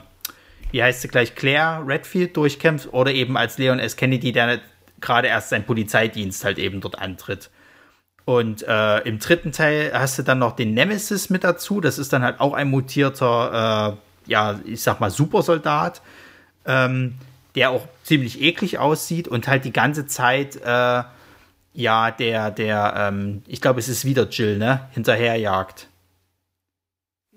wie 0.71 0.83
heißt 0.83 1.03
sie 1.03 1.09
gleich, 1.09 1.35
Claire 1.35 1.83
Redfield 1.87 2.37
durchkämpfst 2.37 2.93
oder 2.93 3.13
eben 3.13 3.37
als 3.37 3.59
Leon 3.59 3.81
S. 3.81 3.97
Kennedy, 3.97 4.33
der 4.33 4.61
gerade 5.01 5.29
erst 5.29 5.51
seinen 5.51 5.65
Polizeidienst 5.65 6.45
halt 6.45 6.59
eben 6.59 6.81
dort 6.81 6.99
antritt. 6.99 7.51
Und 8.25 8.65
äh, 8.67 8.99
im 9.01 9.19
dritten 9.21 9.53
Teil 9.53 9.93
hast 9.95 10.19
du 10.19 10.23
dann 10.23 10.41
noch 10.41 10.57
den 10.57 10.75
Nemesis 10.75 11.31
mit 11.31 11.45
dazu. 11.45 11.81
Das 11.81 11.99
ist 11.99 12.13
dann 12.13 12.23
halt 12.23 12.41
auch 12.41 12.55
ein 12.55 12.69
mutierter, 12.69 13.95
äh, 13.95 14.06
ja, 14.27 14.61
ich 14.65 14.83
sag 14.83 15.01
mal, 15.01 15.11
Supersoldat, 15.11 16.03
ähm, 16.67 17.15
der 17.55 17.71
auch 17.71 17.87
ziemlich 18.03 18.41
eklig 18.43 18.79
aussieht 18.79 19.29
und 19.29 19.49
halt 19.49 19.65
die 19.65 19.73
ganze 19.73 20.07
Zeit, 20.07 20.57
äh, 20.57 21.03
ja, 21.73 22.11
der, 22.11 22.51
der, 22.51 22.95
ähm, 22.97 23.43
ich 23.47 23.61
glaube, 23.61 23.81
es 23.81 23.89
ist 23.89 24.05
wieder 24.05 24.29
Jill, 24.29 24.59
ne, 24.59 24.89
hinterherjagt. 24.93 25.89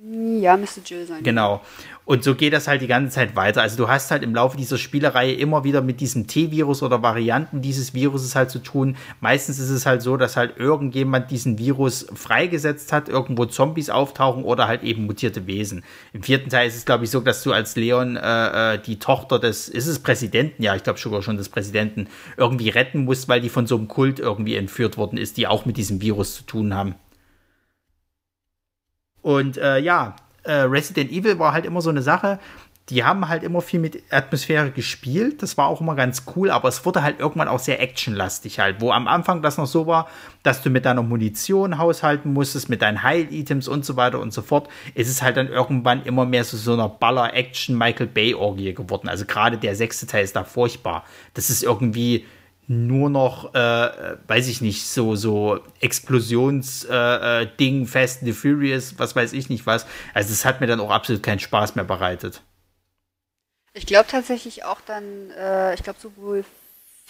Ja, 0.02 0.56
müsste 0.56 0.82
Jill 0.82 1.06
sein. 1.06 1.24
Genau. 1.24 1.62
Und 2.10 2.24
so 2.24 2.34
geht 2.34 2.54
das 2.54 2.68
halt 2.68 2.82
die 2.82 2.88
ganze 2.88 3.14
Zeit 3.14 3.36
weiter. 3.36 3.62
Also 3.62 3.78
du 3.78 3.88
hast 3.88 4.10
halt 4.10 4.24
im 4.24 4.34
Laufe 4.34 4.58
dieser 4.58 4.80
Spielereihe 4.80 5.36
immer 5.36 5.64
wieder 5.64 5.84
mit 5.84 6.02
diesem 6.02 6.26
T-Virus 6.26 6.82
oder 6.82 7.04
Varianten 7.04 7.62
dieses 7.62 7.94
Viruses 7.94 8.36
halt 8.36 8.50
zu 8.50 8.58
tun. 8.58 8.98
Meistens 9.22 9.60
ist 9.60 9.70
es 9.70 9.86
halt 9.86 10.02
so, 10.02 10.18
dass 10.18 10.36
halt 10.36 10.58
irgendjemand 10.58 11.30
diesen 11.30 11.60
Virus 11.60 12.08
freigesetzt 12.16 12.94
hat, 12.94 13.10
irgendwo 13.10 13.46
Zombies 13.46 13.92
auftauchen 13.92 14.44
oder 14.44 14.68
halt 14.68 14.82
eben 14.82 15.06
mutierte 15.06 15.46
Wesen. 15.46 15.84
Im 16.12 16.24
vierten 16.24 16.50
Teil 16.50 16.68
ist 16.68 16.78
es, 16.78 16.86
glaube 16.86 17.04
ich, 17.04 17.12
so, 17.12 17.20
dass 17.20 17.44
du 17.44 17.54
als 17.54 17.76
Leon 17.76 18.18
äh, 18.18 18.74
äh, 18.74 18.80
die 18.80 18.98
Tochter 18.98 19.38
des, 19.38 19.70
ist 19.70 19.86
es 19.86 20.00
Präsidenten? 20.00 20.64
Ja, 20.64 20.76
ich 20.76 20.82
glaube 20.82 20.98
sogar 20.98 21.22
schon 21.22 21.38
des 21.38 21.50
Präsidenten, 21.50 22.08
irgendwie 22.38 22.70
retten 22.70 23.06
musst, 23.06 23.30
weil 23.30 23.40
die 23.40 23.50
von 23.50 23.68
so 23.68 23.78
einem 23.78 23.88
Kult 23.88 24.20
irgendwie 24.20 24.56
entführt 24.56 24.98
worden 24.98 25.20
ist, 25.20 25.38
die 25.38 25.46
auch 25.46 25.68
mit 25.68 25.78
diesem 25.78 26.02
Virus 26.02 26.34
zu 26.34 26.42
tun 26.42 26.74
haben. 26.74 26.96
Und 29.22 29.60
äh, 29.60 29.78
ja, 29.78 30.16
äh, 30.44 30.54
Resident 30.62 31.12
Evil 31.12 31.40
war 31.40 31.54
halt 31.54 31.66
immer 31.66 31.82
so 31.82 31.90
eine 31.90 32.02
Sache. 32.02 32.40
Die 32.90 33.04
haben 33.04 33.28
halt 33.28 33.44
immer 33.44 33.62
viel 33.62 33.80
mit 33.80 34.02
Atmosphäre 34.10 34.72
gespielt. 34.72 35.44
Das 35.44 35.58
war 35.60 35.68
auch 35.68 35.80
immer 35.80 35.94
ganz 35.96 36.24
cool, 36.36 36.50
aber 36.50 36.70
es 36.70 36.86
wurde 36.86 37.04
halt 37.04 37.20
irgendwann 37.20 37.48
auch 37.48 37.60
sehr 37.60 37.80
actionlastig 37.80 38.60
halt. 38.60 38.82
Wo 38.82 38.92
am 38.92 39.08
Anfang 39.08 39.44
das 39.44 39.60
noch 39.60 39.68
so 39.68 39.86
war, 39.86 40.08
dass 40.42 40.64
du 40.64 40.72
mit 40.72 40.86
deiner 40.86 41.04
Munition 41.04 41.78
haushalten 41.78 42.34
musstest, 42.34 42.68
mit 42.68 42.82
deinen 42.82 43.04
Heil-Items 43.04 43.68
und 43.68 43.86
so 43.86 43.96
weiter 43.96 44.20
und 44.20 44.34
so 44.34 44.42
fort, 44.42 44.70
ist 44.96 45.08
es 45.08 45.22
halt 45.22 45.38
dann 45.38 45.50
irgendwann 45.50 46.02
immer 46.04 46.26
mehr 46.26 46.44
so 46.44 46.58
so 46.58 46.74
einer 46.74 46.90
Baller-Action-Michael 46.90 48.08
Bay-Orgie 48.08 48.74
geworden. 48.74 49.08
Also 49.08 49.26
gerade 49.26 49.60
der 49.60 49.76
sechste 49.76 50.08
Teil 50.08 50.24
ist 50.24 50.36
da 50.36 50.44
furchtbar. 50.44 51.04
Das 51.36 51.52
ist 51.52 51.62
irgendwie 51.62 52.26
nur 52.70 53.10
noch, 53.10 53.56
äh, 53.56 54.18
weiß 54.28 54.48
ich 54.48 54.62
nicht, 54.62 54.88
so, 54.88 55.16
so 55.16 55.60
Explosionsding, 55.82 56.92
äh, 56.92 57.48
Ding, 57.60 57.88
Fast 57.88 58.20
and 58.20 58.28
the 58.28 58.34
Furious, 58.34 59.00
was 59.00 59.16
weiß 59.16 59.34
ich 59.34 59.50
nicht 59.50 59.66
was. 59.66 59.88
Also 60.14 60.32
es 60.32 60.46
hat 60.46 60.62
mir 60.62 60.68
dann 60.68 60.80
auch 60.80 60.92
absolut 60.92 61.24
keinen 61.24 61.40
Spaß 61.40 61.76
mehr 61.76 61.84
bereitet. 61.84 62.42
Ich 63.74 63.88
glaube 63.88 64.08
tatsächlich 64.08 64.66
auch 64.66 64.82
dann, 64.82 65.32
äh, 65.32 65.74
ich 65.74 65.82
glaube 65.82 66.00
sowohl 66.00 66.46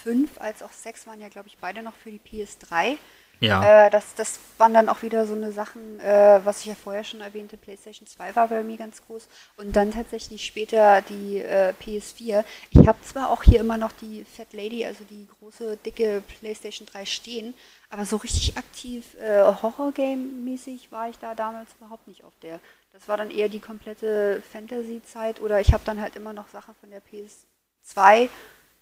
5 0.02 0.40
als 0.40 0.62
auch 0.62 0.72
6 0.72 1.06
waren 1.06 1.20
ja, 1.20 1.28
glaube 1.28 1.48
ich, 1.48 1.58
beide 1.58 1.82
noch 1.82 1.94
für 1.94 2.10
die 2.10 2.20
PS3. 2.20 2.96
Ja. 3.40 3.86
Äh, 3.86 3.90
das, 3.90 4.14
das 4.14 4.38
waren 4.58 4.74
dann 4.74 4.90
auch 4.90 5.02
wieder 5.02 5.26
so 5.26 5.34
eine 5.34 5.50
Sachen, 5.50 5.98
äh, 6.00 6.40
was 6.44 6.60
ich 6.60 6.66
ja 6.66 6.74
vorher 6.74 7.04
schon 7.04 7.22
erwähnte, 7.22 7.56
PlayStation 7.56 8.06
2 8.06 8.36
war 8.36 8.48
bei 8.48 8.62
mir 8.62 8.76
ganz 8.76 9.02
groß 9.06 9.28
und 9.56 9.74
dann 9.74 9.92
tatsächlich 9.92 10.44
später 10.44 11.00
die 11.00 11.38
äh, 11.38 11.72
PS4. 11.82 12.44
Ich 12.70 12.86
habe 12.86 13.00
zwar 13.00 13.30
auch 13.30 13.42
hier 13.42 13.60
immer 13.60 13.78
noch 13.78 13.92
die 13.92 14.24
Fat 14.24 14.52
Lady, 14.52 14.84
also 14.84 15.04
die 15.04 15.26
große, 15.38 15.78
dicke 15.78 16.22
PlayStation 16.40 16.86
3 16.86 17.06
stehen, 17.06 17.54
aber 17.88 18.04
so 18.04 18.18
richtig 18.18 18.58
aktiv 18.58 19.16
äh, 19.18 19.42
Horror-Game-mäßig 19.42 20.92
war 20.92 21.08
ich 21.08 21.18
da 21.18 21.34
damals 21.34 21.70
überhaupt 21.80 22.06
nicht 22.08 22.24
auf 22.24 22.34
der. 22.42 22.60
Das 22.92 23.08
war 23.08 23.16
dann 23.16 23.30
eher 23.30 23.48
die 23.48 23.60
komplette 23.60 24.42
Fantasy-Zeit 24.52 25.40
oder 25.40 25.60
ich 25.60 25.72
habe 25.72 25.84
dann 25.86 26.00
halt 26.00 26.14
immer 26.14 26.34
noch 26.34 26.48
Sachen 26.48 26.74
von 26.74 26.90
der 26.90 27.00
PS2, 27.00 28.28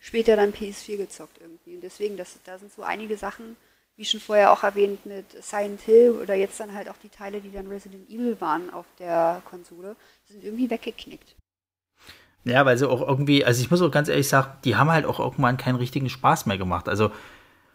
später 0.00 0.34
dann 0.34 0.52
PS4 0.52 0.96
gezockt 0.96 1.38
irgendwie. 1.40 1.76
Und 1.76 1.82
deswegen, 1.82 2.16
das, 2.16 2.38
da 2.44 2.58
sind 2.58 2.72
so 2.72 2.82
einige 2.82 3.16
Sachen, 3.16 3.56
wie 3.98 4.04
schon 4.04 4.20
vorher 4.20 4.52
auch 4.52 4.62
erwähnt, 4.62 5.04
mit 5.06 5.26
Silent 5.42 5.82
Hill 5.82 6.12
oder 6.22 6.34
jetzt 6.36 6.60
dann 6.60 6.72
halt 6.72 6.88
auch 6.88 6.96
die 7.02 7.10
Teile, 7.10 7.40
die 7.40 7.50
dann 7.52 7.66
Resident 7.66 8.08
Evil 8.08 8.40
waren 8.40 8.70
auf 8.72 8.86
der 8.98 9.42
Konsole, 9.44 9.96
sind 10.26 10.44
irgendwie 10.44 10.70
weggeknickt. 10.70 11.36
Ja, 12.44 12.64
weil 12.64 12.78
sie 12.78 12.88
auch 12.88 13.02
irgendwie, 13.06 13.44
also 13.44 13.60
ich 13.60 13.70
muss 13.70 13.82
auch 13.82 13.90
ganz 13.90 14.08
ehrlich 14.08 14.28
sagen, 14.28 14.52
die 14.64 14.76
haben 14.76 14.90
halt 14.90 15.04
auch 15.04 15.18
irgendwann 15.18 15.56
keinen 15.56 15.76
richtigen 15.76 16.08
Spaß 16.08 16.46
mehr 16.46 16.58
gemacht. 16.58 16.88
Also 16.88 17.10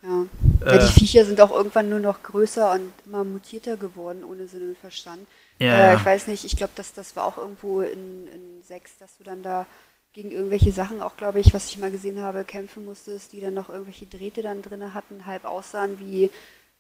Ja. 0.01 0.25
ja, 0.65 0.77
die 0.77 0.91
Viecher 0.91 1.25
sind 1.25 1.41
auch 1.41 1.51
irgendwann 1.51 1.89
nur 1.89 1.99
noch 1.99 2.23
größer 2.23 2.71
und 2.73 2.93
immer 3.05 3.23
mutierter 3.23 3.77
geworden, 3.77 4.23
ohne 4.23 4.47
Sinn 4.47 4.69
und 4.69 4.77
Verstand. 4.77 5.27
Ja, 5.59 5.91
äh, 5.91 5.95
ich 5.95 6.05
weiß 6.05 6.27
nicht, 6.27 6.45
ich 6.45 6.57
glaube, 6.57 6.73
dass 6.75 6.93
das 6.93 7.15
war 7.15 7.25
auch 7.25 7.37
irgendwo 7.37 7.81
in, 7.81 8.27
in 8.27 8.63
6, 8.63 8.97
dass 8.97 9.17
du 9.17 9.23
dann 9.23 9.43
da 9.43 9.65
gegen 10.13 10.31
irgendwelche 10.31 10.71
Sachen 10.71 11.01
auch, 11.01 11.17
glaube 11.17 11.39
ich, 11.39 11.53
was 11.53 11.69
ich 11.69 11.79
mal 11.79 11.91
gesehen 11.91 12.21
habe, 12.21 12.43
kämpfen 12.43 12.85
musstest, 12.85 13.33
die 13.33 13.41
dann 13.41 13.55
noch 13.55 13.69
irgendwelche 13.69 14.05
Drähte 14.05 14.43
dann 14.43 14.61
drin 14.61 14.93
hatten, 14.93 15.25
halb 15.25 15.45
aussahen 15.45 15.99
wie 15.99 16.29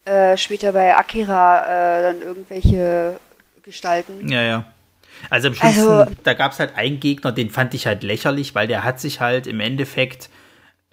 äh, 0.05 0.37
später 0.37 0.71
bei 0.71 0.95
Akira 0.95 1.63
äh, 1.65 2.03
dann 2.03 2.21
irgendwelche 2.21 3.19
Gestalten. 3.63 4.27
Ja, 4.29 4.43
ja. 4.43 4.65
Also 5.29 5.47
im 5.47 5.55
schlimmsten, 5.55 5.87
also, 5.87 6.11
da 6.23 6.33
gab 6.33 6.51
es 6.51 6.59
halt 6.59 6.75
einen 6.75 6.99
Gegner, 6.99 7.31
den 7.31 7.49
fand 7.49 7.73
ich 7.73 7.87
halt 7.87 8.03
lächerlich, 8.03 8.55
weil 8.55 8.67
der 8.67 8.83
hat 8.83 8.99
sich 8.99 9.19
halt 9.19 9.47
im 9.47 9.59
Endeffekt 9.59 10.29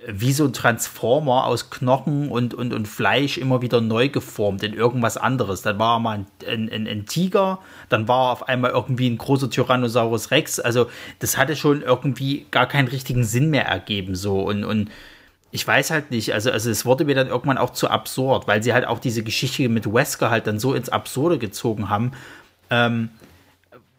wie 0.06 0.32
so 0.32 0.44
ein 0.44 0.52
Transformer 0.52 1.44
aus 1.44 1.68
Knochen 1.68 2.30
und, 2.30 2.54
und, 2.54 2.72
und 2.72 2.88
Fleisch 2.88 3.36
immer 3.36 3.60
wieder 3.60 3.80
neu 3.80 4.08
geformt 4.08 4.62
in 4.62 4.72
irgendwas 4.72 5.16
anderes. 5.16 5.62
Dann 5.62 5.78
war 5.78 5.96
er 5.96 6.00
mal 6.00 6.24
ein, 6.46 6.70
ein, 6.70 6.86
ein, 6.86 7.06
Tiger, 7.06 7.58
dann 7.90 8.08
war 8.08 8.28
er 8.28 8.32
auf 8.32 8.48
einmal 8.48 8.70
irgendwie 8.70 9.10
ein 9.10 9.18
großer 9.18 9.50
Tyrannosaurus 9.50 10.30
Rex. 10.30 10.58
Also 10.58 10.86
das 11.18 11.36
hatte 11.36 11.54
schon 11.54 11.82
irgendwie 11.82 12.46
gar 12.50 12.66
keinen 12.66 12.88
richtigen 12.88 13.24
Sinn 13.24 13.50
mehr 13.50 13.66
ergeben. 13.66 14.14
So 14.14 14.40
und, 14.40 14.64
und 14.64 14.90
ich 15.50 15.66
weiß 15.66 15.90
halt 15.90 16.10
nicht, 16.10 16.32
also, 16.32 16.50
also 16.50 16.70
es 16.70 16.86
wurde 16.86 17.04
mir 17.04 17.14
dann 17.14 17.28
irgendwann 17.28 17.58
auch 17.58 17.70
zu 17.70 17.88
absurd, 17.88 18.46
weil 18.48 18.62
sie 18.62 18.72
halt 18.72 18.86
auch 18.86 19.00
diese 19.00 19.22
Geschichte 19.22 19.68
mit 19.68 19.92
Wesker 19.92 20.30
halt 20.30 20.46
dann 20.46 20.58
so 20.58 20.74
ins 20.74 20.88
Absurde 20.88 21.38
gezogen 21.38 21.90
haben. 21.90 22.12
Ähm, 22.70 23.10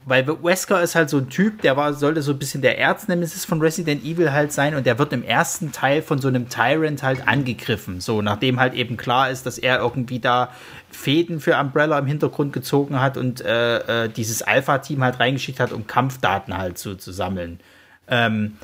weil 0.06 0.28
Wesker 0.28 0.82
ist 0.82 0.96
halt 0.96 1.10
so 1.12 1.18
ein 1.18 1.30
Typ, 1.30 1.62
der 1.62 1.78
war, 1.78 1.94
sollte 1.94 2.24
so 2.24 2.32
ein 2.32 2.40
bisschen 2.40 2.64
der 2.64 2.80
Erznemesis 2.80 3.46
von 3.46 3.62
Resident 3.62 4.04
Evil 4.04 4.32
halt 4.32 4.52
sein 4.52 4.74
und 4.74 4.88
der 4.88 4.98
wird 4.98 5.14
im 5.14 5.24
ersten 5.24 5.72
Teil 5.72 6.02
von 6.02 6.20
so 6.20 6.28
einem 6.28 6.50
Tyrant 6.50 7.04
halt 7.04 7.28
angegriffen. 7.28 8.02
So, 8.02 8.24
nachdem 8.24 8.60
halt 8.60 8.74
eben 8.74 8.98
klar 8.98 9.30
ist, 9.30 9.46
dass 9.46 9.60
er 9.60 9.80
irgendwie 9.80 10.20
da 10.20 10.50
Fäden 10.90 11.40
für 11.40 11.56
Umbrella 11.56 12.00
im 12.00 12.08
Hintergrund 12.08 12.52
gezogen 12.52 13.00
hat 13.00 13.16
und 13.16 13.42
äh, 13.42 14.06
äh, 14.06 14.10
dieses 14.10 14.42
Alpha-Team 14.42 15.04
halt 15.04 15.20
reingeschickt 15.20 15.60
hat, 15.60 15.72
um 15.72 15.86
Kampfdaten 15.86 16.58
halt 16.58 16.80
so 16.80 16.96
zu 16.96 17.12
sammeln. 17.12 17.60
Ähm, 18.08 18.58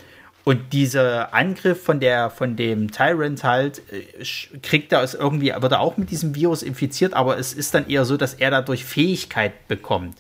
und 0.44 0.74
dieser 0.74 1.34
Angriff 1.36 1.84
von 1.84 2.00
der, 2.00 2.32
von 2.32 2.56
dem 2.56 2.90
Tyrant 2.90 3.44
halt, 3.44 3.82
äh, 3.92 4.24
kriegt 4.64 4.92
er 4.92 5.04
es 5.04 5.14
irgendwie, 5.14 5.54
wird 5.56 5.72
er 5.72 5.82
auch 5.82 5.98
mit 5.98 6.10
diesem 6.10 6.34
Virus 6.34 6.64
infiziert, 6.64 7.14
aber 7.14 7.38
es 7.38 7.54
ist 7.54 7.76
dann 7.76 7.88
eher 7.88 8.06
so, 8.06 8.18
dass 8.18 8.34
er 8.34 8.50
dadurch 8.50 8.86
Fähigkeit 8.86 9.68
bekommt. 9.68 10.18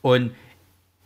Und 0.00 0.32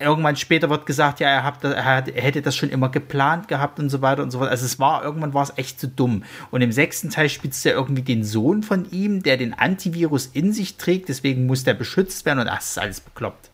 irgendwann 0.00 0.36
später 0.36 0.70
wird 0.70 0.86
gesagt, 0.86 1.20
ja, 1.20 1.28
er, 1.28 1.44
hat, 1.44 1.64
er, 1.64 1.82
hätte 2.22 2.42
das 2.42 2.54
schon 2.54 2.70
immer 2.70 2.88
geplant 2.88 3.48
gehabt 3.48 3.80
und 3.80 3.90
so 3.90 4.00
weiter 4.00 4.22
und 4.22 4.30
so 4.30 4.38
fort. 4.38 4.50
Also 4.50 4.64
es 4.64 4.78
war, 4.78 5.02
irgendwann 5.02 5.34
war 5.34 5.42
es 5.42 5.52
echt 5.56 5.80
zu 5.80 5.88
dumm. 5.88 6.24
Und 6.50 6.62
im 6.62 6.72
sechsten 6.72 7.10
Teil 7.10 7.28
spitzt 7.28 7.66
er 7.66 7.72
irgendwie 7.72 8.02
den 8.02 8.24
Sohn 8.24 8.62
von 8.62 8.88
ihm, 8.90 9.22
der 9.22 9.36
den 9.36 9.54
Antivirus 9.54 10.26
in 10.26 10.52
sich 10.52 10.76
trägt, 10.76 11.08
deswegen 11.08 11.46
muss 11.46 11.64
der 11.64 11.74
beschützt 11.74 12.24
werden 12.24 12.40
und 12.40 12.46
das 12.46 12.70
ist 12.70 12.78
alles 12.78 13.00
bekloppt. 13.00 13.50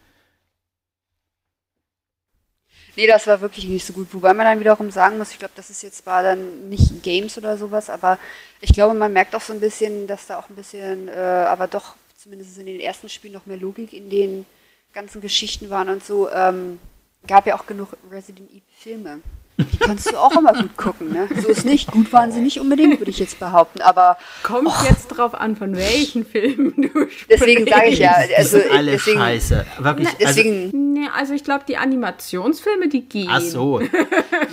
Nee, 2.97 3.09
das 3.09 3.27
war 3.27 3.41
wirklich 3.41 3.67
nicht 3.67 3.85
so 3.85 3.93
gut. 3.93 4.09
Wobei 4.13 4.35
man 4.35 4.47
dann 4.47 4.61
wiederum 4.61 4.91
sagen 4.91 5.19
muss, 5.19 5.33
ich 5.33 5.39
glaube, 5.39 5.55
das 5.57 5.69
ist 5.71 5.83
jetzt 5.83 6.05
zwar 6.05 6.23
dann 6.23 6.69
nicht 6.69 7.03
Games 7.03 7.37
oder 7.37 7.57
sowas, 7.57 7.91
aber 7.91 8.19
ich 8.61 8.73
glaube, 8.73 8.95
man 8.95 9.13
merkt 9.13 9.35
auch 9.35 9.41
so 9.41 9.53
ein 9.53 9.61
bisschen, 9.61 10.07
dass 10.07 10.27
da 10.27 10.39
auch 10.39 10.49
ein 10.49 10.55
bisschen, 10.55 11.09
äh, 11.09 11.13
aber 11.13 11.67
doch 11.67 11.97
zumindest 12.17 12.57
in 12.59 12.67
den 12.67 12.81
ersten 12.81 13.09
Spielen 13.09 13.35
noch 13.35 13.47
mehr 13.47 13.57
Logik 13.57 13.93
in 13.93 14.11
den 14.11 14.47
ganzen 14.95 15.21
Geschichten 15.21 15.71
waren 15.71 15.89
und 15.89 16.05
so, 16.05 16.31
ähm, 16.31 16.79
gab 17.27 17.47
ja 17.47 17.57
auch 17.57 17.67
genug 17.67 17.89
Resident 18.11 18.51
Evil 18.51 18.63
Filme. 18.79 19.21
Die 19.57 19.79
kannst 19.79 20.11
du 20.11 20.17
auch 20.17 20.37
immer 20.37 20.53
gut 20.53 20.77
gucken, 20.77 21.13
ne? 21.13 21.29
So 21.41 21.49
ist 21.49 21.65
nicht. 21.65 21.91
Gut 21.93 22.13
waren 22.13 22.33
sie 22.33 22.41
nicht 22.41 22.59
unbedingt, 22.59 22.99
würde 22.99 23.11
ich 23.11 23.21
jetzt 23.21 23.39
behaupten, 23.39 23.83
aber. 23.83 24.19
Kommt 24.43 24.67
och. 24.67 24.85
jetzt 24.89 25.07
drauf 25.09 25.33
an, 25.33 25.55
von 25.55 25.77
welchen 25.77 26.27
Filmen 26.27 26.75
du 26.77 26.89
sprichst. 26.89 27.31
Deswegen 27.31 27.67
sage 27.67 27.87
ich 27.87 28.01
ja, 28.01 28.17
also. 28.37 28.59
Die 28.59 28.71
alle 28.71 28.93
deswegen, 28.93 29.19
scheiße. 29.19 29.67
Wirklich, 29.79 30.09
Na, 30.11 30.17
deswegen. 30.19 30.65
Also, 30.65 30.77
nee, 30.77 31.09
also 31.17 31.35
ich 31.35 31.45
glaube, 31.45 31.65
die 31.69 31.77
Animationsfilme, 31.77 32.89
die 32.89 33.09
gehen. 33.09 33.29
Ach 33.31 33.41
so. 33.41 33.81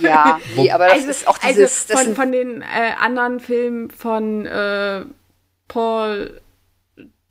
ja, 0.00 0.38
nee, 0.56 0.70
aber 0.70 0.86
das 0.86 0.98
also, 0.98 1.10
ist 1.10 1.26
auch 1.26 1.38
also 1.42 1.60
dieses. 1.60 1.90
Also 1.90 2.04
von, 2.04 2.14
von 2.14 2.32
den 2.32 2.62
äh, 2.62 2.92
anderen 3.00 3.40
Filmen 3.40 3.90
von 3.90 4.46
äh, 4.46 5.04
Paul 5.66 6.41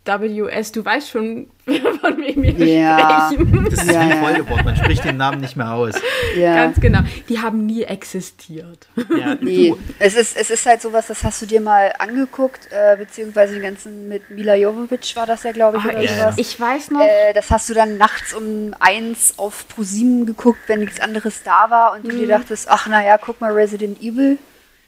WS, 0.04 0.72
du 0.72 0.84
weißt 0.84 1.10
schon, 1.10 1.47
von 1.66 2.18
wem 2.18 2.41
wir 2.41 2.68
ja. 2.68 3.30
sprechen. 3.32 3.66
Das 3.70 3.84
ist 3.84 3.91
ja, 3.91 4.10
wie 4.10 4.22
Voldemort, 4.22 4.66
man 4.66 4.76
spricht 4.76 5.04
den 5.06 5.18
Namen 5.18 5.41
nicht 5.41 5.56
mehr 5.56 5.72
aus. 5.72 5.93
Ja. 6.36 6.56
Ganz 6.56 6.80
genau. 6.80 7.02
Die 7.30 7.39
haben 7.39 7.68
nie 7.68 7.84
existiert. 7.84 8.88
Ja, 9.16 9.36
nee. 9.41 9.76
Es 9.99 10.16
ist, 10.16 10.36
es 10.36 10.49
ist 10.49 10.66
halt 10.66 10.82
sowas, 10.82 11.08
das 11.08 11.24
hast 11.24 11.41
du 11.43 11.45
dir 11.45 11.62
mal 11.62 11.93
angeguckt, 11.99 12.68
äh, 12.72 12.97
beziehungsweise 12.97 13.54
den 13.54 13.62
ganzen 13.62 14.08
mit 14.08 14.30
Mila 14.32 14.56
Jovovich 14.56 15.16
war 15.16 15.28
das 15.28 15.43
ja, 15.43 15.52
glaube 15.52 15.78
ich, 15.78 15.86
oh, 15.86 15.89
oder 15.89 16.04
ich, 16.04 16.12
sowas. 16.12 16.36
Ich 16.38 16.60
weiß 16.60 16.91
noch. 16.91 17.02
Äh, 17.02 17.34
das 17.34 17.52
hast 17.52 17.70
du 17.70 17.76
dann 17.76 17.97
nachts 17.97 18.34
um 18.34 18.74
eins 18.80 19.36
auf 19.38 19.68
ProSieben 19.68 20.26
geguckt, 20.26 20.62
wenn 20.66 20.80
nichts 20.80 20.99
anderes 20.99 21.43
da 21.43 21.70
war 21.70 21.93
und 21.93 22.06
du 22.06 22.10
dir 22.10 22.26
mhm. 22.26 22.30
dachtest, 22.30 22.68
ach 22.70 22.88
naja, 22.88 23.20
guck 23.20 23.39
mal 23.39 23.52
Resident 23.52 24.02
Evil. 24.02 24.39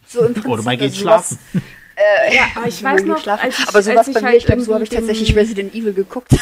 So 0.08 0.22
im 0.22 0.34
Prinzip. 0.34 0.52
Oder 0.52 0.64
mal 0.64 0.78
geht 0.78 0.96
schlafen. 0.96 1.38
Äh, 1.96 2.36
ja, 2.36 2.44
aber 2.56 2.68
ich 2.68 2.84
weiß 2.84 3.04
noch, 3.04 3.20
ich, 3.20 3.28
aber 3.68 3.82
sowas 3.82 4.12
bei 4.12 4.22
mir, 4.22 4.28
halt 4.28 4.38
ich 4.38 4.46
glaube, 4.46 4.62
so 4.62 4.74
habe 4.74 4.84
ich 4.84 4.90
tatsächlich 4.90 5.36
Resident 5.36 5.76
Evil 5.76 5.94
geguckt. 5.94 6.32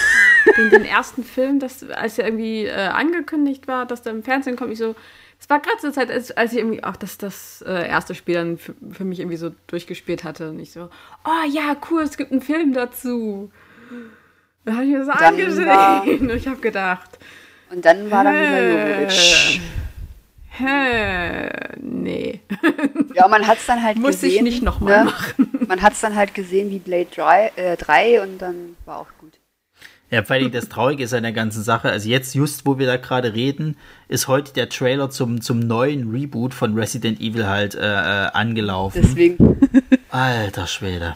Den, 0.57 0.69
den 0.69 0.85
ersten 0.85 1.23
Film, 1.23 1.59
das, 1.59 1.87
als 1.91 2.17
er 2.17 2.25
irgendwie 2.25 2.65
äh, 2.65 2.73
angekündigt 2.73 3.67
war, 3.67 3.85
dass 3.85 4.01
der 4.01 4.11
im 4.11 4.23
Fernsehen 4.23 4.57
kommt, 4.57 4.73
ich 4.73 4.79
so, 4.79 4.95
es 5.39 5.49
war 5.49 5.59
gerade 5.59 5.77
zur 5.77 5.93
Zeit, 5.93 6.11
als, 6.11 6.31
als 6.31 6.51
ich 6.51 6.59
irgendwie 6.59 6.83
auch 6.83 6.95
das, 6.95 7.17
das 7.17 7.63
äh, 7.65 7.87
erste 7.87 8.15
Spiel 8.15 8.35
dann 8.35 8.57
für, 8.57 8.73
für, 8.91 9.05
mich 9.05 9.19
irgendwie 9.19 9.37
so 9.37 9.51
durchgespielt 9.67 10.23
hatte 10.23 10.49
und 10.49 10.59
ich 10.59 10.71
so, 10.71 10.89
oh 11.25 11.49
ja, 11.49 11.75
cool, 11.89 12.01
es 12.01 12.17
gibt 12.17 12.31
einen 12.31 12.41
Film 12.41 12.73
dazu. 12.73 13.51
Da 14.65 14.73
habe 14.73 14.83
ich 14.83 14.91
mir 14.91 15.05
das 15.05 15.07
dann 15.07 15.33
angesehen 15.33 15.67
war, 15.67 16.03
und 16.07 16.29
ich 16.31 16.47
habe 16.47 16.59
gedacht. 16.59 17.17
Und 17.71 17.85
dann 17.85 18.11
war 18.11 18.23
dann 18.23 18.35
Mila 18.35 18.99
Jovovich. 18.99 19.59
Hä, 19.59 19.61
nee. 21.79 22.39
Ja, 23.13 23.27
man 23.27 23.45
hat 23.45 23.57
es 23.57 23.65
dann 23.65 23.83
halt 23.83 23.97
Muss 23.97 24.11
gesehen. 24.11 24.29
Muss 24.29 24.37
ich 24.37 24.41
nicht 24.41 24.63
nochmal 24.63 24.99
ne? 24.99 25.05
machen. 25.05 25.51
Man 25.67 25.81
hat 25.81 25.93
es 25.93 26.01
dann 26.01 26.15
halt 26.15 26.33
gesehen 26.33 26.69
wie 26.69 26.79
Blade 26.79 27.07
3, 27.13 27.51
äh, 27.55 27.77
3 27.77 28.21
und 28.23 28.39
dann 28.39 28.75
war 28.85 28.99
auch 28.99 29.07
gut. 29.19 29.33
Ja, 30.09 30.23
vor 30.23 30.35
allem 30.35 30.51
das 30.51 30.67
Traurige 30.67 31.03
ist 31.03 31.13
an 31.13 31.23
der 31.23 31.31
ganzen 31.31 31.63
Sache. 31.63 31.89
Also 31.89 32.09
jetzt, 32.09 32.35
just 32.35 32.65
wo 32.65 32.77
wir 32.77 32.87
da 32.87 32.97
gerade 32.97 33.33
reden, 33.33 33.77
ist 34.09 34.27
heute 34.27 34.53
der 34.53 34.67
Trailer 34.69 35.09
zum, 35.09 35.41
zum 35.41 35.59
neuen 35.59 36.11
Reboot 36.11 36.53
von 36.53 36.77
Resident 36.77 37.21
Evil 37.21 37.47
halt 37.47 37.75
äh, 37.75 37.79
äh 37.79 38.31
angelaufen. 38.33 39.01
Deswegen. 39.01 39.59
Alter 40.09 40.67
Schwede. 40.67 41.15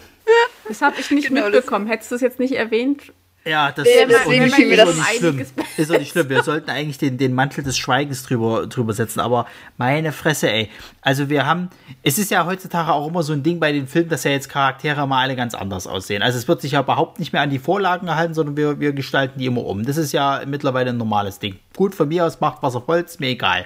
Das 0.68 0.82
habe 0.82 0.96
ich 1.00 1.12
nicht 1.12 1.28
genau 1.28 1.46
mitbekommen. 1.46 1.88
Hättest 1.88 2.12
du 2.12 2.16
es 2.16 2.22
jetzt 2.22 2.40
nicht 2.40 2.54
erwähnt, 2.54 3.14
ja, 3.48 3.72
das 3.72 3.88
ja, 3.88 4.02
ist, 4.02 4.12
deswegen 4.12 4.46
nicht, 4.46 4.60
ist, 4.60 4.78
das 4.80 4.96
nicht 4.96 5.18
schlimm. 5.18 5.46
ist 5.78 5.90
doch 5.90 6.00
nicht 6.00 6.12
schlimm. 6.12 6.30
Wir 6.30 6.44
sollten 6.44 6.70
eigentlich 6.70 6.98
den, 6.98 7.18
den 7.18 7.34
Mantel 7.34 7.64
des 7.64 7.78
Schweigens 7.78 8.24
drüber, 8.24 8.66
drüber 8.68 8.94
setzen, 8.94 9.20
aber 9.20 9.46
meine 9.78 10.12
Fresse, 10.12 10.50
ey. 10.50 10.70
Also 11.02 11.30
wir 11.30 11.46
haben, 11.46 11.70
es 12.02 12.18
ist 12.18 12.32
ja 12.32 12.46
heutzutage 12.46 12.92
auch 12.92 13.08
immer 13.08 13.22
so 13.22 13.34
ein 13.34 13.44
Ding 13.44 13.60
bei 13.60 13.72
den 13.72 13.88
Filmen, 13.88 14.10
dass 14.10 14.24
ja 14.24 14.32
jetzt 14.32 14.50
Charaktere 14.50 15.08
mal 15.08 15.22
alle 15.22 15.36
ganz 15.36 15.54
anders 15.54 15.86
aussehen. 15.86 16.24
Also 16.24 16.40
es 16.40 16.48
wird 16.48 16.62
sich 16.62 16.72
ja 16.72 16.82
überhaupt 16.82 17.20
nicht 17.20 17.34
mehr 17.34 17.44
an 17.44 17.52
die 17.52 17.60
Vorlagen 17.60 18.08
gehalten, 18.08 18.34
sondern 18.34 18.58
wir, 18.58 18.80
wir 18.80 18.94
gestalten 18.94 19.40
die 19.40 19.46
immer 19.46 19.64
um. 19.64 19.86
Das 19.86 19.98
ist 19.98 20.12
ja 20.12 20.42
mittlerweile 20.48 20.90
ein 20.90 20.98
normales 20.98 21.38
Ding. 21.38 21.60
Gut, 21.76 21.94
von 21.94 22.08
mir 22.08 22.26
aus 22.26 22.40
macht 22.40 22.64
was 22.64 22.74
er 22.74 22.88
wollt, 22.88 23.06
ist 23.06 23.20
mir 23.20 23.30
egal. 23.30 23.66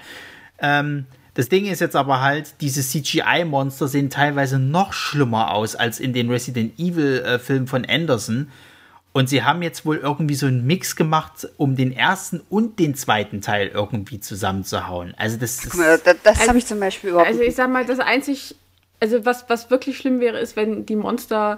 Ähm, 0.62 1.06
das 1.36 1.48
Ding 1.48 1.68
ist 1.68 1.80
jetzt 1.80 1.96
aber 1.96 2.20
halt, 2.20 2.56
diese 2.60 2.82
CGI-Monster 2.82 3.88
sehen 3.88 4.10
teilweise 4.10 4.60
noch 4.60 4.92
schlimmer 4.92 5.54
aus 5.54 5.74
als 5.74 6.02
in 6.02 6.12
den 6.12 6.30
Resident 6.30 6.78
Evil-Filmen 6.78 7.64
äh, 7.64 7.70
von 7.70 7.86
Anderson. 7.86 8.50
Und 9.12 9.28
sie 9.28 9.44
haben 9.44 9.64
jetzt 9.64 9.86
wohl 9.86 9.98
irgendwie 9.98 10.36
so 10.36 10.46
einen 10.46 10.66
Mix 10.68 10.96
gemacht, 10.96 11.48
um 11.58 11.76
den 11.76 11.92
ersten 11.92 12.42
und 12.50 12.78
den 12.78 12.94
zweiten 12.96 13.42
Teil 13.42 13.70
irgendwie 13.70 14.20
zusammenzuhauen. 14.20 15.16
Also 15.18 15.38
das, 15.38 15.58
das, 15.58 15.74
mal, 15.74 15.98
das, 15.98 16.18
das 16.24 16.38
also, 16.38 16.50
habe 16.50 16.60
ich 16.60 16.66
zum 16.68 16.80
Beispiel 16.80 17.10
überhaupt 17.10 17.28
Also 17.28 17.42
ich 17.42 17.56
sag 17.56 17.72
mal, 17.72 17.86
das 17.86 18.00
einzig, 18.00 18.56
also 19.00 19.26
was, 19.26 19.50
was 19.50 19.72
wirklich 19.72 19.98
schlimm 19.98 20.20
wäre, 20.20 20.40
ist, 20.40 20.56
wenn 20.56 20.86
die 20.86 20.96
Monster, 20.96 21.58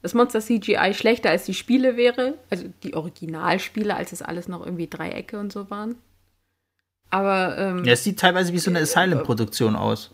das 0.00 0.14
Monster 0.14 0.40
CGI 0.40 0.94
schlechter 0.94 1.28
als 1.28 1.44
die 1.44 1.54
Spiele 1.54 1.96
wäre, 1.96 2.34
also 2.48 2.64
die 2.82 2.94
Originalspiele, 2.94 3.94
als 3.94 4.12
es 4.12 4.22
alles 4.22 4.48
noch 4.48 4.64
irgendwie 4.64 4.86
Dreiecke 4.86 5.38
und 5.38 5.52
so 5.52 5.68
waren. 5.68 5.96
Aber 7.10 7.56
ähm, 7.58 7.84
ja, 7.84 7.92
es 7.92 8.04
sieht 8.04 8.18
teilweise 8.18 8.52
wie 8.52 8.58
so 8.58 8.70
eine 8.70 8.80
Asylum-Produktion 8.80 9.76
aus. 9.76 10.10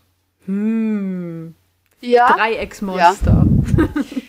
Hm. 0.46 1.54
Ja. 2.00 2.32
Dreiecksmonster. 2.32 3.46
Ja. 3.46 3.88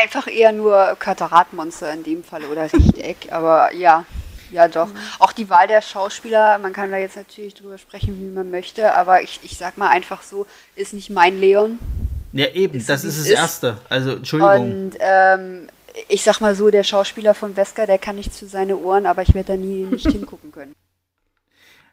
Einfach 0.00 0.26
eher 0.26 0.52
nur 0.52 0.96
Quadratmonster 0.98 1.92
in 1.92 2.02
dem 2.02 2.24
Fall 2.24 2.44
oder 2.44 2.72
Rechteck, 2.72 3.16
aber 3.30 3.74
ja, 3.74 4.04
ja 4.50 4.68
doch. 4.68 4.88
Mhm. 4.88 4.96
Auch 5.18 5.32
die 5.32 5.50
Wahl 5.50 5.66
der 5.66 5.82
Schauspieler, 5.82 6.58
man 6.58 6.72
kann 6.72 6.90
da 6.90 6.98
jetzt 6.98 7.16
natürlich 7.16 7.54
drüber 7.54 7.78
sprechen, 7.78 8.18
wie 8.20 8.34
man 8.34 8.50
möchte, 8.50 8.94
aber 8.94 9.22
ich, 9.22 9.40
ich 9.42 9.56
sag 9.56 9.78
mal 9.78 9.88
einfach 9.88 10.22
so, 10.22 10.46
ist 10.76 10.92
nicht 10.92 11.10
mein 11.10 11.40
Leon. 11.40 11.78
Ja, 12.32 12.46
eben, 12.48 12.78
ist, 12.78 12.88
das 12.88 13.04
ist 13.04 13.18
das 13.18 13.26
ist. 13.26 13.32
Erste. 13.32 13.78
Also, 13.88 14.12
Entschuldigung. 14.12 14.60
Und 14.60 14.96
ähm, 15.00 15.68
ich 16.08 16.22
sag 16.22 16.40
mal 16.40 16.54
so, 16.54 16.70
der 16.70 16.84
Schauspieler 16.84 17.34
von 17.34 17.56
Wesker, 17.56 17.86
der 17.86 17.98
kann 17.98 18.16
nicht 18.16 18.34
zu 18.34 18.46
seine 18.46 18.76
Ohren, 18.78 19.06
aber 19.06 19.22
ich 19.22 19.34
werde 19.34 19.52
da 19.52 19.56
nie 19.56 19.84
nicht 19.84 20.06
hingucken 20.10 20.52
können. 20.52 20.74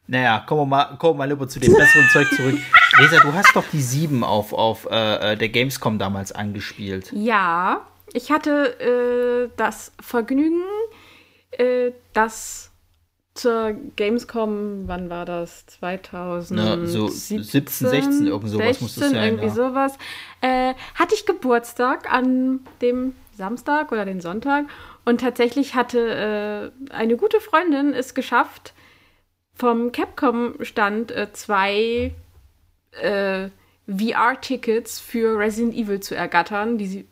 Naja, 0.10 0.40
kommen 0.40 0.62
wir 0.62 0.66
mal, 0.66 0.98
kommen 0.98 1.14
wir 1.14 1.18
mal 1.20 1.30
lieber 1.30 1.48
zu 1.48 1.60
dem 1.60 1.72
besseren 1.72 2.08
Zeug 2.12 2.28
zurück. 2.32 2.58
Resa, 2.98 3.20
du 3.20 3.32
hast 3.32 3.56
doch 3.56 3.66
die 3.72 3.82
7 3.82 4.24
auf, 4.24 4.54
auf 4.54 4.88
äh, 4.90 5.34
äh, 5.34 5.38
der 5.38 5.50
Gamescom 5.50 6.00
damals 6.00 6.32
angespielt. 6.32 7.12
Ja, 7.14 7.86
ich 8.14 8.32
hatte 8.32 8.80
äh, 8.80 9.52
das 9.56 9.92
Vergnügen, 10.02 10.64
äh, 11.52 11.92
das 12.14 12.72
zur 13.36 13.74
Gamescom, 13.98 14.88
wann 14.88 15.12
war 15.12 15.26
das? 15.26 15.68
2017, 15.68 16.56
Na, 16.58 16.86
so 16.88 17.08
17, 17.08 17.44
16, 17.70 18.28
irgend 18.28 18.50
sowas 18.50 18.82
muss 18.82 18.96
das 18.96 19.12
sein. 19.12 19.24
Irgendwie 19.24 19.46
ja. 19.46 19.54
sowas. 19.54 19.96
Äh, 20.42 20.74
hatte 20.96 21.14
ich 21.14 21.28
Geburtstag 21.28 22.12
an 22.12 22.62
dem 22.82 23.14
Samstag 23.38 23.92
oder 23.92 24.06
den 24.06 24.22
Sonntag 24.22 24.66
und 25.06 25.22
tatsächlich 25.22 25.76
hatte 25.76 26.74
äh, 26.90 26.94
eine 26.94 27.16
gute 27.16 27.40
Freundin 27.40 27.94
es 27.94 28.16
geschafft, 28.16 28.74
vom 29.60 29.92
Capcom-Stand 29.92 31.12
äh, 31.12 31.28
zwei 31.34 32.14
äh, 32.92 33.50
VR-Tickets 33.88 35.00
für 35.00 35.38
Resident 35.38 35.76
Evil 35.76 36.00
zu 36.00 36.16
ergattern, 36.16 36.78
die 36.78 36.88
sie, 36.88 37.08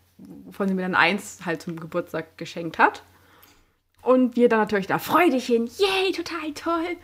von 0.51 0.67
sie 0.67 0.73
mir 0.73 0.83
dann 0.83 0.95
eins 0.95 1.39
halt 1.45 1.61
zum 1.61 1.79
Geburtstag 1.79 2.37
geschenkt 2.37 2.79
hat. 2.79 3.03
Und 4.01 4.37
wir 4.37 4.47
dann 4.47 4.59
natürlich 4.59 4.87
da 4.87 4.99
freudig 4.99 5.45
hin, 5.45 5.69
yay, 5.77 6.13
total 6.13 6.53
toll. 6.53 6.95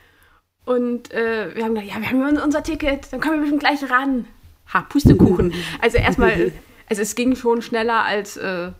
Und 0.65 1.11
äh, 1.11 1.53
wir 1.53 1.65
haben 1.65 1.75
gedacht, 1.75 1.93
ja, 1.93 1.99
wir 1.99 2.09
haben 2.09 2.37
unser 2.37 2.63
Ticket, 2.63 3.11
dann 3.11 3.19
kommen 3.19 3.35
wir 3.35 3.41
bestimmt 3.41 3.59
gleich 3.59 3.89
ran. 3.89 4.25
Ha, 4.73 4.81
Pustekuchen. 4.81 5.53
Also 5.81 5.97
erstmal, 5.97 6.53
also 6.89 7.01
es 7.01 7.15
ging 7.15 7.35
schon 7.35 7.61
schneller 7.61 8.03
als, 8.03 8.37
äh, 8.37 8.71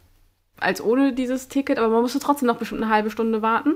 als 0.57 0.82
ohne 0.82 1.11
dieses 1.11 1.49
Ticket, 1.49 1.78
aber 1.78 1.89
man 1.89 2.01
musste 2.01 2.20
trotzdem 2.20 2.47
noch 2.47 2.57
bestimmt 2.57 2.82
eine 2.82 2.91
halbe 2.91 3.11
Stunde 3.11 3.41
warten. 3.41 3.76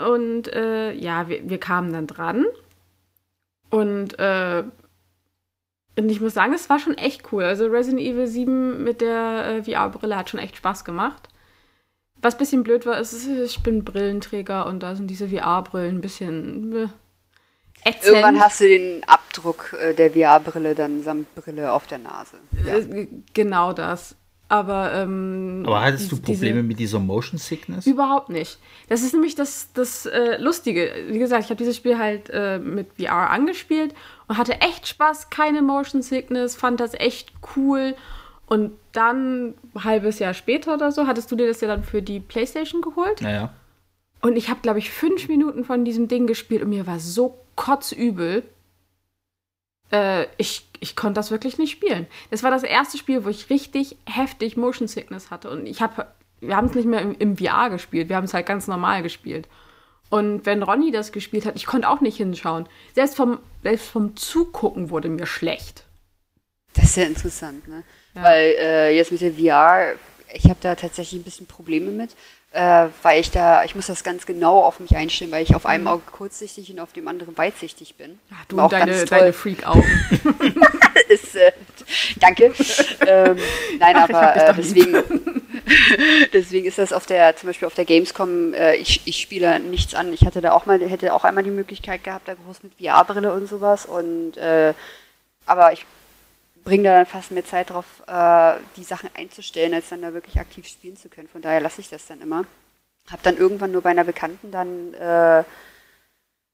Und 0.00 0.52
äh, 0.52 0.92
ja, 0.92 1.28
wir, 1.28 1.48
wir 1.48 1.58
kamen 1.58 1.92
dann 1.92 2.06
dran. 2.06 2.46
Und, 3.70 4.18
äh, 4.18 4.64
und 5.96 6.08
ich 6.08 6.20
muss 6.20 6.34
sagen, 6.34 6.52
es 6.52 6.68
war 6.68 6.78
schon 6.78 6.98
echt 6.98 7.32
cool. 7.32 7.44
Also 7.44 7.66
Resident 7.66 8.00
Evil 8.00 8.26
7 8.26 8.82
mit 8.82 9.00
der 9.00 9.46
äh, 9.46 9.62
VR-Brille 9.62 10.16
hat 10.16 10.30
schon 10.30 10.40
echt 10.40 10.56
Spaß 10.56 10.84
gemacht. 10.84 11.28
Was 12.22 12.34
ein 12.34 12.38
bisschen 12.38 12.62
blöd 12.62 12.84
war, 12.84 12.98
ist, 12.98 13.26
ich 13.26 13.62
bin 13.62 13.84
Brillenträger 13.84 14.66
und 14.66 14.82
da 14.82 14.94
sind 14.94 15.08
diese 15.08 15.28
VR-Brillen 15.28 15.96
ein 15.96 16.00
bisschen 16.00 16.76
äh, 16.76 17.88
ätzend. 17.88 18.06
Irgendwann 18.16 18.40
hast 18.40 18.60
du 18.60 18.68
den 18.68 19.02
Abdruck 19.06 19.74
äh, 19.80 19.94
der 19.94 20.10
VR-Brille 20.10 20.74
dann 20.74 21.02
samt 21.02 21.34
Brille 21.34 21.72
auf 21.72 21.86
der 21.86 21.98
Nase. 21.98 22.36
Ja. 22.66 22.76
Äh, 22.76 23.08
Genau 23.32 23.72
das. 23.72 24.16
Aber, 24.50 24.92
ähm, 24.94 25.62
Aber 25.64 25.80
hattest 25.80 26.10
du 26.10 26.16
diese- 26.16 26.22
diese- 26.26 26.38
Probleme 26.40 26.62
mit 26.64 26.78
dieser 26.80 26.98
Motion 26.98 27.38
Sickness? 27.38 27.86
Überhaupt 27.86 28.30
nicht. 28.30 28.58
Das 28.88 29.02
ist 29.02 29.12
nämlich 29.12 29.36
das, 29.36 29.68
das 29.74 30.06
äh, 30.06 30.38
Lustige. 30.38 30.90
Wie 31.08 31.20
gesagt, 31.20 31.44
ich 31.44 31.50
habe 31.50 31.56
dieses 31.58 31.76
Spiel 31.76 31.96
halt 31.98 32.28
äh, 32.30 32.58
mit 32.58 32.88
VR 32.98 33.30
angespielt 33.30 33.94
und 34.26 34.36
hatte 34.38 34.60
echt 34.60 34.88
Spaß, 34.88 35.30
keine 35.30 35.62
Motion 35.62 36.02
Sickness, 36.02 36.56
fand 36.56 36.80
das 36.80 36.94
echt 36.94 37.32
cool. 37.56 37.94
Und 38.46 38.72
dann, 38.90 39.54
ein 39.74 39.84
halbes 39.84 40.18
Jahr 40.18 40.34
später 40.34 40.74
oder 40.74 40.90
so, 40.90 41.06
hattest 41.06 41.30
du 41.30 41.36
dir 41.36 41.46
das 41.46 41.60
ja 41.60 41.68
dann 41.68 41.84
für 41.84 42.02
die 42.02 42.18
Playstation 42.18 42.82
geholt. 42.82 43.22
Naja. 43.22 43.54
Und 44.20 44.36
ich 44.36 44.50
habe, 44.50 44.58
glaube 44.62 44.80
ich, 44.80 44.90
fünf 44.90 45.28
Minuten 45.28 45.64
von 45.64 45.84
diesem 45.84 46.08
Ding 46.08 46.26
gespielt 46.26 46.62
und 46.62 46.70
mir 46.70 46.88
war 46.88 46.98
so 46.98 47.38
kotzübel. 47.54 48.42
Äh, 49.92 50.26
ich, 50.36 50.68
ich 50.80 50.96
konnte 50.96 51.14
das 51.14 51.30
wirklich 51.30 51.58
nicht 51.58 51.72
spielen. 51.72 52.06
Das 52.30 52.42
war 52.42 52.50
das 52.50 52.62
erste 52.62 52.98
Spiel, 52.98 53.24
wo 53.24 53.28
ich 53.28 53.50
richtig 53.50 53.96
heftig 54.06 54.56
Motion 54.56 54.88
Sickness 54.88 55.30
hatte. 55.30 55.50
Und 55.50 55.66
ich 55.66 55.82
habe, 55.82 56.06
wir 56.40 56.56
haben 56.56 56.68
es 56.68 56.74
nicht 56.74 56.86
mehr 56.86 57.00
im, 57.02 57.14
im 57.18 57.36
VR 57.36 57.70
gespielt, 57.70 58.08
wir 58.08 58.16
haben 58.16 58.24
es 58.24 58.34
halt 58.34 58.46
ganz 58.46 58.66
normal 58.66 59.02
gespielt. 59.02 59.48
Und 60.10 60.44
wenn 60.44 60.62
Ronny 60.62 60.90
das 60.90 61.12
gespielt 61.12 61.46
hat, 61.46 61.54
ich 61.56 61.66
konnte 61.66 61.88
auch 61.88 62.00
nicht 62.00 62.16
hinschauen. 62.16 62.68
Selbst 62.94 63.16
vom, 63.16 63.38
selbst 63.62 63.88
vom 63.88 64.16
Zugucken 64.16 64.90
wurde 64.90 65.08
mir 65.08 65.26
schlecht. 65.26 65.84
Das 66.74 66.84
ist 66.84 66.96
ja 66.96 67.04
interessant, 67.04 67.66
ne? 67.68 67.84
Weil 68.14 68.54
äh, 68.58 68.96
jetzt 68.96 69.12
mit 69.12 69.20
der 69.20 69.32
VR, 69.32 69.94
ich 70.34 70.44
habe 70.44 70.58
da 70.60 70.74
tatsächlich 70.74 71.20
ein 71.20 71.24
bisschen 71.24 71.46
Probleme 71.46 71.92
mit, 71.92 72.16
äh, 72.52 72.88
weil 73.02 73.20
ich 73.20 73.30
da, 73.30 73.64
ich 73.64 73.74
muss 73.74 73.86
das 73.86 74.02
ganz 74.02 74.26
genau 74.26 74.64
auf 74.64 74.80
mich 74.80 74.96
einstellen, 74.96 75.30
weil 75.30 75.42
ich 75.44 75.54
auf 75.54 75.66
einem 75.66 75.86
Auge 75.86 76.02
kurzsichtig 76.10 76.70
und 76.72 76.80
auf 76.80 76.92
dem 76.92 77.06
anderen 77.06 77.38
weitsichtig 77.38 77.94
bin. 77.94 78.18
Ja, 78.30 78.36
du 78.48 78.60
und 78.60 78.72
deine, 78.72 79.04
deine 79.04 79.32
Freak-Augen. 79.32 79.84
ist, 81.08 81.36
äh, 81.36 81.52
danke. 82.18 82.52
ähm, 83.06 83.38
nein, 83.78 83.96
Ach, 83.96 84.08
aber 84.08 84.36
äh, 84.36 84.54
deswegen, 84.56 84.94
deswegen 86.32 86.66
ist 86.66 86.78
das 86.78 86.92
auf 86.92 87.06
der, 87.06 87.36
zum 87.36 87.48
Beispiel 87.48 87.66
auf 87.66 87.74
der 87.74 87.84
Gamescom, 87.84 88.54
äh, 88.54 88.74
ich, 88.76 89.02
ich 89.04 89.20
spiele 89.20 89.60
nichts 89.60 89.94
an. 89.94 90.12
Ich 90.12 90.24
hatte 90.24 90.40
da 90.40 90.52
auch 90.52 90.66
mal, 90.66 90.80
hätte 90.80 91.14
auch 91.14 91.24
einmal 91.24 91.44
die 91.44 91.50
Möglichkeit 91.50 92.02
gehabt, 92.02 92.26
da 92.26 92.34
groß 92.34 92.64
mit 92.64 92.72
VR-Brille 92.80 93.32
und 93.32 93.48
sowas 93.48 93.86
und 93.86 94.36
äh, 94.36 94.74
aber 95.46 95.72
ich 95.72 95.84
bringe 96.64 96.84
da 96.84 96.96
dann 96.96 97.06
fast 97.06 97.30
mehr 97.30 97.44
Zeit 97.44 97.70
drauf, 97.70 97.86
äh, 98.06 98.54
die 98.76 98.84
Sachen 98.84 99.10
einzustellen, 99.14 99.74
als 99.74 99.88
dann 99.88 100.02
da 100.02 100.12
wirklich 100.12 100.38
aktiv 100.38 100.66
spielen 100.66 100.96
zu 100.96 101.08
können. 101.08 101.28
Von 101.28 101.42
daher 101.42 101.60
lasse 101.60 101.80
ich 101.80 101.88
das 101.88 102.06
dann 102.06 102.20
immer. 102.20 102.44
Hab 103.10 103.22
dann 103.22 103.36
irgendwann 103.36 103.72
nur 103.72 103.82
bei 103.82 103.90
einer 103.90 104.04
Bekannten 104.04 104.50
dann 104.50 104.94
äh, 104.94 105.44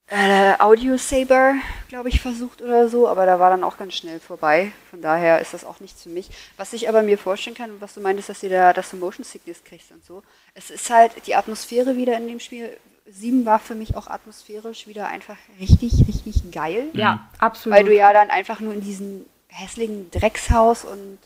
äh, 0.08 0.54
Audio 0.60 0.96
Saber, 0.98 1.54
glaube 1.88 2.08
ich, 2.08 2.20
versucht 2.20 2.62
oder 2.62 2.88
so, 2.88 3.08
aber 3.08 3.26
da 3.26 3.40
war 3.40 3.50
dann 3.50 3.64
auch 3.64 3.76
ganz 3.76 3.94
schnell 3.94 4.20
vorbei. 4.20 4.70
Von 4.90 5.02
daher 5.02 5.40
ist 5.40 5.52
das 5.52 5.64
auch 5.64 5.80
nichts 5.80 6.04
für 6.04 6.08
mich. 6.08 6.30
Was 6.56 6.72
ich 6.72 6.88
aber 6.88 7.02
mir 7.02 7.18
vorstellen 7.18 7.56
kann, 7.56 7.80
was 7.80 7.94
du 7.94 8.00
meintest, 8.00 8.28
dass 8.28 8.40
du 8.40 8.48
da, 8.48 8.72
dass 8.72 8.90
du 8.90 8.96
Motion 8.96 9.24
Sickness 9.24 9.64
kriegst 9.64 9.90
und 9.90 10.04
so, 10.04 10.22
es 10.54 10.70
ist 10.70 10.90
halt 10.90 11.26
die 11.26 11.34
Atmosphäre 11.34 11.96
wieder 11.96 12.16
in 12.16 12.28
dem 12.28 12.40
Spiel. 12.40 12.76
7 13.08 13.44
war 13.46 13.58
für 13.58 13.76
mich 13.76 13.96
auch 13.96 14.08
atmosphärisch 14.08 14.86
wieder 14.88 15.06
einfach 15.06 15.36
richtig, 15.60 15.92
richtig 16.08 16.50
geil. 16.50 16.88
ja, 16.92 17.28
absolut. 17.38 17.78
Weil 17.78 17.84
du 17.84 17.94
ja 17.94 18.12
dann 18.12 18.30
einfach 18.30 18.58
nur 18.60 18.74
in 18.74 18.80
diesem 18.80 19.26
hässlichen 19.56 20.10
Dreckshaus 20.10 20.84
und 20.84 21.18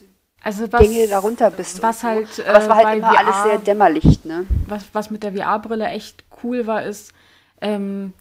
also 0.43 0.73
was, 0.73 0.81
Dinge 0.81 1.07
darunter 1.09 1.51
bist. 1.51 1.83
Was 1.83 2.01
so. 2.01 2.09
halt, 2.09 2.29
Aber 2.49 2.59
es 2.59 2.69
war 2.69 2.81
äh, 2.81 2.85
halt 2.85 3.03
bei 3.03 3.09
immer 3.09 3.19
alles 3.19 3.37
VR 3.37 3.43
sehr 3.45 3.59
dämmerlicht, 3.59 4.25
ne? 4.25 4.47
was, 4.67 4.87
was 4.93 5.11
mit 5.11 5.23
der 5.23 5.33
VR-Brille 5.35 5.87
echt 5.87 6.25
cool 6.43 6.67
war, 6.67 6.83
ist, 6.83 7.13
ähm, 7.61 8.15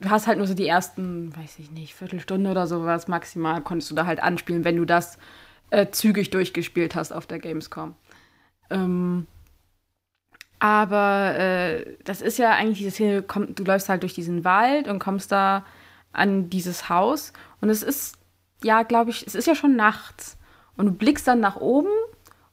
du 0.00 0.10
hast 0.10 0.26
halt 0.26 0.38
nur 0.38 0.46
so 0.46 0.54
die 0.54 0.66
ersten, 0.66 1.36
weiß 1.36 1.58
ich 1.58 1.70
nicht, 1.70 1.94
Viertelstunde 1.94 2.50
oder 2.50 2.66
sowas 2.66 3.08
maximal, 3.08 3.60
konntest 3.60 3.90
du 3.90 3.94
da 3.94 4.06
halt 4.06 4.22
anspielen, 4.22 4.64
wenn 4.64 4.76
du 4.76 4.84
das 4.84 5.18
äh, 5.70 5.88
zügig 5.90 6.30
durchgespielt 6.30 6.94
hast 6.94 7.12
auf 7.12 7.26
der 7.26 7.38
Gamescom. 7.38 7.94
Ähm, 8.70 9.26
aber 10.58 11.38
äh, 11.38 11.96
das 12.04 12.22
ist 12.22 12.38
ja 12.38 12.52
eigentlich 12.52 12.78
diese 12.78 12.90
Szene, 12.90 13.22
komm, 13.22 13.54
du 13.54 13.64
läufst 13.64 13.88
halt 13.88 14.02
durch 14.02 14.14
diesen 14.14 14.44
Wald 14.44 14.88
und 14.88 14.98
kommst 14.98 15.30
da 15.30 15.64
an 16.12 16.48
dieses 16.48 16.88
Haus 16.88 17.34
und 17.60 17.68
es 17.68 17.82
ist, 17.82 18.15
ja, 18.62 18.82
glaube 18.82 19.10
ich, 19.10 19.26
es 19.26 19.34
ist 19.34 19.46
ja 19.46 19.54
schon 19.54 19.76
nachts 19.76 20.36
und 20.76 20.86
du 20.86 20.92
blickst 20.92 21.26
dann 21.28 21.40
nach 21.40 21.56
oben 21.56 21.88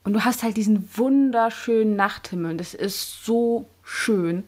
und 0.04 0.14
du 0.14 0.24
hast 0.26 0.44
halt 0.44 0.58
diesen 0.58 0.90
wunderschönen 0.96 1.96
Nachthimmel 1.96 2.52
und 2.52 2.58
das 2.60 2.74
ist 2.74 3.24
so 3.26 3.70
schön. 3.84 4.44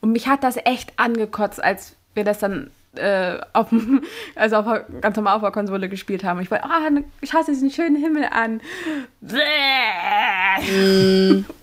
Und 0.00 0.12
mich 0.12 0.28
hat 0.28 0.42
das 0.44 0.56
echt 0.64 0.92
angekotzt, 0.98 1.62
als 1.62 1.96
wir 2.14 2.24
das 2.24 2.38
dann 2.38 2.70
äh, 2.96 3.38
auf, 3.52 3.68
also 4.34 4.56
auf 4.56 4.80
ganz 5.00 5.16
normal 5.16 5.36
auf 5.36 5.42
der 5.42 5.50
Konsole 5.52 5.88
gespielt 5.88 6.24
haben. 6.24 6.40
Ich 6.40 6.50
war, 6.50 6.64
ah, 6.64 6.88
schau 7.22 7.38
dir 7.40 7.46
diesen 7.52 7.70
schönen 7.70 7.96
Himmel 7.96 8.24
an. 8.30 8.60
Bäh. 9.20 11.44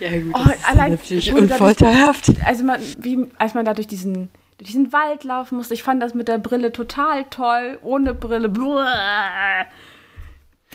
Ja, 0.00 0.10
gut, 0.20 0.32
Oh, 0.34 0.50
allein, 0.68 0.98
wo 0.98 1.36
du 1.36 1.46
da 1.46 1.54
unvorteilhaft. 1.54 2.28
durch- 2.28 2.44
Also 2.44 2.64
man, 2.64 2.80
wie, 2.98 3.26
als 3.38 3.54
man 3.54 3.64
da 3.64 3.74
durch 3.74 3.86
diesen, 3.86 4.28
durch 4.58 4.68
diesen 4.68 4.92
Wald 4.92 5.24
laufen 5.24 5.56
musste, 5.56 5.74
ich 5.74 5.82
fand 5.82 6.02
das 6.02 6.14
mit 6.14 6.28
der 6.28 6.38
Brille 6.38 6.72
total 6.72 7.24
toll. 7.24 7.78
Ohne 7.82 8.14
Brille. 8.14 8.48
Bäh. 8.48 9.66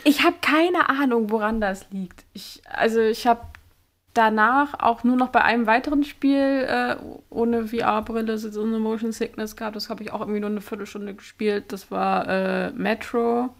Ich 0.04 0.24
habe 0.24 0.36
keine 0.40 0.88
Ahnung, 0.88 1.30
woran 1.30 1.60
das 1.60 1.90
liegt. 1.90 2.24
Ich, 2.32 2.62
also 2.70 3.00
ich 3.00 3.26
habe 3.26 3.42
danach 4.14 4.74
auch 4.80 5.04
nur 5.04 5.16
noch 5.16 5.28
bei 5.28 5.42
einem 5.42 5.66
weiteren 5.66 6.04
Spiel 6.04 6.66
äh, 6.68 6.96
ohne 7.30 7.68
VR-Brille 7.68 8.38
so 8.38 8.62
eine 8.62 8.78
Motion 8.78 9.12
Sickness 9.12 9.56
gehabt. 9.56 9.76
Das 9.76 9.88
habe 9.90 10.02
ich 10.02 10.12
auch 10.12 10.20
irgendwie 10.20 10.40
nur 10.40 10.50
eine 10.50 10.60
Viertelstunde 10.60 11.14
gespielt. 11.14 11.72
Das 11.72 11.90
war 11.90 12.28
äh, 12.28 12.70
Metro. 12.72 13.50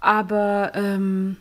Aber 0.00 0.72
ähm, 0.74 1.36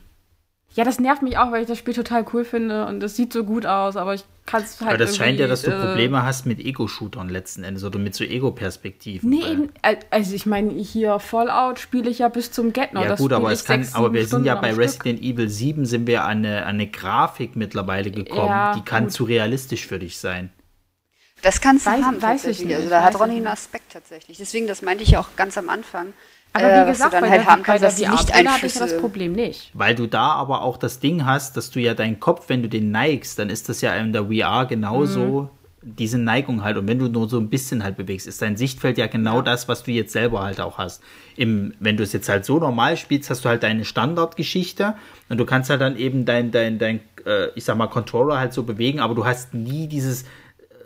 ja, 0.74 0.84
das 0.84 1.00
nervt 1.00 1.22
mich 1.22 1.38
auch, 1.38 1.52
weil 1.52 1.62
ich 1.64 1.68
das 1.68 1.78
Spiel 1.78 1.94
total 1.94 2.26
cool 2.34 2.46
finde 2.46 2.86
und 2.86 3.04
es 3.04 3.16
sieht 3.16 3.34
so 3.34 3.44
gut 3.44 3.66
aus, 3.66 3.96
aber 3.98 4.14
ich 4.14 4.24
kann 4.46 4.64
es 4.64 4.80
halt 4.80 4.90
Aber 4.90 4.98
das 4.98 5.18
scheint 5.18 5.40
ja, 5.40 5.48
dass 5.48 5.62
du 5.64 5.72
äh, 5.72 5.80
Probleme 5.86 6.24
hast 6.24 6.46
mit 6.46 6.60
Ego-Shootern 6.60 7.30
letzten 7.30 7.64
Endes 7.64 7.84
oder 7.84 8.00
mit 8.00 8.16
so 8.16 8.24
Ego-Perspektiven. 8.24 9.30
Nee, 9.30 9.44
eben, 9.44 9.70
äh, 9.82 9.98
also 10.10 10.34
ich 10.34 10.46
meine, 10.46 10.72
hier 10.74 11.20
Fallout 11.20 11.80
spiele 11.80 12.10
ich 12.10 12.20
ja 12.20 12.30
bis 12.30 12.52
zum 12.52 12.74
Get 12.74 12.90
Ja 12.94 13.04
Das 13.08 13.20
gut, 13.20 13.34
aber 13.34 13.52
es 13.52 13.66
kann, 13.66 13.84
sechs, 13.84 13.96
aber 13.96 14.14
wir 14.14 14.22
sieben 14.22 14.30
sind 14.30 14.46
ja 14.46 14.54
Stunden 14.54 14.62
bei 14.62 14.70
am 14.70 14.74
Stück. 14.92 15.06
Resident 15.06 15.22
Evil 15.22 15.50
7 15.50 15.86
sind 15.86 16.08
wir 16.08 16.24
an 16.24 16.38
eine, 16.40 16.62
an 16.64 16.76
eine 16.76 16.88
Grafik 16.88 17.56
mittlerweile 17.56 18.10
gekommen, 18.12 18.48
Ja, 18.50 18.74
die 18.76 18.82
kann 18.82 19.04
gut. 19.06 19.14
zu 19.14 19.26
realistisch 19.26 19.86
für 19.88 20.00
dich 20.00 20.18
sein. 20.18 20.52
Das 21.44 21.60
kannst 21.60 21.86
du 21.86 21.90
Weiß- 21.90 22.04
haben 22.04 22.22
weiß 22.22 22.46
ich 22.46 22.58
tatsächlich. 22.58 22.68
nicht, 22.68 22.76
Also 22.78 22.90
da 22.90 23.04
hat 23.04 23.20
Ronny 23.20 23.38
einen. 23.38 23.48
Aspekt 23.48 23.92
tatsächlich. 23.94 24.38
Deswegen, 24.38 24.68
das 24.68 24.82
meinte 24.84 25.04
ich 25.04 25.12
ja 25.12 25.20
auch 25.20 25.30
ganz 25.36 25.58
am 25.58 25.70
Anfang. 25.70 26.14
Aber 26.54 26.66
äh, 26.72 26.86
wie 26.86 26.92
gesagt, 26.92 27.14
dann 27.14 27.22
bei 27.22 27.30
halt 27.30 27.42
der, 27.42 27.48
haben 27.48 27.62
bei 27.62 27.66
kannst, 27.78 27.84
der 27.84 27.90
dass 27.90 27.96
die 27.98 28.06
VR-Brille 28.06 28.52
hatte 28.52 28.66
ich 28.66 28.76
ja 28.76 28.82
das. 28.82 28.98
Problem 28.98 29.32
nicht. 29.34 29.72
Weil 29.74 29.96
du 29.96 30.08
da 30.08 30.32
aber 30.34 30.62
auch 30.64 30.78
das 30.78 31.00
Ding 31.00 31.26
hast, 31.26 31.56
dass 31.58 31.72
du 31.72 31.80
ja 31.80 31.94
deinen 31.94 32.20
Kopf, 32.20 32.50
wenn 32.50 32.62
du 32.62 32.70
den 32.70 32.92
neigst, 32.92 33.40
dann 33.40 33.50
ist 33.50 33.70
das 33.70 33.82
ja 33.82 33.96
in 33.96 34.12
der 34.14 34.26
VR 34.26 34.66
genauso 34.66 35.20
Mhm. 35.44 35.50
diese 35.82 36.18
Neigung 36.18 36.64
halt. 36.64 36.78
Und 36.78 36.88
wenn 36.88 37.00
du 37.00 37.08
nur 37.08 37.30
so 37.30 37.40
ein 37.40 37.50
bisschen 37.50 37.84
halt 37.84 37.96
bewegst, 37.98 38.28
ist 38.28 38.42
dein 38.42 38.58
Sichtfeld 38.58 38.98
ja 38.98 39.08
genau 39.08 39.42
das, 39.42 39.68
was 39.68 39.84
du 39.84 39.92
jetzt 39.92 40.12
selber 40.12 40.42
halt 40.44 40.60
auch 40.60 40.78
hast. 40.78 41.02
Im, 41.38 41.74
wenn 41.80 41.96
du 41.98 42.04
es 42.04 42.12
jetzt 42.14 42.28
halt 42.28 42.44
so 42.46 42.60
normal 42.60 42.98
spielst, 42.98 43.30
hast 43.30 43.46
du 43.46 43.50
halt 43.50 43.64
deine 43.64 43.86
Standardgeschichte 43.86 44.96
und 45.30 45.38
du 45.38 45.46
kannst 45.46 45.70
halt 45.70 45.82
dann 45.82 45.96
eben 45.98 46.26
dein, 46.26 46.52
dein, 46.52 46.78
dein, 46.80 47.00
äh, 47.26 47.48
ich 47.56 47.64
sag 47.64 47.78
mal, 47.78 47.88
Controller 47.88 48.38
halt 48.38 48.54
so 48.54 48.64
bewegen, 48.64 49.00
aber 49.00 49.16
du 49.16 49.26
hast 49.26 49.54
nie 49.54 49.88
dieses 49.88 50.26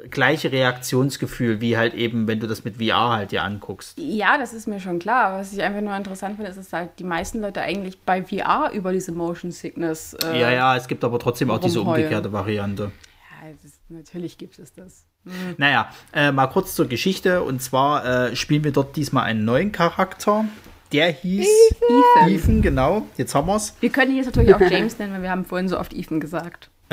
gleiche 0.09 0.51
Reaktionsgefühl, 0.51 1.61
wie 1.61 1.77
halt 1.77 1.93
eben, 1.93 2.27
wenn 2.27 2.39
du 2.39 2.47
das 2.47 2.63
mit 2.63 2.77
VR 2.77 3.09
halt 3.09 3.31
dir 3.31 3.43
anguckst. 3.43 3.97
Ja, 3.97 4.37
das 4.37 4.53
ist 4.53 4.67
mir 4.67 4.79
schon 4.79 4.99
klar. 4.99 5.39
Was 5.39 5.53
ich 5.53 5.61
einfach 5.61 5.81
nur 5.81 5.95
interessant 5.95 6.35
finde, 6.35 6.49
ist, 6.51 6.57
dass 6.57 6.73
halt 6.73 6.91
die 6.99 7.03
meisten 7.03 7.41
Leute 7.41 7.61
eigentlich 7.61 7.99
bei 8.01 8.23
VR 8.23 8.71
über 8.73 8.91
diese 8.91 9.11
Motion 9.11 9.51
Sickness. 9.51 10.13
Äh, 10.23 10.39
Ja, 10.39 10.51
ja, 10.51 10.75
es 10.75 10.87
gibt 10.87 11.03
aber 11.03 11.19
trotzdem 11.19 11.49
auch 11.51 11.59
diese 11.59 11.79
rumheulen. 11.79 12.03
umgekehrte 12.05 12.31
Variante. 12.33 12.91
ja 13.43 13.51
das, 13.63 13.73
natürlich 13.89 14.37
gibt 14.37 14.59
es 14.59 14.73
das. 14.73 15.05
Naja, 15.57 15.89
äh, 16.13 16.31
mal 16.31 16.47
kurz 16.47 16.75
zur 16.75 16.87
Geschichte. 16.87 17.41
Und 17.41 17.61
zwar 17.61 18.05
äh, 18.29 18.35
spielen 18.35 18.63
wir 18.63 18.71
dort 18.71 18.95
diesmal 18.95 19.23
einen 19.23 19.43
neuen 19.43 19.71
Charakter. 19.71 20.45
Der 20.91 21.11
hieß 21.11 21.47
Ethan. 22.17 22.29
Ethan, 22.31 22.61
genau. 22.61 23.07
Jetzt 23.17 23.33
haben 23.33 23.47
wir's. 23.47 23.75
Wir 23.79 23.89
können 23.89 24.11
ihn 24.11 24.17
jetzt 24.17 24.27
natürlich 24.27 24.53
auch 24.53 24.61
James 24.69 24.99
nennen, 24.99 25.13
weil 25.13 25.23
wir 25.23 25.31
haben 25.31 25.43
vorhin 25.43 25.67
so 25.67 25.79
oft 25.79 25.93
Ethan 25.93 26.19
gesagt. 26.19 26.69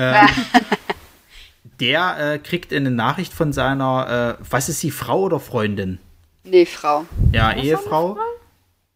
Der 1.80 2.34
äh, 2.34 2.38
kriegt 2.38 2.72
eine 2.72 2.90
Nachricht 2.90 3.32
von 3.32 3.52
seiner, 3.52 4.38
äh, 4.38 4.44
was 4.48 4.68
ist 4.68 4.80
sie, 4.80 4.90
Frau 4.90 5.22
oder 5.22 5.40
Freundin? 5.40 5.98
Nee, 6.44 6.66
Frau. 6.66 7.04
Ja, 7.32 7.52
Ehefrau. 7.52 8.16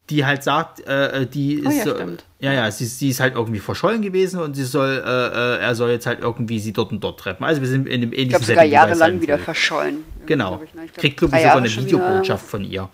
Die 0.08 0.24
halt 0.24 0.44
sagt, 0.44 0.86
äh, 0.86 1.22
äh, 1.22 1.26
die 1.26 1.64
Oh 1.64 1.68
ist, 1.68 1.84
ja, 1.84 1.94
stimmt. 1.94 2.24
ja, 2.38 2.52
ja, 2.52 2.70
sie, 2.70 2.86
sie 2.86 3.08
ist 3.08 3.18
halt 3.18 3.34
irgendwie 3.34 3.58
verschollen 3.58 4.02
gewesen 4.02 4.40
und 4.40 4.54
sie 4.54 4.62
soll, 4.64 5.02
äh, 5.04 5.56
äh, 5.56 5.58
er 5.58 5.74
soll 5.74 5.90
jetzt 5.90 6.06
halt 6.06 6.20
irgendwie 6.20 6.60
sie 6.60 6.72
dort 6.72 6.92
und 6.92 7.02
dort 7.02 7.18
treffen. 7.18 7.42
Also 7.42 7.60
wir 7.60 7.68
sind 7.68 7.88
in 7.88 8.02
dem 8.02 8.12
ähnlichen 8.12 8.26
Ich 8.26 8.28
glaube 8.30 8.44
sogar 8.44 8.64
jahrelang 8.64 9.20
wieder 9.20 9.36
verschollen. 9.36 10.04
Genau. 10.26 10.60
Ich, 10.62 10.74
ne? 10.74 10.84
Ich 10.84 10.92
glaub, 10.92 11.00
Kriegt, 11.00 11.16
glaube 11.16 11.34
ich, 11.36 11.42
sogar 11.42 11.56
eine. 11.56 11.68
Videobotschaft 11.68 12.46
von 12.46 12.62
ihr. 12.62 12.88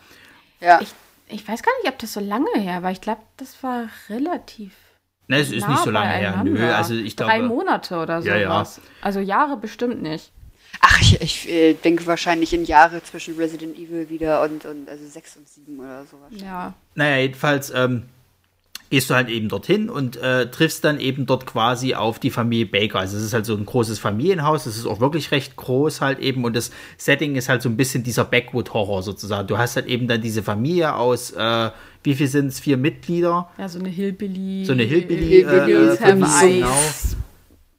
Ja. 0.60 0.80
Ich, 0.80 0.88
ich 1.28 1.46
weiß 1.46 1.62
gar 1.62 1.72
nicht, 1.82 1.92
ob 1.92 1.98
das 1.98 2.14
so 2.14 2.20
lange 2.20 2.50
her 2.56 2.82
war. 2.82 2.92
Ich 2.92 3.02
glaube, 3.02 3.20
das 3.36 3.62
war 3.62 3.88
relativ. 4.08 4.72
Ne, 5.32 5.40
es 5.40 5.50
ist 5.50 5.62
nah 5.62 5.70
nicht 5.70 5.84
so 5.84 5.90
lange 5.90 6.10
her. 6.10 6.42
Nö, 6.44 6.70
also 6.72 6.94
ich 6.94 7.16
Drei 7.16 7.38
glaube. 7.38 7.54
Monate 7.54 7.96
oder 7.96 8.18
Ja, 8.20 8.36
ja. 8.36 8.48
sowas. 8.48 8.80
Also 9.00 9.20
Jahre 9.20 9.56
bestimmt 9.56 10.02
nicht. 10.02 10.30
Ach, 10.82 11.00
ich, 11.00 11.22
ich 11.22 11.48
äh, 11.48 11.72
denke 11.72 12.06
wahrscheinlich 12.06 12.52
in 12.52 12.66
Jahre 12.66 13.02
zwischen 13.02 13.36
Resident 13.36 13.78
Evil 13.78 14.10
wieder 14.10 14.42
und, 14.42 14.66
und 14.66 14.90
also 14.90 15.06
sechs 15.06 15.34
und 15.38 15.48
sieben 15.48 15.78
oder 15.78 16.04
sowas. 16.04 16.30
Ja. 16.32 16.74
Naja, 16.94 17.16
jedenfalls 17.16 17.72
ähm, 17.74 18.02
gehst 18.90 19.08
du 19.08 19.14
halt 19.14 19.30
eben 19.30 19.48
dorthin 19.48 19.88
und 19.88 20.16
äh, 20.18 20.50
triffst 20.50 20.84
dann 20.84 21.00
eben 21.00 21.24
dort 21.24 21.46
quasi 21.46 21.94
auf 21.94 22.18
die 22.18 22.30
Familie 22.30 22.66
Baker. 22.66 22.98
Also 22.98 23.16
es 23.16 23.22
ist 23.22 23.32
halt 23.32 23.46
so 23.46 23.56
ein 23.56 23.64
großes 23.64 23.98
Familienhaus, 23.98 24.66
es 24.66 24.76
ist 24.76 24.84
auch 24.84 25.00
wirklich 25.00 25.30
recht 25.30 25.56
groß 25.56 26.02
halt 26.02 26.18
eben 26.18 26.44
und 26.44 26.54
das 26.54 26.72
Setting 26.98 27.36
ist 27.36 27.48
halt 27.48 27.62
so 27.62 27.70
ein 27.70 27.78
bisschen 27.78 28.02
dieser 28.02 28.26
Backwood-Horror 28.26 29.02
sozusagen. 29.02 29.48
Du 29.48 29.56
hast 29.56 29.76
halt 29.76 29.86
eben 29.86 30.08
dann 30.08 30.20
diese 30.20 30.42
Familie 30.42 30.94
aus, 30.94 31.30
äh, 31.30 31.70
wie 32.02 32.14
viel 32.14 32.26
sind 32.28 32.48
es, 32.48 32.60
vier 32.60 32.76
Mitglieder? 32.76 33.48
Ja, 33.58 33.68
so 33.68 33.78
eine 33.78 33.88
Hillbilly. 33.88 34.64
So 34.64 34.72
eine 34.72 34.82
Hillbilly, 34.82 35.26
Hillbillies 35.26 36.00
äh, 36.00 36.04
have 36.04 36.18
Familie, 36.26 36.66
eyes. 36.66 37.16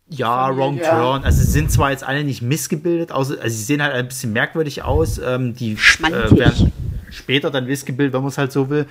Ja, 0.09 0.55
Wrong 0.55 0.78
Ja. 0.78 0.89
Turn. 0.99 1.24
Also 1.24 1.41
sie 1.43 1.51
sind 1.51 1.71
zwar 1.71 1.91
jetzt 1.91 2.03
alle 2.03 2.24
nicht 2.24 2.41
missgebildet, 2.41 3.11
außer, 3.11 3.36
also 3.41 3.55
sie 3.55 3.63
sehen 3.63 3.82
halt 3.82 3.93
ein 3.93 4.07
bisschen 4.07 4.32
merkwürdig 4.34 4.84
aus. 4.84 5.17
Ähm, 5.17 5.55
die 5.55 5.74
äh, 5.74 6.38
werden 6.38 6.71
später 7.09 7.51
dann 7.51 7.65
missgebildet, 7.65 8.13
wenn 8.13 8.21
man 8.21 8.30
es 8.30 8.38
halt 8.38 8.51
so 8.51 8.69
will. 8.69 8.86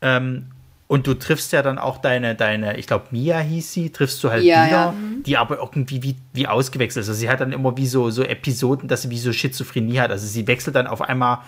Ähm, 0.00 0.46
und 0.88 1.06
du 1.06 1.14
triffst 1.14 1.52
ja 1.52 1.62
dann 1.62 1.78
auch 1.78 1.98
deine, 1.98 2.34
deine, 2.34 2.76
ich 2.76 2.86
glaube 2.86 3.06
Mia 3.12 3.38
hieß 3.38 3.72
sie, 3.72 3.90
triffst 3.90 4.22
du 4.22 4.30
halt 4.30 4.44
Ja, 4.44 4.66
wieder, 4.66 4.76
ja. 4.76 4.94
die 5.24 5.36
aber 5.38 5.58
irgendwie 5.58 6.02
wie, 6.02 6.16
wie 6.34 6.46
ausgewechselt 6.46 7.02
ist. 7.04 7.08
Also 7.08 7.18
sie 7.18 7.30
hat 7.30 7.40
dann 7.40 7.52
immer 7.52 7.76
wie 7.78 7.86
so, 7.86 8.10
so 8.10 8.22
Episoden, 8.22 8.88
dass 8.88 9.02
sie 9.02 9.10
wie 9.10 9.18
so 9.18 9.32
Schizophrenie 9.32 10.00
hat. 10.00 10.10
Also 10.10 10.26
sie 10.26 10.46
wechselt 10.46 10.76
dann 10.76 10.86
auf 10.86 11.00
einmal 11.00 11.38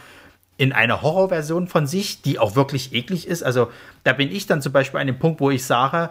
in 0.56 0.72
eine 0.72 1.02
Horrorversion 1.02 1.66
von 1.68 1.86
sich, 1.86 2.22
die 2.22 2.38
auch 2.38 2.54
wirklich 2.56 2.92
eklig 2.92 3.26
ist. 3.26 3.42
Also 3.42 3.68
da 4.04 4.12
bin 4.12 4.30
ich 4.30 4.46
dann 4.46 4.62
zum 4.62 4.72
Beispiel 4.72 5.00
an 5.00 5.06
dem 5.06 5.18
Punkt, 5.18 5.40
wo 5.40 5.50
ich 5.50 5.64
sage, 5.64 6.10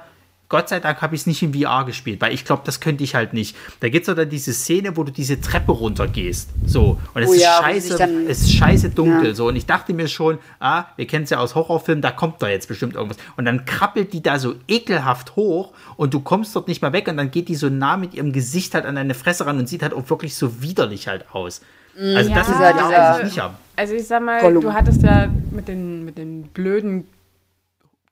Gott 0.50 0.70
sei 0.70 0.80
Dank 0.82 1.02
habe 1.02 1.16
ich 1.16 1.22
es 1.22 1.28
nicht 1.28 1.41
in 1.41 1.54
VR 1.54 1.84
gespielt, 1.84 2.22
weil 2.22 2.32
ich 2.32 2.46
glaube, 2.46 2.62
das 2.66 2.80
könnte 2.80 3.04
ich 3.04 3.16
halt 3.16 3.34
nicht. 3.34 3.56
Da 3.80 3.89
gibt 3.89 4.08
es 4.08 4.14
dann 4.14 4.30
diese 4.30 4.54
Szene, 4.54 4.96
wo 4.98 5.04
du 5.04 5.12
diese 5.12 5.41
Treppe 5.41 5.72
runtergehst. 5.72 6.50
So. 6.66 7.00
Und 7.16 7.24
es 7.24 7.30
Oh 7.30 7.34
ist 7.34 7.41
ja, 7.41 7.58
sie 7.58 7.64
scheiße, 7.64 7.98
dann- 7.98 8.28
es 8.28 8.41
ist 8.41 8.54
scheiße 8.54 8.89
dunkel. 8.91 9.30
Ja. 9.30 9.34
So. 9.34 9.48
Und 9.48 9.56
ich 9.56 9.66
dachte 9.66 9.94
mir 9.94 10.08
schon, 10.08 10.38
ah, 10.60 10.86
wir 10.96 11.08
kennen 11.08 11.24
es 11.24 11.32
ja 11.32 11.39
aus 11.39 11.56
Horrorfilmen, 11.56 12.04
da 12.04 12.12
kommt 12.12 12.39
da 12.41 12.50
jetzt 12.50 12.68
bestimmt 12.68 12.94
irgendwas. 12.94 13.18
Und 13.36 13.46
dann 13.46 13.66
krabbelt 13.66 14.14
die 14.14 14.22
da 14.22 14.38
so 14.38 14.54
ekelhaft 14.68 15.36
hoch 15.36 15.72
und 15.96 16.14
du 16.14 16.20
kommst 16.20 16.56
dort 16.56 16.68
nicht 16.68 16.84
mehr 16.84 16.94
weg 16.94 17.08
und 17.08 17.18
dann 17.18 17.32
geht 17.32 17.48
die 17.48 17.56
so 17.56 17.70
nah 17.70 17.98
mit 17.98 18.14
ihrem 18.14 18.32
Gesicht 18.32 18.76
halt 18.76 18.86
an 18.86 18.94
deine 18.96 19.16
Fresse 19.16 19.48
ran 19.48 19.58
und 19.58 19.68
sieht 19.68 19.82
halt 19.82 19.94
auch 19.94 20.08
wirklich 20.10 20.36
so 20.36 20.62
widerlich 20.62 21.08
halt 21.08 21.26
aus. 21.34 21.62
Also 21.98 22.34
das 22.34 22.50
ist 22.50 22.58
halt 22.58 22.76
dieser- 22.76 23.10
eigentlich 23.14 23.24
nicht 23.26 23.39
haben. 23.39 23.56
Also 23.76 23.94
ich 23.96 24.08
sag 24.08 24.22
mal, 24.24 24.39
Gollum. 24.41 24.64
du 24.64 24.74
hattest 24.74 25.02
ja 25.04 25.28
mit 25.52 25.68
den, 25.68 26.06
mit 26.06 26.18
den 26.18 26.44
blöden 26.50 27.08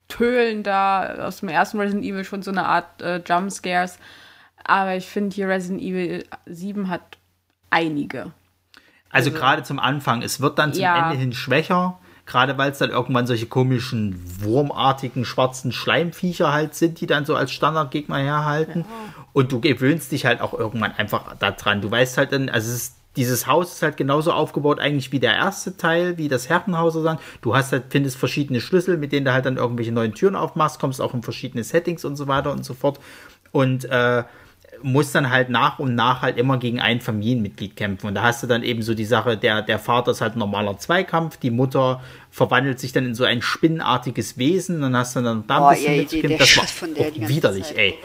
Tölen 0.08 0.62
da 0.62 1.26
aus 1.26 1.40
dem 1.40 1.48
ersten 1.48 1.78
Resident 1.80 2.04
Evil 2.04 2.24
schon 2.24 2.42
so 2.42 2.50
eine 2.50 2.66
Art 2.66 3.00
äh, 3.00 3.20
Jumpscares. 3.26 3.98
Aber 4.64 4.94
ich 4.94 5.06
finde 5.06 5.34
hier 5.34 5.48
Resident 5.48 5.80
Evil 5.82 6.24
7 6.46 6.88
hat 6.88 7.18
einige. 7.70 8.32
Also 9.10 9.30
gerade 9.30 9.62
zum 9.62 9.78
Anfang, 9.78 10.22
es 10.22 10.40
wird 10.40 10.58
dann 10.58 10.72
zum 10.72 10.82
Ja. 10.82 11.06
Ende 11.10 11.18
hin 11.18 11.32
schwächer, 11.32 11.98
gerade 12.26 12.56
weil 12.58 12.70
es 12.72 12.78
dann 12.78 12.90
irgendwann 12.90 13.26
solche 13.26 13.46
komischen, 13.46 14.20
wurmartigen, 14.42 15.24
schwarzen 15.24 15.72
Schleimviecher 15.72 16.52
halt 16.52 16.74
sind, 16.74 17.00
die 17.00 17.06
dann 17.06 17.24
so 17.24 17.34
als 17.34 17.52
Standardgegner 17.52 18.18
herhalten. 18.18 18.84
Und 19.32 19.50
du 19.52 19.60
gewöhnst 19.60 20.12
dich 20.12 20.26
halt 20.26 20.40
auch 20.40 20.54
irgendwann 20.54 20.92
einfach 20.92 21.34
daran. 21.36 21.80
Du 21.80 21.90
weißt 21.90 22.18
halt 22.18 22.32
dann, 22.32 22.48
also 22.48 22.68
es 22.70 22.74
ist, 22.76 22.96
dieses 23.16 23.46
Haus 23.46 23.74
ist 23.74 23.82
halt 23.82 23.96
genauso 23.96 24.32
aufgebaut 24.32 24.80
eigentlich 24.80 25.12
wie 25.12 25.20
der 25.20 25.34
erste 25.34 25.76
Teil, 25.76 26.16
wie 26.18 26.28
das 26.28 26.48
Herrenhaus 26.48 26.94
sozusagen. 26.94 27.20
Du 27.42 27.54
hast 27.54 27.72
halt, 27.72 27.84
findest 27.90 28.16
verschiedene 28.16 28.60
Schlüssel, 28.60 28.96
mit 28.96 29.12
denen 29.12 29.26
du 29.26 29.32
halt 29.32 29.44
dann 29.44 29.56
irgendwelche 29.56 29.92
neuen 29.92 30.14
Türen 30.14 30.34
aufmachst, 30.34 30.80
kommst 30.80 31.00
auch 31.00 31.12
in 31.14 31.22
verschiedene 31.22 31.64
Settings 31.64 32.04
und 32.04 32.16
so 32.16 32.26
weiter 32.26 32.52
und 32.52 32.64
so 32.64 32.74
fort. 32.74 32.98
Und 33.50 33.84
äh, 33.84 34.24
muss 34.82 35.12
dann 35.12 35.30
halt 35.30 35.48
nach 35.48 35.78
und 35.78 35.94
nach 35.94 36.22
halt 36.22 36.38
immer 36.38 36.58
gegen 36.58 36.80
ein 36.80 37.00
Familienmitglied 37.00 37.76
kämpfen. 37.76 38.06
Und 38.08 38.14
da 38.14 38.22
hast 38.22 38.42
du 38.42 38.46
dann 38.46 38.62
eben 38.62 38.82
so 38.82 38.94
die 38.94 39.04
Sache, 39.04 39.36
der, 39.36 39.62
der 39.62 39.78
Vater 39.78 40.10
ist 40.12 40.20
halt 40.20 40.34
ein 40.36 40.38
normaler 40.38 40.78
Zweikampf, 40.78 41.36
die 41.36 41.50
Mutter 41.50 42.02
verwandelt 42.30 42.80
sich 42.80 42.92
dann 42.92 43.06
in 43.06 43.14
so 43.14 43.24
ein 43.24 43.42
spinnenartiges 43.42 44.38
Wesen, 44.38 44.80
dann 44.80 44.96
hast 44.96 45.14
du 45.16 45.20
dann 45.20 45.46
da 45.46 45.56
ein 45.56 45.60
Boah, 45.60 45.70
bisschen 45.72 45.92
der, 45.92 45.96
mitzukämpfen. 46.02 46.38
Das 46.38 46.56
war 46.56 46.66
von 46.66 46.94
der 46.94 47.10
ganze 47.10 47.28
widerlich, 47.28 47.64
Zeit. 47.64 47.76
ey. 47.76 47.98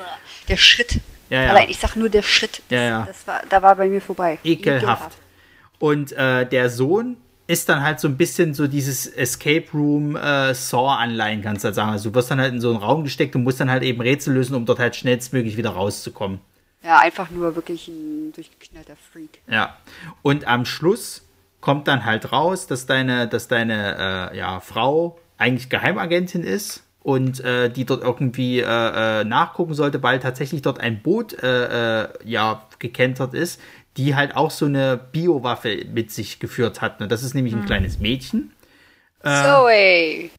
Der 0.49 0.58
Schritt. 0.58 0.99
Ja, 1.30 1.44
ja. 1.44 1.50
Allein, 1.50 1.70
ich 1.70 1.78
sag 1.78 1.96
nur 1.96 2.10
der 2.10 2.22
Schritt. 2.22 2.62
Das, 2.70 2.78
Ja, 2.78 2.82
ja. 2.82 3.06
Das 3.06 3.28
war, 3.28 3.42
da 3.50 3.62
war 3.62 3.76
bei 3.76 3.88
mir 3.88 4.02
vorbei. 4.02 4.40
Ekelhaft. 4.44 5.18
Und 5.80 6.12
äh, 6.14 6.46
der 6.46 6.70
Sohn 6.70 7.18
ist 7.48 7.70
dann 7.70 7.82
halt 7.82 8.00
so 8.00 8.08
ein 8.08 8.18
bisschen 8.18 8.54
so 8.54 8.68
dieses 8.68 9.08
Escape 9.08 9.66
Room 9.74 10.16
äh, 10.16 10.54
Saw-Anleihen, 10.54 11.42
kannst 11.42 11.64
du 11.64 11.68
halt 11.68 11.76
sagen. 11.76 11.92
Also 11.92 12.10
du 12.10 12.16
wirst 12.16 12.30
dann 12.30 12.42
halt 12.42 12.54
in 12.54 12.62
so 12.62 12.70
einen 12.70 12.80
Raum 12.80 13.04
gesteckt 13.04 13.36
und 13.36 13.44
musst 13.44 13.60
dann 13.60 13.72
halt 13.72 13.84
eben 13.84 14.02
Rätsel 14.02 14.34
lösen, 14.34 14.56
um 14.56 14.66
dort 14.66 14.80
halt 14.80 14.96
schnellstmöglich 14.96 15.56
wieder 15.56 15.70
rauszukommen. 15.70 16.40
Ja, 16.84 17.00
einfach 17.00 17.30
nur 17.30 17.56
wirklich 17.56 17.88
ein 17.88 18.34
durchgeknallter 18.34 18.96
Freak. 19.12 19.42
Ja. 19.48 19.78
Und 20.22 20.46
am 20.46 20.66
Schluss 20.66 21.24
kommt 21.62 21.88
dann 21.88 22.06
halt 22.06 22.32
raus, 22.32 22.68
dass 22.68 22.86
deine, 22.86 23.28
dass 23.28 23.48
deine 23.48 24.32
äh, 24.34 24.38
ja, 24.38 24.60
Frau 24.60 25.18
eigentlich 25.38 25.70
Geheimagentin 25.70 26.44
ist 26.44 26.84
und 27.08 27.39
äh, 27.39 27.70
die 27.70 27.86
dort 27.86 28.03
irgendwie 28.03 28.60
äh, 28.60 28.66
äh, 28.66 29.24
nachgucken 29.24 29.74
sollte, 29.74 30.03
weil 30.03 30.20
tatsächlich 30.20 30.62
dort 30.62 30.82
ein 30.82 31.01
Boot 31.01 31.41
äh, 31.41 32.01
äh, 32.01 32.08
ja 32.26 32.68
gekentert 32.80 33.34
ist, 33.34 33.62
die 33.95 34.14
halt 34.14 34.36
auch 34.36 34.51
so 34.51 34.66
eine 34.66 34.99
Biowaffe 35.14 35.86
mit 35.93 36.12
sich 36.12 36.39
geführt 36.39 36.82
hat. 36.82 36.99
Und 36.99 37.10
das 37.10 37.24
ist 37.24 37.34
nämlich 37.34 37.53
ein 37.53 37.66
kleines 37.66 37.99
Mädchen, 37.99 38.51
Äh. 39.24 39.41
Zoe! 39.41 40.30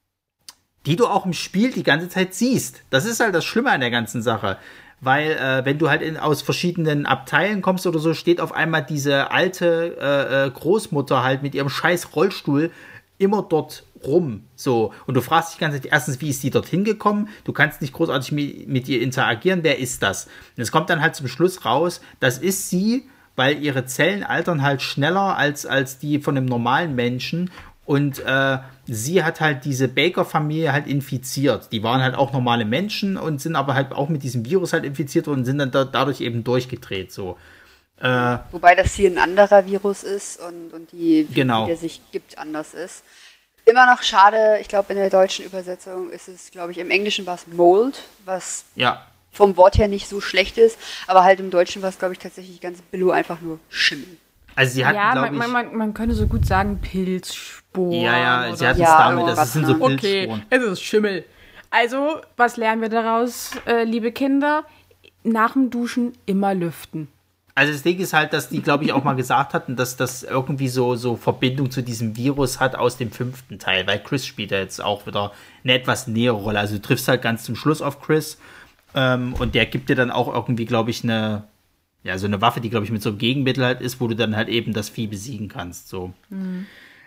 die 0.85 0.97
du 0.97 1.07
auch 1.07 1.25
im 1.25 1.33
Spiel 1.33 1.73
die 1.73 1.83
ganze 1.85 2.11
Zeit 2.11 2.35
siehst. 2.35 2.83
Das 2.91 3.07
ist 3.07 3.21
halt 3.21 3.35
das 3.35 3.47
Schlimme 3.47 3.71
an 3.71 3.81
der 3.81 3.91
ganzen 3.91 4.21
Sache. 4.21 4.59
Weil, 5.01 5.31
äh, 5.31 5.65
wenn 5.65 5.79
du 5.79 5.89
halt 5.89 6.03
in, 6.03 6.19
aus 6.19 6.43
verschiedenen 6.43 7.07
Abteilen 7.07 7.63
kommst 7.63 7.87
oder 7.87 7.99
so, 7.99 8.13
steht 8.13 8.43
auf 8.43 8.53
einmal 8.53 8.85
diese 8.85 9.31
alte 9.31 9.97
äh, 9.97 10.51
Großmutter 10.51 11.23
halt 11.23 11.43
mit 11.43 11.55
ihrem 11.55 11.71
scheiß 11.71 12.15
Rollstuhl 12.15 12.71
immer 13.17 13.43
dort 13.43 13.85
rum. 14.05 14.45
So. 14.55 14.93
Und 15.07 15.15
du 15.15 15.21
fragst 15.21 15.53
dich 15.53 15.59
die 15.59 15.73
Zeit, 15.73 15.87
erstens, 15.87 16.21
wie 16.21 16.29
ist 16.31 16.43
die 16.43 16.51
dorthin 16.51 16.85
gekommen? 16.85 17.29
Du 17.45 17.53
kannst 17.53 17.81
nicht 17.81 17.93
großartig 17.93 18.33
mit, 18.33 18.69
mit 18.69 18.89
ihr 18.89 19.01
interagieren. 19.03 19.61
Wer 19.63 19.79
ist 19.79 20.03
das? 20.03 20.27
Und 20.57 20.63
es 20.63 20.73
kommt 20.73 20.91
dann 20.91 21.01
halt 21.01 21.15
zum 21.15 21.29
Schluss 21.29 21.65
raus, 21.65 22.01
das 22.21 22.39
ist 22.39 22.71
sie, 22.71 23.09
weil 23.37 23.63
ihre 23.63 23.87
Zellen 23.87 24.25
altern 24.25 24.63
halt 24.63 24.83
schneller 24.83 25.37
als, 25.37 25.65
als 25.65 25.99
die 25.99 26.19
von 26.21 26.37
einem 26.37 26.47
normalen 26.47 26.95
Menschen. 26.95 27.51
Und 27.85 28.19
äh, 28.19 28.59
sie 28.87 29.25
hat 29.25 29.41
halt 29.41 29.65
diese 29.65 29.89
Baker-Familie 29.89 30.73
halt 30.73 30.87
infiziert. 30.87 31.73
Die 31.73 31.83
waren 31.83 32.03
halt 32.03 32.17
auch 32.17 32.33
normale 32.35 32.67
Menschen 32.67 33.17
und 33.17 33.41
sind 33.41 33.57
aber 33.57 33.75
halt 33.75 33.93
auch 33.93 34.11
mit 34.11 34.23
diesem 34.23 34.45
Virus 34.45 34.75
halt 34.75 34.85
infiziert 34.85 35.27
worden 35.27 35.39
und 35.41 35.45
sind 35.47 35.59
dann 35.59 35.71
da, 35.71 35.85
dadurch 35.85 36.21
eben 36.21 36.45
durchgedreht. 36.45 37.13
So. 37.13 37.39
Äh, 38.01 38.39
Wobei 38.53 38.75
das 38.75 38.95
hier 38.95 39.11
ein 39.11 39.19
anderer 39.19 39.67
Virus 39.67 40.03
ist 40.03 40.39
und, 40.41 40.73
und 40.73 40.93
die, 40.93 41.27
Genau. 41.33 41.67
der 41.67 41.77
sich 41.77 42.01
gibt, 42.13 42.39
anders 42.39 42.75
ist. 42.75 43.05
Immer 43.71 43.87
noch 43.87 44.03
schade, 44.03 44.59
ich 44.61 44.69
glaube 44.69 44.93
in 44.93 44.99
der 44.99 45.11
deutschen 45.11 45.45
Übersetzung 45.45 46.11
ist 46.11 46.29
es, 46.29 46.51
glaube 46.51 46.73
ich, 46.73 46.79
im 46.79 46.91
Englischen 46.91 47.27
war 47.27 47.35
es 47.35 47.47
Mold, 47.47 48.03
was 48.25 48.65
ja, 48.75 49.03
vom 49.33 49.57
Wort 49.57 49.77
her 49.79 49.89
nicht 49.89 50.09
so 50.09 50.21
schlecht 50.21 50.57
ist, 50.59 50.79
aber 51.07 51.23
halt 51.23 51.39
im 51.41 51.51
Deutschen 51.51 51.83
war 51.83 51.91
es, 51.91 51.99
glaube 51.99 52.15
ich, 52.15 52.19
tatsächlich 52.19 52.61
ganz 52.61 52.81
billo 52.81 53.11
einfach 53.11 53.41
nur 53.41 53.59
Schimmel. 53.69 54.17
also 54.55 54.73
sie 54.75 54.87
hatten, 54.87 54.97
ja, 54.97 55.13
glaube 55.13 55.33
man, 55.33 55.35
ich. 55.35 55.39
man, 55.39 55.67
man, 55.67 55.77
man 55.77 55.95
könnte 55.95 56.15
so 56.15 56.27
gut 56.27 56.47
sagen 56.47 56.81
Pilzsporen. 56.81 58.01
ja, 58.01 58.19
ja, 58.47 58.57
sie 58.57 58.67
hatten 58.67 58.81
Ja, 58.81 58.93
es 58.93 59.17
damit, 59.17 59.27
das 59.29 59.53
sind 59.53 59.67
so 59.67 59.75
ne? 59.75 59.81
Okay, 59.85 60.27
Pilzsporen. 60.27 60.47
es 60.51 60.63
ist 60.65 60.83
Schimmel. 60.83 61.25
Also, 61.71 62.21
was 62.39 62.57
lernen 62.57 62.81
wir 62.81 62.89
daraus, 62.89 63.51
äh, 63.67 63.85
liebe 63.85 64.13
Kinder? 64.13 64.65
Nach 65.25 65.53
dem 65.53 65.69
Duschen 65.69 66.17
immer 66.25 66.55
lüften. 66.55 67.09
Also 67.59 67.73
das 67.73 67.83
Ding 67.83 67.99
ist 67.99 68.13
halt, 68.13 68.33
dass 68.33 68.51
die, 68.51 68.63
glaube 68.63 68.85
ich, 68.85 68.93
auch 68.93 69.03
mal 69.03 69.17
gesagt 69.17 69.53
hatten, 69.53 69.75
dass 69.75 69.97
das 69.97 70.23
irgendwie 70.23 70.69
so, 70.69 70.95
so 70.95 71.17
Verbindung 71.17 71.73
zu 71.73 71.83
diesem 71.83 72.17
Virus 72.17 72.61
hat 72.61 72.77
aus 72.77 72.97
dem 72.97 73.11
fünften 73.11 73.59
Teil, 73.59 73.85
weil 73.89 74.01
Chris 74.01 74.25
spielt 74.25 74.53
ja 74.53 74.59
jetzt 74.59 74.81
auch 74.81 75.09
wieder 75.09 75.33
eine 75.65 75.73
etwas 75.73 76.07
nähere 76.07 76.37
Rolle. 76.37 76.61
Also 76.61 76.77
du 76.77 76.83
triffst 76.83 77.09
halt 77.09 77.21
ganz 77.21 77.43
zum 77.43 77.57
Schluss 77.57 77.83
auf 77.83 78.01
Chris 78.01 78.39
ähm, 78.95 79.35
und 79.41 79.57
der 79.57 79.67
gibt 79.67 79.89
dir 79.89 79.97
dann 79.97 80.13
auch 80.13 80.33
irgendwie, 80.33 80.67
glaube 80.67 80.91
ich, 80.91 81.03
eine, 81.03 81.49
ja, 82.05 82.17
so 82.17 82.29
eine 82.29 82.41
Waffe, 82.41 82.61
die, 82.61 82.71
glaube 82.71 82.87
ich, 82.87 82.93
mit 82.93 83.03
so 83.03 83.09
einem 83.09 83.19
Gegenmittel 83.19 83.65
halt 83.65 83.81
ist, 83.81 84.01
wo 84.01 84.07
du 84.07 84.15
dann 84.15 84.37
halt 84.37 84.49
eben 84.49 84.73
das 84.73 84.89
Vieh 84.89 85.09
besiegen 85.09 85.49
kannst. 85.49 85.89
So. 85.89 86.13
Mhm. 86.31 86.67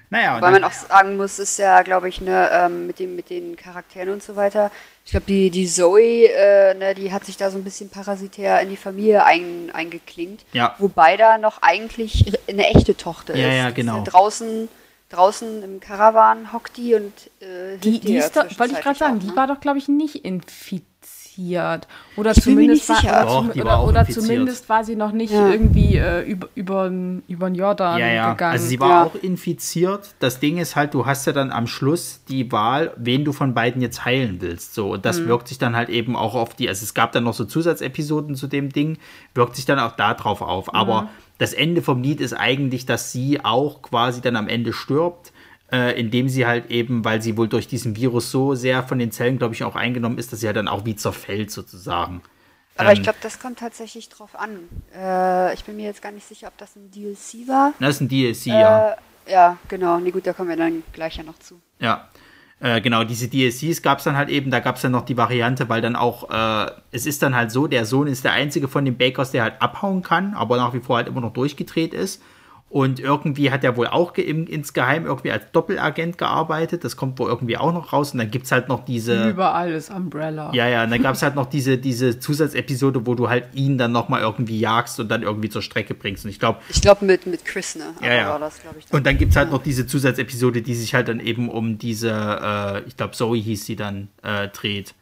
Naja, 0.09 0.41
Weil 0.41 0.51
man 0.51 0.65
auch 0.65 0.73
sagen 0.73 1.15
muss, 1.15 1.39
ist 1.39 1.59
ja, 1.59 1.81
glaube 1.83 2.09
ich, 2.09 2.19
ne, 2.19 2.49
ähm, 2.51 2.87
mit, 2.87 2.99
dem, 2.99 3.15
mit 3.15 3.29
den 3.29 3.55
Charakteren 3.55 4.09
und 4.09 4.21
so 4.21 4.35
weiter. 4.35 4.69
Ich 5.03 5.11
glaube, 5.11 5.25
die, 5.25 5.49
die 5.49 5.67
Zoe, 5.67 6.27
äh, 6.27 6.73
ne, 6.75 6.93
die 6.93 7.11
hat 7.11 7.25
sich 7.25 7.35
da 7.35 7.49
so 7.49 7.57
ein 7.57 7.63
bisschen 7.63 7.89
parasitär 7.89 8.61
in 8.61 8.69
die 8.69 8.77
Familie 8.77 9.25
ein, 9.25 9.71
eingeklingt. 9.73 10.45
Ja. 10.53 10.75
Wobei 10.77 11.17
da 11.17 11.37
noch 11.37 11.61
eigentlich 11.61 12.33
eine 12.47 12.67
echte 12.67 12.95
Tochter 12.95 13.35
ja, 13.35 13.49
ist. 13.49 13.55
Ja, 13.55 13.69
genau. 13.71 13.97
Ja 13.97 14.03
draußen, 14.03 14.69
draußen 15.09 15.63
im 15.63 15.79
Karawan 15.79 16.53
hockt 16.53 16.77
die 16.77 16.95
und 16.95 17.13
äh, 17.39 17.77
die, 17.77 17.99
die 17.99 18.15
ist 18.15 18.37
doch, 18.37 18.43
wollte 18.59 18.75
ich 18.75 18.81
gerade 18.81 18.97
sagen, 18.97 19.17
auch, 19.17 19.23
ne? 19.23 19.31
die 19.31 19.35
war 19.35 19.47
doch, 19.47 19.59
glaube 19.59 19.79
ich, 19.79 19.87
nicht 19.87 20.23
infiziert 20.23 20.85
infiziert. 21.37 21.87
Oder 22.15 22.31
ich 22.31 22.41
zumindest 22.41 22.89
war, 22.89 22.99
oder, 22.99 23.25
Doch, 23.25 23.51
zum, 23.51 23.61
oder, 23.61 23.83
oder 23.83 24.07
zumindest 24.07 24.69
war 24.69 24.83
sie 24.83 24.95
noch 24.95 25.11
nicht 25.11 25.33
ja. 25.33 25.49
irgendwie 25.49 25.97
äh, 25.97 26.21
über, 26.21 26.49
über, 26.55 26.91
über 27.27 27.49
den 27.49 27.55
Jordan 27.55 27.99
ja, 27.99 28.07
ja. 28.07 28.31
gegangen. 28.31 28.53
Also 28.53 28.67
sie 28.67 28.79
war 28.79 28.89
ja. 28.89 29.03
auch 29.05 29.15
infiziert. 29.15 30.15
Das 30.19 30.39
Ding 30.39 30.57
ist 30.57 30.75
halt, 30.75 30.93
du 30.93 31.05
hast 31.05 31.25
ja 31.25 31.33
dann 31.33 31.51
am 31.51 31.67
Schluss 31.67 32.21
die 32.27 32.51
Wahl, 32.51 32.93
wen 32.97 33.25
du 33.25 33.31
von 33.31 33.53
beiden 33.53 33.81
jetzt 33.81 34.05
heilen 34.05 34.37
willst. 34.41 34.73
So, 34.73 34.91
und 34.93 35.05
das 35.05 35.19
mhm. 35.19 35.27
wirkt 35.27 35.47
sich 35.47 35.57
dann 35.57 35.75
halt 35.75 35.89
eben 35.89 36.15
auch 36.15 36.35
auf 36.35 36.53
die, 36.53 36.67
also 36.67 36.83
es 36.83 36.93
gab 36.93 37.11
dann 37.11 37.23
noch 37.23 37.33
so 37.33 37.45
Zusatzepisoden 37.45 38.35
zu 38.35 38.47
dem 38.47 38.69
Ding, 38.69 38.97
wirkt 39.33 39.55
sich 39.55 39.65
dann 39.65 39.79
auch 39.79 39.93
da 39.93 40.13
drauf 40.13 40.41
auf. 40.41 40.73
Aber 40.75 41.03
mhm. 41.03 41.07
das 41.37 41.53
Ende 41.53 41.81
vom 41.81 42.01
Lied 42.03 42.21
ist 42.21 42.33
eigentlich, 42.33 42.85
dass 42.85 43.11
sie 43.11 43.43
auch 43.43 43.81
quasi 43.81 44.21
dann 44.21 44.35
am 44.35 44.47
Ende 44.47 44.73
stirbt 44.73 45.31
äh, 45.71 45.99
indem 45.99 46.29
sie 46.29 46.45
halt 46.45 46.69
eben, 46.69 47.05
weil 47.05 47.21
sie 47.21 47.37
wohl 47.37 47.47
durch 47.47 47.67
diesen 47.67 47.95
Virus 47.95 48.31
so 48.31 48.55
sehr 48.55 48.83
von 48.83 48.99
den 48.99 49.11
Zellen, 49.11 49.37
glaube 49.37 49.53
ich, 49.53 49.63
auch 49.63 49.75
eingenommen 49.75 50.17
ist, 50.17 50.31
dass 50.31 50.41
sie 50.41 50.45
ja 50.45 50.49
halt 50.49 50.57
dann 50.57 50.67
auch 50.67 50.85
wie 50.85 50.95
zerfällt 50.95 51.51
sozusagen. 51.51 52.21
Aber 52.77 52.89
ähm, 52.89 52.97
ich 52.97 53.03
glaube, 53.03 53.19
das 53.21 53.39
kommt 53.39 53.59
tatsächlich 53.59 54.09
drauf 54.09 54.35
an. 54.35 54.59
Äh, 54.95 55.53
ich 55.53 55.63
bin 55.63 55.75
mir 55.75 55.85
jetzt 55.85 56.01
gar 56.01 56.11
nicht 56.11 56.27
sicher, 56.27 56.47
ob 56.47 56.57
das 56.57 56.75
ein 56.75 56.91
DLC 56.91 57.47
war. 57.47 57.73
Das 57.79 57.95
ist 57.95 58.01
ein 58.01 58.09
DLC, 58.09 58.47
äh, 58.47 58.49
ja. 58.49 58.97
Ja, 59.27 59.57
genau. 59.67 59.99
Nee, 59.99 60.11
gut, 60.11 60.25
da 60.25 60.33
kommen 60.33 60.49
wir 60.49 60.57
dann 60.57 60.83
gleich 60.93 61.17
ja 61.17 61.23
noch 61.23 61.37
zu. 61.39 61.61
Ja. 61.79 62.09
Äh, 62.59 62.79
genau, 62.81 63.03
diese 63.03 63.27
DLCs 63.27 63.81
gab 63.81 63.97
es 63.97 64.03
dann 64.03 64.15
halt 64.15 64.29
eben, 64.29 64.51
da 64.51 64.59
gab 64.59 64.75
es 64.75 64.83
dann 64.83 64.91
noch 64.91 65.05
die 65.05 65.17
Variante, 65.17 65.67
weil 65.67 65.81
dann 65.81 65.95
auch, 65.95 66.29
äh, 66.29 66.71
es 66.91 67.07
ist 67.07 67.23
dann 67.23 67.35
halt 67.35 67.49
so, 67.49 67.65
der 67.65 67.85
Sohn 67.85 68.05
ist 68.05 68.23
der 68.23 68.33
einzige 68.33 68.67
von 68.67 68.85
den 68.85 68.97
Bakers, 68.97 69.31
der 69.31 69.43
halt 69.43 69.61
abhauen 69.61 70.03
kann, 70.03 70.35
aber 70.35 70.57
nach 70.57 70.73
wie 70.73 70.79
vor 70.79 70.97
halt 70.97 71.07
immer 71.07 71.21
noch 71.21 71.33
durchgedreht 71.33 71.93
ist. 71.93 72.21
Und 72.71 73.01
irgendwie 73.01 73.51
hat 73.51 73.65
er 73.65 73.75
wohl 73.75 73.87
auch 73.87 74.15
im, 74.15 74.47
insgeheim 74.47 75.05
irgendwie 75.05 75.29
als 75.29 75.43
Doppelagent 75.51 76.17
gearbeitet. 76.17 76.85
Das 76.85 76.95
kommt 76.95 77.19
wohl 77.19 77.27
irgendwie 77.27 77.57
auch 77.57 77.73
noch 77.73 77.91
raus. 77.91 78.13
Und 78.13 78.19
dann 78.19 78.31
gibt 78.31 78.45
es 78.45 78.53
halt 78.53 78.69
noch 78.69 78.85
diese. 78.85 79.29
Überall 79.29 79.73
ist 79.73 79.89
Umbrella. 79.91 80.53
Ja, 80.53 80.69
ja. 80.69 80.85
Und 80.85 80.91
dann 80.91 81.03
gab 81.03 81.15
es 81.15 81.21
halt 81.21 81.35
noch 81.35 81.47
diese, 81.47 81.77
diese 81.77 82.17
Zusatzepisode, 82.17 83.05
wo 83.05 83.13
du 83.13 83.27
halt 83.27 83.47
ihn 83.55 83.77
dann 83.77 83.91
nochmal 83.91 84.21
irgendwie 84.21 84.57
jagst 84.57 85.01
und 85.01 85.09
dann 85.09 85.21
irgendwie 85.21 85.49
zur 85.49 85.61
Strecke 85.61 85.93
bringst. 85.93 86.23
Und 86.23 86.31
ich 86.31 86.39
glaube. 86.39 86.59
Ich 86.69 86.81
glaube 86.81 87.03
mit, 87.03 87.27
mit 87.27 87.43
Chris, 87.43 87.75
ne? 87.75 87.87
ja, 88.01 88.13
ja. 88.13 88.39
Das, 88.39 88.61
dann. 88.63 88.97
Und 88.97 89.05
dann 89.05 89.17
gibt 89.17 89.31
es 89.31 89.35
halt 89.35 89.51
noch 89.51 89.61
diese 89.61 89.85
Zusatzepisode, 89.85 90.61
die 90.61 90.73
sich 90.73 90.93
halt 90.93 91.09
dann 91.09 91.19
eben 91.19 91.49
um 91.49 91.77
diese, 91.77 92.09
äh, 92.09 92.87
ich 92.87 92.95
glaube, 92.95 93.11
Zoe 93.11 93.35
hieß 93.35 93.65
sie 93.65 93.75
dann, 93.75 94.07
äh, 94.23 94.47
dreht. 94.47 94.95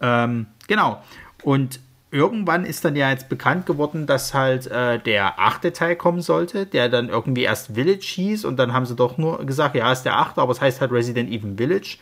Ähm, 0.00 0.46
genau. 0.66 1.02
Und 1.42 1.78
irgendwann 2.10 2.64
ist 2.64 2.84
dann 2.84 2.96
ja 2.96 3.10
jetzt 3.10 3.28
bekannt 3.28 3.66
geworden, 3.66 4.06
dass 4.06 4.34
halt 4.34 4.66
äh, 4.66 4.98
der 4.98 5.38
achte 5.38 5.72
Teil 5.72 5.96
kommen 5.96 6.22
sollte, 6.22 6.66
der 6.66 6.88
dann 6.88 7.08
irgendwie 7.08 7.42
erst 7.42 7.74
Village 7.74 8.04
hieß 8.04 8.44
und 8.44 8.56
dann 8.56 8.72
haben 8.72 8.86
sie 8.86 8.96
doch 8.96 9.16
nur 9.18 9.44
gesagt, 9.46 9.76
ja, 9.76 9.90
ist 9.92 10.02
der 10.02 10.18
achte, 10.18 10.40
aber 10.40 10.52
es 10.52 10.60
heißt 10.60 10.80
halt 10.80 10.90
Resident 10.90 11.30
Evil 11.30 11.56
Village. 11.56 11.98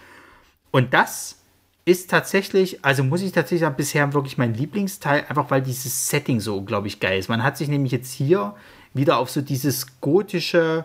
Und 0.71 0.95
das 0.95 1.39
ist 1.85 2.11
tatsächlich, 2.11 2.85
also 2.85 3.03
muss 3.03 3.23
ich 3.23 3.33
tatsächlich 3.33 3.61
sagen, 3.61 3.77
bisher 3.77 4.13
wirklich 4.13 4.39
mein 4.39 4.55
Lieblingsteil, 4.55 5.25
einfach 5.29 5.51
weil 5.51 5.63
dieses 5.63 6.09
Setting 6.09 6.41
so 6.41 6.57
unglaublich 6.59 7.01
geil 7.01 7.19
ist. 7.19 7.29
Man 7.29 7.43
hat 7.43 7.57
sich 7.57 7.69
nämlich 7.69 7.93
jetzt 7.93 8.13
hier 8.13 8.55
wieder 8.95 9.19
auf 9.19 9.31
so 9.31 9.41
dieses 9.41 10.01
gotische 10.01 10.85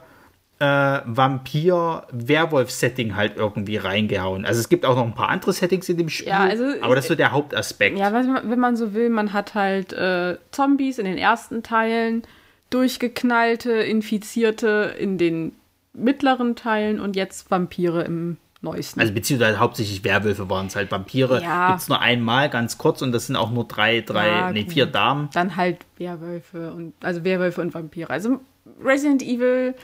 äh, 0.60 1.00
Vampir-Werwolf-Setting 1.06 3.16
halt 3.16 3.38
irgendwie 3.38 3.78
reingehauen. 3.78 4.46
Also 4.46 4.60
es 4.60 4.70
gibt 4.70 4.86
auch 4.86 4.96
noch 4.96 5.06
ein 5.06 5.16
paar 5.16 5.30
andere 5.30 5.54
Settings 5.54 5.90
in 5.90 5.98
dem 5.98 6.10
Spiel, 6.10 6.30
ja, 6.30 6.42
also, 6.42 6.66
aber 6.82 6.94
das 6.96 7.06
ist 7.06 7.10
so 7.10 7.16
der 7.16 7.32
Hauptaspekt. 7.32 7.98
Ja, 7.98 8.14
wenn 8.14 8.60
man 8.60 8.76
so 8.76 8.94
will, 8.94 9.10
man 9.10 9.34
hat 9.34 9.56
halt 9.56 9.94
äh, 9.94 10.38
Zombies 10.52 11.00
in 11.00 11.06
den 11.06 11.18
ersten 11.18 11.64
Teilen, 11.64 12.22
durchgeknallte, 12.70 13.72
Infizierte 13.72 14.94
in 14.98 15.18
den 15.18 15.54
mittleren 15.94 16.56
Teilen 16.56 17.00
und 17.00 17.16
jetzt 17.16 17.52
Vampire 17.52 18.04
im 18.04 18.38
neuesten. 18.62 19.00
Also 19.00 19.14
beziehungsweise 19.14 19.60
hauptsächlich 19.60 20.04
Werwölfe 20.04 20.50
waren 20.50 20.68
es 20.68 20.76
halt. 20.76 20.92
Vampire 20.92 21.42
ja. 21.42 21.70
gibt 21.70 21.82
es 21.82 21.90
nur 21.90 22.02
einmal, 22.02 22.50
ganz 22.50 22.78
kurz, 22.78 23.02
und 23.02 23.12
das 23.12 23.28
sind 23.28 23.36
auch 23.36 23.52
nur 23.52 23.68
drei, 23.68 24.02
drei, 24.02 24.28
ja, 24.28 24.52
nee, 24.52 24.66
vier 24.68 24.86
Damen. 24.86 25.30
Dann 25.34 25.56
halt 25.56 25.80
Werwölfe 25.98 26.72
und 26.72 26.94
also 27.02 27.24
Werwölfe 27.24 27.62
und 27.62 27.74
Vampire. 27.74 28.10
Also 28.10 28.40
Resident 28.84 29.22
Evil 29.22 29.76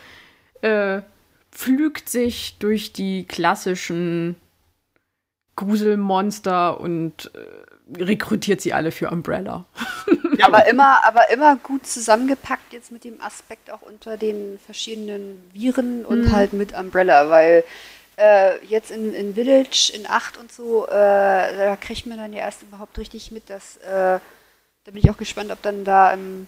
äh, 0.62 1.01
pflügt 1.51 2.10
sich 2.10 2.57
durch 2.60 2.93
die 2.93 3.26
klassischen 3.26 4.36
Gruselmonster 5.55 6.80
und 6.80 7.32
äh, 7.36 8.01
rekrutiert 8.01 8.62
sie 8.62 8.74
alle 8.74 8.91
für 8.91 9.10
Umbrella. 9.10 9.66
ja, 10.38 10.47
aber 10.47 10.68
immer, 10.68 11.05
aber 11.05 11.30
immer 11.32 11.57
gut 11.57 11.86
zusammengepackt 11.86 12.72
jetzt 12.72 12.91
mit 12.91 13.03
dem 13.03 13.20
Aspekt 13.22 13.72
auch 13.72 13.82
unter 13.82 14.16
den 14.16 14.60
verschiedenen 14.66 15.43
Viren 15.53 16.05
und 16.05 16.26
mhm. 16.26 16.32
halt 16.32 16.53
mit 16.53 16.78
Umbrella, 16.78 17.30
weil 17.30 17.64
äh, 18.18 18.64
jetzt 18.66 18.91
in, 18.91 19.14
in 19.14 19.34
Village, 19.34 19.91
in 19.93 20.07
8 20.07 20.38
und 20.38 20.51
so, 20.51 20.88
äh, 20.88 20.91
da 20.91 21.76
kriegt 21.76 22.05
man 22.05 22.18
dann 22.18 22.32
ja 22.32 22.39
erst 22.39 22.64
überhaupt 22.64 22.97
richtig 22.97 23.32
mit, 23.32 23.49
dass 23.49 23.78
äh, 23.78 24.20
da 24.89 24.91
bin 24.91 25.03
ich 25.03 25.10
auch 25.10 25.18
gespannt, 25.18 25.51
ob 25.51 25.62
dann 25.62 25.84
da 25.84 26.12
im 26.14 26.47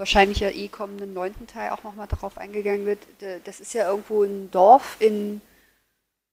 wahrscheinlich 0.00 0.40
ja 0.40 0.50
eh 0.50 0.66
kommenden 0.66 1.14
neunten 1.14 1.46
Teil 1.46 1.70
auch 1.70 1.84
nochmal 1.84 2.08
darauf 2.08 2.38
eingegangen 2.38 2.86
wird. 2.86 2.98
Das 3.44 3.60
ist 3.60 3.72
ja 3.74 3.88
irgendwo 3.88 4.24
ein 4.24 4.50
Dorf 4.50 4.96
in 4.98 5.40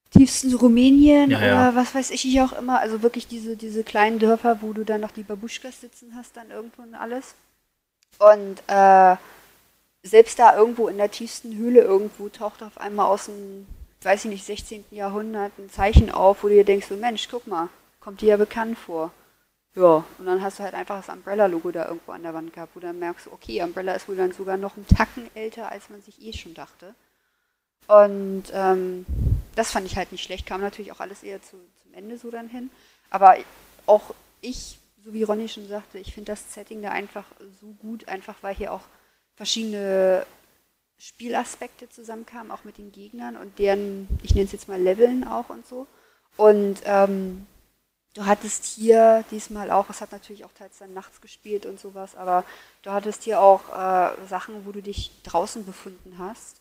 tiefsten 0.10 0.56
Rumänien 0.56 1.30
ja, 1.30 1.46
ja. 1.46 1.70
oder 1.70 1.76
was 1.76 1.94
weiß 1.94 2.12
ich 2.12 2.42
auch 2.42 2.54
immer. 2.54 2.80
Also 2.80 3.04
wirklich 3.04 3.28
diese, 3.28 3.56
diese 3.56 3.84
kleinen 3.84 4.18
Dörfer, 4.18 4.62
wo 4.62 4.74
du 4.74 4.84
dann 4.84 5.02
noch 5.02 5.12
die 5.12 5.24
Babuschkas 5.24 5.82
sitzen 5.82 6.14
hast, 6.16 6.38
dann 6.38 6.50
irgendwo 6.50 6.82
und 6.82 6.96
alles. 6.96 7.36
Und 8.18 8.64
äh, 8.68 9.18
selbst 10.04 10.40
da 10.40 10.58
irgendwo 10.58 10.88
in 10.88 10.98
der 10.98 11.12
tiefsten 11.12 11.56
Höhle 11.56 11.82
irgendwo 11.82 12.30
taucht 12.30 12.64
auf 12.64 12.80
einmal 12.80 13.08
aus 13.08 13.26
dem, 13.26 13.68
weiß 14.02 14.26
ich 14.26 14.32
nicht, 14.32 14.46
16. 14.46 14.86
Jahrhundert 14.92 15.52
ein 15.60 15.70
Zeichen 15.70 16.10
auf, 16.10 16.44
wo 16.44 16.48
du 16.48 16.56
dir 16.56 16.66
denkst, 16.66 16.88
so 16.88 16.96
Mensch, 16.96 17.28
guck 17.30 17.46
mal, 17.46 17.70
kommt 18.00 18.22
dir 18.22 18.30
ja 18.30 18.38
bekannt 18.38 18.78
vor. 18.78 19.12
Ja, 19.78 20.04
und 20.18 20.26
dann 20.26 20.42
hast 20.42 20.58
du 20.58 20.64
halt 20.64 20.74
einfach 20.74 21.06
das 21.06 21.16
Umbrella-Logo 21.16 21.70
da 21.70 21.86
irgendwo 21.86 22.12
an 22.12 22.24
der 22.24 22.34
Wand 22.34 22.52
gehabt, 22.52 22.76
wo 22.76 22.80
du 22.80 22.88
dann 22.88 22.98
merkst, 22.98 23.28
okay, 23.28 23.62
Umbrella 23.62 23.94
ist 23.94 24.10
wohl 24.10 24.16
dann 24.16 24.32
sogar 24.32 24.58
noch 24.58 24.76
einen 24.76 24.88
Tacken 24.88 25.30
älter, 25.36 25.72
als 25.72 25.92
man 25.92 26.02
sich 26.02 26.20
eh 26.20 26.34
schon 26.34 26.56
dachte. 26.56 26.96
Und 27.86 28.46
ähm, 28.54 29.06
das 29.54 29.72
fand 29.72 29.86
ich 29.86 29.96
halt 29.96 30.12
nicht 30.12 30.24
schlecht, 30.24 30.48
kam 30.48 30.62
natürlich 30.62 30.92
auch 30.92 31.00
alles 31.00 31.22
eher 31.22 31.44
zu, 31.44 31.58
zum 31.84 31.94
Ende 31.94 32.18
so 32.18 32.32
dann 32.32 32.50
hin. 32.50 32.72
Aber 33.12 33.36
auch 33.86 34.16
ich, 34.42 34.80
so 35.06 35.14
wie 35.14 35.22
Ronny 35.22 35.48
schon 35.48 35.68
sagte, 35.68 36.00
ich 36.00 36.12
finde 36.12 36.32
das 36.32 36.56
Setting 36.56 36.82
da 36.82 36.90
einfach 36.90 37.26
so 37.62 37.68
gut, 37.80 38.08
einfach 38.08 38.38
weil 38.42 38.56
hier 38.56 38.74
auch 38.74 38.84
verschiedene 39.36 40.26
Spielaspekte 40.98 41.88
zusammenkamen, 41.88 42.52
auch 42.52 42.64
mit 42.64 42.80
den 42.80 42.92
Gegnern 42.92 43.38
und 43.38 43.60
deren, 43.60 44.08
ich 44.24 44.34
nenne 44.34 44.48
es 44.48 44.54
jetzt 44.54 44.68
mal 44.68 44.82
Leveln 44.82 45.28
auch 45.28 45.52
und 45.52 45.68
so. 45.68 45.86
Und 46.36 46.82
ähm, 46.86 47.46
Du 48.18 48.26
hattest 48.26 48.66
hier 48.66 49.24
diesmal 49.30 49.70
auch, 49.70 49.92
es 49.92 50.02
hat 50.02 50.12
natürlich 50.12 50.44
auch 50.44 50.52
teils 50.58 50.80
dann 50.80 50.92
nachts 50.92 51.22
gespielt 51.22 51.68
und 51.68 51.80
sowas, 51.80 52.16
aber 52.16 52.46
du 52.82 52.90
hattest 52.90 53.22
hier 53.22 53.40
auch 53.40 53.70
äh, 53.70 54.10
Sachen, 54.28 54.66
wo 54.66 54.72
du 54.72 54.82
dich 54.82 55.12
draußen 55.22 55.64
befunden 55.64 56.16
hast 56.18 56.60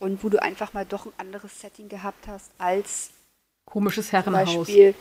und 0.00 0.24
wo 0.24 0.28
du 0.28 0.42
einfach 0.42 0.72
mal 0.72 0.84
doch 0.84 1.06
ein 1.06 1.12
anderes 1.16 1.60
Setting 1.60 1.88
gehabt 1.88 2.26
hast 2.26 2.50
als 2.58 3.10
komisches 3.64 4.10
Herrenhaus. 4.10 4.66
Beispiel, 4.66 4.92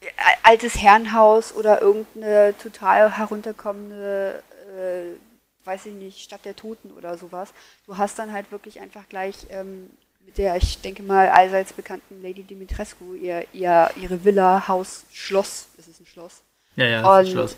äh, 0.00 0.06
altes 0.42 0.76
Herrenhaus 0.76 1.54
oder 1.54 1.82
irgendeine 1.82 2.54
total 2.56 3.18
herunterkommende, 3.18 4.42
äh, 4.74 5.66
weiß 5.66 5.84
ich 5.84 5.92
nicht, 5.92 6.22
Stadt 6.22 6.46
der 6.46 6.56
Toten 6.56 6.92
oder 6.92 7.18
sowas. 7.18 7.52
Du 7.84 7.98
hast 7.98 8.18
dann 8.18 8.32
halt 8.32 8.50
wirklich 8.52 8.80
einfach 8.80 9.06
gleich 9.10 9.46
ähm, 9.50 9.90
mit 10.26 10.36
der, 10.38 10.56
ich 10.56 10.80
denke 10.82 11.02
mal, 11.02 11.28
allseits 11.30 11.72
bekannten 11.72 12.20
Lady 12.22 12.42
Dimitrescu, 12.42 13.14
ihr, 13.14 13.46
ihr, 13.52 13.90
ihre 13.96 14.24
Villa, 14.24 14.68
Haus, 14.68 15.04
Schloss, 15.12 15.68
ist 15.78 15.88
es 15.88 16.00
ein 16.00 16.06
Schloss? 16.06 16.42
Ja, 16.74 16.86
ja, 16.86 17.00
ist 17.20 17.28
ein 17.28 17.32
Schloss. 17.32 17.56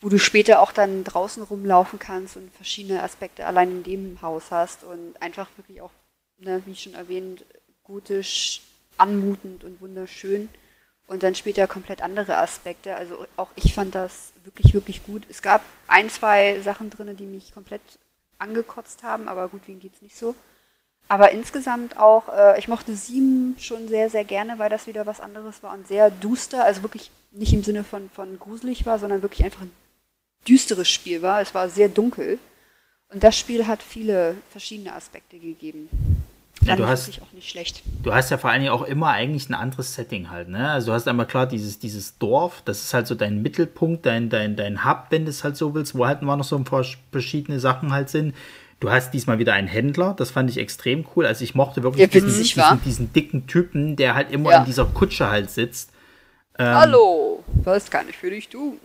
Wo 0.00 0.08
du 0.08 0.18
später 0.18 0.60
auch 0.62 0.72
dann 0.72 1.04
draußen 1.04 1.42
rumlaufen 1.42 1.98
kannst 1.98 2.36
und 2.36 2.52
verschiedene 2.54 3.02
Aspekte 3.02 3.46
allein 3.46 3.70
in 3.70 3.82
dem 3.82 4.22
Haus 4.22 4.50
hast 4.50 4.84
und 4.84 5.20
einfach 5.20 5.48
wirklich 5.56 5.80
auch, 5.82 5.90
ne, 6.38 6.62
wie 6.66 6.74
schon 6.74 6.94
erwähnt, 6.94 7.44
gotisch, 7.84 8.62
anmutend 8.96 9.64
und 9.64 9.80
wunderschön. 9.80 10.48
und 11.08 11.22
dann 11.22 11.34
später 11.34 11.66
komplett 11.66 12.02
andere 12.02 12.36
Aspekte. 12.36 12.94
Also 12.94 13.26
auch 13.36 13.48
ich 13.56 13.74
fand 13.74 13.94
das 13.94 14.32
wirklich, 14.44 14.74
wirklich 14.74 15.04
gut. 15.04 15.22
Es 15.28 15.42
gab 15.42 15.62
ein, 15.88 16.08
zwei 16.10 16.60
Sachen 16.60 16.90
drin, 16.90 17.16
die 17.16 17.24
mich 17.26 17.52
komplett 17.52 17.80
angekotzt 18.38 19.02
haben, 19.02 19.26
aber 19.26 19.48
gut, 19.48 19.62
wem 19.66 19.80
geht's 19.80 20.02
nicht 20.02 20.16
so. 20.16 20.34
Aber 21.08 21.32
insgesamt 21.32 21.98
auch, 21.98 22.28
äh, 22.28 22.58
ich 22.58 22.68
mochte 22.68 22.94
sieben 22.94 23.56
schon 23.58 23.88
sehr, 23.88 24.10
sehr 24.10 24.24
gerne, 24.24 24.58
weil 24.58 24.68
das 24.68 24.86
wieder 24.86 25.06
was 25.06 25.20
anderes 25.20 25.62
war 25.62 25.72
und 25.72 25.88
sehr 25.88 26.10
duster, 26.10 26.64
also 26.64 26.82
wirklich 26.82 27.10
nicht 27.32 27.52
im 27.54 27.62
Sinne 27.62 27.82
von, 27.82 28.10
von 28.10 28.38
gruselig 28.38 28.84
war, 28.84 28.98
sondern 28.98 29.22
wirklich 29.22 29.44
einfach 29.44 29.62
ein 29.62 29.72
düsteres 30.46 30.88
Spiel 30.88 31.22
war. 31.22 31.40
Es 31.40 31.54
war 31.54 31.68
sehr 31.68 31.88
dunkel. 31.88 32.38
Und 33.10 33.24
das 33.24 33.38
Spiel 33.38 33.66
hat 33.66 33.82
viele 33.82 34.36
verschiedene 34.50 34.94
Aspekte 34.94 35.38
gegeben. 35.38 35.88
Ja, 36.62 36.76
du 36.76 36.86
hast, 36.86 37.08
auch 37.22 37.32
nicht 37.32 37.48
schlecht. 37.48 37.82
Du 38.02 38.12
hast 38.12 38.30
ja 38.30 38.36
vor 38.36 38.50
allen 38.50 38.60
Dingen 38.60 38.72
auch 38.72 38.82
immer 38.82 39.08
eigentlich 39.08 39.48
ein 39.48 39.54
anderes 39.54 39.94
Setting 39.94 40.28
halt, 40.28 40.48
ne? 40.48 40.70
Also 40.70 40.88
du 40.88 40.92
hast 40.92 41.06
einmal 41.06 41.26
klar 41.26 41.46
dieses, 41.46 41.78
dieses 41.78 42.18
Dorf, 42.18 42.62
das 42.64 42.82
ist 42.82 42.92
halt 42.92 43.06
so 43.06 43.14
dein 43.14 43.40
Mittelpunkt, 43.40 44.04
dein, 44.04 44.28
dein, 44.28 44.56
dein 44.56 44.84
Hub, 44.84 45.06
wenn 45.10 45.24
du 45.24 45.30
es 45.30 45.44
halt 45.44 45.56
so 45.56 45.74
willst, 45.74 45.96
wo 45.96 46.06
halt 46.06 46.20
immer 46.20 46.36
noch 46.36 46.44
so 46.44 46.56
ein 46.56 46.64
paar 46.64 46.84
verschiedene 47.12 47.60
Sachen 47.60 47.92
halt 47.92 48.10
sind. 48.10 48.34
Du 48.80 48.90
hast 48.90 49.12
diesmal 49.12 49.38
wieder 49.38 49.54
einen 49.54 49.68
Händler, 49.68 50.14
das 50.16 50.30
fand 50.30 50.50
ich 50.50 50.58
extrem 50.58 51.04
cool. 51.16 51.26
Also 51.26 51.42
ich 51.42 51.54
mochte 51.54 51.82
wirklich 51.82 52.08
diesen, 52.10 52.28
diesen, 52.28 52.82
diesen, 52.84 53.12
dicken 53.12 53.46
Typen, 53.46 53.96
der 53.96 54.14
halt 54.14 54.30
immer 54.30 54.50
ja. 54.50 54.60
in 54.60 54.66
dieser 54.66 54.84
Kutsche 54.84 55.30
halt 55.30 55.50
sitzt. 55.50 55.90
Ähm, 56.58 56.66
Hallo, 56.66 57.44
was 57.64 57.90
kann 57.90 58.08
ich 58.08 58.16
für 58.16 58.30
dich 58.30 58.48
tun? 58.48 58.78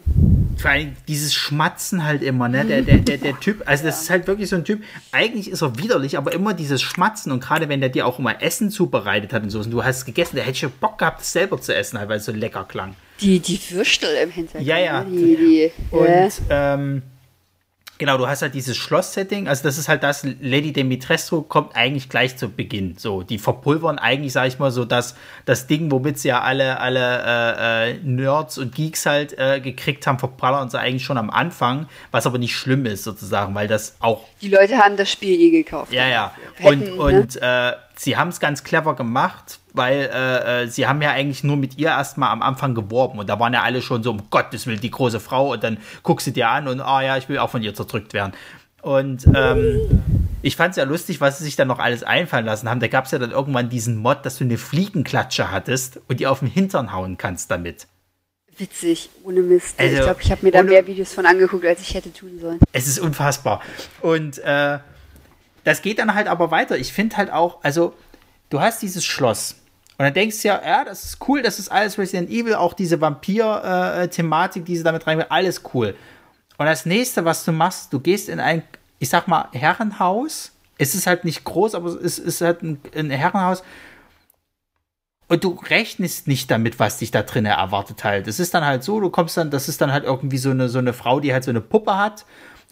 vor 0.57 0.71
allem 0.71 0.95
dieses 1.07 1.33
Schmatzen 1.33 2.05
halt 2.05 2.21
immer, 2.21 2.47
ne? 2.47 2.65
Der, 2.65 2.81
der, 2.81 2.97
der, 2.97 3.17
der 3.17 3.39
Typ, 3.39 3.63
also 3.65 3.85
das 3.85 4.03
ist 4.03 4.09
halt 4.09 4.27
wirklich 4.27 4.49
so 4.49 4.55
ein 4.55 4.63
Typ, 4.63 4.83
eigentlich 5.11 5.49
ist 5.49 5.61
er 5.61 5.77
widerlich, 5.77 6.17
aber 6.17 6.33
immer 6.33 6.53
dieses 6.53 6.81
Schmatzen 6.81 7.31
und 7.31 7.41
gerade 7.41 7.69
wenn 7.69 7.81
der 7.81 7.89
dir 7.89 8.05
auch 8.05 8.19
immer 8.19 8.41
Essen 8.41 8.69
zubereitet 8.69 9.33
hat 9.33 9.43
und 9.43 9.49
so 9.49 9.59
und 9.59 9.71
du 9.71 9.83
hast 9.83 10.05
gegessen, 10.05 10.35
der 10.35 10.45
hätte 10.45 10.59
schon 10.59 10.71
Bock 10.79 10.97
gehabt, 10.97 11.21
das 11.21 11.31
selber 11.31 11.59
zu 11.59 11.75
essen, 11.75 11.99
halt, 11.99 12.09
weil 12.09 12.17
es 12.17 12.25
so 12.25 12.31
lecker 12.31 12.65
klang. 12.65 12.95
Die, 13.19 13.39
die 13.39 13.59
Würstel 13.71 14.09
im 14.23 14.31
Hintergrund. 14.31 14.67
Ja, 14.67 14.77
ja. 14.77 15.03
Ne? 15.03 15.11
Die, 15.11 15.35
die, 15.35 15.71
und, 15.91 16.07
ja. 16.07 16.29
ähm, 16.49 17.01
Genau, 18.03 18.17
du 18.17 18.27
hast 18.27 18.41
halt 18.41 18.53
dieses 18.53 18.75
Schloss-Setting, 18.75 19.47
also 19.47 19.63
das 19.63 19.77
ist 19.77 19.87
halt 19.87 20.03
das, 20.03 20.25
Lady 20.41 20.73
Dimitrescu 20.73 21.41
kommt 21.41 21.73
eigentlich 21.73 22.09
gleich 22.09 22.35
zu 22.35 22.49
Beginn. 22.49 22.95
So, 22.97 23.23
die 23.23 23.37
verpulvern 23.37 23.97
eigentlich, 23.97 24.33
sag 24.33 24.49
ich 24.49 24.59
mal, 24.59 24.71
so 24.71 24.83
das, 24.83 25.15
das 25.45 25.67
Ding, 25.67 25.89
womit 25.89 26.19
sie 26.19 26.27
ja 26.27 26.41
alle, 26.41 26.81
alle 26.81 27.23
äh, 27.25 27.91
äh, 27.91 27.99
Nerds 28.03 28.57
und 28.57 28.75
Geeks 28.75 29.05
halt 29.05 29.39
äh, 29.39 29.61
gekriegt 29.61 30.05
haben, 30.05 30.19
verpallern 30.19 30.69
sie 30.69 30.77
eigentlich 30.77 31.05
schon 31.05 31.17
am 31.17 31.29
Anfang, 31.29 31.87
was 32.11 32.27
aber 32.27 32.39
nicht 32.39 32.53
schlimm 32.53 32.85
ist, 32.85 33.05
sozusagen, 33.05 33.55
weil 33.55 33.69
das 33.69 33.95
auch. 34.01 34.25
Die 34.41 34.49
Leute 34.49 34.79
haben 34.79 34.97
das 34.97 35.09
Spiel 35.09 35.39
eh 35.39 35.51
gekauft. 35.51 35.93
Ja, 35.93 36.05
ja. 36.05 36.33
Hätten, 36.55 36.99
und, 36.99 37.09
ne? 37.09 37.19
und 37.21 37.41
äh, 37.41 37.71
sie 37.95 38.17
haben 38.17 38.27
es 38.27 38.41
ganz 38.41 38.65
clever 38.65 38.97
gemacht, 38.97 39.59
weil 39.73 40.09
äh, 40.13 40.63
äh, 40.63 40.67
sie 40.67 40.87
haben 40.87 41.01
ja 41.01 41.11
eigentlich 41.11 41.43
nur 41.43 41.57
mit 41.57 41.77
ihr 41.77 41.89
erstmal 41.89 42.29
am 42.29 42.41
Anfang 42.41 42.75
geworben 42.75 43.19
und 43.19 43.27
da 43.27 43.39
waren 43.39 43.53
ja 43.53 43.63
alle 43.63 43.81
schon 43.81 44.03
so, 44.03 44.11
um 44.11 44.29
Gottes 44.29 44.67
Willen, 44.67 44.79
die 44.79 44.91
große 44.91 45.19
Frau 45.19 45.51
und 45.53 45.63
dann 45.63 45.77
guckst 46.03 46.27
du 46.27 46.31
dir 46.31 46.49
an 46.49 46.67
und, 46.67 46.79
ah 46.79 46.97
oh, 46.97 47.01
ja, 47.01 47.17
ich 47.17 47.27
will 47.29 47.39
auch 47.39 47.49
von 47.49 47.63
ihr 47.63 47.73
zerdrückt 47.73 48.13
werden. 48.13 48.33
Und 48.81 49.25
ähm, 49.33 50.03
ich 50.41 50.57
fand 50.57 50.71
es 50.71 50.77
ja 50.77 50.83
lustig, 50.83 51.21
was 51.21 51.37
sie 51.37 51.45
sich 51.45 51.55
dann 51.55 51.69
noch 51.69 51.79
alles 51.79 52.03
einfallen 52.03 52.45
lassen 52.45 52.69
haben. 52.69 52.81
Da 52.81 52.87
gab 52.89 53.05
es 53.05 53.11
ja 53.11 53.17
dann 53.17 53.31
irgendwann 53.31 53.69
diesen 53.69 53.95
Mod, 53.95 54.25
dass 54.25 54.37
du 54.37 54.43
eine 54.43 54.57
Fliegenklatsche 54.57 55.51
hattest 55.51 56.01
und 56.09 56.19
die 56.19 56.27
auf 56.27 56.39
den 56.39 56.49
Hintern 56.49 56.91
hauen 56.91 57.17
kannst 57.17 57.49
damit. 57.49 57.87
Witzig, 58.57 59.09
ohne 59.23 59.39
Mist. 59.39 59.79
Also, 59.79 59.95
ich 59.95 60.01
glaube, 60.01 60.21
ich 60.21 60.31
habe 60.31 60.45
mir 60.45 60.51
da 60.51 60.61
mehr 60.61 60.85
Videos 60.85 61.13
von 61.13 61.25
angeguckt, 61.25 61.65
als 61.65 61.81
ich 61.81 61.93
hätte 61.93 62.11
tun 62.11 62.39
sollen. 62.39 62.59
Es 62.73 62.87
ist 62.87 62.99
unfassbar. 62.99 63.61
Und 64.01 64.37
äh, 64.39 64.79
das 65.63 65.81
geht 65.81 65.97
dann 65.97 66.13
halt 66.13 66.27
aber 66.27 66.51
weiter. 66.51 66.77
Ich 66.77 66.91
finde 66.91 67.15
halt 67.17 67.31
auch, 67.31 67.63
also 67.63 67.95
du 68.49 68.59
hast 68.59 68.81
dieses 68.81 69.05
Schloss 69.05 69.55
und 69.97 70.05
dann 70.05 70.13
denkst 70.13 70.41
du 70.41 70.47
ja, 70.47 70.61
ja, 70.65 70.83
das 70.83 71.03
ist 71.05 71.17
cool, 71.27 71.41
das 71.43 71.59
ist 71.59 71.71
alles 71.71 71.97
Resident 71.97 72.29
Evil, 72.29 72.55
auch 72.55 72.73
diese 72.73 72.99
Vampir-Thematik, 72.99 74.65
die 74.65 74.77
sie 74.77 74.83
damit 74.83 75.05
reinbringen, 75.05 75.31
alles 75.31 75.61
cool. 75.73 75.95
Und 76.57 76.65
das 76.65 76.85
nächste, 76.85 77.25
was 77.25 77.45
du 77.45 77.51
machst, 77.51 77.93
du 77.93 77.99
gehst 77.99 78.27
in 78.29 78.39
ein, 78.39 78.63
ich 78.99 79.09
sag 79.09 79.27
mal, 79.27 79.49
Herrenhaus. 79.51 80.51
Es 80.79 80.95
ist 80.95 81.05
halt 81.05 81.25
nicht 81.25 81.43
groß, 81.43 81.75
aber 81.75 81.89
es 81.89 82.17
ist 82.17 82.41
halt 82.41 82.63
ein, 82.63 82.81
ein 82.95 83.11
Herrenhaus. 83.11 83.63
Und 85.27 85.43
du 85.43 85.59
rechnest 85.69 86.27
nicht 86.27 86.49
damit, 86.49 86.79
was 86.79 86.97
dich 86.97 87.11
da 87.11 87.21
drinnen 87.21 87.51
erwartet 87.51 88.03
halt. 88.03 88.27
Es 88.27 88.39
ist 88.39 88.53
dann 88.53 88.65
halt 88.65 88.83
so, 88.83 88.99
du 88.99 89.09
kommst 89.09 89.37
dann, 89.37 89.51
das 89.51 89.69
ist 89.69 89.79
dann 89.79 89.91
halt 89.91 90.05
irgendwie 90.05 90.37
so 90.37 90.49
eine, 90.49 90.69
so 90.69 90.79
eine 90.79 90.93
Frau, 90.93 91.19
die 91.19 91.33
halt 91.33 91.43
so 91.43 91.51
eine 91.51 91.61
Puppe 91.61 91.97
hat. 91.97 92.25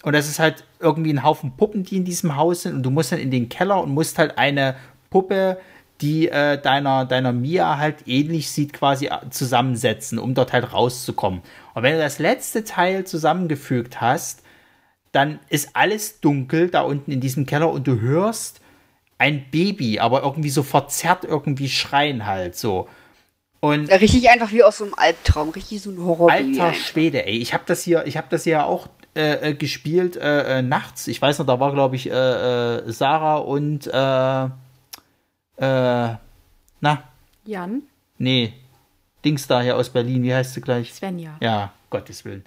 Und 0.04 0.14
das 0.14 0.28
ist 0.28 0.40
halt 0.40 0.64
irgendwie 0.80 1.14
ein 1.14 1.24
Haufen 1.24 1.56
Puppen, 1.56 1.84
die 1.84 1.98
in 1.98 2.06
diesem 2.06 2.36
Haus 2.36 2.64
sind. 2.64 2.74
Und 2.74 2.84
du 2.84 2.90
musst 2.90 3.12
dann 3.12 3.20
in 3.20 3.30
den 3.30 3.48
Keller 3.48 3.82
und 3.82 3.92
musst 3.92 4.18
halt 4.18 4.38
eine 4.40 4.76
Puppe 5.12 5.60
die 6.02 6.30
äh, 6.30 6.60
deiner, 6.60 7.06
deiner 7.06 7.32
Mia 7.32 7.78
halt 7.78 8.08
ähnlich 8.08 8.50
sieht, 8.50 8.74
quasi 8.74 9.08
äh, 9.08 9.30
zusammensetzen, 9.30 10.20
um 10.20 10.34
dort 10.34 10.54
halt 10.54 10.74
rauszukommen. 10.74 11.42
Und 11.74 11.84
wenn 11.84 11.94
du 11.94 12.00
das 12.00 12.20
letzte 12.20 12.64
Teil 12.64 13.06
zusammengefügt 13.06 14.02
hast, 14.02 14.44
dann 15.12 15.40
ist 15.50 15.70
alles 15.74 16.22
dunkel 16.22 16.70
da 16.70 16.82
unten 16.82 17.12
in 17.12 17.22
diesem 17.22 17.46
Keller 17.46 17.70
und 17.70 17.88
du 17.88 18.00
hörst 18.00 18.62
ein 19.18 19.46
Baby, 19.52 20.00
aber 20.00 20.24
irgendwie 20.24 20.50
so 20.50 20.64
verzerrt 20.64 21.26
irgendwie 21.26 21.70
schreien 21.70 22.26
halt 22.26 22.56
so. 22.56 22.88
Und 23.60 23.90
ja, 23.90 23.98
richtig 23.98 24.28
einfach 24.30 24.52
wie 24.52 24.64
aus 24.64 24.80
so 24.80 24.86
einem 24.86 24.96
Albtraum, 24.96 25.50
richtig 25.50 25.84
so 25.84 25.92
ein 25.92 26.04
Horror. 26.04 26.32
Alter 26.32 26.74
Schwede, 26.74 27.26
ey, 27.28 27.38
ich 27.38 27.54
habe 27.54 27.64
das 27.68 27.84
hier, 27.84 28.08
ich 28.08 28.18
habe 28.18 28.28
das 28.32 28.46
hier 28.46 28.66
auch 28.66 28.88
äh, 29.16 29.50
äh 29.50 29.54
gespielt 29.54 30.16
äh, 30.16 30.60
äh, 30.60 30.62
nachts. 30.64 31.08
Ich 31.08 31.22
weiß 31.22 31.38
noch, 31.38 31.46
da 31.46 31.60
war 31.60 31.72
glaube 31.72 31.96
ich 31.96 32.06
Sarah 32.06 33.38
und 33.38 33.90
äh, 35.62 36.16
na? 36.82 37.04
Jan? 37.46 37.84
Nee. 38.18 38.54
Dings 39.24 39.46
da 39.46 39.62
hier 39.62 39.78
aus 39.78 39.90
Berlin, 39.90 40.24
wie 40.24 40.34
heißt 40.34 40.56
sie 40.56 40.62
gleich? 40.62 40.92
Svenja. 40.94 41.38
Ja, 41.40 41.72
Gottes 41.92 42.26
Willen. 42.26 42.44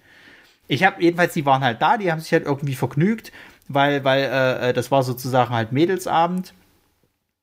Ich 0.67 0.83
habe 0.83 1.01
jedenfalls, 1.01 1.35
die 1.35 1.47
waren 1.47 1.63
halt 1.63 1.81
da, 1.81 1.97
die 1.97 2.11
haben 2.11 2.21
sich 2.21 2.33
halt 2.33 2.45
irgendwie 2.45 2.75
vergnügt, 2.75 3.31
weil, 3.69 4.03
weil 4.03 4.25
äh, 4.25 4.71
äh 4.71 4.73
das 4.73 4.91
war 4.91 5.03
sozusagen 5.05 5.55
halt 5.55 5.71
Mädelsabend. 5.71 6.55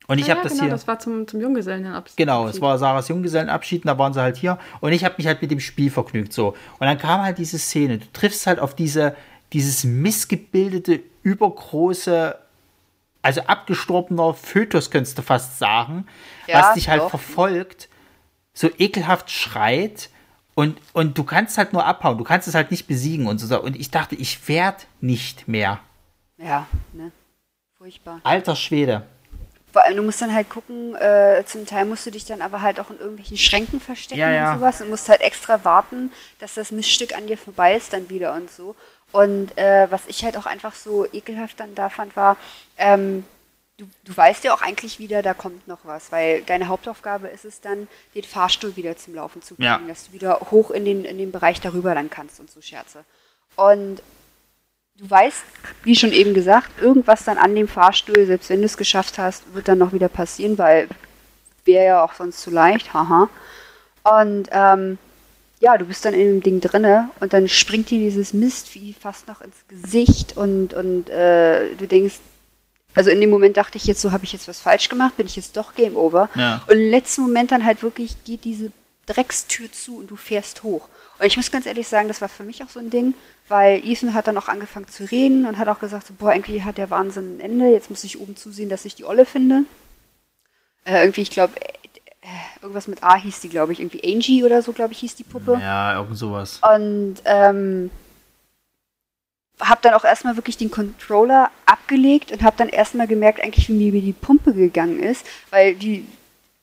Und 0.08 0.18
ich 0.18 0.28
ja, 0.28 0.32
habe 0.32 0.40
ja, 0.40 0.44
das 0.44 0.54
genau, 0.54 0.64
hier. 0.64 0.72
Das 0.72 0.88
war 0.88 1.00
zum, 1.00 1.26
zum 1.26 1.40
Junggesellenabschied. 1.40 2.18
Genau, 2.18 2.48
es 2.48 2.60
war 2.60 2.78
Sarahs 2.78 3.08
Junggesellenabschied, 3.08 3.86
und 3.86 3.88
da 3.88 3.98
waren 3.98 4.12
sie 4.12 4.22
halt 4.22 4.36
hier. 4.36 4.60
Und 4.82 4.92
ich 4.92 5.06
habe 5.06 5.16
mich 5.18 5.28
halt 5.28 5.42
mit 5.42 5.52
dem 5.52 5.62
Spiel 5.62 5.90
vergnügt 5.90 6.34
so. 6.34 6.50
Und 6.80 6.88
dann 6.88 6.98
kam 6.98 7.22
halt 7.22 7.38
diese 7.38 7.58
Szene. 7.58 8.00
Du 8.00 8.06
triffst 8.12 8.46
halt 8.46 8.60
auf 8.60 8.76
diese, 8.76 9.16
dieses 9.54 9.86
missgebildete, 9.86 11.00
übergroße 11.24 12.36
also 13.22 13.42
abgestorbener 13.42 14.34
Fötus, 14.34 14.92
könntest 14.92 15.18
du 15.18 15.22
fast 15.22 15.60
sagen, 15.60 16.08
ja, 16.48 16.60
was 16.60 16.74
dich 16.74 16.90
halt 16.90 17.02
doch. 17.02 17.10
verfolgt, 17.10 17.90
so 18.54 18.70
ekelhaft 18.78 19.30
schreit 19.30 20.10
und, 20.54 20.80
und 20.94 21.18
du 21.18 21.24
kannst 21.24 21.58
halt 21.58 21.74
nur 21.74 21.86
abhauen, 21.86 22.18
du 22.18 22.24
kannst 22.24 22.48
es 22.48 22.56
halt 22.56 22.72
nicht 22.72 22.88
besiegen 22.88 23.28
und 23.28 23.38
so. 23.38 23.62
Und 23.62 23.76
ich 23.76 23.90
dachte, 23.90 24.16
ich 24.16 24.48
werde 24.48 24.84
nicht 25.00 25.48
mehr. 25.48 25.80
Ja, 26.38 26.68
ne? 26.94 27.12
Furchtbar. 27.78 28.20
Alter 28.24 28.56
Schwede. 28.56 29.04
Vor 29.72 29.84
allem, 29.84 29.96
du 29.96 30.04
musst 30.04 30.22
dann 30.22 30.34
halt 30.34 30.50
gucken, 30.50 30.96
äh, 30.96 31.44
zum 31.46 31.66
Teil 31.66 31.86
musst 31.86 32.06
du 32.06 32.12
dich 32.12 32.26
dann 32.26 32.42
aber 32.42 32.62
halt 32.62 32.80
auch 32.80 32.90
in 32.90 33.00
irgendwelchen 33.00 33.38
Schränken 33.38 33.80
verstecken 33.80 34.20
ja, 34.20 34.30
ja. 34.30 34.52
und 34.52 34.60
sowas 34.60 34.82
und 34.82 34.90
musst 34.90 35.08
halt 35.08 35.22
extra 35.22 35.64
warten, 35.64 36.12
dass 36.40 36.56
das 36.56 36.72
Miststück 36.72 37.16
an 37.16 37.28
dir 37.28 37.38
vorbei 37.38 37.76
ist 37.76 37.94
dann 37.94 38.10
wieder 38.10 38.34
und 38.34 38.52
so. 38.52 38.76
Und 39.12 39.58
äh, 39.58 39.88
was 39.90 40.08
ich 40.08 40.24
halt 40.24 40.38
auch 40.38 40.46
einfach 40.46 40.74
so 40.74 41.06
ekelhaft 41.12 41.60
dann 41.60 41.76
da 41.76 41.90
fand, 41.90 42.16
war, 42.16 42.38
ähm, 42.78 43.26
du, 43.78 43.86
du 44.06 44.16
weißt 44.16 44.44
ja 44.44 44.54
auch 44.54 44.62
eigentlich 44.62 45.00
wieder, 45.00 45.22
da 45.22 45.34
kommt 45.34 45.68
noch 45.68 45.80
was, 45.84 46.12
weil 46.12 46.44
deine 46.44 46.68
Hauptaufgabe 46.68 47.28
ist 47.28 47.46
es 47.46 47.62
dann, 47.62 47.88
den 48.16 48.24
Fahrstuhl 48.24 48.76
wieder 48.76 48.96
zum 48.96 49.16
Laufen 49.16 49.42
zu 49.42 49.56
bringen, 49.56 49.70
ja. 49.70 49.88
dass 49.88 50.08
du 50.08 50.14
wieder 50.14 50.40
hoch 50.52 50.72
in 50.72 50.86
den, 50.86 51.04
in 51.04 51.18
den 51.18 51.32
Bereich 51.32 51.60
darüber 51.60 51.94
dann 51.94 52.10
kannst 52.10 52.40
und 52.40 52.50
so 52.50 52.62
Scherze. 52.62 53.04
Und 53.56 54.02
du 54.98 55.10
weißt, 55.10 55.44
wie 55.84 55.96
schon 55.96 56.14
eben 56.14 56.34
gesagt, 56.34 56.80
irgendwas 56.80 57.26
dann 57.26 57.38
an 57.38 57.56
dem 57.56 57.68
Fahrstuhl, 57.68 58.26
selbst 58.26 58.50
wenn 58.50 58.60
du 58.60 58.66
es 58.66 58.78
geschafft 58.78 59.18
hast, 59.18 59.54
wird 59.54 59.68
dann 59.68 59.80
noch 59.80 59.94
wieder 59.94 60.10
passieren, 60.10 60.58
weil 60.58 60.88
wäre 61.66 61.86
ja 61.86 62.04
auch 62.04 62.14
sonst 62.14 62.42
zu 62.42 62.50
leicht, 62.50 62.94
haha. 62.94 63.30
Und 64.04 64.50
ähm, 64.52 64.98
ja, 65.62 65.78
du 65.78 65.86
bist 65.86 66.04
dann 66.04 66.14
in 66.14 66.28
dem 66.28 66.44
Ding 66.44 66.60
drinne 66.60 67.10
und 67.20 67.34
dann 67.34 67.48
springt 67.48 67.92
dir 67.92 68.00
dieses 68.00 68.34
Mistvieh 68.34 68.94
fast 69.00 69.28
noch 69.28 69.42
ins 69.42 69.56
Gesicht 69.68 70.36
und, 70.36 70.74
und 70.74 71.10
äh, 71.10 71.76
du 71.76 71.88
denkst, 71.88 72.16
also 72.96 73.12
in 73.12 73.22
dem 73.22 73.30
Moment 73.30 73.56
dachte 73.56 73.78
ich 73.78 73.86
jetzt 73.86 74.02
so, 74.02 74.12
habe 74.12 74.26
ich 74.26 74.34
jetzt 74.34 74.48
was 74.48 74.60
falsch 74.60 74.90
gemacht, 74.90 75.16
bin 75.16 75.28
ich 75.28 75.36
jetzt 75.36 75.56
doch 75.56 75.76
Game 75.76 75.96
Over. 75.96 76.30
Ja. 76.36 76.62
Und 76.68 76.78
im 76.78 76.90
letzten 76.90 77.22
Moment 77.22 77.52
dann 77.52 77.64
halt 77.64 77.84
wirklich 77.84 78.24
geht 78.26 78.44
diese 78.44 78.72
Dreckstür 79.06 79.72
zu 79.72 79.98
und 79.98 80.12
du 80.12 80.16
fährst 80.16 80.64
hoch. 80.64 80.90
Und 81.20 81.28
ich 81.28 81.38
muss 81.38 81.52
ganz 81.52 81.68
ehrlich 81.68 81.88
sagen, 81.88 82.08
das 82.08 82.22
war 82.22 82.30
für 82.30 82.44
mich 82.44 82.64
auch 82.64 82.70
so 82.70 82.80
ein 82.80 82.90
Ding, 82.90 83.14
weil 83.48 83.82
Ethan 83.86 84.16
hat 84.16 84.28
dann 84.28 84.38
auch 84.38 84.48
angefangen 84.48 84.88
zu 84.88 85.04
reden 85.10 85.46
und 85.46 85.60
hat 85.60 85.68
auch 85.68 85.80
gesagt, 85.80 86.08
so, 86.08 86.14
boah, 86.18 86.34
irgendwie 86.34 86.64
hat 86.64 86.80
der 86.80 86.90
Wahnsinn 86.90 87.38
ein 87.38 87.40
Ende, 87.40 87.72
jetzt 87.72 87.92
muss 87.92 88.04
ich 88.04 88.20
oben 88.20 88.36
zusehen, 88.36 88.70
dass 88.70 88.86
ich 88.86 88.96
die 88.96 89.06
Olle 89.06 89.26
finde. 89.26 89.64
Äh, 90.86 91.02
irgendwie, 91.02 91.22
ich 91.22 91.32
glaube, 91.32 91.54
irgendwas 92.62 92.88
mit 92.88 93.04
A 93.04 93.16
hieß 93.16 93.40
die, 93.40 93.50
glaube 93.50 93.74
ich, 93.74 93.80
irgendwie 93.80 94.04
Angie 94.04 94.44
oder 94.44 94.62
so, 94.62 94.74
glaube 94.74 94.94
ich, 94.94 95.00
hieß 95.00 95.16
die 95.16 95.24
Puppe. 95.24 95.58
Ja, 95.62 95.96
irgend 95.96 96.18
sowas. 96.18 96.60
Und 96.62 97.16
ähm, 97.26 97.90
habe 99.60 99.82
dann 99.84 99.94
auch 99.94 100.04
erstmal 100.04 100.36
wirklich 100.36 100.58
den 100.58 100.72
Controller 100.72 101.50
abgelegt 101.66 102.32
und 102.32 102.44
habe 102.44 102.58
dann 102.58 102.70
erstmal 102.70 103.08
gemerkt, 103.08 103.42
eigentlich, 103.42 103.70
wie 103.70 103.92
mir 103.92 104.02
die 104.02 104.14
Pumpe 104.14 104.54
gegangen 104.54 105.02
ist, 105.02 105.26
weil 105.50 105.76
die, 105.76 106.06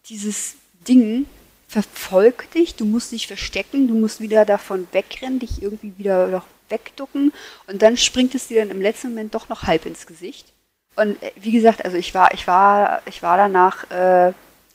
dieses 0.08 0.56
Ding 0.86 1.26
verfolgt 1.68 2.54
dich, 2.54 2.76
du 2.76 2.84
musst 2.84 3.12
dich 3.12 3.26
verstecken, 3.26 3.88
du 3.88 3.94
musst 3.94 4.20
wieder 4.20 4.44
davon 4.44 4.88
wegrennen, 4.92 5.38
dich 5.38 5.62
irgendwie 5.62 5.92
wieder 5.98 6.28
noch 6.28 6.46
wegducken 6.70 7.32
und 7.66 7.82
dann 7.82 7.96
springt 7.96 8.34
es 8.34 8.48
dir 8.48 8.60
dann 8.60 8.70
im 8.70 8.80
letzten 8.80 9.10
Moment 9.10 9.34
doch 9.34 9.48
noch 9.48 9.64
halb 9.64 9.86
ins 9.86 10.06
Gesicht. 10.06 10.52
Und 10.96 11.22
äh, 11.22 11.30
wie 11.36 11.52
gesagt, 11.52 11.84
also 11.84 11.96
ich 11.96 12.14
war, 12.14 12.32
ich 12.34 12.46
war, 12.46 13.02
ich 13.06 13.22
war 13.22 13.36
danach 13.36 13.90
äh, 13.90 14.32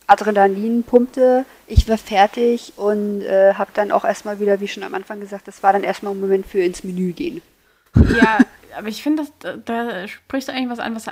Adrenalin 0.08 0.84
pumpte, 0.84 1.45
ich 1.68 1.88
war 1.88 1.97
fertig 1.97 2.74
und 2.76 3.22
äh, 3.22 3.54
habe 3.54 3.72
dann 3.74 3.91
auch 3.91 4.06
erstmal 4.06 4.39
wieder, 4.39 4.60
wie 4.60 4.68
schon 4.68 4.84
am 4.84 4.93
Anfang 4.93 5.20
gesagt, 5.20 5.47
das 5.47 5.64
war 5.64 5.74
dann 5.74 5.84
erstmal 5.84 6.14
ein 6.14 6.20
Moment 6.20 6.45
für 6.45 6.60
ins 6.60 6.84
Menü 6.84 7.14
gehen. 7.14 7.41
Ja, 7.95 8.39
aber 8.78 8.88
ich 8.88 9.04
finde, 9.04 9.26
da, 9.39 9.58
da 9.58 10.08
sprichst 10.08 10.49
du 10.49 10.54
eigentlich 10.54 10.70
was 10.70 10.80
an, 10.80 10.95
was 10.95 11.06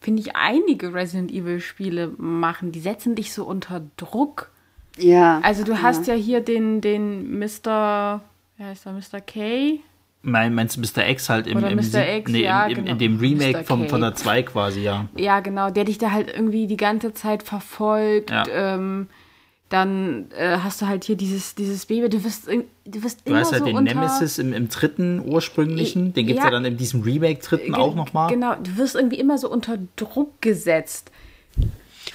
finde 0.00 0.22
ich 0.22 0.34
einige 0.34 0.94
Resident 0.94 1.30
Evil 1.30 1.60
Spiele 1.60 2.12
machen. 2.16 2.72
Die 2.72 2.80
setzen 2.80 3.14
dich 3.14 3.32
so 3.32 3.44
unter 3.44 3.82
Druck. 3.96 4.50
Ja. 4.96 5.40
Also 5.42 5.64
du 5.64 5.82
hast 5.82 6.06
ja 6.06 6.14
hier 6.14 6.40
den, 6.40 6.80
den 6.80 7.38
Mr. 7.38 8.20
Wer 8.56 8.66
heißt 8.66 8.86
der? 8.86 8.92
Mr. 8.92 9.20
K. 9.20 9.80
Mein, 10.22 10.54
meinst 10.54 10.76
du 10.76 10.80
Mr. 10.80 11.08
X 11.08 11.30
halt 11.30 11.46
im, 11.46 11.56
Oder 11.58 11.70
im, 11.70 11.78
X, 11.78 11.92
nee, 12.28 12.42
ja, 12.44 12.66
im, 12.66 12.70
im, 12.70 12.76
genau. 12.76 12.90
in 12.92 12.98
dem 12.98 13.18
Remake 13.20 13.64
vom, 13.64 13.88
von 13.88 14.02
der 14.02 14.14
2 14.14 14.42
quasi, 14.42 14.80
ja. 14.82 15.08
Ja, 15.16 15.40
genau, 15.40 15.70
der 15.70 15.84
dich 15.84 15.96
da 15.96 16.10
halt 16.10 16.30
irgendwie 16.34 16.66
die 16.66 16.76
ganze 16.76 17.14
Zeit 17.14 17.42
verfolgt. 17.42 18.30
Ja. 18.30 18.44
Ähm, 18.48 19.08
dann 19.70 20.26
äh, 20.36 20.58
hast 20.58 20.82
du 20.82 20.88
halt 20.88 21.04
hier 21.04 21.16
dieses, 21.16 21.54
dieses 21.54 21.86
Baby, 21.86 22.08
du 22.08 22.22
wirst, 22.24 22.48
du 22.48 23.02
wirst 23.02 23.20
Du 23.24 23.30
immer 23.30 23.40
hast 23.40 23.52
halt 23.52 23.60
so 23.60 23.66
den 23.66 23.76
unter... 23.76 23.94
Nemesis 23.94 24.38
im, 24.38 24.52
im 24.52 24.68
dritten 24.68 25.22
ursprünglichen, 25.24 26.12
den 26.12 26.26
gibt 26.26 26.40
es 26.40 26.44
ja. 26.44 26.50
Ja. 26.50 26.50
dann 26.50 26.64
in 26.64 26.76
diesem 26.76 27.02
Remake-dritten 27.02 27.74
auch 27.74 27.94
nochmal. 27.94 28.30
Genau, 28.30 28.56
du 28.56 28.76
wirst 28.76 28.96
irgendwie 28.96 29.18
immer 29.20 29.38
so 29.38 29.48
unter 29.48 29.78
Druck 29.96 30.42
gesetzt. 30.42 31.12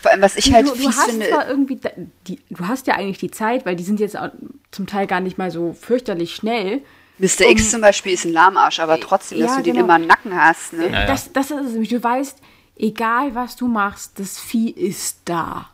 Vor 0.01 0.11
allem, 0.11 0.21
was 0.21 0.35
ich 0.35 0.53
halt 0.53 0.67
du, 0.67 0.71
du 0.71 0.77
fies 0.77 0.97
hast 0.97 1.09
finde, 1.09 1.29
zwar 1.29 1.47
irgendwie, 1.47 1.77
da- 1.77 1.91
die, 2.27 2.39
du 2.49 2.67
hast 2.67 2.87
ja 2.87 2.95
eigentlich 2.95 3.19
die 3.19 3.31
Zeit, 3.31 3.65
weil 3.65 3.77
die 3.77 3.83
sind 3.83 4.01
jetzt 4.01 4.19
auch 4.19 4.29
zum 4.71 4.85
Teil 4.85 5.07
gar 5.07 5.21
nicht 5.21 5.37
mal 5.37 5.49
so 5.49 5.73
fürchterlich 5.73 6.35
schnell. 6.35 6.81
Mr. 7.17 7.49
X 7.49 7.71
zum 7.71 7.81
Beispiel 7.81 8.13
ist 8.13 8.25
ein 8.25 8.33
Lahmarsch, 8.33 8.79
aber 8.79 8.99
trotzdem, 8.99 9.39
dass 9.39 9.51
Ja, 9.51 9.57
du 9.57 9.63
den 9.63 9.73
genau. 9.75 9.85
immer 9.85 9.95
im 9.97 10.07
Nacken 10.07 10.35
hast, 10.35 10.73
ne? 10.73 10.87
Ja, 10.87 10.91
ja. 11.01 11.05
Das, 11.05 11.31
das 11.31 11.51
ist 11.51 11.61
es 11.65 11.71
nämlich. 11.71 11.89
Du 11.89 12.03
weißt, 12.03 12.37
egal 12.77 13.33
was 13.35 13.55
du 13.55 13.67
machst, 13.67 14.19
das 14.19 14.39
Vieh 14.39 14.69
ist 14.71 15.19
da. 15.25 15.69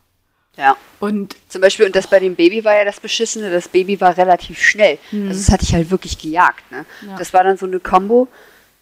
Ja. 0.57 0.75
Und 0.99 1.35
Zum 1.47 1.61
Beispiel, 1.61 1.85
und 1.85 1.95
das 1.95 2.07
bei 2.07 2.19
dem 2.19 2.35
Baby 2.35 2.63
war 2.63 2.75
ja 2.75 2.85
das 2.85 2.99
Beschissene, 2.99 3.49
das 3.49 3.67
Baby 3.67 3.99
war 3.99 4.15
relativ 4.17 4.61
schnell. 4.61 4.99
Also 5.11 5.27
das 5.29 5.49
hatte 5.49 5.63
ich 5.63 5.73
halt 5.73 5.89
wirklich 5.89 6.19
gejagt. 6.19 6.69
Ne? 6.71 6.85
Ja. 7.07 7.15
Das 7.17 7.33
war 7.33 7.43
dann 7.43 7.57
so 7.57 7.65
eine 7.65 7.79
Combo, 7.79 8.27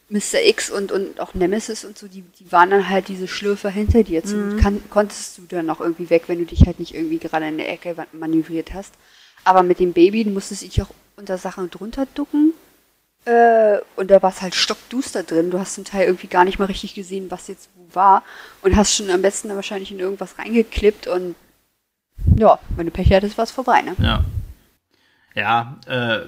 Mr. 0.10 0.42
X 0.44 0.72
und, 0.72 0.92
und 0.92 1.20
auch 1.20 1.36
Nemesis 1.36 1.86
und 1.86 1.98
so, 1.98 2.08
die, 2.08 2.24
die 2.40 2.52
waren 2.52 2.72
dann 2.72 2.90
halt 2.90 3.08
diese 3.08 3.28
Schlürfer 3.28 3.70
hinter 3.70 4.04
dir. 4.04 4.24
Zum 4.24 4.58
kann, 4.58 4.84
konntest 4.90 5.38
du 5.38 5.44
dann 5.48 5.70
auch 5.70 5.80
irgendwie 5.80 6.10
weg, 6.10 6.24
wenn 6.28 6.40
du 6.40 6.46
dich 6.46 6.66
halt 6.66 6.80
nicht 6.80 6.96
irgendwie 6.96 7.20
gerade 7.20 7.48
in 7.48 7.60
der 7.60 7.72
Ecke 7.72 7.96
manövriert 8.12 8.74
hast. 8.74 8.96
Aber 9.44 9.62
mit 9.62 9.80
dem 9.80 9.94
Baby, 9.94 10.24
du 10.24 10.32
musstest 10.32 10.64
dich 10.64 10.82
auch 10.82 10.90
unter 11.20 11.38
Sachen 11.38 11.70
drunter 11.70 12.08
ducken. 12.16 12.54
Äh, 13.26 13.78
und 13.96 14.10
da 14.10 14.22
war 14.24 14.32
es 14.32 14.42
halt 14.42 14.56
stockduster 14.56 15.24
drin. 15.24 15.52
Du 15.52 15.60
hast 15.60 15.76
zum 15.76 15.84
Teil 15.86 16.08
irgendwie 16.08 16.28
gar 16.28 16.46
nicht 16.46 16.58
mal 16.58 16.66
richtig 16.66 16.96
gesehen, 16.96 17.30
was 17.30 17.48
jetzt 17.48 17.70
wo 17.76 17.94
war. 17.96 18.24
Und 18.62 18.76
hast 18.76 18.96
schon 18.96 19.10
am 19.12 19.22
besten 19.22 19.50
dann 19.50 19.58
wahrscheinlich 19.58 19.92
in 19.92 20.00
irgendwas 20.00 20.40
reingeklippt 20.40 21.08
und 21.08 21.36
ja, 22.36 22.60
wenn 22.76 22.86
du 22.86 22.92
Pech 22.92 23.12
hattest, 23.14 23.38
war 23.38 23.44
es 23.44 23.52
vorbei, 23.52 23.82
ne? 23.82 23.96
Ja. 24.00 24.24
Ja, 25.36 25.78
äh, 25.86 26.20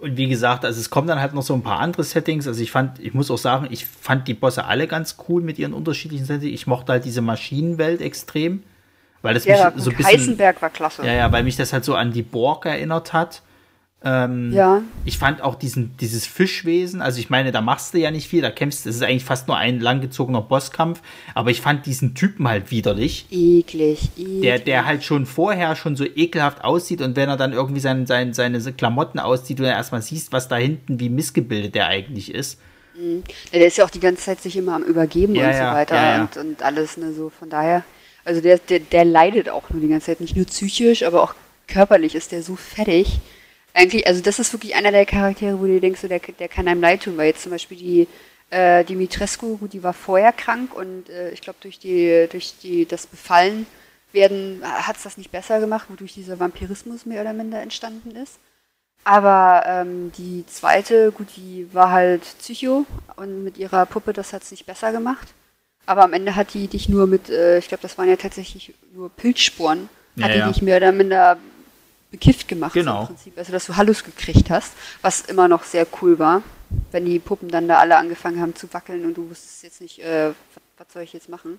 und 0.00 0.16
wie 0.16 0.28
gesagt, 0.28 0.64
also 0.64 0.80
es 0.80 0.90
kommen 0.90 1.08
dann 1.08 1.20
halt 1.20 1.34
noch 1.34 1.42
so 1.42 1.54
ein 1.54 1.62
paar 1.62 1.78
andere 1.80 2.04
Settings. 2.04 2.46
Also 2.46 2.62
ich 2.62 2.70
fand, 2.70 2.98
ich 3.00 3.14
muss 3.14 3.30
auch 3.30 3.38
sagen, 3.38 3.68
ich 3.70 3.86
fand 3.86 4.28
die 4.28 4.34
Bosse 4.34 4.64
alle 4.64 4.86
ganz 4.86 5.16
cool 5.28 5.42
mit 5.42 5.58
ihren 5.58 5.72
unterschiedlichen 5.72 6.26
Settings. 6.26 6.52
Ich 6.52 6.66
mochte 6.66 6.92
halt 6.92 7.04
diese 7.04 7.20
Maschinenwelt 7.22 8.00
extrem, 8.00 8.62
weil 9.22 9.34
das 9.34 9.44
Ja, 9.44 9.70
mich 9.70 9.82
so 9.82 9.90
ein 9.90 9.96
bisschen, 9.96 10.12
Heisenberg 10.20 10.62
war 10.62 10.70
klasse. 10.70 11.04
ja, 11.04 11.12
ja, 11.12 11.32
weil 11.32 11.44
mich 11.44 11.56
das 11.56 11.72
halt 11.72 11.84
so 11.84 11.94
an 11.94 12.12
die 12.12 12.22
Borg 12.22 12.66
erinnert 12.66 13.12
hat. 13.12 13.42
Ähm, 14.04 14.52
Ja. 14.52 14.82
Ich 15.04 15.18
fand 15.18 15.42
auch 15.42 15.54
diesen, 15.54 15.96
dieses 15.98 16.26
Fischwesen, 16.26 17.00
also 17.00 17.18
ich 17.18 17.30
meine, 17.30 17.52
da 17.52 17.60
machst 17.60 17.94
du 17.94 17.98
ja 17.98 18.10
nicht 18.10 18.28
viel, 18.28 18.42
da 18.42 18.50
kämpfst, 18.50 18.86
das 18.86 18.96
ist 18.96 19.02
eigentlich 19.02 19.24
fast 19.24 19.48
nur 19.48 19.56
ein 19.56 19.80
langgezogener 19.80 20.42
Bosskampf, 20.42 21.00
aber 21.34 21.50
ich 21.50 21.60
fand 21.60 21.86
diesen 21.86 22.14
Typen 22.14 22.46
halt 22.46 22.70
widerlich. 22.70 23.26
Eklig, 23.30 24.10
eklig. 24.16 24.40
Der, 24.42 24.58
der 24.58 24.84
halt 24.84 25.04
schon 25.04 25.26
vorher 25.26 25.74
schon 25.76 25.96
so 25.96 26.04
ekelhaft 26.04 26.64
aussieht 26.64 27.00
und 27.00 27.16
wenn 27.16 27.28
er 27.28 27.36
dann 27.36 27.52
irgendwie 27.52 27.80
sein, 27.80 28.06
sein, 28.06 28.34
seine 28.34 28.60
Klamotten 28.72 29.18
auszieht, 29.18 29.58
du 29.58 29.62
dann 29.62 29.72
erstmal 29.72 30.02
siehst, 30.02 30.32
was 30.32 30.48
da 30.48 30.56
hinten, 30.56 31.00
wie 31.00 31.08
missgebildet 31.08 31.74
der 31.74 31.86
eigentlich 31.88 32.32
ist. 32.34 32.58
Ja, 32.96 33.58
der 33.58 33.66
ist 33.66 33.76
ja 33.78 33.84
auch 33.84 33.90
die 33.90 34.00
ganze 34.00 34.22
Zeit 34.22 34.40
sich 34.40 34.56
immer 34.56 34.74
am 34.74 34.82
Übergeben 34.84 35.34
Ja, 35.34 35.48
und 35.48 35.54
so 35.54 35.62
weiter. 35.62 36.20
Und, 36.20 36.36
und 36.36 36.62
alles, 36.62 36.96
ne, 36.96 37.12
so 37.12 37.28
von 37.30 37.50
daher. 37.50 37.84
Also 38.24 38.40
der, 38.40 38.58
der, 38.58 38.78
der 38.78 39.04
leidet 39.04 39.48
auch 39.48 39.68
nur 39.70 39.80
die 39.80 39.88
ganze 39.88 40.06
Zeit, 40.06 40.20
nicht 40.20 40.36
nur 40.36 40.46
psychisch, 40.46 41.02
aber 41.02 41.22
auch 41.22 41.34
körperlich 41.66 42.14
ist 42.14 42.32
der 42.32 42.42
so 42.42 42.56
fertig. 42.56 43.20
Eigentlich, 43.74 44.06
also 44.06 44.22
das 44.22 44.38
ist 44.38 44.52
wirklich 44.52 44.76
einer 44.76 44.92
der 44.92 45.04
Charaktere, 45.04 45.60
wo 45.60 45.66
du 45.66 45.80
denkst, 45.80 46.00
so, 46.00 46.08
der, 46.08 46.20
der 46.20 46.48
kann 46.48 46.68
einem 46.68 46.80
leid 46.80 47.02
tun, 47.02 47.16
weil 47.16 47.26
jetzt 47.26 47.42
zum 47.42 47.50
Beispiel 47.50 47.76
die 47.76 48.08
äh, 48.50 48.84
Dimitrescu, 48.84 49.58
gut, 49.58 49.72
die 49.72 49.82
war 49.82 49.92
vorher 49.92 50.32
krank 50.32 50.74
und 50.74 51.10
äh, 51.10 51.30
ich 51.30 51.40
glaube 51.40 51.58
durch 51.60 51.80
die, 51.80 52.28
durch 52.30 52.54
die, 52.62 52.86
das 52.86 53.06
Befallen 53.06 53.66
werden, 54.12 54.62
hat 54.62 54.96
es 54.96 55.02
das 55.02 55.16
nicht 55.16 55.32
besser 55.32 55.58
gemacht, 55.58 55.86
wodurch 55.88 56.14
dieser 56.14 56.38
Vampirismus 56.38 57.04
mehr 57.04 57.20
oder 57.20 57.32
minder 57.32 57.60
entstanden 57.60 58.12
ist. 58.12 58.38
Aber 59.02 59.64
ähm, 59.66 60.12
die 60.16 60.46
zweite, 60.46 61.10
gut, 61.12 61.28
die 61.36 61.68
war 61.72 61.90
halt 61.90 62.22
Psycho 62.38 62.86
und 63.16 63.44
mit 63.44 63.58
ihrer 63.58 63.86
Puppe, 63.86 64.12
das 64.12 64.32
hat 64.32 64.44
es 64.44 64.50
nicht 64.52 64.66
besser 64.66 64.92
gemacht. 64.92 65.34
Aber 65.84 66.04
am 66.04 66.14
Ende 66.14 66.36
hat 66.36 66.54
die 66.54 66.68
dich 66.68 66.88
nur 66.88 67.06
mit, 67.06 67.28
äh, 67.28 67.58
ich 67.58 67.68
glaube, 67.68 67.82
das 67.82 67.98
waren 67.98 68.08
ja 68.08 68.16
tatsächlich 68.16 68.72
nur 68.94 69.10
Pilzsporen, 69.10 69.90
Ja, 70.16 70.24
hat 70.26 70.34
die 70.34 70.38
ja. 70.38 70.48
dich 70.48 70.62
mehr 70.62 70.78
oder 70.78 70.92
minder 70.92 71.36
bekifft 72.14 72.46
gemacht 72.46 72.74
Genau. 72.74 73.00
im 73.00 73.06
Prinzip. 73.08 73.36
Also 73.36 73.50
dass 73.50 73.66
du 73.66 73.74
Hallus 73.76 74.04
gekriegt 74.04 74.48
hast, 74.48 74.72
was 75.02 75.22
immer 75.22 75.48
noch 75.48 75.64
sehr 75.64 75.84
cool 76.00 76.20
war, 76.20 76.42
wenn 76.92 77.04
die 77.04 77.18
Puppen 77.18 77.48
dann 77.48 77.66
da 77.66 77.78
alle 77.80 77.96
angefangen 77.96 78.40
haben 78.40 78.54
zu 78.54 78.72
wackeln 78.72 79.04
und 79.04 79.14
du 79.14 79.28
wusstest 79.28 79.64
jetzt 79.64 79.80
nicht, 79.80 79.98
äh, 79.98 80.30
was, 80.78 80.86
soll 80.92 81.02
ich 81.02 81.12
jetzt 81.12 81.28
machen? 81.28 81.58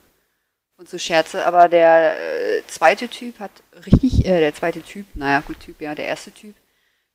Und 0.77 0.89
so 0.89 0.97
Scherze. 0.97 1.45
Aber 1.45 1.67
der 1.67 2.15
äh, 2.17 2.63
zweite 2.67 3.09
Typ 3.09 3.39
hat 3.39 3.51
richtig, 3.85 4.25
äh, 4.25 4.39
der 4.39 4.55
zweite 4.55 4.81
Typ, 4.81 5.05
naja, 5.13 5.41
gut, 5.45 5.59
Typ, 5.59 5.81
ja, 5.81 5.93
der 5.93 6.05
erste 6.07 6.31
Typ, 6.31 6.55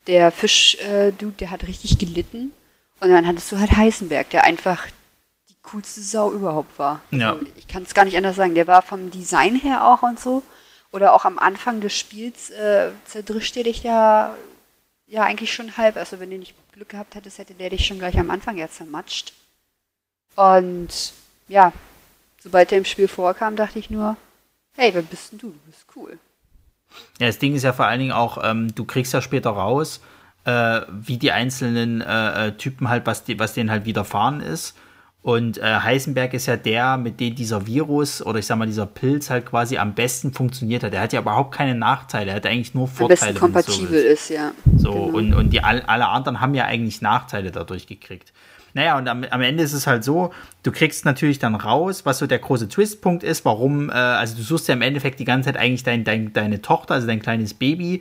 der 0.07 0.31
Fisch-Dude, 0.33 1.37
der 1.41 1.51
hat 1.51 1.67
richtig 1.67 1.99
gelitten. 1.99 2.53
Und 3.01 3.11
dann 3.11 3.27
hattest 3.27 3.51
du 3.53 3.59
halt 3.59 3.73
Heisenberg, 3.75 4.29
der 4.31 4.45
einfach 4.45 4.87
die 5.49 5.57
coolste 5.63 6.03
Sau 6.03 6.31
überhaupt 6.33 6.79
war. 6.79 7.01
Ja. 7.11 7.33
Also, 7.33 7.47
ich 7.57 7.67
kann 7.69 7.85
es 7.85 7.95
gar 7.95 8.05
nicht 8.05 8.17
anders 8.19 8.37
sagen. 8.37 8.55
Der 8.55 8.67
war 8.67 8.83
vom 8.83 9.11
Design 9.11 9.57
her 9.57 9.87
auch 9.87 10.03
und 10.03 10.21
so. 10.21 10.43
Oder 10.93 11.15
auch 11.15 11.25
am 11.25 11.39
Anfang 11.39 11.81
des 11.81 11.97
Spiels 11.97 12.51
äh, 12.51 12.91
zerdrischt 13.05 13.55
der 13.57 13.65
dich 13.65 13.83
ja, 13.83 14.35
ja 15.07 15.23
eigentlich 15.23 15.53
schon 15.53 15.77
halb. 15.77 15.97
Also 15.97 16.19
wenn 16.21 16.31
du 16.31 16.39
nicht 16.39 16.55
Glück 16.73 16.89
gehabt 16.89 17.15
hättest, 17.15 17.39
hätte 17.39 17.55
der 17.55 17.71
dich 17.71 17.87
schon 17.87 17.99
gleich 17.99 18.19
am 18.19 18.31
Anfang 18.31 18.57
ja 18.57 18.69
zermatscht. 18.69 19.33
Und 20.37 21.13
ja, 21.49 21.73
sobald 22.43 22.71
der 22.71 22.79
im 22.79 22.85
Spiel 22.85 23.09
vorkam, 23.09 23.57
dachte 23.57 23.79
ich 23.79 23.91
nur, 23.91 24.17
hey, 24.77 24.95
wer 24.95 25.03
bist 25.03 25.33
denn 25.33 25.39
du? 25.39 25.49
Du 25.49 25.59
bist 25.67 25.85
cool. 25.97 26.19
Ja, 27.19 27.27
das 27.27 27.39
Ding 27.39 27.55
ist 27.55 27.63
ja 27.63 27.73
vor 27.73 27.87
allen 27.87 28.01
Dingen 28.01 28.13
auch, 28.13 28.39
ähm, 28.43 28.75
du 28.75 28.85
kriegst 28.85 29.13
ja 29.13 29.23
später 29.23 29.51
raus, 29.51 30.01
äh, 30.45 30.81
wie 30.89 31.19
die 31.19 31.33
einzelnen 31.33 32.01
äh, 32.01 32.49
äh, 32.49 32.53
Typen 32.53 32.89
halt, 32.89 33.07
was, 33.07 33.25
die, 33.25 33.39
was 33.39 33.55
denen 33.55 33.71
halt 33.71 33.85
widerfahren 33.85 34.41
ist. 34.41 34.77
Und 35.23 35.59
äh, 35.59 35.63
Heisenberg 35.81 36.33
ist 36.33 36.47
ja 36.47 36.57
der, 36.57 36.97
mit 36.97 37.21
dem 37.21 37.35
dieser 37.35 37.67
Virus 37.67 38.25
oder 38.25 38.39
ich 38.39 38.47
sag 38.47 38.57
mal 38.57 38.67
dieser 38.67 38.87
Pilz 38.87 39.29
halt 39.29 39.45
quasi 39.45 39.77
am 39.77 39.93
besten 39.95 40.33
funktioniert 40.33 40.83
hat. 40.83 40.95
Der 40.95 41.03
hat 41.03 41.13
ja 41.13 41.21
überhaupt 41.21 41.55
keine 41.55 41.75
Nachteile, 41.75 42.31
er 42.31 42.37
hat 42.37 42.47
eigentlich 42.47 42.73
nur 42.75 42.85
Am 42.85 42.89
Vorteile. 42.89 43.19
besten 43.19 43.35
du 43.35 43.35
so 43.35 43.41
kompatibel 43.41 44.01
ist, 44.03 44.31
ja. 44.31 44.53
So, 44.79 44.93
Genau. 44.93 45.19
und, 45.19 45.35
und 45.35 45.51
die 45.51 45.63
all, 45.63 45.83
alle 45.83 46.09
anderen 46.09 46.41
haben 46.41 46.55
ja 46.55 46.65
eigentlich 46.65 47.03
Nachteile 47.03 47.51
dadurch 47.51 47.87
gekriegt. 47.87 48.33
Naja, 48.73 48.97
und 48.97 49.09
am, 49.09 49.25
am 49.25 49.43
Ende 49.43 49.63
ist 49.63 49.73
es 49.73 49.87
halt 49.87 50.05
so, 50.05 50.33
du 50.63 50.71
kriegst 50.73 51.05
natürlich 51.05 51.39
dann 51.39 51.55
raus, 51.57 52.07
was 52.07 52.19
so 52.19 52.27
der 52.27 52.39
große 52.39 52.69
Twistpunkt 52.69 53.23
ist, 53.23 53.45
warum, 53.45 53.91
äh, 53.91 53.93
also 53.93 54.37
du 54.37 54.43
suchst 54.43 54.69
ja 54.69 54.75
im 54.75 54.83
Endeffekt 54.83 55.19
die 55.21 55.25
ganze 55.25 55.49
Zeit 55.53 55.61
eigentlich 55.61 55.83
dein, 55.83 56.05
dein, 56.05 56.33
deine 56.33 56.63
Tochter, 56.63 56.95
also 56.95 57.07
dein 57.07 57.21
kleines 57.21 57.53
Baby 57.53 58.01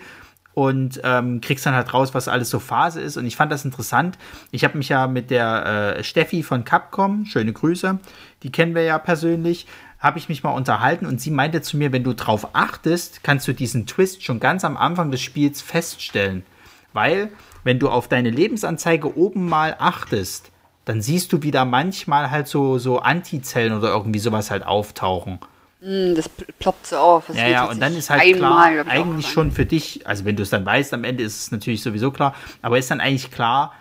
und 0.59 0.99
ähm, 1.05 1.39
kriegst 1.39 1.65
dann 1.65 1.73
halt 1.73 1.93
raus, 1.93 2.13
was 2.13 2.27
alles 2.27 2.49
so 2.49 2.59
Phase 2.59 2.99
ist. 2.99 3.15
Und 3.15 3.25
ich 3.25 3.37
fand 3.37 3.49
das 3.49 3.63
interessant. 3.63 4.17
Ich 4.51 4.65
habe 4.65 4.77
mich 4.77 4.89
ja 4.89 5.07
mit 5.07 5.31
der 5.31 5.95
äh, 5.99 6.03
Steffi 6.03 6.43
von 6.43 6.65
Capcom, 6.65 7.25
schöne 7.25 7.53
Grüße, 7.53 7.97
die 8.43 8.51
kennen 8.51 8.75
wir 8.75 8.83
ja 8.83 8.99
persönlich, 8.99 9.67
habe 9.99 10.19
ich 10.19 10.27
mich 10.27 10.43
mal 10.43 10.51
unterhalten 10.51 11.05
und 11.05 11.21
sie 11.21 11.31
meinte 11.31 11.61
zu 11.61 11.77
mir, 11.77 11.93
wenn 11.93 12.03
du 12.03 12.13
drauf 12.13 12.49
achtest, 12.51 13.23
kannst 13.23 13.47
du 13.47 13.53
diesen 13.53 13.85
Twist 13.85 14.21
schon 14.21 14.41
ganz 14.41 14.65
am 14.65 14.75
Anfang 14.75 15.11
des 15.11 15.21
Spiels 15.21 15.61
feststellen. 15.61 16.43
Weil, 16.91 17.31
wenn 17.63 17.79
du 17.79 17.89
auf 17.89 18.09
deine 18.09 18.29
Lebensanzeige 18.29 19.17
oben 19.17 19.47
mal 19.47 19.77
achtest, 19.79 20.51
dann 20.83 21.01
siehst 21.01 21.31
du 21.31 21.41
wieder 21.41 21.63
manchmal 21.63 22.31
halt 22.31 22.49
so, 22.49 22.79
so 22.79 22.99
Antizellen 22.99 23.71
oder 23.71 23.93
irgendwie 23.93 24.19
sowas 24.19 24.51
halt 24.51 24.65
auftauchen. 24.65 25.39
Hm, 25.81 26.15
das 26.15 26.29
pl- 26.29 26.47
ploppt 26.59 26.87
so 26.87 26.97
auf. 26.97 27.27
Das 27.27 27.37
Ja, 27.37 27.47
ja, 27.47 27.65
und 27.65 27.81
dann 27.81 27.95
ist 27.95 28.09
halt 28.09 28.21
einmal, 28.21 28.83
klar, 28.83 28.87
eigentlich 28.93 29.29
schon 29.29 29.51
für 29.51 29.65
dich, 29.65 30.05
also 30.05 30.25
wenn 30.25 30.35
du 30.35 30.43
es 30.43 30.49
dann 30.49 30.65
weißt, 30.65 30.93
am 30.93 31.03
Ende 31.03 31.23
ist 31.23 31.41
es 31.41 31.51
natürlich 31.51 31.81
sowieso 31.81 32.11
klar, 32.11 32.35
aber 32.61 32.77
ist 32.77 32.91
dann 32.91 32.99
eigentlich 32.99 33.31
klar, 33.31 33.73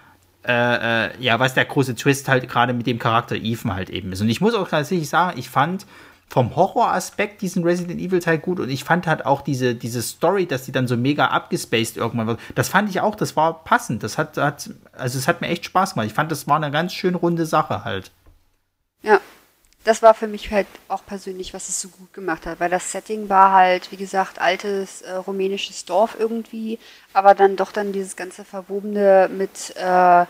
äh, 0.46 1.06
äh, 1.06 1.10
ja, 1.18 1.40
was 1.40 1.54
der 1.54 1.64
große 1.64 1.96
Twist 1.96 2.28
halt 2.28 2.48
gerade 2.48 2.72
mit 2.72 2.86
dem 2.86 2.98
Charakter 2.98 3.34
Ethan 3.34 3.74
halt 3.74 3.90
eben 3.90 4.12
ist. 4.12 4.20
Und 4.20 4.28
ich 4.28 4.40
muss 4.40 4.54
auch 4.54 4.68
tatsächlich 4.68 5.08
sagen, 5.08 5.38
ich 5.38 5.50
fand, 5.50 5.86
vom 6.30 6.54
Horroraspekt 6.54 7.40
diesen 7.40 7.64
Resident 7.64 8.00
Evil 8.00 8.20
Teil 8.20 8.38
gut 8.38 8.60
und 8.60 8.68
ich 8.68 8.84
fand 8.84 9.06
halt 9.06 9.24
auch 9.24 9.40
diese, 9.40 9.74
diese 9.74 10.02
Story, 10.02 10.46
dass 10.46 10.64
die 10.64 10.72
dann 10.72 10.86
so 10.86 10.96
mega 10.96 11.28
abgespaced 11.28 11.96
irgendwann 11.96 12.26
wird. 12.26 12.40
Das 12.54 12.68
fand 12.68 12.90
ich 12.90 13.00
auch, 13.00 13.14
das 13.14 13.34
war 13.34 13.64
passend. 13.64 14.02
Das 14.02 14.18
hat, 14.18 14.36
hat 14.36 14.70
also 14.92 15.18
es 15.18 15.26
hat 15.26 15.40
mir 15.40 15.48
echt 15.48 15.64
Spaß 15.64 15.94
gemacht. 15.94 16.06
Ich 16.06 16.12
fand, 16.14 16.30
das 16.30 16.46
war 16.46 16.56
eine 16.56 16.70
ganz 16.70 16.92
schön 16.92 17.14
runde 17.14 17.46
Sache 17.46 17.84
halt. 17.84 18.10
Ja, 19.02 19.20
das 19.88 20.02
war 20.02 20.12
für 20.12 20.28
mich 20.28 20.50
halt 20.50 20.66
auch 20.88 21.04
persönlich, 21.06 21.54
was 21.54 21.70
es 21.70 21.80
so 21.80 21.88
gut 21.88 22.12
gemacht 22.12 22.44
hat, 22.44 22.60
weil 22.60 22.68
das 22.68 22.92
Setting 22.92 23.28
war 23.30 23.52
halt, 23.52 23.90
wie 23.90 23.96
gesagt, 23.96 24.38
altes 24.38 25.00
äh, 25.02 25.12
rumänisches 25.12 25.86
Dorf 25.86 26.16
irgendwie, 26.18 26.78
aber 27.14 27.34
dann 27.34 27.56
doch 27.56 27.72
dann 27.72 27.92
dieses 27.92 28.14
ganze 28.14 28.44
Verwobene 28.44 29.30
mit 29.32 29.74
äh, 29.76 30.26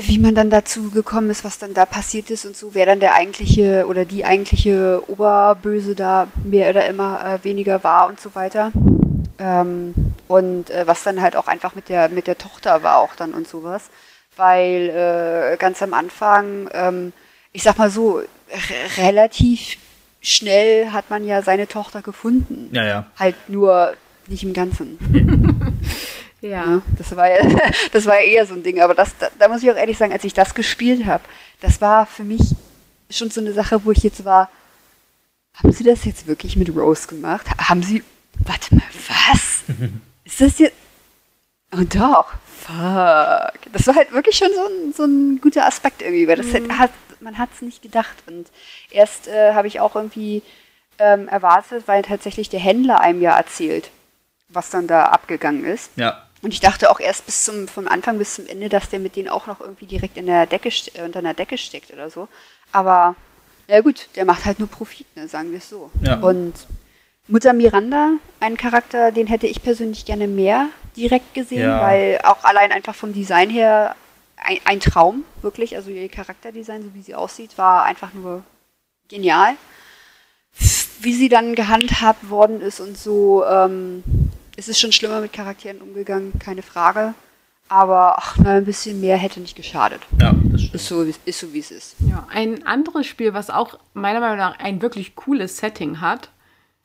wie 0.00 0.18
man 0.18 0.34
dann 0.34 0.50
dazu 0.50 0.90
gekommen 0.90 1.30
ist, 1.30 1.44
was 1.44 1.58
dann 1.58 1.72
da 1.72 1.86
passiert 1.86 2.30
ist 2.30 2.44
und 2.44 2.54
so, 2.54 2.74
wer 2.74 2.84
dann 2.84 3.00
der 3.00 3.14
eigentliche 3.14 3.86
oder 3.86 4.04
die 4.04 4.24
eigentliche 4.26 5.02
Oberböse 5.08 5.94
da 5.94 6.28
mehr 6.44 6.68
oder 6.70 6.86
immer 6.86 7.24
äh, 7.24 7.44
weniger 7.44 7.82
war 7.82 8.08
und 8.08 8.20
so 8.20 8.34
weiter. 8.34 8.70
Ähm, 9.38 9.94
und 10.28 10.68
äh, 10.70 10.86
was 10.86 11.02
dann 11.02 11.22
halt 11.22 11.34
auch 11.34 11.46
einfach 11.46 11.74
mit 11.74 11.88
der 11.88 12.10
mit 12.10 12.26
der 12.26 12.36
Tochter 12.36 12.82
war 12.82 12.98
auch 12.98 13.16
dann 13.16 13.32
und 13.32 13.48
sowas. 13.48 13.88
Weil 14.36 14.90
äh, 14.90 15.56
ganz 15.56 15.82
am 15.82 15.94
Anfang, 15.94 16.68
ähm, 16.74 17.12
ich 17.52 17.62
sag 17.62 17.78
mal 17.78 17.90
so, 17.90 18.22
relativ 18.96 19.76
schnell 20.20 20.90
hat 20.90 21.10
man 21.10 21.24
ja 21.24 21.42
seine 21.42 21.68
Tochter 21.68 22.02
gefunden. 22.02 22.68
Ja, 22.72 22.84
ja. 22.84 23.06
Halt 23.16 23.36
nur 23.48 23.94
nicht 24.26 24.42
im 24.42 24.52
Ganzen. 24.52 24.98
Ja. 26.40 26.48
Ja, 26.50 26.82
das 26.96 27.16
war 27.16 27.28
ja, 27.28 27.38
das 27.92 28.06
war 28.06 28.20
ja 28.20 28.26
eher 28.26 28.46
so 28.46 28.54
ein 28.54 28.62
Ding. 28.62 28.80
Aber 28.80 28.94
das, 28.94 29.16
da, 29.18 29.28
da 29.38 29.48
muss 29.48 29.62
ich 29.62 29.70
auch 29.72 29.76
ehrlich 29.76 29.98
sagen, 29.98 30.12
als 30.12 30.22
ich 30.22 30.34
das 30.34 30.54
gespielt 30.54 31.04
habe, 31.04 31.24
das 31.60 31.80
war 31.80 32.06
für 32.06 32.22
mich 32.22 32.54
schon 33.10 33.30
so 33.30 33.40
eine 33.40 33.52
Sache, 33.52 33.84
wo 33.84 33.90
ich 33.90 34.04
jetzt 34.04 34.24
war, 34.24 34.48
haben 35.54 35.72
Sie 35.72 35.82
das 35.82 36.04
jetzt 36.04 36.28
wirklich 36.28 36.54
mit 36.54 36.74
Rose 36.76 37.08
gemacht? 37.08 37.46
Haben 37.58 37.82
Sie, 37.82 38.04
warte 38.44 38.74
mal, 38.74 38.84
was? 39.08 39.64
Ist 40.24 40.40
das 40.40 40.58
jetzt, 40.58 40.76
oh 41.72 41.82
doch, 41.82 42.34
fuck. 42.56 43.72
Das 43.72 43.86
war 43.86 43.96
halt 43.96 44.12
wirklich 44.12 44.36
schon 44.36 44.50
so 44.54 44.60
ein, 44.60 44.92
so 44.92 45.04
ein 45.04 45.40
guter 45.40 45.66
Aspekt 45.66 46.02
irgendwie, 46.02 46.28
weil 46.28 46.36
das 46.36 46.46
hat, 46.78 46.92
man 47.20 47.38
hat 47.38 47.50
es 47.54 47.62
nicht 47.62 47.82
gedacht. 47.82 48.16
Und 48.26 48.48
erst 48.90 49.28
äh, 49.28 49.52
habe 49.54 49.68
ich 49.68 49.80
auch 49.80 49.94
irgendwie 49.96 50.42
ähm, 50.98 51.28
erwartet, 51.28 51.84
weil 51.86 52.02
tatsächlich 52.02 52.48
der 52.48 52.60
Händler 52.60 53.00
einem 53.00 53.20
ja 53.20 53.36
erzählt, 53.36 53.90
was 54.48 54.70
dann 54.70 54.86
da 54.86 55.06
abgegangen 55.06 55.64
ist. 55.64 55.90
Ja. 55.96 56.24
Und 56.40 56.54
ich 56.54 56.60
dachte 56.60 56.90
auch 56.90 57.00
erst 57.00 57.26
bis 57.26 57.44
zum, 57.44 57.66
vom 57.66 57.88
Anfang 57.88 58.18
bis 58.18 58.34
zum 58.36 58.46
Ende, 58.46 58.68
dass 58.68 58.88
der 58.90 59.00
mit 59.00 59.16
denen 59.16 59.28
auch 59.28 59.46
noch 59.46 59.60
irgendwie 59.60 59.86
direkt 59.86 60.16
in 60.16 60.26
der 60.26 60.46
Decke, 60.46 60.68
äh, 60.94 61.02
unter 61.02 61.18
einer 61.18 61.34
Decke 61.34 61.58
steckt 61.58 61.92
oder 61.92 62.10
so. 62.10 62.28
Aber, 62.72 63.16
ja 63.66 63.80
gut, 63.80 64.08
der 64.16 64.24
macht 64.24 64.44
halt 64.44 64.58
nur 64.58 64.68
Profit, 64.68 65.06
ne, 65.16 65.26
sagen 65.28 65.50
wir 65.50 65.58
es 65.58 65.68
so. 65.68 65.90
Ja. 66.02 66.16
Und 66.20 66.54
Mutter 67.26 67.52
Miranda, 67.52 68.12
ein 68.40 68.56
Charakter, 68.56 69.12
den 69.12 69.26
hätte 69.26 69.46
ich 69.46 69.62
persönlich 69.62 70.04
gerne 70.06 70.28
mehr 70.28 70.68
direkt 70.96 71.34
gesehen, 71.34 71.68
Ja. 71.68 71.82
weil 71.82 72.20
auch 72.24 72.42
allein 72.44 72.72
einfach 72.72 72.94
vom 72.94 73.12
Design 73.12 73.50
her 73.50 73.94
ein, 74.44 74.58
ein 74.64 74.80
Traum, 74.80 75.24
wirklich. 75.42 75.76
Also 75.76 75.90
ihr 75.90 76.08
Charakterdesign, 76.08 76.82
so 76.82 76.94
wie 76.94 77.02
sie 77.02 77.14
aussieht, 77.14 77.56
war 77.58 77.84
einfach 77.84 78.12
nur 78.14 78.42
genial. 79.08 79.54
Wie 81.00 81.14
sie 81.14 81.28
dann 81.28 81.54
gehandhabt 81.54 82.28
worden 82.30 82.60
ist 82.60 82.80
und 82.80 82.98
so, 82.98 83.44
ähm, 83.46 84.02
es 84.56 84.66
ist 84.68 84.80
schon 84.80 84.90
schlimmer 84.92 85.20
mit 85.20 85.32
Charakteren 85.32 85.80
umgegangen, 85.80 86.32
keine 86.40 86.62
Frage. 86.62 87.14
Aber 87.68 88.18
ach, 88.18 88.36
na, 88.38 88.54
ein 88.54 88.64
bisschen 88.64 89.00
mehr 89.00 89.16
hätte 89.18 89.40
nicht 89.40 89.54
geschadet. 89.54 90.00
Ja, 90.18 90.32
das 90.44 90.62
stimmt. 90.62 90.74
Ist 90.74 90.86
so, 90.88 91.06
wie- 91.06 91.14
ist 91.26 91.38
so 91.38 91.52
wie 91.52 91.58
es 91.60 91.70
ist. 91.70 91.96
Ja, 92.00 92.26
ein 92.30 92.66
anderes 92.66 93.06
Spiel, 93.06 93.34
was 93.34 93.50
auch 93.50 93.78
meiner 93.92 94.20
Meinung 94.20 94.38
nach 94.38 94.58
ein 94.58 94.80
wirklich 94.82 95.14
cooles 95.14 95.58
Setting 95.58 96.00
hat, 96.00 96.30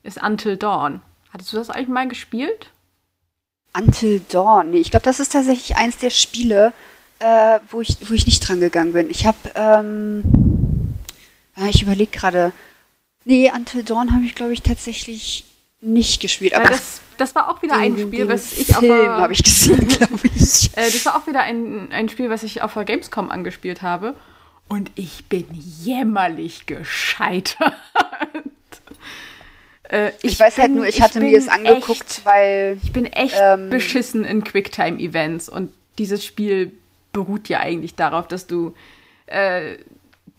ist 0.03 0.21
Until 0.21 0.57
Dawn. 0.57 1.01
Hattest 1.31 1.53
du 1.53 1.57
das 1.57 1.69
eigentlich 1.69 1.87
mal 1.87 2.07
gespielt? 2.07 2.69
Until 3.75 4.19
Dawn. 4.29 4.69
Nee, 4.71 4.79
ich 4.79 4.91
glaube, 4.91 5.05
das 5.05 5.19
ist 5.19 5.31
tatsächlich 5.31 5.77
eins 5.77 5.97
der 5.97 6.09
Spiele, 6.11 6.73
äh, 7.23 7.59
wo, 7.69 7.81
ich, 7.81 7.97
wo 8.09 8.13
ich 8.13 8.25
nicht 8.25 8.47
dran 8.47 8.59
gegangen 8.59 8.93
bin. 8.93 9.09
Ich 9.09 9.25
habe, 9.25 9.37
ähm, 9.55 10.23
ja, 11.55 11.67
ich 11.67 11.81
überlege 11.81 12.11
gerade. 12.11 12.51
Nee, 13.25 13.49
Until 13.55 13.83
Dawn 13.83 14.13
habe 14.13 14.25
ich, 14.25 14.35
glaube 14.35 14.51
ich, 14.53 14.61
tatsächlich 14.61 15.45
nicht 15.79 16.21
gespielt. 16.21 16.53
Aber 16.55 16.67
das, 16.69 16.99
das 17.17 17.35
war 17.35 17.49
auch 17.49 17.61
wieder 17.61 17.75
ein 17.77 17.95
den- 17.95 18.07
Spiel, 18.07 18.19
den 18.25 18.29
was 18.29 18.53
ich 18.53 18.73
auf 18.75 18.79
Film 18.79 18.97
der, 18.99 19.11
habe 19.17 19.33
ich 19.33 19.43
gesehen, 19.43 19.87
glaube 19.87 20.19
ich. 20.35 20.71
äh, 20.77 20.91
das 20.91 21.05
war 21.05 21.15
auch 21.17 21.27
wieder 21.27 21.41
ein, 21.41 21.91
ein 21.91 22.09
Spiel, 22.09 22.29
was 22.29 22.43
ich 22.43 22.61
auf 22.61 22.73
der 22.73 22.83
Gamescom 22.85 23.29
angespielt 23.31 23.81
habe. 23.81 24.15
Und 24.69 24.91
ich 24.95 25.25
bin 25.25 25.45
jämmerlich 25.51 26.65
gescheitert. 26.65 27.73
äh, 29.89 30.11
Ich, 30.21 30.39
weiß 30.39 30.57
halt 30.57 30.67
bin- 30.67 30.75
nur, 30.75 30.87
ich 30.87 31.01
hatte 31.01 31.19
mir 31.19 31.37
es 31.37 31.47
angeguckt, 31.47 32.01
echt- 32.01 32.25
weil 32.25 32.77
Ich 32.83 32.91
bin 32.91 33.05
echt 33.05 33.35
Ähm, 33.39 33.69
beschissen 33.69 34.23
in 34.25 34.43
Quicktime-Events 34.43 35.49
und 35.49 35.71
dieses 35.97 36.25
Spiel 36.25 36.71
beruht 37.13 37.47
ja 37.47 37.59
eigentlich 37.59 37.95
darauf, 37.95 38.27
dass 38.27 38.47
du 38.47 38.73
äh, 39.27 39.77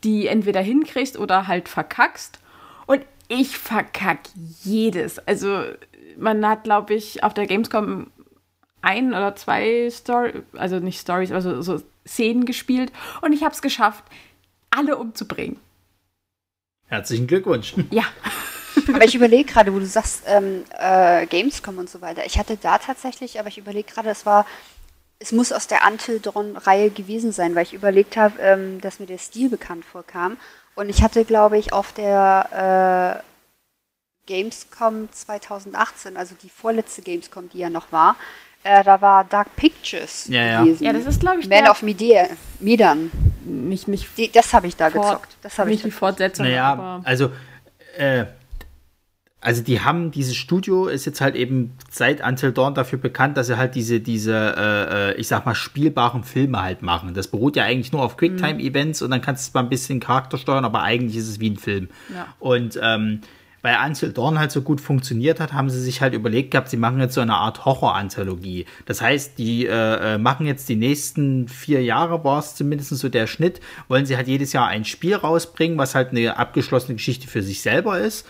die 0.02 0.26
entweder 0.26 0.60
hinkriegst 0.60 1.18
oder 1.18 1.48
halt 1.48 1.68
verkackst. 1.68 2.40
Und 2.86 3.02
ich 3.28 3.56
verkack 3.56 4.20
jedes. 4.62 5.18
Also 5.20 5.64
man 6.18 6.46
hat, 6.46 6.64
glaube 6.64 6.94
ich, 6.94 7.24
auf 7.24 7.32
der 7.32 7.46
Gamescom 7.46 8.10
ein 8.82 9.14
oder 9.14 9.34
zwei 9.34 9.88
Story, 9.90 10.42
also 10.52 10.78
nicht 10.78 11.00
Stories, 11.00 11.30
aber 11.30 11.40
so, 11.40 11.62
so 11.62 11.80
Szenen 12.06 12.44
gespielt 12.44 12.92
und 13.22 13.32
ich 13.32 13.42
habe 13.42 13.54
es 13.54 13.62
geschafft, 13.62 14.04
alle 14.68 14.98
umzubringen. 14.98 15.58
Herzlichen 16.88 17.26
Glückwunsch. 17.26 17.74
Ja, 17.90 18.04
Aber 18.92 19.04
ich 19.04 19.14
überlege 19.14 19.50
gerade, 19.50 19.72
wo 19.72 19.78
du 19.78 19.86
sagst, 19.86 20.22
ähm, 20.26 20.64
äh, 20.78 21.26
Gamescom 21.26 21.78
und 21.78 21.88
so 21.88 22.00
weiter. 22.00 22.24
Ich 22.26 22.38
hatte 22.38 22.56
da 22.56 22.78
tatsächlich, 22.78 23.38
aber 23.38 23.48
ich 23.48 23.58
überlege 23.58 23.90
gerade, 23.90 24.10
es 24.10 24.26
war, 24.26 24.46
es 25.24 25.32
muss 25.32 25.52
aus 25.52 25.66
der 25.66 25.78
Until 25.90 26.20
Dawn-Reihe 26.20 26.90
gewesen 26.90 27.32
sein, 27.32 27.54
weil 27.54 27.62
ich 27.62 27.72
überlegt 27.72 28.18
habe, 28.18 28.38
ähm, 28.42 28.78
dass 28.82 29.00
mir 29.00 29.06
der 29.06 29.16
Stil 29.16 29.48
bekannt 29.48 29.82
vorkam. 29.86 30.36
Und 30.74 30.90
ich 30.90 31.02
hatte, 31.02 31.24
glaube 31.24 31.56
ich, 31.56 31.72
auf 31.72 31.92
der 31.94 33.22
äh, 34.28 34.30
Gamescom 34.30 35.08
2018, 35.10 36.18
also 36.18 36.34
die 36.42 36.50
vorletzte 36.50 37.00
Gamescom, 37.00 37.48
die 37.48 37.58
ja 37.58 37.70
noch 37.70 37.90
war, 37.90 38.16
äh, 38.64 38.84
da 38.84 39.00
war 39.00 39.24
Dark 39.24 39.56
Pictures 39.56 40.26
Ja, 40.28 40.42
ja. 40.44 40.62
gewesen. 40.62 40.84
ja, 40.84 40.92
das 40.92 41.06
ist, 41.06 41.20
glaube 41.20 41.40
ich, 41.40 41.48
Man 41.48 41.62
der, 41.62 41.70
of 41.70 41.80
Medan. 41.80 42.28
Medan. 42.60 43.10
nicht, 43.44 43.88
nicht, 43.88 44.06
Die, 44.18 44.30
das 44.30 44.52
habe 44.52 44.66
ich 44.66 44.76
da 44.76 44.90
gezockt. 44.90 45.36
Das 45.40 45.58
habe 45.58 45.70
ich 45.70 45.76
nicht 45.76 45.86
die 45.86 45.90
Fortsetzung, 45.90 46.44
Naja, 46.44 46.66
aber 46.72 47.00
also, 47.04 47.30
äh, 47.96 48.26
also 49.44 49.62
die 49.62 49.80
haben, 49.80 50.10
dieses 50.10 50.34
Studio 50.34 50.86
ist 50.86 51.04
jetzt 51.04 51.20
halt 51.20 51.36
eben 51.36 51.74
seit 51.90 52.26
Until 52.26 52.50
Dawn 52.52 52.74
dafür 52.74 52.98
bekannt, 52.98 53.36
dass 53.36 53.48
sie 53.48 53.58
halt 53.58 53.74
diese, 53.74 54.00
diese, 54.00 54.32
äh, 54.56 55.10
äh, 55.10 55.14
ich 55.16 55.28
sag 55.28 55.44
mal, 55.44 55.54
spielbaren 55.54 56.24
Filme 56.24 56.62
halt 56.62 56.80
machen. 56.80 57.12
Das 57.12 57.28
beruht 57.28 57.54
ja 57.54 57.64
eigentlich 57.64 57.92
nur 57.92 58.02
auf 58.02 58.16
Quicktime-Events 58.16 59.02
und 59.02 59.10
dann 59.10 59.20
kannst 59.20 59.46
du 59.46 59.52
zwar 59.52 59.62
ein 59.62 59.68
bisschen 59.68 60.00
Charakter 60.00 60.38
steuern, 60.38 60.64
aber 60.64 60.82
eigentlich 60.82 61.18
ist 61.18 61.28
es 61.28 61.40
wie 61.40 61.50
ein 61.50 61.58
Film. 61.58 61.88
Ja. 62.14 62.28
Und 62.38 62.80
ähm, 62.82 63.20
weil 63.60 63.76
Until 63.84 64.12
Dawn 64.12 64.38
halt 64.38 64.50
so 64.50 64.62
gut 64.62 64.80
funktioniert 64.80 65.40
hat, 65.40 65.52
haben 65.52 65.68
sie 65.68 65.80
sich 65.80 66.00
halt 66.00 66.14
überlegt 66.14 66.50
gehabt, 66.50 66.70
sie 66.70 66.76
machen 66.78 67.00
jetzt 67.00 67.14
so 67.14 67.20
eine 67.20 67.34
Art 67.34 67.66
Horror-Anthologie. 67.66 68.64
Das 68.86 69.02
heißt, 69.02 69.38
die 69.38 69.66
äh, 69.66 70.14
äh, 70.14 70.18
machen 70.18 70.46
jetzt 70.46 70.68
die 70.70 70.76
nächsten 70.76 71.48
vier 71.48 71.82
Jahre, 71.82 72.24
war 72.24 72.38
es 72.38 72.54
zumindest 72.54 72.90
so 72.90 73.08
der 73.08 73.26
Schnitt, 73.26 73.60
wollen 73.88 74.04
sie 74.06 74.16
halt 74.16 74.28
jedes 74.28 74.52
Jahr 74.52 74.68
ein 74.68 74.84
Spiel 74.84 75.14
rausbringen, 75.14 75.76
was 75.78 75.94
halt 75.94 76.10
eine 76.10 76.36
abgeschlossene 76.38 76.96
Geschichte 76.96 77.26
für 77.26 77.42
sich 77.42 77.62
selber 77.62 77.98
ist, 77.98 78.26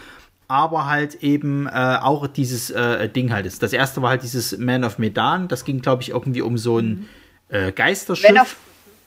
aber 0.49 0.87
halt 0.87 1.23
eben 1.23 1.67
äh, 1.67 1.99
auch 2.01 2.27
dieses 2.27 2.71
äh, 2.71 3.09
Ding 3.09 3.33
halt 3.33 3.47
ist. 3.47 3.63
Das 3.63 3.73
erste 3.73 4.03
war 4.03 4.11
halt 4.11 4.23
dieses 4.23 4.57
Man 4.59 4.85
of 4.85 4.99
Medan, 4.99 5.49
das 5.49 5.65
ging, 5.65 5.81
glaube 5.81 6.03
ich, 6.03 6.11
irgendwie 6.11 6.43
um 6.43 6.59
so 6.59 6.79
ein 6.79 7.09
äh, 7.49 7.73
Geisterschiff. 7.73 8.31
Man 8.31 8.41
of, 8.41 8.57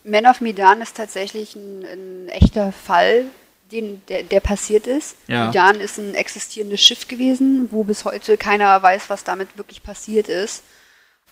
Man 0.03 0.25
of 0.25 0.41
Medan 0.41 0.81
ist 0.81 0.97
tatsächlich 0.97 1.55
ein, 1.55 1.85
ein 1.85 2.29
echter 2.29 2.71
Fall, 2.71 3.25
den, 3.71 4.01
der, 4.07 4.23
der 4.23 4.39
passiert 4.39 4.87
ist. 4.87 5.17
Ja. 5.27 5.47
Medan 5.47 5.79
ist 5.79 5.97
ein 5.97 6.15
existierendes 6.15 6.81
Schiff 6.81 7.07
gewesen, 7.07 7.67
wo 7.71 7.83
bis 7.83 8.05
heute 8.05 8.37
keiner 8.37 8.81
weiß, 8.81 9.09
was 9.09 9.23
damit 9.23 9.57
wirklich 9.57 9.83
passiert 9.83 10.29
ist. 10.29 10.63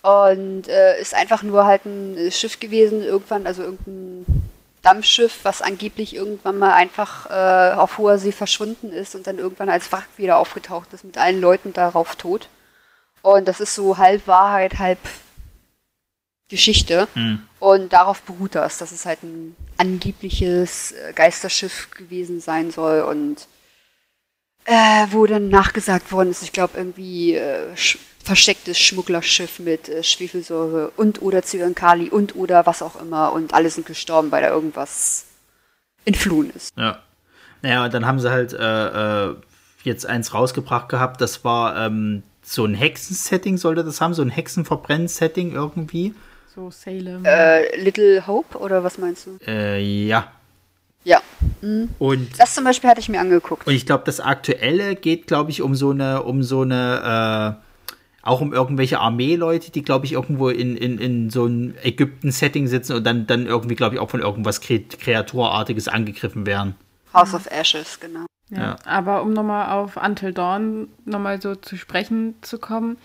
Und 0.02 0.68
äh, 0.68 1.00
ist 1.00 1.14
einfach 1.14 1.42
nur 1.42 1.64
halt 1.64 1.84
ein 1.84 2.30
Schiff 2.30 2.60
gewesen, 2.60 3.02
irgendwann, 3.02 3.46
also 3.46 3.62
irgendein 3.62 4.24
Dampfschiff, 4.86 5.40
was 5.42 5.62
angeblich 5.62 6.14
irgendwann 6.14 6.58
mal 6.58 6.72
einfach 6.72 7.28
äh, 7.28 7.74
auf 7.74 7.98
hoher 7.98 8.18
See 8.18 8.32
verschwunden 8.32 8.90
ist 8.90 9.16
und 9.16 9.26
dann 9.26 9.38
irgendwann 9.38 9.68
als 9.68 9.90
Wrack 9.90 10.06
wieder 10.16 10.36
aufgetaucht 10.38 10.92
ist 10.92 11.04
mit 11.04 11.18
allen 11.18 11.40
Leuten 11.40 11.72
darauf 11.72 12.14
tot. 12.14 12.48
Und 13.20 13.48
das 13.48 13.58
ist 13.60 13.74
so 13.74 13.98
halb 13.98 14.28
Wahrheit, 14.28 14.78
halb 14.78 15.00
Geschichte. 16.48 17.08
Und 17.58 17.92
darauf 17.92 18.22
beruht 18.22 18.54
das, 18.54 18.78
dass 18.78 18.92
es 18.92 19.04
halt 19.06 19.24
ein 19.24 19.56
angebliches 19.76 20.92
äh, 20.92 21.12
Geisterschiff 21.12 21.90
gewesen 21.90 22.40
sein 22.40 22.70
soll 22.70 23.02
und 23.02 23.48
äh, 24.66 25.06
wo 25.10 25.26
dann 25.26 25.48
nachgesagt 25.48 26.12
worden 26.12 26.30
ist, 26.30 26.42
ich 26.42 26.52
glaube 26.52 26.76
irgendwie 26.76 27.34
äh, 27.34 27.76
verstecktes 28.26 28.78
Schmugglerschiff 28.78 29.60
mit 29.60 29.88
äh, 29.88 30.02
Schwefelsäure 30.02 30.90
und 30.96 31.22
oder 31.22 31.42
Zyankali 31.42 32.10
und 32.10 32.34
oder 32.34 32.66
was 32.66 32.82
auch 32.82 33.00
immer 33.00 33.32
und 33.32 33.54
alle 33.54 33.70
sind 33.70 33.86
gestorben, 33.86 34.32
weil 34.32 34.42
da 34.42 34.50
irgendwas 34.50 35.26
entflohen 36.04 36.50
ist. 36.54 36.76
Ja. 36.76 36.98
Naja, 37.62 37.84
und 37.84 37.94
dann 37.94 38.04
haben 38.04 38.18
sie 38.18 38.30
halt 38.30 38.52
äh, 38.52 39.28
äh, 39.28 39.36
jetzt 39.84 40.06
eins 40.06 40.34
rausgebracht 40.34 40.88
gehabt, 40.88 41.20
das 41.20 41.44
war 41.44 41.76
ähm, 41.86 42.24
so 42.42 42.64
ein 42.64 42.74
Hexensetting, 42.74 43.56
sollte 43.58 43.84
das 43.84 44.00
haben, 44.00 44.12
so 44.12 44.22
ein 44.22 44.30
Hexenverbrenn-Setting 44.30 45.52
irgendwie. 45.52 46.14
So 46.54 46.70
Salem. 46.70 47.24
Äh, 47.24 47.76
Little 47.76 48.26
Hope 48.26 48.58
oder 48.58 48.82
was 48.82 48.98
meinst 48.98 49.26
du? 49.26 49.38
Äh, 49.46 49.80
ja. 50.06 50.32
Ja. 51.04 51.22
Und, 52.00 52.38
Das 52.38 52.54
zum 52.54 52.64
Beispiel 52.64 52.90
hatte 52.90 53.00
ich 53.00 53.08
mir 53.08 53.20
angeguckt. 53.20 53.66
und 53.66 53.72
ich 53.72 53.86
glaube, 53.86 54.02
das 54.04 54.18
aktuelle 54.18 54.96
geht, 54.96 55.28
glaube 55.28 55.52
ich, 55.52 55.62
um 55.62 55.76
so 55.76 55.90
eine, 55.90 56.24
um 56.24 56.42
so 56.42 56.62
eine, 56.62 57.60
äh, 57.60 57.65
auch 58.26 58.40
um 58.40 58.52
irgendwelche 58.52 58.98
Armeeleute, 59.00 59.70
die, 59.70 59.82
glaube 59.82 60.06
ich, 60.06 60.12
irgendwo 60.12 60.48
in, 60.48 60.76
in, 60.76 60.98
in 60.98 61.30
so 61.30 61.44
einem 61.44 61.74
Ägypten-Setting 61.82 62.66
sitzen 62.66 62.94
und 62.96 63.04
dann, 63.04 63.26
dann 63.26 63.46
irgendwie, 63.46 63.74
glaube 63.74 63.94
ich, 63.94 64.00
auch 64.00 64.10
von 64.10 64.20
irgendwas 64.20 64.60
Kre 64.60 64.80
Kreaturartiges 64.80 65.88
angegriffen 65.88 66.46
werden. 66.46 66.74
House 67.14 67.34
of 67.34 67.46
Ashes, 67.50 67.98
genau. 68.00 68.26
Ja, 68.50 68.58
Ja. 68.60 68.76
aber 68.84 69.22
um 69.22 69.32
nochmal 69.32 69.70
auf 69.70 69.96
Until 69.96 70.32
Dawn 70.32 70.88
nochmal 71.04 71.40
so 71.40 71.54
zu 71.54 71.76
sprechen 71.76 72.34
zu 72.42 72.58
kommen. 72.58 72.98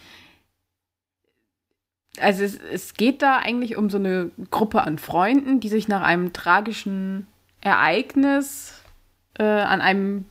Also 2.20 2.44
es, 2.44 2.60
es 2.72 2.94
geht 2.94 3.22
da 3.22 3.38
eigentlich 3.38 3.78
um 3.78 3.90
so 3.90 3.98
eine 3.98 4.32
Gruppe 4.50 4.82
an 4.82 4.98
Freunden, 4.98 5.60
die 5.60 5.70
sich 5.70 5.88
nach 5.88 6.02
einem 6.02 6.34
tragischen 6.34 7.28
Ereignis 7.62 8.82
äh, 9.40 9.44
an 9.44 9.82
einem 9.82 10.26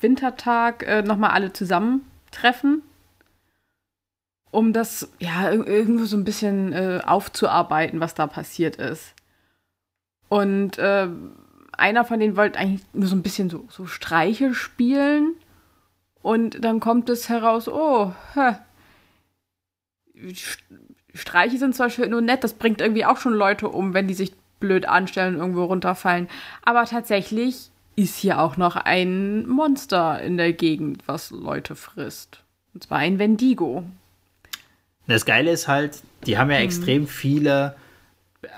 Wintertag 0.00 0.86
äh, 0.86 1.02
nochmal 1.02 1.30
alle 1.30 1.52
zusammentreffen, 1.52 2.82
um 4.54 4.72
das 4.72 5.10
ja 5.18 5.50
ir- 5.50 5.66
irgendwo 5.66 6.04
so 6.04 6.16
ein 6.16 6.24
bisschen 6.24 6.72
äh, 6.72 7.00
aufzuarbeiten, 7.04 8.00
was 8.00 8.14
da 8.14 8.26
passiert 8.26 8.76
ist. 8.76 9.14
Und 10.28 10.78
äh, 10.78 11.08
einer 11.72 12.04
von 12.04 12.20
denen 12.20 12.36
wollte 12.36 12.58
eigentlich 12.58 12.82
nur 12.92 13.08
so 13.08 13.16
ein 13.16 13.22
bisschen 13.22 13.50
so, 13.50 13.66
so 13.68 13.86
Streiche 13.86 14.54
spielen. 14.54 15.34
Und 16.22 16.64
dann 16.64 16.80
kommt 16.80 17.10
es 17.10 17.28
heraus, 17.28 17.68
oh, 17.68 18.12
hä, 18.34 18.56
St- 20.16 20.58
Streiche 21.12 21.58
sind 21.58 21.74
zwar 21.74 21.90
schön 21.90 22.14
und 22.14 22.24
nett, 22.24 22.42
das 22.42 22.54
bringt 22.54 22.80
irgendwie 22.80 23.04
auch 23.04 23.18
schon 23.18 23.34
Leute 23.34 23.68
um, 23.68 23.92
wenn 23.94 24.08
die 24.08 24.14
sich 24.14 24.32
blöd 24.60 24.86
anstellen 24.86 25.34
und 25.34 25.40
irgendwo 25.40 25.64
runterfallen. 25.64 26.28
Aber 26.64 26.84
tatsächlich 26.86 27.70
ist 27.96 28.16
hier 28.16 28.40
auch 28.40 28.56
noch 28.56 28.76
ein 28.76 29.46
Monster 29.46 30.20
in 30.20 30.36
der 30.36 30.52
Gegend, 30.52 31.02
was 31.06 31.30
Leute 31.30 31.74
frisst. 31.76 32.42
Und 32.72 32.84
zwar 32.84 32.98
ein 32.98 33.18
Wendigo. 33.18 33.84
Das 35.06 35.24
Geile 35.26 35.50
ist 35.50 35.68
halt, 35.68 36.02
die 36.26 36.38
haben 36.38 36.50
ja 36.50 36.58
Mhm. 36.58 36.64
extrem 36.64 37.06
viele 37.06 37.76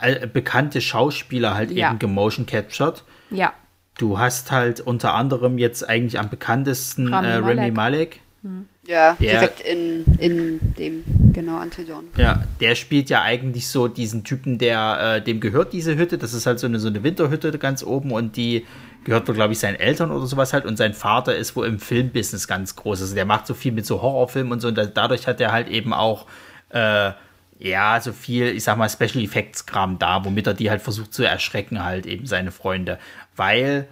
äh, 0.00 0.26
bekannte 0.26 0.80
Schauspieler 0.80 1.54
halt 1.54 1.70
Ja. 1.70 1.90
eben 1.90 1.98
gemotion 1.98 2.44
captured. 2.46 3.04
Ja, 3.30 3.52
Du 3.98 4.18
hast 4.18 4.50
halt 4.52 4.80
unter 4.80 5.14
anderem 5.14 5.56
jetzt 5.56 5.88
eigentlich 5.88 6.18
am 6.18 6.28
bekanntesten 6.28 7.08
Rami 7.14 7.26
äh, 7.28 7.34
Remy 7.36 7.70
Malek. 7.70 8.20
Malek. 8.42 8.66
Ja, 8.86 9.16
Der- 9.20 9.32
direkt 9.40 9.60
in, 9.60 10.04
in 10.18 10.74
dem, 10.74 11.04
genau, 11.32 11.60
Until 11.60 11.86
Dawn. 11.86 12.04
Ja, 12.16 12.44
der 12.60 12.74
spielt 12.74 13.10
ja 13.10 13.22
eigentlich 13.22 13.68
so 13.68 13.88
diesen 13.88 14.22
Typen, 14.24 14.58
der, 14.58 15.16
äh, 15.16 15.22
dem 15.22 15.40
gehört 15.40 15.72
diese 15.72 15.96
Hütte. 15.96 16.18
Das 16.18 16.34
ist 16.34 16.46
halt 16.46 16.58
so 16.60 16.66
eine, 16.66 16.78
so 16.78 16.88
eine 16.88 17.02
Winterhütte 17.02 17.56
ganz 17.58 17.82
oben 17.82 18.12
und 18.12 18.36
die 18.36 18.64
gehört 19.04 19.26
wohl, 19.28 19.34
glaube 19.34 19.52
ich, 19.52 19.58
seinen 19.58 19.76
Eltern 19.76 20.10
oder 20.10 20.26
sowas 20.26 20.52
halt. 20.52 20.64
Und 20.66 20.76
sein 20.76 20.94
Vater 20.94 21.34
ist 21.36 21.56
wohl 21.56 21.66
im 21.66 21.78
Filmbusiness 21.78 22.46
ganz 22.48 22.76
groß. 22.76 23.00
Also 23.02 23.14
der 23.14 23.24
macht 23.24 23.46
so 23.46 23.54
viel 23.54 23.72
mit 23.72 23.86
so 23.86 24.02
Horrorfilmen 24.02 24.52
und 24.52 24.60
so. 24.60 24.68
Und 24.68 24.76
da, 24.78 24.86
dadurch 24.86 25.26
hat 25.26 25.40
er 25.40 25.52
halt 25.52 25.68
eben 25.68 25.92
auch, 25.92 26.26
äh, 26.70 27.12
ja, 27.58 28.00
so 28.00 28.12
viel, 28.12 28.48
ich 28.48 28.64
sag 28.64 28.76
mal, 28.76 28.88
Special 28.90 29.22
Effects 29.24 29.64
Kram 29.66 29.98
da, 29.98 30.24
womit 30.24 30.46
er 30.46 30.54
die 30.54 30.68
halt 30.70 30.82
versucht 30.82 31.14
zu 31.14 31.24
erschrecken, 31.24 31.82
halt 31.84 32.04
eben 32.06 32.26
seine 32.26 32.50
Freunde. 32.52 32.98
Weil 33.34 33.88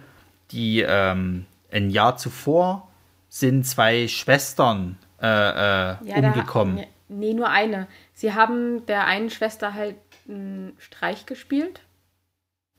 die, 0.51 0.81
ähm, 0.87 1.45
ein 1.71 1.89
Jahr 1.89 2.15
zuvor 2.17 2.89
sind 3.35 3.65
zwei 3.67 4.07
Schwestern 4.07 4.97
äh, 5.21 5.25
äh, 5.27 5.95
Ja, 6.05 6.15
umgekommen. 6.15 6.77
Da, 6.77 6.83
nee, 7.09 7.33
nur 7.33 7.49
eine. 7.49 7.87
Sie 8.13 8.33
haben 8.33 8.85
der 8.85 9.07
einen 9.07 9.29
Schwester 9.29 9.73
halt 9.73 9.97
einen 10.27 10.73
Streich 10.77 11.25
gespielt. 11.25 11.81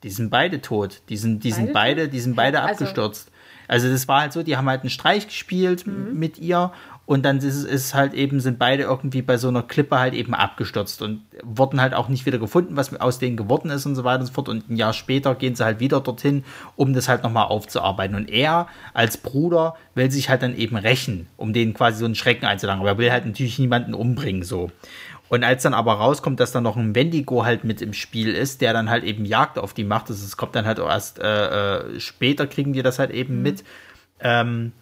Die 0.03 0.09
sind 0.09 0.31
beide 0.31 0.63
tot. 0.63 1.03
Die 1.11 1.19
sind, 1.19 1.45
die 1.45 1.53
sind 1.53 1.75
Beide 1.75 2.03
beide, 2.03 2.09
die 2.09 2.21
sind 2.21 2.37
beide 2.37 2.63
Also- 2.63 2.73
abgestürzt. 2.85 3.31
Also 3.69 3.91
das 3.91 4.09
war 4.09 4.21
halt 4.23 4.33
so, 4.33 4.43
die 4.43 4.57
haben 4.57 4.69
halt 4.69 4.81
einen 4.83 4.91
Streich 4.91 5.27
gespielt 5.27 5.87
Mhm. 5.87 6.19
mit 6.19 6.39
ihr 6.39 6.73
und 7.07 7.25
dann 7.25 7.39
ist 7.39 7.63
es 7.65 7.95
halt 7.95 8.15
eben, 8.15 8.41
sind 8.41 8.59
beide 8.59 8.83
irgendwie 8.83 9.23
bei 9.23 9.37
so 9.37 9.47
einer 9.47 9.63
Klippe 9.63 9.97
halt 9.97 10.13
eben 10.13 10.35
abgestürzt 10.35 11.03
und 11.03 11.23
wurden 11.45 11.81
halt 11.81 11.95
auch 11.95 12.09
nicht 12.09 12.27
wieder 12.27 12.39
gefunden, 12.39 12.75
was 12.77 12.95
aus 13.01 13.21
denen 13.21 13.37
geworden 13.37 13.71
ist 13.71 13.87
und 13.87 13.95
so 13.95 14.03
weiter 14.03 14.21
und 14.21 14.27
so 14.27 14.33
fort. 14.33 14.49
Und 14.49 14.69
ein 14.69 14.77
Jahr 14.77 14.93
später 14.93 15.37
gehen 15.37 15.55
sie 15.55 15.65
halt 15.65 15.79
wieder 15.79 16.01
dorthin, 16.01 16.45
um 16.75 16.95
das 16.95 17.09
halt 17.09 17.23
nochmal 17.23 17.47
aufzuarbeiten. 17.47 18.17
Und 18.17 18.29
er 18.29 18.67
als 18.93 19.19
Bruder 19.19 19.77
will 19.95 20.11
sich 20.11 20.29
halt 20.29 20.43
dann 20.43 20.57
eben 20.57 20.77
rächen, 20.77 21.29
um 21.37 21.53
denen 21.53 21.75
quasi 21.75 22.01
so 22.01 22.07
einen 22.07 22.17
Schrecken 22.17 22.45
einzulangen. 22.45 22.81
Aber 22.81 22.91
er 22.91 22.99
will 22.99 23.13
halt 23.13 23.25
natürlich 23.25 23.61
niemanden 23.61 23.95
umbringen, 23.95 24.43
so. 24.43 24.73
Und 25.29 25.45
als 25.45 25.63
dann 25.63 25.75
aber 25.75 25.95
rauskommt, 25.95 26.41
dass 26.41 26.51
da 26.51 26.61
noch 26.61 26.77
ein 26.77 26.97
Wendigo 26.97 27.45
halt 27.45 27.63
mit 27.63 27.83
im 27.83 27.93
Spiel 27.93 28.35
ist, 28.35 28.61
der 28.61 28.73
dann 28.73 28.91
halt 28.91 29.05
eben 29.05 29.25
Jagd 29.25 29.59
auf 29.59 29.75
die 29.75 29.85
macht, 29.85 30.11
das 30.11 30.37
kommt 30.37 30.57
dann 30.57 30.67
halt 30.67 30.81
auch 30.81 30.89
erst 30.89 31.21
äh, 31.21 31.97
äh, 31.97 32.01
später, 32.01 32.49
kriegen 32.49 32.73
die 32.73 32.83
das 32.83 32.99
halt 32.99 33.11
eben 33.11 33.43
mit, 33.43 33.65
ähm, 34.21 34.73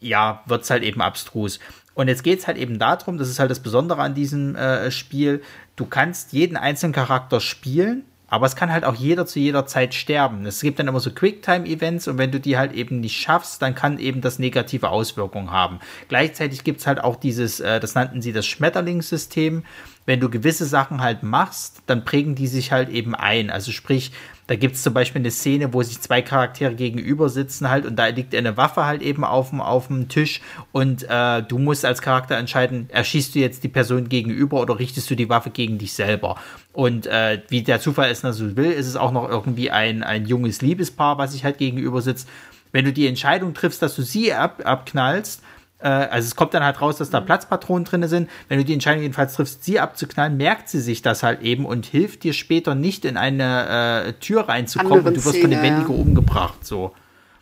ja, 0.00 0.42
wird 0.46 0.62
es 0.62 0.70
halt 0.70 0.82
eben 0.82 1.00
abstrus. 1.00 1.58
Und 1.94 2.08
jetzt 2.08 2.24
geht 2.24 2.40
es 2.40 2.46
halt 2.46 2.58
eben 2.58 2.78
darum, 2.78 3.16
das 3.16 3.28
ist 3.28 3.38
halt 3.38 3.50
das 3.50 3.60
Besondere 3.60 4.02
an 4.02 4.14
diesem 4.14 4.54
äh, 4.54 4.90
Spiel, 4.90 5.42
du 5.76 5.86
kannst 5.86 6.32
jeden 6.32 6.56
einzelnen 6.56 6.92
Charakter 6.92 7.40
spielen, 7.40 8.04
aber 8.28 8.46
es 8.46 8.56
kann 8.56 8.72
halt 8.72 8.84
auch 8.84 8.94
jeder 8.94 9.24
zu 9.24 9.38
jeder 9.38 9.66
Zeit 9.66 9.94
sterben. 9.94 10.44
Es 10.46 10.60
gibt 10.60 10.78
dann 10.78 10.88
immer 10.88 11.00
so 11.00 11.10
Quicktime-Events 11.10 12.08
und 12.08 12.18
wenn 12.18 12.32
du 12.32 12.40
die 12.40 12.58
halt 12.58 12.72
eben 12.72 13.00
nicht 13.00 13.18
schaffst, 13.18 13.62
dann 13.62 13.74
kann 13.74 13.98
eben 13.98 14.20
das 14.20 14.38
negative 14.38 14.90
Auswirkungen 14.90 15.52
haben. 15.52 15.78
Gleichzeitig 16.08 16.64
gibt 16.64 16.80
es 16.80 16.86
halt 16.86 17.02
auch 17.02 17.16
dieses, 17.16 17.60
äh, 17.60 17.78
das 17.80 17.94
nannten 17.94 18.20
sie 18.20 18.32
das 18.32 18.46
Schmetterlingssystem. 18.46 19.64
Wenn 20.06 20.20
du 20.20 20.30
gewisse 20.30 20.64
Sachen 20.64 21.02
halt 21.02 21.22
machst, 21.22 21.82
dann 21.86 22.04
prägen 22.04 22.34
die 22.34 22.46
sich 22.46 22.72
halt 22.72 22.88
eben 22.88 23.14
ein. 23.14 23.50
Also 23.50 23.72
sprich, 23.72 24.12
da 24.46 24.54
gibt 24.54 24.76
es 24.76 24.82
zum 24.82 24.94
Beispiel 24.94 25.20
eine 25.20 25.32
Szene, 25.32 25.72
wo 25.72 25.82
sich 25.82 26.00
zwei 26.00 26.22
Charaktere 26.22 26.74
gegenüber 26.74 27.28
sitzen 27.28 27.68
halt 27.68 27.84
und 27.84 27.96
da 27.96 28.06
liegt 28.06 28.34
eine 28.34 28.56
Waffe 28.56 28.86
halt 28.86 29.02
eben 29.02 29.24
auf 29.24 29.50
dem, 29.50 29.60
auf 29.60 29.88
dem 29.88 30.08
Tisch 30.08 30.40
und 30.70 31.02
äh, 31.08 31.42
du 31.42 31.58
musst 31.58 31.84
als 31.84 32.00
Charakter 32.00 32.36
entscheiden, 32.36 32.88
erschießt 32.90 33.34
du 33.34 33.40
jetzt 33.40 33.64
die 33.64 33.68
Person 33.68 34.08
gegenüber 34.08 34.60
oder 34.60 34.78
richtest 34.78 35.10
du 35.10 35.16
die 35.16 35.28
Waffe 35.28 35.50
gegen 35.50 35.78
dich 35.78 35.94
selber. 35.94 36.36
Und 36.72 37.06
äh, 37.06 37.42
wie 37.48 37.62
der 37.62 37.80
Zufall 37.80 38.10
es 38.10 38.20
so 38.20 38.56
will, 38.56 38.70
ist 38.70 38.86
es 38.86 38.96
auch 38.96 39.10
noch 39.10 39.28
irgendwie 39.28 39.72
ein, 39.72 40.04
ein 40.04 40.26
junges 40.26 40.62
Liebespaar, 40.62 41.18
was 41.18 41.32
sich 41.32 41.44
halt 41.44 41.58
gegenüber 41.58 42.00
sitzt. 42.00 42.28
Wenn 42.70 42.84
du 42.84 42.92
die 42.92 43.06
Entscheidung 43.06 43.54
triffst, 43.54 43.82
dass 43.82 43.96
du 43.96 44.02
sie 44.02 44.32
ab, 44.32 44.62
abknallst, 44.64 45.42
also 45.78 46.26
es 46.26 46.36
kommt 46.36 46.54
dann 46.54 46.64
halt 46.64 46.80
raus, 46.80 46.96
dass 46.96 47.10
da 47.10 47.20
Platzpatronen 47.20 47.84
drin 47.84 48.06
sind. 48.08 48.30
Wenn 48.48 48.58
du 48.58 48.64
die 48.64 48.72
Entscheidung 48.72 49.02
jedenfalls 49.02 49.34
triffst, 49.34 49.62
sie 49.64 49.78
abzuknallen, 49.78 50.36
merkt 50.36 50.68
sie 50.68 50.80
sich 50.80 51.02
das 51.02 51.22
halt 51.22 51.42
eben 51.42 51.66
und 51.66 51.84
hilft 51.86 52.24
dir 52.24 52.32
später 52.32 52.74
nicht 52.74 53.04
in 53.04 53.16
eine 53.16 54.06
äh, 54.06 54.12
Tür 54.14 54.48
reinzukommen 54.48 54.92
Anderen 54.92 55.14
und 55.16 55.22
du 55.22 55.24
wirst 55.26 55.38
von 55.38 55.50
dem 55.50 55.58
Szene, 55.58 55.68
ja. 55.68 55.76
Wendigo 55.76 55.92
umgebracht. 55.92 56.64
So. 56.64 56.92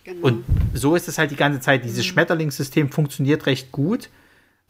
Genau. 0.04 0.26
Und 0.26 0.44
so 0.74 0.96
ist 0.96 1.08
es 1.08 1.16
halt 1.18 1.30
die 1.30 1.36
ganze 1.36 1.60
Zeit. 1.60 1.84
Dieses 1.84 2.04
Schmetterlingssystem 2.04 2.90
funktioniert 2.90 3.46
recht 3.46 3.72
gut, 3.72 4.10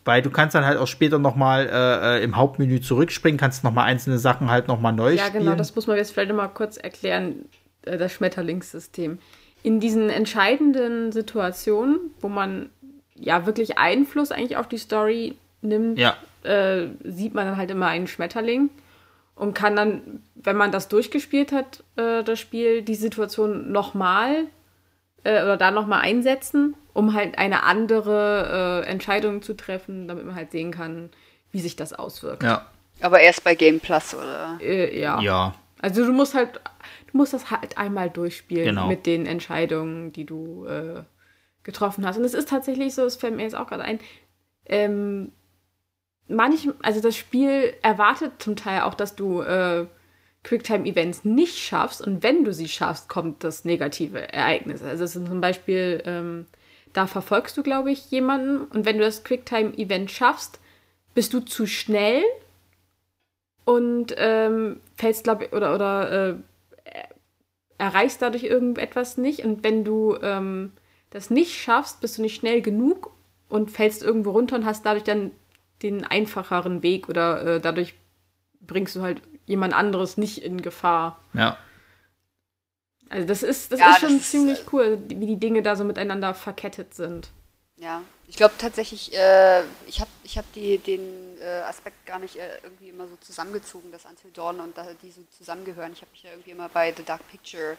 weil 0.05 0.23
du 0.23 0.31
kannst 0.31 0.55
dann 0.55 0.65
halt 0.67 0.79
auch 0.79 0.87
später 0.87 1.19
nochmal 1.19 1.67
äh, 1.67 2.19
äh, 2.19 2.23
im 2.23 2.37
Hauptmenü 2.37 2.81
zurückspringen, 2.81 3.39
kannst 3.39 3.65
nochmal 3.65 3.87
einzelne 3.87 4.19
Sachen 4.19 4.51
halt 4.51 4.69
nochmal 4.69 4.93
neu 4.93 5.15
Ja, 5.15 5.27
spielen. 5.27 5.45
genau, 5.45 5.57
das 5.57 5.75
muss 5.75 5.87
man 5.87 5.97
jetzt 5.97 6.13
vielleicht 6.13 6.33
mal 6.33 6.49
kurz 6.49 6.77
erklären, 6.77 7.47
äh, 7.83 7.99
das 7.99 8.13
Schmetterlingssystem. 8.13 9.19
In 9.63 9.81
diesen 9.81 10.11
entscheidenden 10.11 11.11
Situationen, 11.11 11.99
wo 12.21 12.29
man 12.29 12.69
ja 13.17 13.47
wirklich 13.47 13.79
Einfluss 13.79 14.33
eigentlich 14.33 14.57
auf 14.57 14.69
die 14.69 14.79
Story 14.79 15.37
nimmt, 15.63 15.99
ja, 15.99 16.17
äh, 16.43 16.89
sieht 17.05 17.35
man 17.35 17.47
dann 17.47 17.57
halt 17.57 17.71
immer 17.71 17.87
einen 17.89 18.07
Schmetterling 18.07 18.71
und 19.35 19.55
kann 19.55 19.77
dann, 19.77 20.23
wenn 20.35 20.57
man 20.57 20.73
das 20.73 20.89
durchgespielt 20.89 21.53
hat, 21.53 21.83
äh, 21.97 22.23
das 22.23 22.39
Spiel, 22.39 22.83
die 22.83 22.95
Situation 22.95 23.73
nochmal 23.73 24.45
äh, 25.25 25.43
oder 25.43 25.57
da 25.57 25.71
nochmal 25.71 26.03
einsetzen, 26.03 26.75
um 26.93 27.15
halt 27.15 27.39
eine 27.39 27.63
andere 27.65 28.83
äh, 28.85 28.91
Entscheidung 28.91 29.43
zu 29.43 29.55
treffen, 29.55 30.07
damit 30.07 30.27
man 30.27 30.35
halt 30.35 30.51
sehen 30.53 30.71
kann, 30.71 31.11
wie 31.51 31.61
sich 31.61 31.77
das 31.77 31.93
auswirkt. 31.93 32.43
ja, 32.43 32.67
Aber 33.01 33.21
erst 33.21 33.43
bei 33.45 33.55
Game 33.55 33.81
Plus, 33.81 34.15
oder? 34.15 34.59
Äh, 34.61 35.01
ja. 35.01 35.21
ja. 35.21 35.55
Also 35.81 36.05
du 36.05 36.13
musst 36.13 36.35
halt, 36.35 36.61
du 37.11 37.17
musst 37.17 37.33
das 37.33 37.51
halt 37.51 37.77
einmal 37.79 38.11
durchspielen 38.11 38.67
Genau. 38.67 38.87
mit 38.87 39.07
den 39.07 39.27
Entscheidungen, 39.27 40.13
die 40.13 40.25
du 40.25 40.67
äh, 40.67 41.03
getroffen 41.65 42.07
hast. 42.07 42.19
Und 42.19 42.25
es 42.25 42.35
ist 42.35 42.49
tatsächlich 42.49 42.95
so, 42.95 43.05
es 43.05 43.17
fällt 43.17 43.35
mir 43.35 43.43
jetzt 43.43 43.57
auch 43.57 43.67
gerade 43.67 43.83
ein, 43.83 43.99
ähm, 44.67 45.33
manch, 46.29 46.69
also 46.83 47.01
das 47.01 47.17
Spiel 47.17 47.75
erwartet 47.83 48.33
zum 48.39 48.57
Teil 48.57 48.83
auch, 48.83 48.95
dass 48.95 49.17
du 49.17 49.41
äh, 49.41 49.87
Quicktime-Events 50.45 51.25
nicht 51.25 51.59
schaffst 51.59 52.07
und 52.07 52.23
wenn 52.23 52.45
du 52.45 52.53
sie 52.53 52.69
schaffst, 52.69 53.09
kommt 53.09 53.43
das 53.45 53.65
negative 53.65 54.33
Ereignis. 54.33 54.83
Also 54.83 55.05
es 55.05 55.15
sind 55.15 55.27
zum 55.27 55.41
Beispiel, 55.41 56.03
ähm, 56.05 56.47
da 56.93 57.07
verfolgst 57.07 57.57
du, 57.57 57.63
glaube 57.63 57.91
ich, 57.91 58.11
jemanden 58.11 58.67
und 58.67 58.85
wenn 58.85 58.99
du 58.99 59.05
das 59.05 59.25
Quicktime-Event 59.25 60.11
schaffst, 60.11 60.61
bist 61.15 61.33
du 61.33 61.41
zu 61.41 61.67
schnell 61.67 62.23
und 63.65 64.15
ähm, 64.19 64.81
fällst, 64.97 65.25
glaube 65.25 65.47
ich, 65.47 65.53
oder, 65.53 65.75
oder 65.75 66.29
äh, 66.31 66.35
erreichst 67.79 68.21
dadurch 68.21 68.45
irgendetwas 68.45 69.17
nicht. 69.17 69.45
Und 69.45 69.65
wenn 69.65 69.85
du 69.85 70.17
ähm, 70.23 70.73
das 71.15 71.31
nicht 71.31 71.55
schaffst, 71.55 72.01
bist 72.01 72.19
du 72.19 72.23
nicht 72.23 72.35
schnell 72.35 72.61
genug 72.61 73.13
und 73.49 73.71
fällst 73.71 74.03
irgendwo 74.03 74.33
runter 74.33 74.57
und 74.57 74.67
hast 74.67 74.85
dadurch 74.85 75.05
dann 75.05 75.31
den 75.83 76.05
einfacheren 76.05 76.83
Weg 76.83 77.09
oder 77.09 77.57
äh, 77.57 77.61
dadurch 77.61 77.95
bringst 78.61 78.97
du 78.97 79.03
halt 79.03 79.23
jemand 79.47 79.75
anderes 79.75 80.17
nicht 80.17 80.43
in 80.43 80.61
Gefahr. 80.61 81.21
Ja. 81.33 81.57
Also 83.09 83.27
das 83.29 83.43
ist, 83.43 83.71
das 83.73 83.79
Ja, 83.81 83.91
ist 83.91 84.01
schon 84.01 84.15
das 84.15 84.23
ist, 84.23 84.31
ziemlich 84.31 84.61
äh, 84.61 84.65
cool, 84.73 84.99
wie 85.09 85.27
die 85.27 85.37
Dinge 85.39 85.63
da 85.63 85.77
so 85.77 85.85
miteinander 85.85 86.35
verkettet 86.35 86.95
sind. 86.95 87.31
Ja, 87.77 88.03
ich 88.29 88.37
glaube 88.37 88.55
tatsächlich, 88.59 89.13
äh, 89.15 89.63
ich 89.87 90.01
habe 90.01 90.11
ich 90.23 90.39
hab 90.39 90.51
die, 90.53 90.79
den 90.79 91.39
äh, 91.41 91.63
Aspekt 91.63 92.07
gar 92.07 92.19
nicht 92.21 92.37
äh, 92.37 92.59
irgendwie 92.63 92.89
immer 92.91 93.09
so 93.09 93.17
zusammengezogen, 93.17 93.91
dass 93.91 94.05
Until 94.05 94.31
Dawn 94.31 94.61
und 94.61 94.77
da, 94.79 94.87
die 95.03 95.11
so 95.11 95.23
zusammengehören. 95.37 95.93
Ich 95.93 96.01
habe 96.01 96.11
mich 96.13 96.23
ja 96.23 96.31
irgendwie 96.31 96.53
immer 96.53 96.69
bei 96.69 96.93
The 96.97 97.03
Dark 97.05 97.27
Picture 97.29 97.77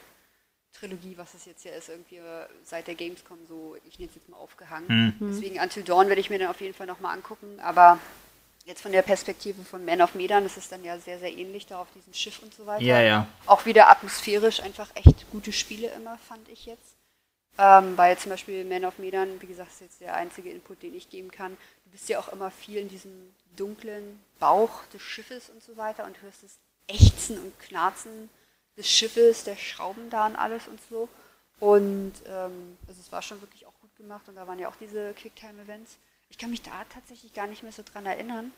Trilogie, 0.79 1.17
was 1.17 1.33
es 1.33 1.45
jetzt 1.45 1.63
ja 1.65 1.71
ist, 1.71 1.89
irgendwie 1.89 2.19
seit 2.63 2.87
der 2.87 2.95
Gamescom 2.95 3.37
so, 3.47 3.75
ich 3.87 3.97
nenne 3.97 4.09
es 4.09 4.15
jetzt 4.15 4.29
mal 4.29 4.37
aufgehangen. 4.37 5.15
Deswegen 5.19 5.59
Until 5.59 5.83
Dawn 5.83 6.07
werde 6.07 6.21
ich 6.21 6.29
mir 6.29 6.39
dann 6.39 6.49
auf 6.49 6.61
jeden 6.61 6.73
Fall 6.73 6.87
nochmal 6.87 7.15
angucken, 7.15 7.59
aber 7.61 7.99
jetzt 8.65 8.81
von 8.81 8.91
der 8.91 9.03
Perspektive 9.03 9.63
von 9.63 9.85
Man 9.85 10.01
of 10.01 10.15
Medan, 10.15 10.43
das 10.43 10.57
ist 10.57 10.71
dann 10.71 10.83
ja 10.83 10.97
sehr, 10.99 11.19
sehr 11.19 11.31
ähnlich 11.31 11.67
da 11.67 11.79
auf 11.79 11.87
diesem 11.95 12.13
Schiff 12.13 12.41
und 12.41 12.53
so 12.53 12.65
weiter. 12.65 12.83
Ja, 12.83 12.99
ja. 13.01 13.27
Auch 13.45 13.65
wieder 13.65 13.89
atmosphärisch 13.89 14.59
einfach 14.61 14.89
echt 14.95 15.29
gute 15.31 15.53
Spiele 15.53 15.87
immer, 15.95 16.17
fand 16.17 16.49
ich 16.49 16.65
jetzt. 16.65 16.95
Ähm, 17.57 17.97
weil 17.97 18.17
zum 18.17 18.31
Beispiel 18.31 18.65
Man 18.65 18.83
of 18.83 18.97
Medan, 18.97 19.41
wie 19.41 19.47
gesagt, 19.47 19.71
ist 19.71 19.81
jetzt 19.81 20.01
der 20.01 20.15
einzige 20.15 20.49
Input, 20.49 20.83
den 20.83 20.93
ich 20.93 21.09
geben 21.09 21.31
kann. 21.31 21.55
Du 21.85 21.91
bist 21.91 22.09
ja 22.09 22.19
auch 22.19 22.27
immer 22.29 22.51
viel 22.51 22.79
in 22.79 22.89
diesem 22.89 23.33
dunklen 23.55 24.19
Bauch 24.39 24.85
des 24.93 25.01
Schiffes 25.01 25.49
und 25.49 25.63
so 25.63 25.77
weiter 25.77 26.05
und 26.05 26.21
hörst 26.21 26.43
das 26.43 26.57
Ächzen 26.87 27.39
und 27.39 27.57
Knarzen 27.59 28.29
des 28.77 28.89
Schiffes, 28.89 29.43
der 29.43 29.55
Schrauben 29.55 30.09
da 30.09 30.25
und 30.27 30.35
alles 30.35 30.67
und 30.67 30.79
so. 30.89 31.07
Und 31.59 32.13
ähm, 32.27 32.77
also 32.87 32.99
es 32.99 33.11
war 33.11 33.21
schon 33.21 33.41
wirklich 33.41 33.65
auch 33.65 33.73
gut 33.81 33.95
gemacht 33.95 34.27
und 34.27 34.35
da 34.35 34.47
waren 34.47 34.59
ja 34.59 34.67
auch 34.69 34.75
diese 34.79 35.13
Quicktime-Events. 35.13 35.97
Ich 36.29 36.37
kann 36.37 36.49
mich 36.49 36.61
da 36.61 36.71
tatsächlich 36.93 37.33
gar 37.33 37.47
nicht 37.47 37.63
mehr 37.63 37.71
so 37.71 37.83
dran 37.83 38.05
erinnern, 38.05 38.51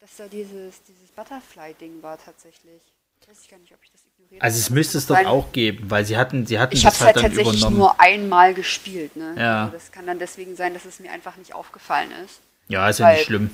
dass 0.00 0.16
da 0.16 0.28
dieses, 0.28 0.82
dieses 0.84 1.08
Butterfly-Ding 1.16 2.02
war 2.02 2.18
tatsächlich. 2.22 2.80
Ich 3.20 3.28
weiß 3.28 3.48
gar 3.50 3.58
nicht, 3.58 3.72
ob 3.72 3.78
ich 3.82 3.90
das 3.90 4.02
ignoriert 4.04 4.42
Also 4.42 4.58
es 4.58 4.68
müsste 4.70 4.98
es 4.98 5.06
doch 5.06 5.16
sein? 5.16 5.26
auch 5.26 5.50
geben, 5.50 5.90
weil 5.90 6.04
sie 6.04 6.16
hatten, 6.16 6.46
sie 6.46 6.58
hatten 6.58 6.74
Ich 6.76 6.84
habe 6.84 6.92
das 6.92 7.00
es 7.00 7.06
halt 7.06 7.16
halt 7.16 7.24
dann 7.24 7.32
tatsächlich 7.32 7.60
übernommen. 7.62 7.78
nur 7.78 8.00
einmal 8.00 8.52
gespielt. 8.54 9.16
Ne? 9.16 9.34
Ja. 9.38 9.62
Also 9.64 9.72
das 9.72 9.90
kann 9.90 10.06
dann 10.06 10.18
deswegen 10.18 10.54
sein, 10.56 10.74
dass 10.74 10.84
es 10.84 11.00
mir 11.00 11.10
einfach 11.10 11.36
nicht 11.36 11.54
aufgefallen 11.54 12.12
ist. 12.24 12.40
ja, 12.68 12.88
ist 12.88 12.98
ja 12.98 13.06
weil- 13.06 13.14
nicht 13.16 13.26
schlimm. 13.26 13.50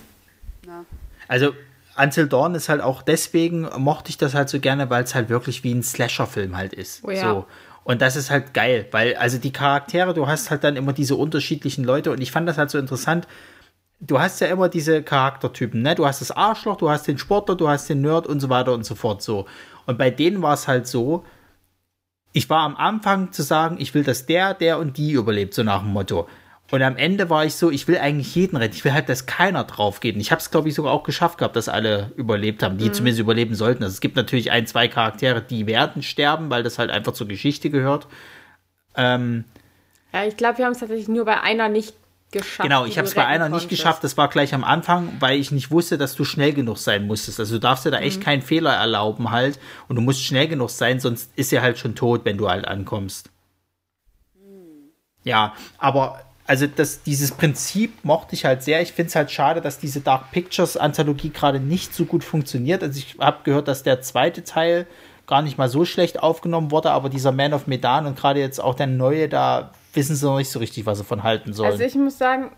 Ne? 0.66 0.84
Also 1.28 1.54
Until 1.96 2.28
Dawn 2.28 2.54
ist 2.54 2.68
halt 2.68 2.80
auch 2.80 3.02
deswegen 3.02 3.68
mochte 3.76 4.10
ich 4.10 4.18
das 4.18 4.34
halt 4.34 4.48
so 4.48 4.60
gerne, 4.60 4.90
weil 4.90 5.04
es 5.04 5.14
halt 5.14 5.28
wirklich 5.28 5.64
wie 5.64 5.72
ein 5.72 5.82
Slasher-Film 5.82 6.56
halt 6.56 6.72
ist. 6.72 7.02
Oh 7.04 7.10
ja. 7.10 7.34
So. 7.34 7.46
Und 7.84 8.02
das 8.02 8.16
ist 8.16 8.30
halt 8.30 8.54
geil, 8.54 8.86
weil 8.92 9.16
also 9.16 9.38
die 9.38 9.52
Charaktere, 9.52 10.14
du 10.14 10.26
hast 10.26 10.50
halt 10.50 10.64
dann 10.64 10.76
immer 10.76 10.92
diese 10.92 11.16
unterschiedlichen 11.16 11.84
Leute 11.84 12.12
und 12.12 12.20
ich 12.20 12.30
fand 12.30 12.48
das 12.48 12.58
halt 12.58 12.70
so 12.70 12.78
interessant. 12.78 13.26
Du 14.00 14.20
hast 14.20 14.40
ja 14.40 14.46
immer 14.46 14.68
diese 14.68 15.02
Charaktertypen, 15.02 15.82
ne? 15.82 15.94
Du 15.94 16.06
hast 16.06 16.20
das 16.20 16.30
Arschloch, 16.30 16.76
du 16.76 16.88
hast 16.88 17.06
den 17.06 17.18
Sportler, 17.18 17.54
du 17.56 17.68
hast 17.68 17.88
den 17.88 18.00
Nerd 18.00 18.26
und 18.26 18.40
so 18.40 18.48
weiter 18.48 18.72
und 18.72 18.84
so 18.84 18.94
fort 18.94 19.22
so. 19.22 19.46
Und 19.86 19.98
bei 19.98 20.10
denen 20.10 20.40
war 20.40 20.54
es 20.54 20.68
halt 20.68 20.86
so, 20.86 21.24
ich 22.32 22.48
war 22.48 22.60
am 22.60 22.76
Anfang 22.76 23.32
zu 23.32 23.42
sagen, 23.42 23.76
ich 23.78 23.92
will, 23.94 24.04
dass 24.04 24.26
der, 24.26 24.54
der 24.54 24.78
und 24.78 24.96
die 24.96 25.12
überlebt, 25.12 25.52
so 25.52 25.62
nach 25.62 25.80
dem 25.80 25.92
Motto. 25.92 26.28
Und 26.70 26.82
am 26.82 26.96
Ende 26.96 27.28
war 27.30 27.44
ich 27.44 27.54
so, 27.56 27.70
ich 27.70 27.88
will 27.88 27.98
eigentlich 27.98 28.34
jeden 28.34 28.56
retten. 28.56 28.74
Ich 28.76 28.84
will 28.84 28.92
halt, 28.92 29.08
dass 29.08 29.26
keiner 29.26 29.64
drauf 29.64 29.98
geht. 30.00 30.14
Und 30.14 30.20
ich 30.20 30.30
habe 30.30 30.40
es, 30.40 30.50
glaube 30.52 30.68
ich, 30.68 30.74
sogar 30.74 30.92
auch 30.92 31.02
geschafft 31.02 31.38
gehabt, 31.38 31.56
dass 31.56 31.68
alle 31.68 32.12
überlebt 32.16 32.62
haben, 32.62 32.78
die 32.78 32.92
zumindest 32.92 33.20
überleben 33.20 33.54
sollten. 33.56 33.82
Also 33.82 33.92
es 33.94 34.00
gibt 34.00 34.14
natürlich 34.14 34.52
ein, 34.52 34.66
zwei 34.68 34.86
Charaktere, 34.86 35.42
die 35.42 35.66
werden 35.66 36.02
sterben, 36.02 36.48
weil 36.50 36.62
das 36.62 36.78
halt 36.78 36.90
einfach 36.90 37.12
zur 37.12 37.26
Geschichte 37.26 37.70
gehört. 37.70 38.06
Ähm, 38.94 39.44
Ja, 40.12 40.24
ich 40.24 40.36
glaube, 40.36 40.58
wir 40.58 40.64
haben 40.66 40.72
es 40.72 40.78
tatsächlich 40.78 41.08
nur 41.08 41.24
bei 41.24 41.40
einer 41.40 41.68
nicht 41.68 41.94
geschafft. 42.30 42.62
genau, 42.62 42.84
ich 42.84 42.98
habe 42.98 43.08
es 43.08 43.14
bei 43.14 43.26
einer 43.26 43.46
nicht 43.48 43.62
konntest. 43.62 43.70
geschafft. 43.70 44.04
Das 44.04 44.16
war 44.16 44.28
gleich 44.28 44.54
am 44.54 44.62
Anfang, 44.62 45.12
weil 45.18 45.40
ich 45.40 45.50
nicht 45.50 45.72
wusste, 45.72 45.98
dass 45.98 46.14
du 46.14 46.24
schnell 46.24 46.52
genug 46.52 46.78
sein 46.78 47.04
musstest. 47.08 47.40
Also 47.40 47.54
du 47.54 47.60
darfst 47.60 47.84
dir 47.84 47.90
da 47.90 47.98
echt 47.98 48.20
keinen 48.20 48.42
Fehler 48.42 48.74
erlauben 48.74 49.32
halt. 49.32 49.58
Und 49.88 49.96
du 49.96 50.02
musst 50.02 50.22
schnell 50.22 50.46
genug 50.46 50.70
sein, 50.70 51.00
sonst 51.00 51.32
ist 51.34 51.52
er 51.52 51.62
halt 51.62 51.78
schon 51.78 51.96
tot, 51.96 52.20
wenn 52.24 52.38
du 52.38 52.48
halt 52.48 52.68
ankommst. 52.68 53.30
Ja, 55.24 55.54
aber 55.78 56.20
also 56.50 56.66
das, 56.66 57.04
dieses 57.04 57.30
Prinzip 57.30 58.04
mochte 58.04 58.34
ich 58.34 58.44
halt 58.44 58.64
sehr. 58.64 58.82
Ich 58.82 58.92
finde 58.92 59.10
es 59.10 59.14
halt 59.14 59.30
schade, 59.30 59.60
dass 59.60 59.78
diese 59.78 60.00
Dark 60.00 60.32
Pictures 60.32 60.76
Anthologie 60.76 61.30
gerade 61.30 61.60
nicht 61.60 61.94
so 61.94 62.04
gut 62.04 62.24
funktioniert. 62.24 62.82
Also 62.82 62.98
ich 62.98 63.18
habe 63.20 63.44
gehört, 63.44 63.68
dass 63.68 63.84
der 63.84 64.00
zweite 64.00 64.42
Teil 64.42 64.88
gar 65.28 65.42
nicht 65.42 65.58
mal 65.58 65.68
so 65.68 65.84
schlecht 65.84 66.20
aufgenommen 66.20 66.72
wurde, 66.72 66.90
aber 66.90 67.08
dieser 67.08 67.30
Man 67.30 67.52
of 67.52 67.68
Medan 67.68 68.04
und 68.04 68.18
gerade 68.18 68.40
jetzt 68.40 68.58
auch 68.58 68.74
der 68.74 68.88
neue, 68.88 69.28
da 69.28 69.70
wissen 69.92 70.16
sie 70.16 70.26
noch 70.26 70.38
nicht 70.38 70.50
so 70.50 70.58
richtig, 70.58 70.86
was 70.86 70.98
sie 70.98 71.04
von 71.04 71.22
halten 71.22 71.52
sollen. 71.52 71.70
Also 71.70 71.84
ich 71.84 71.94
muss 71.94 72.18
sagen, 72.18 72.50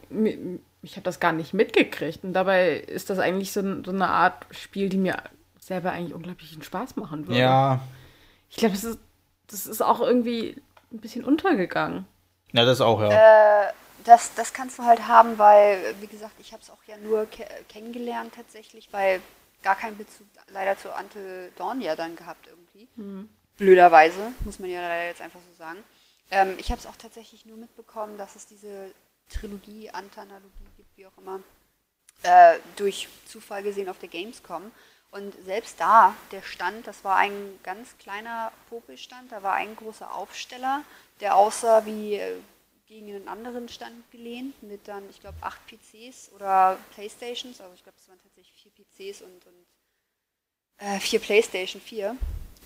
ich 0.81 0.93
habe 0.93 1.05
das 1.05 1.21
gar 1.21 1.33
nicht 1.33 1.53
mitgekriegt. 1.53 2.25
Und 2.25 2.33
dabei 2.33 2.77
ist 2.77 3.11
das 3.11 3.19
eigentlich 3.19 3.53
so, 3.53 3.61
so 3.85 3.91
eine 3.91 4.09
Art 4.09 4.47
Spiel, 4.53 4.89
die 4.89 4.97
mir 4.97 5.19
selber 5.61 5.93
eigentlich 5.93 6.15
unglaublichen 6.15 6.63
Spaß 6.63 6.97
machen 6.97 7.29
würde. 7.29 7.41
ja, 7.41 7.83
Ich 8.49 8.57
glaube, 8.57 8.73
das 8.73 8.85
ist, 8.85 8.99
das 9.49 9.67
ist 9.67 9.83
auch 9.83 10.01
irgendwie 10.01 10.63
ein 10.91 11.01
bisschen 11.01 11.27
untergegangen. 11.27 12.07
Ja, 12.53 12.65
das 12.65 12.81
auch, 12.81 13.01
ja. 13.01 13.69
Äh, 13.69 13.73
das, 14.05 14.35
das 14.35 14.53
kannst 14.53 14.79
du 14.79 14.85
halt 14.85 15.07
haben, 15.07 15.39
weil, 15.39 15.95
wie 16.01 16.07
gesagt, 16.07 16.35
ich 16.41 16.53
habe 16.53 16.63
es 16.63 16.71
auch 16.71 16.83
ja 16.87 16.97
nur 16.97 17.27
ke 17.27 17.47
kennengelernt 17.69 18.35
tatsächlich, 18.35 18.93
weil 18.93 19.21
gar 19.63 19.77
keinen 19.77 19.97
Bezug 19.97 20.27
leider 20.49 20.77
zu 20.77 20.89
Until 20.91 21.53
Dawn 21.57 21.81
ja 21.81 21.95
dann 21.95 22.17
gehabt 22.17 22.47
irgendwie. 22.49 22.89
Blöderweise, 23.57 24.33
muss 24.45 24.59
man 24.59 24.71
ja 24.71 24.81
leider 24.81 25.07
jetzt 25.07 25.21
einfach 25.21 25.41
so 25.49 25.57
sagen. 25.57 25.79
Ähm, 26.31 26.55
ich 26.59 26.71
habe 26.71 26.81
es 26.81 26.87
auch 26.87 26.97
tatsächlich 26.97 27.47
nur 27.47 27.57
mitbekommen, 27.57 28.19
dass 28.19 28.35
es 28.35 28.47
diese 28.47 28.91
Trilogie, 29.29 29.91
Antanalogie 29.91 30.69
gibt, 30.77 30.97
wie 30.97 31.07
auch 31.07 31.17
immer, 31.19 31.41
äh, 32.23 32.59
durch 32.77 33.09
Zufall 33.27 33.63
gesehen 33.63 33.89
auf 33.89 33.99
der 33.99 34.09
Gamescom. 34.09 34.73
Und 35.11 35.35
selbst 35.45 35.79
da, 35.79 36.15
der 36.31 36.41
Stand, 36.41 36.87
das 36.87 37.05
war 37.05 37.17
ein 37.17 37.61
ganz 37.63 37.99
kleiner 37.99 38.51
Popelstand, 38.71 39.31
da 39.31 39.43
war 39.43 39.53
ein 39.53 39.77
großer 39.77 40.15
Aufsteller, 40.15 40.83
der 41.23 41.37
aussah 41.37 41.87
wie 41.87 42.17
äh, 42.17 42.35
gegen 42.87 43.09
einen 43.09 43.29
anderen 43.29 43.69
Stand 43.71 44.11
gelehnt, 44.11 44.63
mit 44.63 44.87
dann, 44.87 45.09
ich 45.09 45.21
glaube, 45.21 45.39
acht 45.41 45.61
PCs 45.67 46.31
oder 46.35 46.77
Playstations, 46.95 47.61
also 47.61 47.73
ich 47.75 47.83
glaube, 47.83 47.97
es 47.99 48.09
waren 48.09 48.21
tatsächlich 48.23 48.53
vier 48.53 48.73
PCs 48.73 49.23
und, 49.23 49.47
und 49.47 49.67
äh, 50.79 51.01
vier 51.01 51.21
Playstation 51.21 51.81
4. 51.81 52.17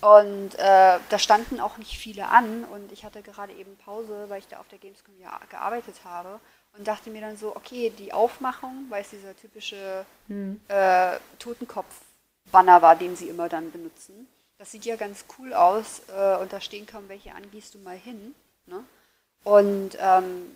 Und 0.01 0.55
äh, 0.55 0.99
da 1.09 1.19
standen 1.19 1.59
auch 1.59 1.77
nicht 1.77 1.97
viele 1.97 2.27
an 2.27 2.65
und 2.65 2.91
ich 2.91 3.03
hatte 3.03 3.23
gerade 3.23 3.53
eben 3.53 3.75
Pause, 3.77 4.25
weil 4.27 4.39
ich 4.39 4.47
da 4.47 4.59
auf 4.59 4.67
der 4.67 4.77
Gamescom 4.77 5.17
ja 5.19 5.39
gearbeitet 5.49 5.95
habe 6.03 6.39
und 6.77 6.87
dachte 6.87 7.09
mir 7.09 7.21
dann 7.21 7.37
so, 7.37 7.55
okay, 7.55 7.91
die 7.97 8.13
Aufmachung, 8.13 8.85
weil 8.89 9.01
es 9.01 9.09
dieser 9.09 9.35
typische 9.35 10.05
äh, 10.67 11.17
Totenkopf-Banner 11.39 12.81
war, 12.81 12.95
den 12.95 13.15
sie 13.15 13.29
immer 13.29 13.49
dann 13.49 13.71
benutzen, 13.71 14.27
das 14.59 14.71
sieht 14.71 14.85
ja 14.85 14.95
ganz 14.95 15.25
cool 15.37 15.53
aus 15.53 16.01
äh, 16.09 16.37
und 16.37 16.51
da 16.51 16.59
stehen 16.59 16.85
kaum 16.85 17.09
welche 17.09 17.33
an, 17.33 17.49
gehst 17.51 17.75
du 17.75 17.79
mal 17.79 17.97
hin. 17.97 18.35
Ne? 18.67 18.83
Und 19.43 19.97
ähm, 19.99 20.55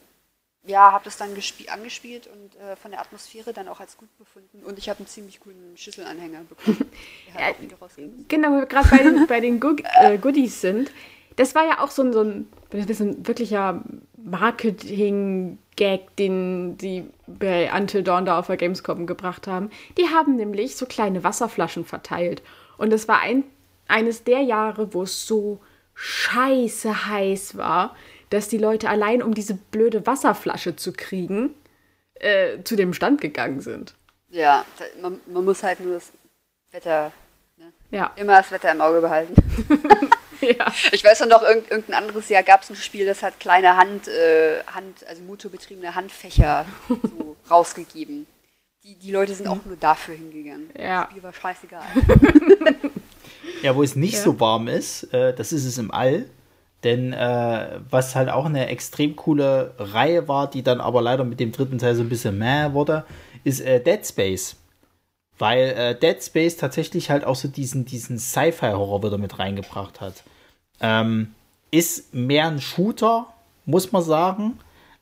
ja, 0.64 0.92
habe 0.92 1.06
das 1.06 1.18
dann 1.18 1.34
gespie- 1.36 1.70
angespielt 1.70 2.28
und 2.28 2.56
äh, 2.62 2.76
von 2.76 2.92
der 2.92 3.00
Atmosphäre 3.02 3.52
dann 3.54 3.68
auch 3.68 3.80
als 3.80 3.98
gut 3.98 4.16
befunden 4.20 4.64
und 4.64 4.78
ich 4.78 4.90
habe 4.90 5.00
einen 5.00 5.08
ziemlich 5.08 5.40
coolen 5.40 5.76
Schüsselanhänger 5.76 6.42
bekommen. 6.44 6.92
Rausgekommen. 7.80 8.26
Genau, 8.28 8.66
gerade 8.68 8.90
bei, 8.90 8.98
den- 9.00 9.28
bei 9.28 9.40
den 9.40 9.60
Goog 9.60 9.82
äh, 10.00 10.18
Goodies 10.18 10.62
sind. 10.62 10.92
Das 11.38 11.56
war 11.56 11.66
ja 11.66 11.80
auch 11.80 11.90
so 11.90 12.04
ein, 12.04 12.14
so 12.14 12.22
ein, 12.22 12.48
ist 12.72 13.00
ein 13.00 13.26
wirklicher 13.26 13.82
Marketing-Gag, 14.18 16.16
den 16.18 16.78
die 16.78 17.06
bei 17.28 17.72
Until 17.74 18.04
Dawn 18.04 18.26
da 18.26 18.38
auf 18.40 18.48
der 18.48 18.58
Gamescom 18.58 19.08
gebracht 19.08 19.48
haben. 19.48 19.70
Die 19.98 20.10
haben 20.10 20.36
nämlich 20.36 20.76
so 20.76 20.86
kleine 20.86 21.24
Wasserflaschen 21.24 21.86
verteilt. 21.86 22.42
Und 22.78 22.92
das 22.92 23.08
war 23.08 23.20
ein, 23.22 23.44
eines 23.88 24.24
der 24.24 24.42
Jahre, 24.42 24.94
wo 24.94 25.04
es 25.04 25.26
so 25.26 25.62
scheiße 26.02 27.08
heiß 27.08 27.58
war, 27.58 27.96
dass 28.32 28.48
die 28.48 28.58
Leute 28.58 28.90
allein, 28.90 29.22
um 29.22 29.36
diese 29.36 29.54
blöde 29.54 30.08
Wasserflasche 30.08 30.76
zu 30.76 30.94
kriegen, 30.94 31.54
äh, 32.16 32.64
zu 32.64 32.76
dem 32.76 32.94
Stand 32.94 33.22
gegangen 33.22 33.62
sind. 33.62 33.94
Ja, 34.30 34.66
man, 35.00 35.20
man 35.28 35.46
muss 35.46 35.62
halt 35.62 35.80
nur 35.80 35.94
das 35.94 36.12
Wetter, 36.72 37.12
ne? 37.58 37.72
Ja. 37.92 38.14
immer 38.16 38.38
das 38.38 38.52
Wetter 38.52 38.72
im 38.72 38.82
Auge 38.82 39.02
behalten. 39.02 39.36
ja. 40.42 40.74
Ich 40.92 41.04
weiß 41.04 41.20
noch, 41.22 41.28
noch 41.28 41.44
irgend, 41.44 41.70
irgendein 41.70 41.96
anderes 42.04 42.30
Jahr 42.30 42.42
gab 42.42 42.64
es 42.64 42.72
ein 42.72 42.76
Spiel, 42.78 43.06
das 43.06 43.22
hat 43.22 43.40
kleine 43.40 43.78
Hand, 43.78 44.08
äh, 44.08 44.64
Hand 44.74 45.06
also 45.08 45.22
motorbetriebene 45.22 45.94
Handfächer 45.94 46.66
so 46.88 47.36
rausgegeben. 47.52 48.26
Die, 48.84 48.96
die 48.96 49.12
Leute 49.12 49.36
sind 49.36 49.48
auch 49.48 49.64
nur 49.66 49.76
dafür 49.76 50.16
hingegangen. 50.16 50.72
Ja. 50.76 51.02
Das 51.02 51.12
Spiel 51.12 51.24
war 51.24 51.34
scheißegal. 51.34 51.84
Ja, 53.64 53.76
wo 53.76 53.84
es 53.84 53.96
nicht 53.96 54.14
Ja. 54.16 54.22
so 54.22 54.40
warm 54.40 54.68
ist, 54.68 55.14
äh, 55.14 55.34
das 55.34 55.52
ist 55.54 55.66
es 55.66 55.78
im 55.78 55.92
All. 55.92 56.26
Denn 56.84 57.14
äh, 57.14 57.80
was 57.90 58.16
halt 58.16 58.30
auch 58.30 58.46
eine 58.46 58.68
extrem 58.68 59.16
coole 59.16 59.76
Reihe 59.78 60.28
war, 60.28 60.50
die 60.50 60.64
dann 60.64 60.82
aber 60.82 61.02
leider 61.02 61.24
mit 61.24 61.40
dem 61.40 61.52
dritten 61.52 61.78
Teil 61.78 61.96
so 61.96 62.02
ein 62.02 62.10
bisschen 62.10 62.38
mehr 62.40 62.74
wurde, 62.74 63.06
ist 63.44 63.60
äh, 63.62 63.80
Dead 63.80 64.06
Space. 64.06 64.56
Weil 65.38 65.70
äh, 65.78 65.96
Dead 66.00 66.22
Space 66.24 66.58
tatsächlich 66.58 67.10
halt 67.12 67.24
auch 67.24 67.36
so 67.36 67.48
diesen, 67.48 67.86
diesen 67.86 68.18
Sci-Fi-Horror 68.20 69.04
wieder 69.04 69.18
mit 69.20 69.38
reingebracht 69.40 70.02
hat. 70.02 70.24
Ähm, 70.80 71.34
ist 71.70 72.14
mehr 72.16 72.48
ein 72.48 72.60
Shooter, 72.62 73.28
muss 73.66 73.92
man 73.92 74.02
sagen. 74.02 74.60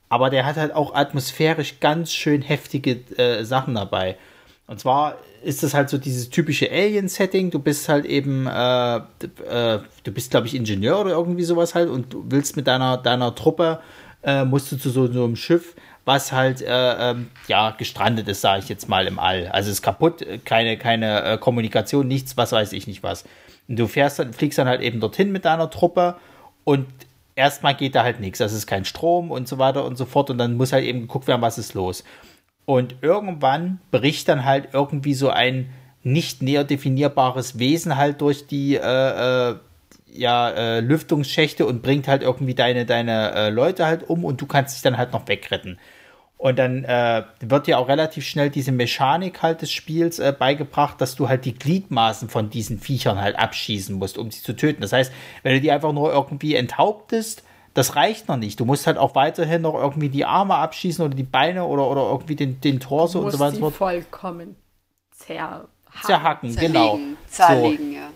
aber 0.09 0.29
der 0.29 0.45
hat 0.45 0.57
halt 0.57 0.73
auch 0.73 0.95
atmosphärisch 0.95 1.79
ganz 1.79 2.11
schön 2.11 2.41
heftige 2.41 2.91
äh, 3.17 3.43
Sachen 3.45 3.75
dabei. 3.75 4.17
Und 4.67 4.79
zwar 4.79 5.15
ist 5.43 5.63
das 5.63 5.73
halt 5.73 5.89
so 5.89 5.97
dieses 5.97 6.29
typische 6.29 6.69
Alien-Setting. 6.71 7.51
Du 7.51 7.59
bist 7.59 7.89
halt 7.89 8.05
eben, 8.05 8.47
äh, 8.47 8.97
äh, 8.97 9.79
du 10.03 10.11
bist, 10.11 10.31
glaube 10.31 10.47
ich, 10.47 10.55
Ingenieur 10.55 10.99
oder 10.99 11.11
irgendwie 11.11 11.43
sowas 11.43 11.75
halt 11.75 11.89
und 11.89 12.13
du 12.13 12.25
willst 12.27 12.55
mit 12.55 12.67
deiner, 12.67 12.97
deiner 12.97 13.35
Truppe, 13.35 13.79
äh, 14.23 14.45
musst 14.45 14.71
du 14.71 14.77
zu 14.77 14.89
so, 14.89 15.11
so 15.11 15.23
einem 15.23 15.35
Schiff, 15.35 15.75
was 16.05 16.31
halt, 16.31 16.61
äh, 16.61 17.11
ähm, 17.11 17.29
ja, 17.47 17.71
gestrandet 17.71 18.27
ist, 18.27 18.41
sage 18.41 18.63
ich 18.63 18.69
jetzt 18.69 18.89
mal 18.89 19.07
im 19.07 19.19
All. 19.19 19.47
Also 19.47 19.71
ist 19.71 19.81
kaputt, 19.81 20.25
keine, 20.45 20.77
keine 20.77 21.23
äh, 21.23 21.37
Kommunikation, 21.37 22.07
nichts, 22.07 22.35
was 22.37 22.51
weiß 22.51 22.73
ich 22.73 22.87
nicht 22.87 23.03
was. 23.03 23.23
Und 23.67 23.77
du 23.77 23.87
fährst 23.87 24.19
dann, 24.19 24.33
fliegst 24.33 24.57
dann 24.57 24.67
halt 24.67 24.81
eben 24.81 24.99
dorthin 24.99 25.31
mit 25.31 25.45
deiner 25.45 25.69
Truppe 25.69 26.15
und 26.63 26.87
erstmal 27.35 27.75
geht 27.75 27.95
da 27.95 28.03
halt 28.03 28.19
nichts. 28.19 28.39
Es 28.39 28.53
ist 28.53 28.67
kein 28.67 28.85
Strom 28.85 29.31
und 29.31 29.47
so 29.47 29.57
weiter 29.57 29.85
und 29.85 29.97
so 29.97 30.05
fort 30.05 30.29
und 30.29 30.37
dann 30.37 30.55
muss 30.55 30.73
halt 30.73 30.85
eben 30.85 31.01
geguckt 31.01 31.27
werden, 31.27 31.41
was 31.41 31.57
ist 31.57 31.73
los. 31.73 32.03
Und 32.69 32.97
irgendwann 33.01 33.79
bricht 33.89 34.27
dann 34.29 34.45
halt 34.45 34.69
irgendwie 34.73 35.15
so 35.15 35.31
ein 35.31 35.71
nicht 36.03 36.43
näher 36.43 36.63
definierbares 36.63 37.57
Wesen 37.57 37.97
halt 37.97 38.21
durch 38.21 38.45
die 38.45 38.75
äh, 38.75 39.49
äh, 39.49 39.55
ja, 40.13 40.49
äh, 40.51 40.79
Lüftungsschächte 40.79 41.65
und 41.65 41.81
bringt 41.81 42.07
halt 42.07 42.21
irgendwie 42.21 42.53
deine, 42.53 42.85
deine 42.85 43.31
äh, 43.31 43.49
Leute 43.49 43.87
halt 43.87 44.07
um 44.07 44.23
und 44.23 44.39
du 44.39 44.45
kannst 44.45 44.75
dich 44.75 44.83
dann 44.83 44.99
halt 44.99 45.13
noch 45.13 45.27
wegretten. 45.27 45.79
Und 46.37 46.59
dann 46.59 46.83
äh, 46.83 47.23
wird 47.39 47.67
ja 47.67 47.79
auch 47.79 47.87
relativ 47.87 48.27
schnell 48.27 48.51
diese 48.51 48.71
Mechanik 48.71 49.41
halt 49.41 49.63
des 49.63 49.71
Spiels 49.71 50.19
äh, 50.19 50.31
beigebracht, 50.31 51.01
dass 51.01 51.15
du 51.15 51.27
halt 51.27 51.45
die 51.45 51.55
Gliedmaßen 51.55 52.29
von 52.29 52.51
diesen 52.51 52.77
Viechern 52.77 53.19
halt 53.19 53.39
abschießen 53.39 53.95
musst, 53.95 54.19
um 54.19 54.29
sie 54.29 54.43
zu 54.43 54.53
töten. 54.55 54.81
Das 54.81 54.93
heißt, 54.93 55.11
wenn 55.41 55.55
du 55.55 55.59
die 55.59 55.71
einfach 55.71 55.91
nur 55.91 56.13
irgendwie 56.13 56.53
enthauptest, 56.53 57.41
das 57.79 57.95
reicht 57.95 58.27
noch 58.27 58.35
nicht. 58.35 58.59
Du 58.59 58.65
musst 58.65 58.87
halt 58.87 58.97
auch 58.97 59.15
weiterhin 59.15 59.61
noch 59.61 59.73
irgendwie 59.73 60.09
die 60.09 60.25
Arme 60.25 60.55
abschießen 60.55 61.05
oder 61.05 61.15
die 61.15 61.23
Beine 61.23 61.63
oder, 61.63 61.89
oder 61.89 62.01
irgendwie 62.11 62.35
den, 62.35 62.59
den 62.59 62.81
Torso 62.81 63.21
und 63.21 63.31
so 63.31 63.39
weiter. 63.39 63.57
Du 63.57 63.69
vollkommen 63.69 64.57
zerhacken. 65.11 65.69
Zerhacken, 66.03 66.55
genau. 66.57 66.99
Zerlegen, 67.27 67.91
so. 67.91 67.95
ja. 67.95 68.09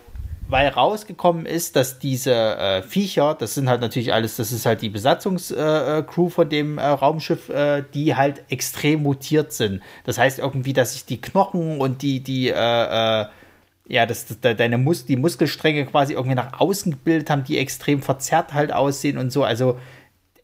Weil 0.48 0.68
rausgekommen 0.68 1.46
ist, 1.46 1.76
dass 1.76 1.98
diese 1.98 2.34
äh, 2.34 2.82
Viecher, 2.82 3.34
das 3.34 3.54
sind 3.54 3.70
halt 3.70 3.80
natürlich 3.80 4.12
alles, 4.12 4.36
das 4.36 4.52
ist 4.52 4.66
halt 4.66 4.82
die 4.82 4.90
Besatzungscrew 4.90 6.26
äh, 6.26 6.30
von 6.30 6.48
dem 6.50 6.76
äh, 6.76 6.84
Raumschiff, 6.84 7.48
äh, 7.48 7.84
die 7.94 8.14
halt 8.14 8.44
extrem 8.50 9.02
mutiert 9.02 9.54
sind. 9.54 9.82
Das 10.04 10.18
heißt 10.18 10.40
irgendwie, 10.40 10.74
dass 10.74 10.92
sich 10.92 11.06
die 11.06 11.22
Knochen 11.22 11.80
und 11.80 12.02
die, 12.02 12.20
die, 12.20 12.50
äh, 12.50 13.22
äh, 13.22 13.26
ja, 13.86 14.06
dass, 14.06 14.26
dass 14.26 14.56
deine 14.56 14.78
Mus 14.78 15.04
die 15.04 15.16
Muskelstränge 15.16 15.86
quasi 15.86 16.14
irgendwie 16.14 16.34
nach 16.34 16.60
außen 16.60 16.92
gebildet 16.92 17.30
haben, 17.30 17.44
die 17.44 17.58
extrem 17.58 18.02
verzerrt 18.02 18.54
halt 18.54 18.72
aussehen 18.72 19.18
und 19.18 19.30
so. 19.30 19.44
Also 19.44 19.78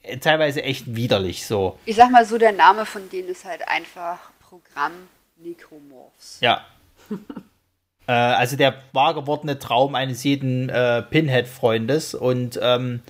äh, 0.02 0.18
teilweise 0.18 0.62
echt 0.62 0.94
widerlich 0.94 1.46
so. 1.46 1.78
Ich 1.86 1.96
sag 1.96 2.10
mal 2.10 2.24
so, 2.24 2.38
der 2.38 2.52
Name 2.52 2.86
von 2.86 3.08
denen 3.10 3.28
ist 3.28 3.44
halt 3.44 3.66
einfach 3.66 4.18
Programm 4.40 4.92
Necromorphs. 5.38 6.38
Ja. 6.40 6.66
äh, 8.06 8.12
also 8.12 8.56
der 8.56 8.82
wahr 8.92 9.14
gewordene 9.14 9.58
Traum 9.58 9.94
eines 9.94 10.22
jeden 10.24 10.68
äh, 10.68 11.02
Pinhead-Freundes 11.02 12.14
und 12.14 12.58
ähm, 12.62 13.02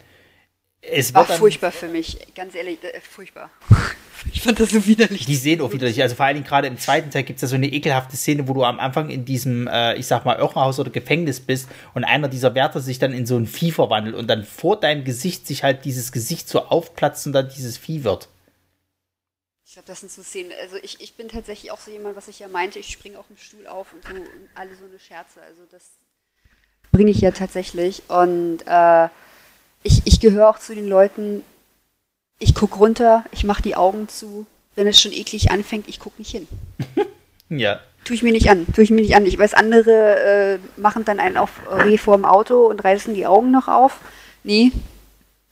es 0.83 1.13
war 1.13 1.27
furchtbar 1.27 1.73
für 1.73 1.89
mich, 1.89 2.35
ganz 2.35 2.55
ehrlich, 2.55 2.83
äh, 2.83 3.01
furchtbar. 3.01 3.51
Ich 4.33 4.43
fand 4.43 4.61
das 4.61 4.71
so 4.71 4.87
widerlich. 4.87 5.27
Die 5.27 5.37
sehen 5.37 5.61
auch 5.61 5.73
widerlich. 5.73 6.03
Also 6.03 6.15
vor 6.15 6.27
allen 6.27 6.37
Dingen 6.37 6.47
gerade 6.47 6.69
im 6.69 6.79
zweiten 6.79 7.11
Teil 7.11 7.23
gibt 7.23 7.39
es 7.39 7.43
ja 7.43 7.49
so 7.49 7.55
eine 7.55 7.69
ekelhafte 7.69 8.17
Szene, 8.17 8.49
wo 8.49 8.53
du 8.53 8.65
am 8.65 8.79
Anfang 8.79 9.11
in 9.11 9.25
diesem, 9.25 9.67
äh, 9.67 9.95
ich 9.97 10.07
sag 10.07 10.25
mal, 10.25 10.39
Irrenhaus 10.39 10.79
oder 10.79 10.91
Gefängnis 10.91 11.41
bist 11.41 11.69
und 11.95 12.05
einer 12.05 12.29
dieser 12.29 12.55
Wärter 12.55 12.81
sich 12.81 12.99
dann 12.99 13.13
in 13.13 13.27
so 13.27 13.37
ein 13.37 13.47
Vieh 13.47 13.73
verwandelt 13.73 14.17
und 14.17 14.29
dann 14.29 14.45
vor 14.45 14.79
deinem 14.79 15.05
Gesicht 15.05 15.47
sich 15.47 15.63
halt 15.63 15.85
dieses 15.85 16.13
Gesicht 16.13 16.49
so 16.49 16.67
aufplatzt 16.67 17.27
und 17.27 17.33
dann 17.33 17.49
dieses 17.49 17.79
Vieh 17.79 18.05
wird. 18.05 18.29
Ich 19.65 19.75
glaube, 19.75 19.87
das 19.87 20.01
sind 20.01 20.11
so 20.11 20.23
Szenen. 20.23 20.51
Also 20.61 20.77
ich, 20.83 21.01
ich 21.01 21.15
bin 21.15 21.29
tatsächlich 21.29 21.71
auch 21.71 21.79
so 21.79 21.91
jemand, 21.91 22.17
was 22.17 22.29
ich 22.29 22.41
ja 22.41 22.49
meinte, 22.49 22.79
ich 22.79 22.89
springe 22.89 23.19
auf 23.19 23.29
dem 23.29 23.37
Stuhl 23.37 23.67
auf 23.67 23.93
und 23.93 24.05
so 24.05 24.15
und 24.15 24.27
alle 24.55 24.75
so 24.75 24.85
eine 24.85 24.99
Scherze. 24.99 25.41
Also 25.43 25.63
das 25.71 25.85
bringe 26.91 27.13
ich 27.13 27.21
ja 27.21 27.31
tatsächlich. 27.31 28.03
Und 28.09 28.63
äh, 28.67 29.09
ich, 29.83 30.03
ich 30.05 30.21
gehöre 30.21 30.51
auch 30.51 30.59
zu 30.59 30.75
den 30.75 30.89
Leuten, 30.89 31.45
ich 32.41 32.55
gucke 32.55 32.79
runter, 32.79 33.25
ich 33.31 33.45
mache 33.45 33.63
die 33.63 33.77
Augen 33.77 34.09
zu. 34.09 34.47
Wenn 34.75 34.87
es 34.87 35.01
schon 35.01 35.13
eklig 35.13 35.51
anfängt, 35.51 35.89
ich 35.89 36.01
gucke 36.01 36.17
nicht 36.19 36.31
hin. 36.31 36.49
ja. 37.49 37.81
Tue 38.05 38.17
ich 38.17 38.23
mir 38.23 38.33
nicht 38.33 38.49
an, 38.49 38.67
tue 38.75 38.83
ich 38.83 38.91
mir 38.91 39.03
nicht 39.03 39.15
an. 39.15 39.27
Ich 39.27 39.39
weiß, 39.39 39.55
andere 39.55 40.59
äh, 40.59 40.81
machen 40.81 41.05
dann 41.05 41.21
einen 41.21 41.37
auf 41.37 41.51
Reh 41.71 41.99
vorm 41.99 42.25
Auto 42.25 42.67
und 42.67 42.83
reißen 42.83 43.15
die 43.15 43.27
Augen 43.27 43.51
noch 43.51 43.69
auf. 43.69 44.01
Nee, 44.43 44.73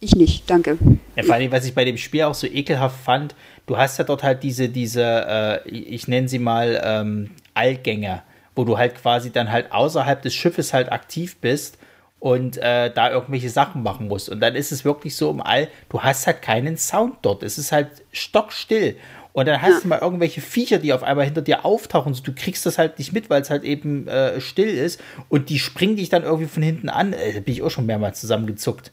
ich 0.01 0.17
nicht, 0.17 0.49
danke. 0.49 0.79
Ja, 1.15 1.25
vor 1.25 1.35
allem, 1.35 1.53
was 1.53 1.67
ich 1.67 1.75
bei 1.75 1.85
dem 1.85 1.99
Spiel 1.99 2.23
auch 2.23 2.35
so 2.35 2.47
ekelhaft 2.47 3.05
fand, 3.05 3.35
du 3.67 3.77
hast 3.77 3.99
ja 3.99 4.05
dort 4.05 4.23
halt 4.23 4.43
diese, 4.43 4.71
diese, 4.71 5.63
äh, 5.67 5.69
ich 5.69 6.09
nenne 6.09 6.29
sie 6.29 6.39
mal 6.39 6.81
ähm, 6.83 7.31
Allgänger, 7.53 8.23
wo 8.55 8.65
du 8.65 8.79
halt 8.79 8.95
quasi 8.95 9.31
dann 9.31 9.53
halt 9.53 9.73
außerhalb 9.73 10.23
des 10.23 10.35
Schiffes 10.35 10.73
halt 10.73 10.91
aktiv 10.91 11.37
bist 11.37 11.77
und 12.21 12.57
äh, 12.59 12.93
da 12.93 13.11
irgendwelche 13.11 13.51
Sachen 13.51 13.83
machen 13.83 14.09
musst. 14.09 14.29
Und 14.29 14.41
dann 14.41 14.55
ist 14.55 14.73
es 14.73 14.85
wirklich 14.85 15.17
so 15.17 15.31
im 15.31 15.41
All, 15.41 15.69
du 15.89 16.03
hast 16.03 16.27
halt 16.27 16.43
keinen 16.43 16.77
Sound 16.77 17.17
dort. 17.23 17.43
Es 17.43 17.59
ist 17.59 17.73
halt 17.73 17.89
stockstill. 18.13 18.97
Und 19.33 19.47
dann 19.47 19.63
hast 19.63 19.71
ja. 19.71 19.81
du 19.83 19.89
mal 19.89 20.01
irgendwelche 20.01 20.41
Viecher, 20.41 20.79
die 20.79 20.93
auf 20.93 21.05
einmal 21.05 21.25
hinter 21.25 21.43
dir 21.43 21.65
auftauchen. 21.65 22.17
Du 22.25 22.33
kriegst 22.35 22.67
das 22.67 22.77
halt 22.77 22.99
nicht 22.99 23.13
mit, 23.13 23.31
weil 23.31 23.41
es 23.41 23.51
halt 23.51 23.63
eben 23.63 24.09
äh, 24.09 24.41
still 24.41 24.69
ist. 24.69 25.01
Und 25.29 25.49
die 25.49 25.61
springen 25.61 25.95
dich 25.95 26.09
dann 26.09 26.25
irgendwie 26.25 26.49
von 26.49 26.63
hinten 26.63 26.89
an. 26.89 27.13
Äh, 27.13 27.35
da 27.35 27.41
bin 27.41 27.55
ich 27.55 27.63
auch 27.63 27.71
schon 27.71 27.87
mehrmals 27.87 28.21
zusammengezuckt. 28.21 28.91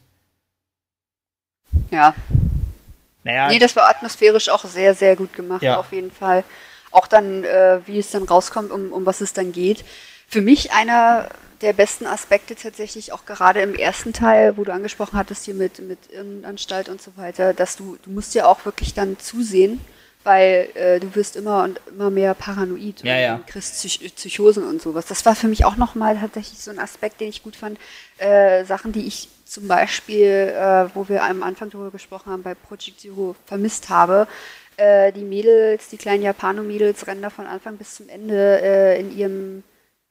Ja. 1.90 2.14
Naja. 3.24 3.48
Nee, 3.48 3.58
das 3.58 3.74
war 3.74 3.88
atmosphärisch 3.88 4.48
auch 4.48 4.64
sehr, 4.64 4.94
sehr 4.94 5.16
gut 5.16 5.32
gemacht, 5.32 5.62
ja. 5.62 5.78
auf 5.78 5.92
jeden 5.92 6.12
Fall. 6.12 6.44
Auch 6.92 7.08
dann, 7.08 7.42
äh, 7.42 7.80
wie 7.86 7.98
es 7.98 8.12
dann 8.12 8.22
rauskommt, 8.22 8.70
um, 8.70 8.92
um 8.92 9.04
was 9.04 9.20
es 9.20 9.32
dann 9.32 9.50
geht. 9.50 9.84
Für 10.28 10.42
mich 10.42 10.70
einer 10.72 11.28
der 11.60 11.72
besten 11.72 12.06
Aspekte 12.06 12.54
tatsächlich 12.54 13.12
auch 13.12 13.24
gerade 13.24 13.60
im 13.60 13.74
ersten 13.74 14.12
Teil, 14.12 14.56
wo 14.56 14.64
du 14.64 14.72
angesprochen 14.72 15.18
hattest 15.18 15.44
hier 15.44 15.54
mit, 15.54 15.78
mit 15.80 15.98
Irrenanstalt 16.10 16.88
und 16.88 17.00
so 17.00 17.12
weiter, 17.16 17.54
dass 17.54 17.76
du, 17.76 17.96
du 18.02 18.10
musst 18.10 18.34
ja 18.34 18.46
auch 18.46 18.64
wirklich 18.64 18.94
dann 18.94 19.18
zusehen, 19.18 19.80
weil 20.24 20.68
äh, 20.74 21.00
du 21.00 21.14
wirst 21.14 21.36
immer 21.36 21.62
und 21.62 21.80
immer 21.88 22.10
mehr 22.10 22.34
paranoid 22.34 23.02
ja, 23.04 23.14
und 23.14 23.20
ja. 23.20 23.40
kriegst 23.46 23.74
Psych 23.74 24.14
Psychosen 24.14 24.64
und 24.64 24.82
sowas. 24.82 25.06
Das 25.06 25.24
war 25.24 25.34
für 25.34 25.48
mich 25.48 25.64
auch 25.64 25.76
nochmal 25.76 26.18
tatsächlich 26.18 26.58
so 26.58 26.70
ein 26.70 26.78
Aspekt, 26.78 27.20
den 27.20 27.28
ich 27.28 27.42
gut 27.42 27.56
fand. 27.56 27.78
Äh, 28.18 28.64
Sachen, 28.64 28.92
die 28.92 29.06
ich 29.06 29.28
zum 29.44 29.68
Beispiel, 29.68 30.52
äh, 30.54 30.88
wo 30.94 31.08
wir 31.08 31.22
am 31.22 31.42
Anfang 31.42 31.70
darüber 31.70 31.92
gesprochen 31.92 32.32
haben, 32.32 32.42
bei 32.42 32.54
Project 32.54 33.00
Zero 33.00 33.36
vermisst 33.46 33.88
habe. 33.88 34.26
Äh, 34.76 35.12
die 35.12 35.22
Mädels, 35.22 35.88
die 35.88 35.96
kleinen 35.96 36.22
Japano-Mädels 36.22 37.06
rennen 37.06 37.22
da 37.22 37.30
von 37.30 37.46
Anfang 37.46 37.76
bis 37.76 37.94
zum 37.94 38.08
Ende 38.08 38.60
äh, 38.60 39.00
in 39.00 39.16
ihrem 39.16 39.62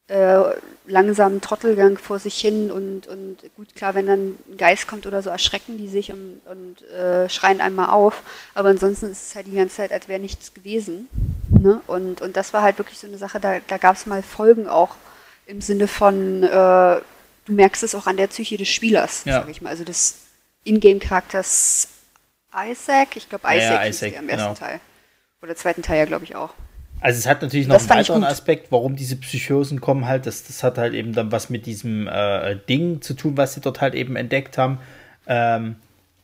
äh, 0.07 0.43
langsamen 0.85 1.41
Trottelgang 1.41 1.97
vor 1.97 2.19
sich 2.19 2.39
hin 2.39 2.71
und, 2.71 3.07
und 3.07 3.37
gut, 3.55 3.75
klar, 3.75 3.95
wenn 3.95 4.05
dann 4.05 4.37
ein 4.47 4.57
Geist 4.57 4.87
kommt 4.87 5.07
oder 5.07 5.23
so, 5.23 5.31
erschrecken 5.31 5.77
die 5.77 5.87
sich 5.87 6.11
und, 6.11 6.41
und 6.45 6.83
äh, 6.89 7.27
schreien 7.27 7.59
einmal 7.59 7.89
auf. 7.89 8.21
Aber 8.53 8.69
ansonsten 8.69 9.07
ist 9.11 9.29
es 9.29 9.35
halt 9.35 9.47
die 9.47 9.55
ganze 9.55 9.77
Zeit, 9.77 9.91
als 9.91 10.07
wäre 10.07 10.19
nichts 10.19 10.53
gewesen. 10.53 11.09
Ne? 11.49 11.81
Und, 11.87 12.21
und 12.21 12.37
das 12.37 12.53
war 12.53 12.61
halt 12.61 12.77
wirklich 12.77 12.99
so 12.99 13.07
eine 13.07 13.17
Sache, 13.17 13.39
da, 13.39 13.59
da 13.67 13.77
gab 13.77 13.95
es 13.95 14.05
mal 14.05 14.21
Folgen 14.21 14.67
auch 14.67 14.95
im 15.47 15.61
Sinne 15.61 15.87
von, 15.87 16.43
äh, 16.43 16.47
du 17.45 17.51
merkst 17.51 17.83
es 17.83 17.95
auch 17.95 18.05
an 18.05 18.17
der 18.17 18.27
Psyche 18.27 18.57
des 18.57 18.67
Spielers, 18.67 19.23
ja. 19.25 19.41
sag 19.41 19.49
ich 19.49 19.61
mal. 19.61 19.69
Also 19.69 19.83
des 19.83 20.17
Ingame-Charakters 20.65 21.87
Isaac, 22.55 23.15
ich 23.15 23.27
glaube 23.27 23.47
Isaac, 23.47 23.59
ja, 23.59 23.83
ja, 23.83 23.89
Isaac 23.89 24.17
am 24.17 24.29
ersten 24.29 24.53
genau. 24.53 24.53
Teil. 24.53 24.79
Oder 25.41 25.55
zweiten 25.55 25.81
Teil 25.81 25.99
ja, 25.99 26.05
glaube 26.05 26.23
ich, 26.23 26.35
auch. 26.35 26.53
Also 27.05 27.19
es 27.19 27.27
hat 27.27 27.43
natürlich 27.43 27.67
noch 27.67 27.75
das 27.75 27.87
einen 27.91 27.99
weiteren 27.99 28.23
Aspekt, 28.23 28.71
warum 28.71 28.95
diese 28.95 29.15
Psychosen 29.17 29.79
kommen 29.79 30.07
halt. 30.07 30.25
Das, 30.25 30.43
das 30.43 30.63
hat 30.63 30.79
halt 30.79 30.95
eben 30.95 31.13
dann 31.13 31.31
was 31.31 31.51
mit 31.51 31.67
diesem 31.67 32.07
äh, 32.07 32.55
Ding 32.67 32.99
zu 32.99 33.13
tun, 33.13 33.37
was 33.37 33.53
sie 33.53 33.61
dort 33.61 33.79
halt 33.79 33.93
eben 33.93 34.15
entdeckt 34.15 34.57
haben. 34.57 34.79
Ähm, 35.27 35.75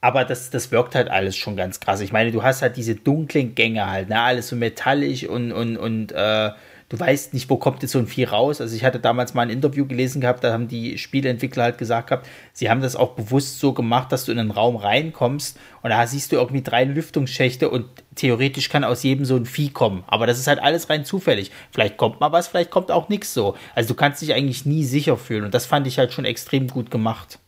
aber 0.02 0.26
das, 0.26 0.50
das 0.50 0.72
wirkt 0.72 0.96
halt 0.96 1.08
alles 1.08 1.38
schon 1.38 1.56
ganz 1.56 1.82
krass. 1.82 2.02
Ich 2.02 2.12
meine, 2.12 2.32
du 2.32 2.42
hast 2.42 2.64
halt 2.64 2.78
diese 2.78 2.96
dunklen 2.96 3.54
Gänge 3.54 3.92
halt, 3.92 4.10
ne? 4.10 4.20
Alles 4.22 4.48
so 4.48 4.56
metallisch 4.56 5.24
und, 5.24 5.52
und, 5.52 5.78
und 5.78 6.14
äh, 6.14 6.50
du 6.92 7.00
weißt 7.00 7.34
nicht, 7.34 7.50
wo 7.50 7.56
kommt 7.56 7.82
jetzt 7.82 7.94
so 7.94 8.00
ein 8.00 8.08
Vieh 8.08 8.26
raus. 8.26 8.60
Also 8.60 8.76
ich 8.76 8.84
hatte 8.84 9.00
damals 9.00 9.34
mal 9.34 9.44
ein 9.44 9.50
Interview 9.50 9.86
gelesen 9.86 10.20
gehabt, 10.20 10.44
da 10.44 10.52
haben 10.52 10.68
die 10.68 10.98
Spieleentwickler 10.98 11.64
halt 11.64 11.78
gesagt 11.78 12.10
gehabt, 12.10 12.28
sie 12.52 12.70
haben 12.70 12.82
das 12.82 12.98
auch 12.98 13.14
bewusst 13.14 13.60
so 13.60 13.72
gemacht, 13.72 14.12
dass 14.12 14.26
du 14.26 14.34
in 14.34 14.40
einen 14.40 14.52
Raum 14.52 14.76
reinkommst 14.76 15.58
und 15.84 15.90
da 15.90 16.06
siehst 16.06 16.34
du 16.34 16.36
irgendwie 16.36 16.62
drei 16.62 16.84
Lüftungsschächte 16.84 17.70
und 17.70 17.86
theoretisch 18.16 18.68
kann 18.68 18.84
aus 18.84 19.04
jedem 19.04 19.24
so 19.24 19.38
ein 19.38 19.46
Vieh 19.46 19.70
kommen. 19.70 20.04
Aber 20.08 20.28
das 20.28 20.38
ist 20.38 20.48
halt 20.48 20.60
alles 20.60 20.90
rein 20.90 21.06
zufällig. 21.06 21.52
Vielleicht 21.72 21.96
kommt 21.96 22.20
mal 22.20 22.34
was, 22.34 22.50
vielleicht 22.50 22.72
kommt 22.72 22.92
auch 22.92 23.08
nichts 23.08 23.34
so. 23.34 23.56
Also 23.74 23.90
du 23.90 23.96
kannst 23.96 24.22
dich 24.22 24.34
eigentlich 24.34 24.66
nie 24.66 24.84
sicher 24.84 25.16
fühlen 25.16 25.46
und 25.46 25.54
das 25.54 25.66
fand 25.66 25.88
ich 25.88 25.98
halt 25.98 26.12
schon 26.12 26.26
extrem 26.26 26.68
gut 26.68 26.92
gemacht. 26.92 27.40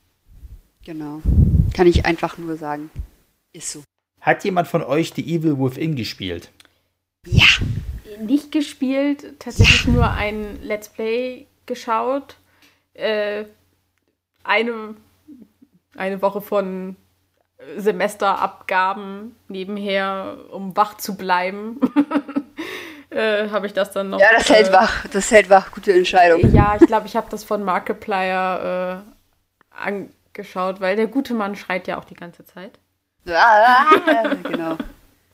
Genau. 0.86 1.22
Kann 1.74 1.88
ich 1.88 2.06
einfach 2.06 2.38
nur 2.38 2.56
sagen. 2.56 2.92
Ist 3.52 3.74
so. 3.74 3.84
Hat 4.22 4.46
jemand 4.46 4.70
von 4.70 4.84
euch 4.84 5.12
die 5.12 5.36
Evil 5.36 5.60
Within 5.60 5.96
gespielt? 5.96 6.50
Ja 7.28 7.46
nicht 8.26 8.52
gespielt, 8.52 9.40
tatsächlich 9.40 9.88
nur 9.88 10.10
ein 10.10 10.62
Let's 10.62 10.90
Play 10.90 11.48
geschaut. 11.66 12.38
Äh, 12.94 13.46
eine, 14.44 14.96
eine 15.96 16.22
Woche 16.22 16.42
von 16.42 16.96
Semesterabgaben 17.78 19.36
nebenher, 19.48 20.38
um 20.52 20.76
wach 20.76 20.98
zu 20.98 21.16
bleiben. 21.16 21.80
äh, 23.10 23.50
habe 23.50 23.68
ich 23.68 23.74
das 23.74 23.92
dann 23.92 24.10
noch. 24.10 24.20
Ja, 24.20 24.28
das 24.36 24.50
hält 24.50 24.70
äh, 24.70 24.74
wach. 24.74 25.06
Das 25.12 25.32
hält 25.32 25.50
wach. 25.50 25.72
Gute 25.72 25.94
Entscheidung. 25.94 26.54
Ja, 26.54 26.76
ich 26.80 26.88
glaube, 26.88 27.08
ich 27.08 27.16
habe 27.16 27.28
das 27.30 27.44
von 27.44 27.64
Markiplier 27.64 29.04
äh, 29.06 29.84
angeschaut, 29.84 30.82
weil 30.82 30.96
der 30.96 31.08
gute 31.08 31.34
Mann 31.34 31.56
schreit 31.56 31.88
ja 31.88 31.98
auch 31.98 32.06
die 32.06 32.16
ganze 32.16 32.46
Zeit. 32.46 32.80
Ah, 33.28 34.36
genau. 34.44 34.78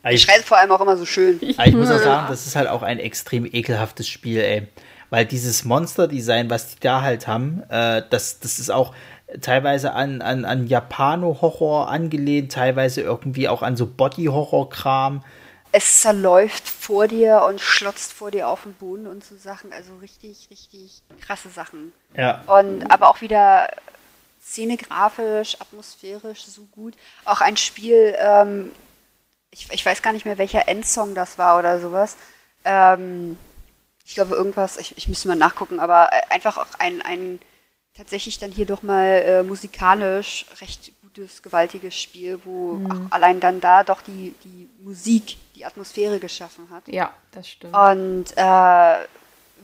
Also 0.01 0.15
ich, 0.15 0.21
Schreit 0.23 0.43
vor 0.43 0.57
allem 0.57 0.71
auch 0.71 0.81
immer 0.81 0.97
so 0.97 1.05
schön. 1.05 1.39
ich 1.41 1.57
muss 1.73 1.91
auch 1.91 1.99
sagen, 2.03 2.27
das 2.29 2.47
ist 2.47 2.55
halt 2.55 2.67
auch 2.67 2.83
ein 2.83 2.99
extrem 2.99 3.45
ekelhaftes 3.45 4.07
Spiel, 4.07 4.39
ey. 4.39 4.67
Weil 5.09 5.25
dieses 5.25 5.65
Monster-Design, 5.65 6.49
was 6.49 6.75
die 6.75 6.79
da 6.79 7.01
halt 7.01 7.27
haben, 7.27 7.63
äh, 7.69 8.03
das, 8.09 8.39
das 8.39 8.59
ist 8.59 8.69
auch 8.69 8.93
teilweise 9.41 9.93
an, 9.93 10.21
an, 10.21 10.45
an 10.45 10.67
Japano-Horror 10.67 11.89
angelehnt, 11.89 12.51
teilweise 12.51 13.01
irgendwie 13.01 13.47
auch 13.47 13.61
an 13.61 13.75
so 13.75 13.85
Body-Horror-Kram. 13.85 15.23
Es 15.71 16.01
zerläuft 16.01 16.67
vor 16.67 17.07
dir 17.07 17.43
und 17.47 17.61
schlotzt 17.61 18.13
vor 18.13 18.31
dir 18.31 18.47
auf 18.47 18.63
den 18.63 18.73
Boden 18.73 19.05
und 19.05 19.23
so 19.23 19.35
Sachen. 19.35 19.71
Also 19.71 19.95
richtig, 19.97 20.47
richtig 20.49 21.01
krasse 21.21 21.49
Sachen. 21.49 21.91
Ja. 22.15 22.43
Und 22.47 22.89
aber 22.89 23.09
auch 23.09 23.21
wieder 23.21 23.69
szenegrafisch, 24.41 25.57
atmosphärisch 25.59 26.45
so 26.45 26.63
gut. 26.71 26.95
Auch 27.25 27.41
ein 27.41 27.55
Spiel, 27.55 28.15
ähm, 28.19 28.71
ich, 29.51 29.71
ich 29.71 29.85
weiß 29.85 30.01
gar 30.01 30.13
nicht 30.13 30.25
mehr, 30.25 30.37
welcher 30.37 30.67
Endsong 30.67 31.15
das 31.15 31.37
war 31.37 31.57
oder 31.59 31.79
sowas. 31.79 32.17
Ähm, 32.65 33.37
ich 34.05 34.15
glaube 34.15 34.35
irgendwas, 34.35 34.77
ich, 34.77 34.97
ich 34.97 35.07
müsste 35.07 35.27
mal 35.27 35.35
nachgucken, 35.35 35.79
aber 35.79 36.09
einfach 36.29 36.57
auch 36.57 36.79
ein, 36.79 37.01
ein 37.01 37.39
tatsächlich 37.95 38.39
dann 38.39 38.51
hier 38.51 38.65
doch 38.65 38.81
mal 38.81 39.05
äh, 39.05 39.43
musikalisch 39.43 40.45
recht 40.61 40.91
gutes, 41.01 41.41
gewaltiges 41.41 41.99
Spiel, 41.99 42.39
wo 42.45 42.81
auch 42.89 43.11
allein 43.11 43.39
dann 43.39 43.59
da 43.59 43.83
doch 43.83 44.01
die, 44.01 44.33
die 44.43 44.69
Musik, 44.79 45.37
die 45.55 45.65
Atmosphäre 45.65 46.19
geschaffen 46.19 46.69
hat. 46.69 46.87
Ja, 46.87 47.13
das 47.31 47.49
stimmt. 47.49 47.75
Und 47.75 48.25
äh, 48.35 49.05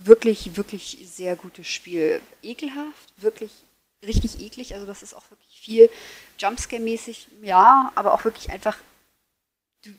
wirklich, 0.04 0.58
wirklich 0.58 1.00
sehr 1.06 1.36
gutes 1.36 1.68
Spiel. 1.68 2.22
Ekelhaft, 2.42 3.14
wirklich 3.18 3.52
richtig 4.06 4.40
eklig. 4.40 4.74
Also 4.74 4.86
das 4.86 5.04
ist 5.04 5.14
auch 5.14 5.30
wirklich 5.30 5.60
viel 5.60 5.90
Jumpscare-mäßig, 6.40 7.28
ja, 7.42 7.92
aber 7.96 8.14
auch 8.14 8.24
wirklich 8.24 8.50
einfach, 8.52 8.78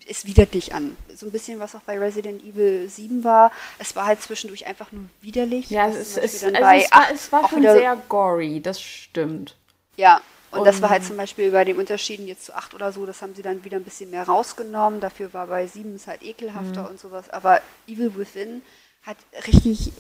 es 0.09 0.25
widert 0.27 0.55
dich 0.55 0.75
an. 0.75 0.97
So 1.15 1.27
ein 1.27 1.33
bisschen, 1.33 1.59
was 1.61 1.75
auch 1.75 1.81
bei 1.83 1.99
Resident 1.99 2.43
Evil 2.45 2.89
7 2.89 3.25
war. 3.25 3.53
Es 3.79 3.95
war 3.97 4.07
halt 4.07 4.23
zwischendurch 4.23 4.67
einfach 4.67 4.93
nur 4.93 5.05
widerlich. 5.21 5.71
ja, 5.71 5.89
es, 5.89 6.17
ist, 6.17 6.45
also 6.45 6.47
es 6.49 6.61
war, 6.93 7.11
es 7.13 7.33
war 7.33 7.49
schon 7.49 7.63
sehr 7.63 7.97
gory, 8.09 8.61
das 8.61 8.81
stimmt. 8.81 9.57
Ja, 9.97 10.21
und 10.51 10.65
das 10.65 10.81
war 10.83 10.91
halt 10.91 11.03
Und- 11.03 11.09
zum 11.09 11.17
Beispiel 11.17 11.51
bei 11.51 11.65
den 11.65 11.77
Unterschieden 11.79 12.27
jetzt 12.27 12.45
zu 12.47 12.55
8 12.55 12.75
oder 12.75 12.93
so, 12.93 13.05
das 13.07 13.21
haben 13.23 13.35
sie 13.35 13.43
dann 13.43 13.65
wieder 13.65 13.77
ein 13.77 13.85
bisschen 13.85 14.11
mehr 14.11 14.25
rausgenommen. 14.25 15.01
Dafür 15.01 15.33
war 15.35 15.47
bei 15.49 15.67
7 15.67 15.95
es 15.95 16.07
halt 16.07 16.23
ekelhafter 16.23 16.83
Mhm. 16.85 16.89
und 16.91 17.01
sowas. 17.01 17.29
Aber 17.31 17.61
Evil 17.87 18.17
Within 18.17 18.63
hat 19.03 19.17
richtig 19.47 19.93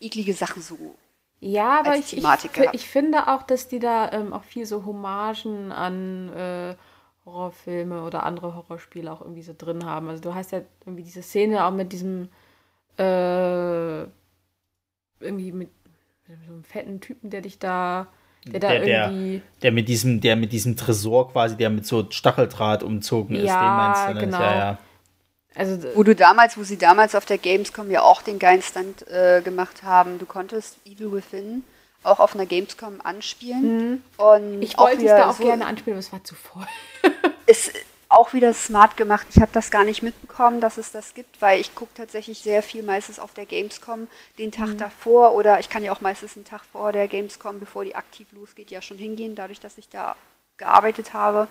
eklige 0.00 0.34
Sachen 0.34 0.62
so. 0.62 0.96
Ja, 1.40 1.80
aber 1.80 1.90
als 1.92 2.12
ich, 2.12 2.18
ich, 2.18 2.24
ich 2.72 2.88
finde 2.88 3.28
auch, 3.28 3.42
dass 3.44 3.68
die 3.68 3.78
da 3.78 4.10
ähm, 4.12 4.32
auch 4.32 4.44
viel 4.44 4.66
so 4.66 4.84
Hommagen 4.84 5.70
an 5.72 6.32
äh, 6.34 6.74
Horrorfilme 7.32 8.02
oder 8.02 8.24
andere 8.24 8.54
Horrorspiele 8.54 9.10
auch 9.12 9.20
irgendwie 9.20 9.42
so 9.42 9.54
drin 9.56 9.84
haben. 9.84 10.08
Also 10.08 10.22
du 10.22 10.34
hast 10.34 10.52
ja 10.52 10.60
irgendwie 10.84 11.02
diese 11.02 11.22
Szene 11.22 11.64
auch 11.64 11.70
mit 11.72 11.92
diesem 11.92 12.28
äh, 12.98 14.02
irgendwie 15.20 15.52
mit, 15.52 15.68
mit 16.28 16.38
so 16.46 16.52
einem 16.52 16.64
fetten 16.64 17.00
Typen, 17.00 17.30
der 17.30 17.40
dich 17.42 17.58
da, 17.58 18.06
der 18.46 18.60
da 18.60 18.68
Der- 18.68 18.80
der- 18.84 19.10
irgendwie 19.10 19.42
Der 19.62 19.72
mit 19.72 19.88
diesem, 19.88 20.20
der 20.20 20.36
mit 20.36 20.52
diesem 20.52 20.76
Tresor 20.76 21.30
quasi, 21.32 21.56
der 21.56 21.70
mit 21.70 21.86
so 21.86 22.06
Stacheldraht 22.10 22.82
umzogen 22.82 23.36
ist, 23.36 23.46
Ja, 23.46 23.60
den 23.60 23.76
meinst 23.76 24.08
du, 24.08 24.14
ne? 24.14 24.20
genau. 24.32 24.40
Ja, 24.40 24.58
ja. 24.58 24.78
also 25.54 25.82
Wo 25.94 26.02
du 26.02 26.14
damals, 26.14 26.56
wo 26.56 26.62
sie 26.62 26.76
damals 26.78 27.14
auf 27.14 27.24
der 27.26 27.38
Gamescom 27.38 27.90
ja 27.90 28.02
auch 28.02 28.22
den 28.22 28.38
geilen 28.38 28.62
Stunt 28.62 29.06
äh, 29.08 29.42
gemacht 29.42 29.82
haben, 29.82 30.18
du 30.18 30.26
konntest 30.26 30.76
Evil 30.86 31.12
Within 31.12 31.64
auch 32.10 32.20
auf 32.20 32.34
einer 32.34 32.46
Gamescom 32.46 33.00
anspielen. 33.02 34.02
Und 34.16 34.56
Mhm. 34.56 34.62
ich 34.62 34.78
auch 34.78 34.86
wollte 34.86 35.02
es 35.04 35.08
da 35.10 35.30
auch 35.30 35.36
so- 35.36 35.44
gerne 35.44 35.66
anspielen, 35.66 35.94
aber 35.96 36.00
es 36.06 36.12
war 36.12 36.24
zu 36.24 36.34
voll. 36.34 36.66
ist 37.46 37.72
auch 38.10 38.32
wieder 38.32 38.54
smart 38.54 38.96
gemacht. 38.96 39.26
Ich 39.30 39.36
habe 39.40 39.50
das 39.52 39.70
gar 39.70 39.84
nicht 39.84 40.02
mitbekommen, 40.02 40.60
dass 40.62 40.78
es 40.78 40.90
das 40.92 41.12
gibt, 41.12 41.42
weil 41.42 41.60
ich 41.60 41.74
gucke 41.74 41.92
tatsächlich 41.94 42.38
sehr 42.38 42.62
viel 42.62 42.82
meistens 42.82 43.18
auf 43.18 43.34
der 43.34 43.44
Gamescom 43.44 44.08
den 44.38 44.50
Tag 44.50 44.68
Mhm. 44.68 44.78
davor 44.78 45.34
oder 45.34 45.60
ich 45.60 45.68
kann 45.68 45.84
ja 45.84 45.92
auch 45.92 46.00
meistens 46.00 46.34
einen 46.36 46.46
Tag 46.46 46.62
vor 46.72 46.92
der 46.92 47.06
Gamescom, 47.06 47.60
bevor 47.60 47.84
die 47.84 47.94
aktiv 47.96 48.26
losgeht, 48.32 48.70
ja 48.70 48.80
schon 48.80 48.96
hingehen, 48.96 49.34
dadurch, 49.34 49.60
dass 49.60 49.76
ich 49.76 49.90
da 49.90 50.16
gearbeitet 50.56 51.12
habe 51.12 51.48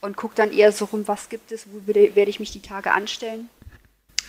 und 0.00 0.16
gucke 0.16 0.36
dann 0.36 0.52
eher 0.52 0.70
so 0.70 0.84
rum, 0.84 1.08
was 1.08 1.28
gibt 1.28 1.50
es, 1.50 1.66
wo 1.72 1.80
werde 1.92 2.30
ich 2.30 2.38
mich 2.38 2.52
die 2.52 2.62
Tage 2.62 2.92
anstellen. 2.92 3.48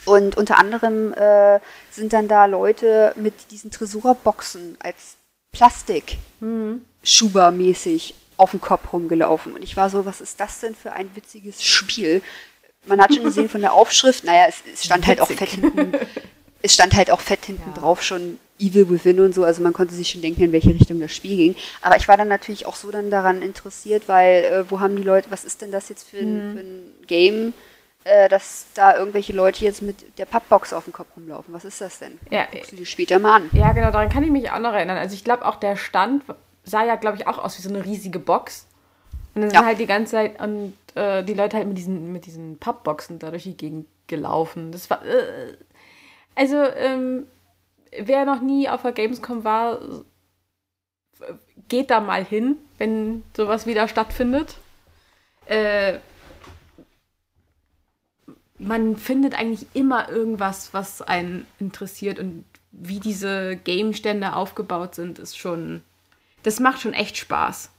Und 0.06 0.38
unter 0.38 0.58
anderem 0.58 1.14
äh, 1.14 1.60
sind 1.92 2.14
dann 2.14 2.28
da 2.30 2.46
Leute 2.46 3.14
mit 3.18 3.52
diesen 3.52 3.72
Tresorboxen 3.72 4.78
als 4.82 5.17
Plastik 5.52 6.18
Schuber-mäßig 7.04 8.14
auf 8.38 8.52
dem 8.52 8.62
Kopf 8.62 8.94
rumgelaufen. 8.94 9.54
Und 9.54 9.64
ich 9.64 9.76
war 9.76 9.90
so, 9.90 10.06
was 10.06 10.22
ist 10.22 10.40
das 10.40 10.60
denn 10.60 10.76
für 10.76 10.94
ein 10.94 11.10
witziges 11.16 11.64
Spiel? 11.64 12.22
Man 12.86 13.02
hat 13.02 13.14
schon 13.14 13.24
gesehen 13.24 13.50
von 13.50 13.62
der 13.62 13.74
Aufschrift, 13.80 14.24
naja, 14.24 14.46
es, 14.48 14.58
es 14.72 14.84
stand 14.86 15.08
halt 15.08 15.20
auch 15.20 15.30
fett 15.30 15.50
hinten, 15.50 15.94
es 16.62 16.74
stand 16.74 16.96
halt 16.96 17.10
auch 17.12 17.22
fett 17.22 17.46
hinten 17.46 17.70
Ja. 17.76 17.82
drauf 17.82 18.04
schon 18.04 18.40
Evil 18.60 18.90
Within 18.90 19.20
und 19.20 19.36
so, 19.36 19.44
also 19.44 19.62
man 19.62 19.74
konnte 19.74 19.94
sich 19.94 20.10
schon 20.10 20.22
denken, 20.22 20.42
in 20.44 20.52
welche 20.52 20.74
Richtung 20.74 21.00
das 21.00 21.14
Spiel 21.16 21.38
ging. 21.38 21.56
Aber 21.82 21.96
ich 21.98 22.08
war 22.08 22.18
dann 22.18 22.28
natürlich 22.28 22.66
auch 22.66 22.76
so 22.76 22.90
dann 22.90 23.12
daran 23.12 23.42
interessiert, 23.42 24.08
weil 24.08 24.44
äh, 24.46 24.72
wo 24.72 24.80
haben 24.80 24.96
die 24.96 25.04
Leute, 25.04 25.30
was 25.32 25.44
ist 25.44 25.62
denn 25.62 25.72
das 25.72 25.90
jetzt 25.90 26.10
für 26.10 26.18
ein, 26.18 26.54
für 26.54 26.60
ein 26.62 27.08
Game, 27.08 27.54
äh, 28.08 28.30
dass 28.30 28.68
da 28.74 28.98
irgendwelche 28.98 29.34
Leute 29.34 29.64
jetzt 29.66 29.82
mit 29.82 30.18
der 30.18 30.26
Pappbox 30.26 30.74
auf 30.74 30.86
dem 30.86 30.94
Kopf 30.94 31.08
rumlaufen? 31.16 31.54
Was 31.54 31.66
ist 31.66 31.82
das 31.82 32.00
denn? 32.00 32.18
Ja, 32.32 32.46
Guckst 32.52 32.72
du 32.72 32.76
dir 32.76 32.86
später 32.86 33.20
mal 33.20 33.36
an. 33.38 33.50
Ja, 33.54 33.72
genau, 33.74 33.92
daran 33.92 34.10
kann 34.10 34.24
ich 34.24 34.32
mich 34.32 34.52
auch 34.52 34.60
noch 34.60 34.74
erinnern. 34.74 34.98
Also 34.98 35.14
ich 35.14 35.24
glaube 35.24 35.46
auch 35.46 35.56
der 35.56 35.76
Stand 35.76 36.24
sah 36.64 36.84
ja, 36.84 36.96
glaube 36.96 37.18
ich, 37.18 37.28
auch 37.28 37.38
aus 37.38 37.58
wie 37.58 37.62
so 37.62 37.70
eine 37.70 37.84
riesige 37.86 38.20
Box. 38.20 38.68
Und 39.36 39.42
dann 39.42 39.52
Ja. 39.52 39.60
sind 39.60 39.66
halt 39.68 39.80
die 39.80 39.86
ganze 39.86 40.12
Zeit 40.14 40.42
und 40.42 40.74
äh, 40.96 41.24
die 41.24 41.34
Leute 41.34 41.58
halt 41.58 41.68
mit 41.68 41.78
diesen, 41.78 42.12
mit 42.12 42.26
diesen 42.26 42.58
Pappboxen 42.58 43.20
da 43.20 43.30
durch 43.30 43.44
die 43.44 43.56
Gegend 43.58 43.88
gelaufen. 44.08 44.72
Das 44.72 44.90
war. 44.90 45.06
Äh, 45.06 45.58
also, 46.36 46.56
ähm, 46.64 47.28
wer 47.98 48.26
noch 48.26 48.42
nie 48.42 48.68
auf 48.70 48.82
der 48.82 48.92
Gamescom 48.92 49.44
war, 49.44 49.80
äh, 51.22 51.34
geht 51.68 51.90
da 51.90 52.00
mal 52.00 52.24
hin, 52.24 52.58
wenn 52.78 53.24
sowas 53.36 53.66
wieder 53.66 53.88
stattfindet. 53.88 54.56
Äh, 55.46 56.00
man 58.60 58.96
findet 58.96 59.34
eigentlich 59.38 59.68
immer 59.74 60.10
irgendwas, 60.10 60.70
was 60.74 61.02
einen 61.02 61.46
interessiert 61.60 62.20
und 62.20 62.44
wie 62.72 63.00
diese 63.00 63.56
Game-Stände 63.56 64.34
aufgebaut 64.36 64.96
sind, 64.96 65.20
ist 65.20 65.38
schon. 65.38 65.82
Das 66.44 66.60
macht 66.60 66.82
schon 66.82 66.94
echt 66.94 67.18
Spaß. 67.18 67.70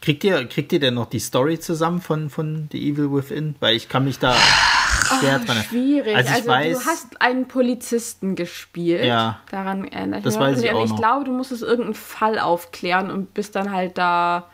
Kriegt 0.00 0.24
ihr, 0.24 0.46
kriegt 0.46 0.72
ihr 0.72 0.80
denn 0.80 0.94
noch 0.94 1.06
die 1.10 1.18
Story 1.18 1.58
zusammen 1.60 2.00
von, 2.00 2.30
von 2.30 2.68
The 2.72 2.90
Evil 2.90 3.12
Within? 3.12 3.54
Weil 3.60 3.76
ich 3.76 3.88
kann 3.88 4.04
mich 4.04 4.18
da 4.18 4.34
schwer 4.34 5.38
dran 5.40 5.58
Ah, 5.58 5.62
Schwierig. 5.64 6.16
Also 6.16 6.32
Also, 6.32 6.48
weiß, 6.48 6.78
du 6.78 6.86
hast 6.86 7.20
einen 7.20 7.48
Polizisten 7.48 8.34
gespielt. 8.34 9.04
Ja. 9.04 9.40
Daran 9.50 9.84
erinnere 9.86 10.20
ich 10.20 10.24
Das 10.24 10.34
mich. 10.34 10.40
weiß 10.42 10.62
ich 10.62 10.70
auch 10.72 10.84
ich 10.84 10.90
noch. 10.90 10.96
glaube, 10.98 11.24
du 11.26 11.32
musstest 11.32 11.62
irgendeinen 11.62 11.94
Fall 11.94 12.38
aufklären 12.38 13.10
und 13.10 13.34
bist 13.34 13.56
dann 13.56 13.72
halt 13.72 13.98
da 13.98 14.48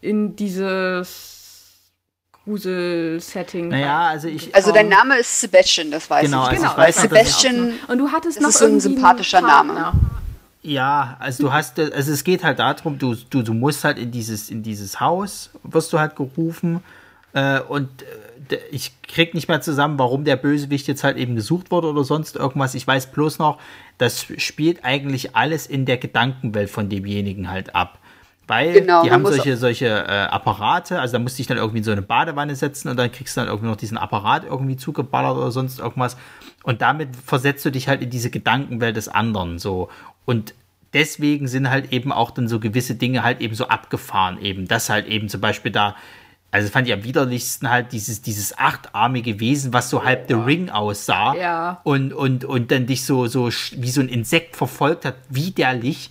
in 0.00 0.34
dieses 0.36 1.35
Grusel-Setting. 2.46 3.68
Naja, 3.68 4.08
also 4.08 4.28
ich. 4.28 4.54
Also 4.54 4.72
dein. 4.72 4.88
Name 4.88 5.18
ist 5.18 5.40
Sebastian, 5.40 5.90
das 5.90 6.08
weiß 6.08 6.24
Genau, 6.24 6.44
ich. 6.44 6.50
also 6.50 6.62
Genau, 6.62 6.72
ich 6.72 6.78
weiß 6.78 7.02
Sebastian- 7.02 7.68
noch. 7.82 7.88
Und 7.88 7.98
du 7.98 8.10
hattest 8.12 8.36
das 8.36 8.42
noch 8.42 8.50
ist 8.50 8.58
so 8.58 8.64
ein 8.66 8.80
sympathischer 8.80 9.40
Name. 9.40 9.92
Ja, 10.62 11.16
also 11.20 11.44
du 11.44 11.52
hast, 11.52 11.78
also 11.78 12.12
es 12.12 12.24
geht 12.24 12.42
halt 12.42 12.58
darum, 12.58 12.98
du, 12.98 13.14
du, 13.30 13.42
du 13.42 13.54
musst 13.54 13.84
halt 13.84 13.98
in 13.98 14.10
dieses, 14.10 14.50
in 14.50 14.62
dieses 14.64 14.98
Haus, 14.98 15.50
wirst 15.62 15.92
du 15.92 15.98
halt 16.00 16.16
gerufen 16.16 16.82
äh, 17.34 17.60
und 17.60 17.88
äh, 18.50 18.56
ich 18.72 18.92
krieg 19.02 19.32
nicht 19.34 19.46
mehr 19.48 19.60
zusammen, 19.60 19.96
warum 19.98 20.24
der 20.24 20.34
Bösewicht 20.36 20.88
jetzt 20.88 21.04
halt 21.04 21.18
eben 21.18 21.36
gesucht 21.36 21.70
wurde 21.70 21.88
oder 21.88 22.02
sonst 22.02 22.34
irgendwas. 22.34 22.74
Ich 22.74 22.84
weiß 22.86 23.12
bloß 23.12 23.38
noch, 23.38 23.58
das 23.98 24.26
spielt 24.38 24.84
eigentlich 24.84 25.36
alles 25.36 25.66
in 25.68 25.84
der 25.84 25.98
Gedankenwelt 25.98 26.68
von 26.70 26.88
demjenigen 26.88 27.48
halt 27.48 27.74
ab. 27.76 27.98
Weil 28.46 28.72
Genau, 28.72 29.02
die 29.02 29.10
haben 29.10 29.26
solche, 29.26 29.56
solche 29.56 29.86
äh, 29.86 30.26
Apparate, 30.28 31.00
also 31.00 31.14
da 31.14 31.18
musst 31.18 31.36
du 31.36 31.38
dich 31.38 31.48
dann 31.48 31.56
irgendwie 31.56 31.78
in 31.78 31.84
so 31.84 31.90
eine 31.90 32.02
Badewanne 32.02 32.54
setzen 32.54 32.88
und 32.88 32.96
dann 32.96 33.10
kriegst 33.10 33.36
du 33.36 33.40
dann 33.40 33.48
irgendwie 33.48 33.68
noch 33.68 33.76
diesen 33.76 33.98
Apparat 33.98 34.44
irgendwie 34.44 34.76
zugeballert 34.76 35.36
oder 35.36 35.50
sonst 35.50 35.80
irgendwas. 35.80 36.16
Und 36.62 36.80
damit 36.80 37.16
versetzt 37.16 37.64
du 37.64 37.70
dich 37.70 37.88
halt 37.88 38.02
in 38.02 38.10
diese 38.10 38.30
Gedankenwelt 38.30 38.96
des 38.96 39.08
anderen 39.08 39.58
so. 39.58 39.88
Und 40.24 40.54
deswegen 40.92 41.48
sind 41.48 41.70
halt 41.70 41.92
eben 41.92 42.12
auch 42.12 42.30
dann 42.30 42.48
so 42.48 42.60
gewisse 42.60 42.94
Dinge 42.94 43.22
halt 43.22 43.40
eben 43.40 43.54
so 43.54 43.68
abgefahren 43.68 44.40
eben. 44.40 44.68
Das 44.68 44.90
halt 44.90 45.06
eben 45.06 45.28
zum 45.28 45.40
Beispiel 45.40 45.72
da, 45.72 45.96
also 46.52 46.68
fand 46.68 46.86
ich 46.86 46.94
am 46.94 47.04
widerlichsten 47.04 47.68
halt 47.68 47.92
dieses, 47.92 48.22
dieses 48.22 48.56
achtarmige 48.56 49.40
Wesen, 49.40 49.72
was 49.72 49.90
so 49.90 50.04
halb 50.04 50.28
The 50.28 50.34
Ring 50.34 50.70
aussah. 50.70 51.34
Ja. 51.34 51.80
Und, 51.82 52.12
und, 52.12 52.44
und 52.44 52.70
dann 52.70 52.86
dich 52.86 53.04
so, 53.04 53.26
so 53.26 53.48
wie 53.48 53.90
so 53.90 54.00
ein 54.00 54.08
Insekt 54.08 54.56
verfolgt 54.56 55.04
hat, 55.04 55.16
widerlich. 55.28 56.10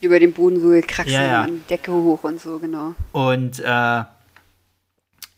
Über 0.00 0.18
den 0.18 0.32
Boden 0.32 0.60
so 0.60 0.68
gekraxelt, 0.68 1.14
Ja, 1.14 1.26
ja. 1.26 1.42
an 1.42 1.62
Decke 1.68 1.92
hoch 1.92 2.24
und 2.24 2.40
so, 2.40 2.58
genau. 2.58 2.94
Und 3.12 3.60
äh, 3.60 4.04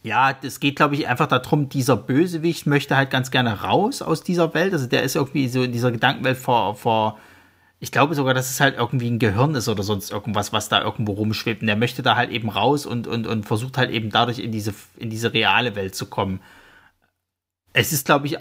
ja, 0.04 0.36
es 0.42 0.58
geht, 0.60 0.76
glaube 0.76 0.94
ich, 0.94 1.06
einfach 1.06 1.28
darum, 1.28 1.68
dieser 1.68 1.96
Bösewicht 1.96 2.66
möchte 2.66 2.96
halt 2.96 3.10
ganz 3.10 3.30
gerne 3.30 3.62
raus 3.62 4.02
aus 4.02 4.22
dieser 4.22 4.52
Welt. 4.54 4.72
Also 4.72 4.86
der 4.86 5.02
ist 5.02 5.14
irgendwie 5.14 5.48
so 5.48 5.62
in 5.62 5.72
dieser 5.72 5.92
Gedankenwelt 5.92 6.38
vor, 6.38 6.74
vor 6.74 7.18
ich 7.78 7.90
glaube 7.90 8.14
sogar, 8.14 8.34
dass 8.34 8.50
es 8.50 8.60
halt 8.60 8.76
irgendwie 8.76 9.10
ein 9.10 9.18
Gehirn 9.18 9.54
ist 9.54 9.68
oder 9.68 9.82
sonst 9.82 10.10
irgendwas, 10.10 10.52
was 10.52 10.68
da 10.68 10.82
irgendwo 10.82 11.12
rumschwebt. 11.12 11.62
Und 11.62 11.66
der 11.66 11.76
möchte 11.76 12.02
da 12.02 12.16
halt 12.16 12.30
eben 12.30 12.48
raus 12.48 12.86
und, 12.86 13.06
und, 13.06 13.26
und 13.26 13.44
versucht 13.44 13.76
halt 13.76 13.90
eben 13.90 14.10
dadurch 14.10 14.38
in 14.38 14.52
diese, 14.52 14.74
in 14.96 15.10
diese 15.10 15.32
reale 15.32 15.74
Welt 15.74 15.94
zu 15.94 16.06
kommen. 16.06 16.40
Es 17.72 17.92
ist, 17.92 18.06
glaube 18.06 18.26
ich, 18.26 18.38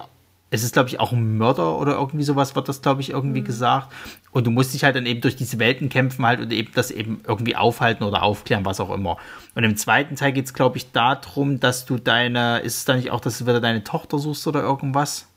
es 0.54 0.64
ist, 0.64 0.74
glaube 0.74 0.90
ich, 0.90 1.00
auch 1.00 1.14
ein 1.14 1.38
Mörder 1.38 1.78
oder 1.80 1.94
irgendwie 1.94 2.24
sowas 2.26 2.56
wird 2.56 2.68
das, 2.68 2.82
glaube 2.82 3.00
ich, 3.02 3.10
irgendwie 3.12 3.42
gesagt. 3.42 3.88
Und 4.32 4.46
du 4.46 4.52
musst 4.52 4.74
dich 4.74 4.84
halt 4.84 4.96
dann 4.98 5.06
eben 5.06 5.22
durch 5.22 5.36
diese 5.38 5.58
Welten 5.60 5.88
kämpfen 5.90 6.26
halt 6.26 6.42
und 6.42 6.52
eben 6.52 6.72
das 6.76 6.92
eben 6.92 7.22
irgendwie 7.26 7.56
aufhalten 7.56 8.04
oder 8.04 8.22
aufklären, 8.22 8.66
was 8.66 8.80
auch 8.82 8.92
immer. 8.92 9.18
Und 9.56 9.64
im 9.64 9.78
zweiten 9.78 10.16
Teil 10.18 10.34
geht 10.34 10.46
es, 10.46 10.54
glaube 10.54 10.78
ich, 10.78 10.92
darum, 10.92 11.60
dass 11.62 11.86
du 11.86 11.98
deine, 11.98 12.60
ist 12.60 12.78
es 12.78 12.86
da 12.86 12.96
nicht 12.96 13.12
auch, 13.12 13.22
dass 13.22 13.38
du 13.40 13.46
wieder 13.48 13.62
deine 13.62 13.84
Tochter 13.84 14.20
suchst 14.20 14.46
oder 14.46 14.62
irgendwas? 14.62 15.28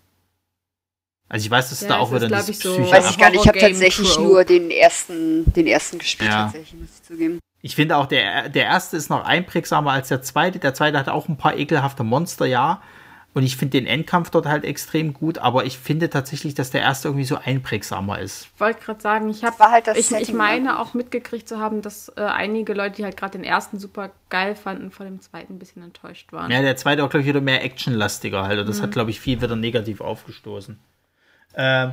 Also 1.29 1.47
ich 1.47 1.51
weiß, 1.51 1.71
dass 1.71 1.81
Ja, 1.81 1.89
da 1.89 1.99
auch 1.99 2.13
wieder 2.13 2.29
dieses 2.29 2.49
ich, 2.51 2.59
so- 2.59 2.77
Weiß 2.91 3.11
ich 3.11 3.19
gar 3.19 3.31
nicht, 3.31 3.41
ich 3.43 3.49
habe 3.49 3.59
tatsächlich 3.59 4.09
Trope. 4.15 4.29
nur 4.29 4.45
den 4.45 4.71
ersten, 4.71 5.51
den 5.55 5.67
ersten 5.67 5.99
gespielt, 5.99 6.31
Ja. 6.31 6.45
tatsächlich, 6.45 6.81
muss 6.81 6.91
ich 7.01 7.03
zugeben. 7.05 7.39
Ich 7.63 7.77
finde 7.77 7.97
auch, 7.97 8.07
der, 8.07 8.49
der 8.51 8.65
erste 8.65 8.97
ist 8.97 9.09
noch 9.09 9.25
einprägsamer 9.25 9.93
als 9.93 10.09
der 10.09 10.21
zweite. 10.23 10.59
Der 10.59 10.75
zweite 10.75 10.99
hat 10.99 11.09
auch 11.09 11.29
ein 11.29 11.39
paar 11.39 11.57
ekelhafte 11.57 12.05
Monster, 12.05 12.45
ja. 12.47 12.83
Und 13.35 13.43
ich 13.43 13.57
finde 13.57 13.73
den 13.73 13.87
Endkampf 13.87 14.31
dort 14.31 14.47
halt 14.47 14.65
extrem 14.65 15.13
gut, 15.13 15.39
aber 15.39 15.65
ich 15.65 15.77
finde 15.77 16.09
tatsächlich, 16.09 16.55
dass 16.55 16.71
der 16.71 16.83
erste 16.83 17.09
irgendwie 17.09 17.25
so 17.25 17.37
einprägsamer 17.37 18.21
ist. 18.21 18.49
Ich 18.55 18.61
wollte 18.61 18.81
gerade 18.81 19.01
sagen, 19.01 19.29
ich 19.29 19.43
habe, 19.43 19.59
war 19.59 19.73
halt 19.73 19.89
das 19.89 19.99
ich, 19.99 20.05
ich 20.05 20.19
Setting 20.19 20.37
meine 20.37 20.79
auch 20.79 20.95
mitgekriegt 20.95 21.49
zu 21.49 21.59
haben, 21.59 21.83
dass 21.83 22.11
äh, 22.17 22.21
einige 22.21 22.75
Leute, 22.75 22.97
die 22.97 23.05
halt 23.05 23.17
gerade 23.17 23.33
den 23.33 23.43
ersten 23.43 23.81
super 23.81 24.11
geil 24.31 24.55
fanden, 24.55 24.93
von 24.93 25.07
dem 25.07 25.21
zweiten 25.21 25.55
ein 25.55 25.59
bisschen 25.59 25.83
enttäuscht 25.83 26.33
waren. 26.33 26.49
Ja, 26.53 26.63
der 26.63 26.77
zweite 26.77 27.03
auch, 27.03 27.11
glaube 27.11 27.23
ich, 27.23 27.27
wieder 27.27 27.41
mehr 27.41 27.65
actionlastiger 27.65 28.45
halt. 28.45 28.61
Und 28.61 28.69
das 28.69 28.81
hat, 28.81 28.93
glaube 28.93 29.11
ich, 29.11 29.19
viel 29.19 29.43
wieder 29.43 29.57
negativ 29.57 30.01
aufgestoßen. 30.01 30.79
Ähm, 31.57 31.93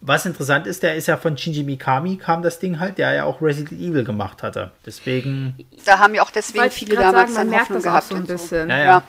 was 0.00 0.26
interessant 0.26 0.66
ist, 0.66 0.82
der 0.82 0.96
ist 0.96 1.06
ja 1.06 1.16
von 1.16 1.38
Shinji 1.38 1.62
Mikami, 1.62 2.16
kam 2.16 2.42
das 2.42 2.58
Ding 2.58 2.80
halt, 2.80 2.98
der 2.98 3.12
ja 3.12 3.24
auch 3.24 3.40
Resident 3.40 3.80
Evil 3.80 4.02
gemacht 4.02 4.42
hatte. 4.42 4.72
Deswegen, 4.84 5.54
Da 5.84 6.00
haben 6.00 6.16
ja 6.16 6.22
auch 6.22 6.32
deswegen 6.32 6.72
viele 6.72 6.96
damals 6.96 7.32
sagen, 7.34 7.34
man 7.34 7.34
dann 7.34 7.50
merkt 7.50 7.70
Hoffnung 7.70 7.82
das 7.82 7.86
auch 7.86 7.90
gehabt 7.90 8.08
so 8.08 8.14
ein 8.16 8.20
und 8.22 8.26
so. 8.26 8.32
bisschen. 8.32 8.68
ja, 8.68 8.78
ja, 8.78 8.84
Ja. 8.84 9.02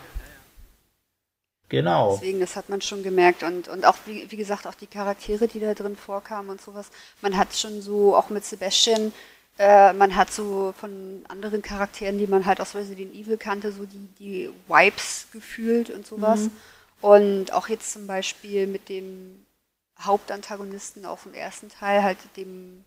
Genau. 1.77 2.13
Deswegen, 2.13 2.39
das 2.39 2.55
hat 2.55 2.69
man 2.69 2.81
schon 2.81 3.03
gemerkt. 3.03 3.43
Und, 3.43 3.67
und 3.67 3.85
auch, 3.85 3.97
wie, 4.05 4.29
wie 4.31 4.37
gesagt, 4.37 4.65
auch 4.67 4.75
die 4.75 4.87
Charaktere, 4.87 5.47
die 5.47 5.59
da 5.59 5.73
drin 5.73 5.95
vorkamen 5.95 6.49
und 6.49 6.61
sowas. 6.61 6.87
Man 7.21 7.35
hat 7.37 7.53
schon 7.55 7.81
so, 7.81 8.15
auch 8.15 8.29
mit 8.29 8.45
Sebastian, 8.45 9.11
äh, 9.57 9.93
man 9.93 10.15
hat 10.15 10.31
so 10.31 10.73
von 10.79 11.23
anderen 11.27 11.61
Charakteren, 11.61 12.17
die 12.17 12.27
man 12.27 12.45
halt 12.45 12.59
aus 12.61 12.73
Resident 12.75 13.13
Evil 13.13 13.37
kannte, 13.37 13.71
so 13.71 13.85
die, 13.85 14.07
die 14.19 14.49
Vibes 14.67 15.27
gefühlt 15.31 15.89
und 15.89 16.07
sowas. 16.07 16.49
Und 17.01 17.51
auch 17.51 17.67
jetzt 17.67 17.91
zum 17.91 18.07
Beispiel 18.07 18.65
mit 18.65 18.87
dem 18.89 19.45
Hauptantagonisten 19.99 21.05
auf 21.05 21.23
dem 21.23 21.33
ersten 21.33 21.69
Teil, 21.69 22.01
halt 22.03 22.17
dem 22.37 22.83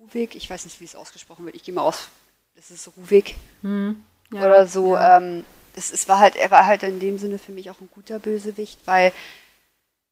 Ruvik, 0.00 0.34
ich 0.34 0.48
weiß 0.50 0.64
nicht, 0.64 0.80
wie 0.80 0.84
es 0.84 0.96
ausgesprochen 0.96 1.44
wird, 1.46 1.54
ich 1.54 1.62
gehe 1.62 1.74
mal 1.74 1.82
aus, 1.82 2.08
das 2.56 2.70
ist 2.70 2.90
Ruvik 2.96 3.36
Ja, 4.32 4.40
oder 4.46 4.66
so. 4.66 4.94
ja. 4.94 5.18
Ähm, 5.18 5.44
es, 5.76 5.92
es 5.92 6.08
war 6.08 6.18
halt, 6.18 6.36
er 6.36 6.50
war 6.50 6.66
halt 6.66 6.82
in 6.82 7.00
dem 7.00 7.18
Sinne 7.18 7.38
für 7.38 7.52
mich 7.52 7.70
auch 7.70 7.80
ein 7.80 7.88
guter 7.92 8.18
Bösewicht, 8.18 8.80
weil 8.84 9.12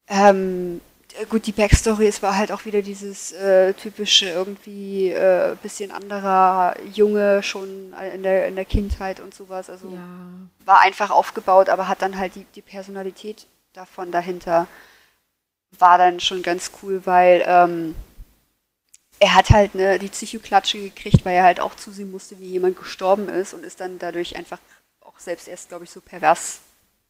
ähm, 0.08 0.80
äh, 1.20 1.26
gut, 1.26 1.46
die 1.46 1.52
Backstory, 1.52 2.06
es 2.06 2.22
war 2.22 2.36
halt 2.36 2.52
auch 2.52 2.64
wieder 2.64 2.82
dieses 2.82 3.32
äh, 3.32 3.74
typische 3.74 4.28
irgendwie 4.28 5.10
äh, 5.10 5.56
bisschen 5.62 5.90
anderer 5.90 6.76
Junge 6.92 7.42
schon 7.42 7.94
in 8.14 8.22
der, 8.22 8.48
in 8.48 8.56
der 8.56 8.64
Kindheit 8.64 9.20
und 9.20 9.34
sowas. 9.34 9.70
Also 9.70 9.88
ja. 9.88 10.08
war 10.64 10.80
einfach 10.80 11.10
aufgebaut, 11.10 11.68
aber 11.68 11.88
hat 11.88 12.02
dann 12.02 12.18
halt 12.18 12.34
die, 12.34 12.46
die 12.54 12.62
Personalität 12.62 13.46
davon 13.72 14.10
dahinter 14.10 14.66
war 15.78 15.96
dann 15.98 16.20
schon 16.20 16.42
ganz 16.42 16.70
cool, 16.82 17.02
weil 17.06 17.42
ähm, 17.46 17.94
er 19.18 19.34
hat 19.34 19.50
halt 19.50 19.74
ne, 19.74 19.98
die 19.98 20.08
Psychoklatsche 20.08 20.78
gekriegt, 20.78 21.24
weil 21.24 21.36
er 21.36 21.44
halt 21.44 21.60
auch 21.60 21.74
zusehen 21.74 22.10
musste, 22.10 22.38
wie 22.40 22.48
jemand 22.48 22.76
gestorben 22.76 23.28
ist 23.28 23.54
und 23.54 23.64
ist 23.64 23.80
dann 23.80 23.98
dadurch 23.98 24.36
einfach 24.36 24.58
auch 25.14 25.20
selbst 25.20 25.48
erst, 25.48 25.68
glaube 25.68 25.84
ich, 25.84 25.90
so 25.90 26.00
pervers 26.00 26.60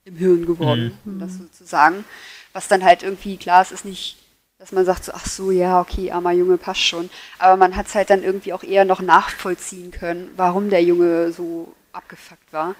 im 0.04 0.16
Hirn 0.16 0.46
geworden, 0.46 0.98
um 1.04 1.18
das 1.18 1.34
so 1.34 1.44
zu 1.46 1.64
sagen. 1.64 2.04
Was 2.52 2.68
dann 2.68 2.84
halt 2.84 3.02
irgendwie, 3.02 3.36
klar, 3.36 3.62
es 3.62 3.72
ist 3.72 3.84
nicht, 3.84 4.18
dass 4.58 4.72
man 4.72 4.84
sagt 4.84 5.04
so, 5.04 5.12
ach 5.12 5.26
so, 5.26 5.50
ja, 5.50 5.80
okay, 5.80 6.10
armer 6.12 6.32
Junge, 6.32 6.56
passt 6.58 6.80
schon. 6.82 7.10
Aber 7.38 7.56
man 7.56 7.76
hat 7.76 7.86
es 7.86 7.94
halt 7.94 8.10
dann 8.10 8.22
irgendwie 8.22 8.52
auch 8.52 8.62
eher 8.62 8.84
noch 8.84 9.00
nachvollziehen 9.00 9.90
können, 9.90 10.30
warum 10.36 10.70
der 10.70 10.82
Junge 10.82 11.32
so 11.32 11.74
abgefuckt 11.92 12.52
war. 12.52 12.74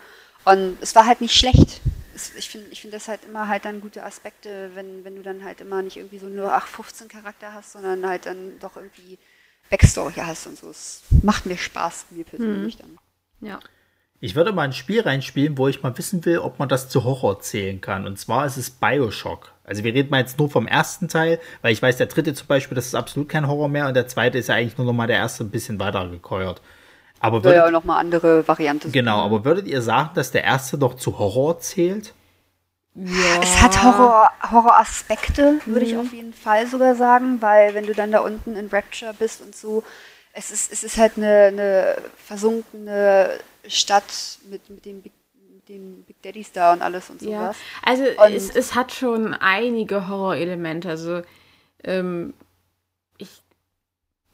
Und 0.45 0.77
es 0.81 0.95
war 0.95 1.07
halt 1.07 1.21
nicht 1.21 1.35
schlecht. 1.37 1.81
Es, 2.15 2.35
ich 2.35 2.51
finde 2.51 2.69
ich 2.71 2.83
find 2.83 2.93
das 2.93 3.09
halt 3.09 3.25
immer 3.25 3.49
halt 3.49 3.65
dann 3.65 3.81
gute 3.81 4.05
Aspekte, 4.05 4.71
wenn, 4.75 5.05
wenn 5.05 5.17
du 5.17 5.23
dann 5.23 5.45
halt 5.45 5.61
immer 5.61 5.83
nicht 5.83 5.97
irgendwie 5.97 6.19
so 6.19 6.27
nur 6.27 6.53
8-15 6.53 7.09
Charakter 7.09 7.55
hast, 7.55 7.73
sondern 7.73 8.07
halt 8.07 8.27
dann 8.27 8.59
doch 8.59 8.77
irgendwie 8.77 9.19
Backstory 9.71 10.15
hast 10.15 10.47
und 10.47 10.59
so. 10.59 10.69
Es 10.69 11.03
macht 11.23 11.47
mir 11.47 11.57
Spaß, 11.57 12.07
mir 12.11 12.25
persönlich 12.25 12.77
dann. 12.77 12.99
ja. 13.41 13.61
Ich 14.25 14.37
würde 14.37 14.53
mal 14.53 14.63
ein 14.63 14.73
Spiel 14.73 15.01
reinspielen, 15.01 15.59
wo 15.59 15.67
ich 15.67 15.83
mal 15.83 15.99
wissen 15.99 16.25
will, 16.25 16.39
ob 16.39 16.61
man 16.61 16.69
das 16.69 16.89
zu 16.89 17.03
Horror 17.03 17.41
zählen 17.41 17.81
kann. 17.81 18.07
Und 18.07 18.21
zwar 18.21 18.47
ist 18.47 18.57
es 18.57 18.71
Bioshock. 18.71 19.51
Also 19.65 19.83
wir 19.83 19.93
reden 19.93 20.11
mal 20.11 20.21
jetzt 20.21 20.39
nur 20.39 20.49
vom 20.49 20.69
ersten 20.69 21.09
Teil, 21.09 21.41
weil 21.61 21.73
ich 21.73 21.83
weiß, 21.83 21.97
der 21.97 22.07
dritte 22.07 22.33
zum 22.33 22.47
Beispiel, 22.47 22.77
das 22.77 22.87
ist 22.87 22.95
absolut 22.95 23.29
kein 23.29 23.49
Horror 23.49 23.69
mehr 23.69 23.89
und 23.89 23.95
der 23.95 24.07
zweite 24.07 24.39
ist 24.39 24.49
ja 24.49 24.55
eigentlich 24.55 24.79
nur 24.79 24.87
noch 24.87 24.93
mal 24.93 25.09
der 25.09 25.17
erste 25.17 25.43
ein 25.43 25.51
bisschen 25.51 25.81
weiter 25.81 26.07
gekeuert. 26.07 26.63
Aber 27.19 27.43
Soll 27.43 27.51
ja 27.51 27.63
würdet, 27.63 27.67
auch 27.67 27.81
nochmal 27.81 27.99
andere 27.99 28.47
Variante 28.47 28.87
sein. 28.87 28.93
genau, 28.93 29.25
aber 29.25 29.45
würdet 29.45 29.67
ihr 29.67 29.83
sagen, 29.83 30.11
dass 30.15 30.31
der 30.31 30.45
erste 30.45 30.79
noch 30.79 30.95
zu 30.95 31.19
Horror 31.19 31.59
zählt? 31.59 32.15
Es 32.95 33.61
hat 33.61 33.83
Horror, 33.83 34.31
Horroraspekte, 34.53 35.57
würde 35.67 35.85
ich 35.85 35.97
auf 35.97 36.13
jeden 36.13 36.33
Fall 36.33 36.69
sogar 36.69 36.95
sagen, 36.95 37.43
weil 37.43 37.75
wenn 37.75 37.87
du 37.87 37.93
dann 37.93 38.13
da 38.13 38.21
unten 38.21 38.55
in 38.55 38.69
Rapture 38.69 39.15
bist 39.19 39.41
und 39.41 39.57
so, 39.57 39.83
es 40.33 40.53
ist, 40.53 40.73
es 40.73 40.85
ist 40.85 40.97
halt 40.97 41.15
eine, 41.17 41.27
eine 41.27 41.97
versunkene 42.25 43.41
Stadt 43.69 44.05
mit, 44.51 44.69
mit, 44.71 44.85
den 44.85 45.03
Big, 45.03 45.13
den 45.69 46.03
Big 46.05 46.21
Daddies 46.23 46.53
da 46.53 46.73
und 46.73 46.83
alles 46.83 47.11
und 47.11 47.23
Ja, 47.23 47.41
sowas. 47.53 47.57
also 47.85 48.03
Und- 48.05 48.33
es, 48.35 48.51
es 48.55 48.75
hat 48.75 48.93
schon 48.93 49.35
einige 49.35 50.09
Horrorelemente. 50.09 50.89
Also 50.89 51.23
ähm, 51.85 52.35
ich 53.19 53.43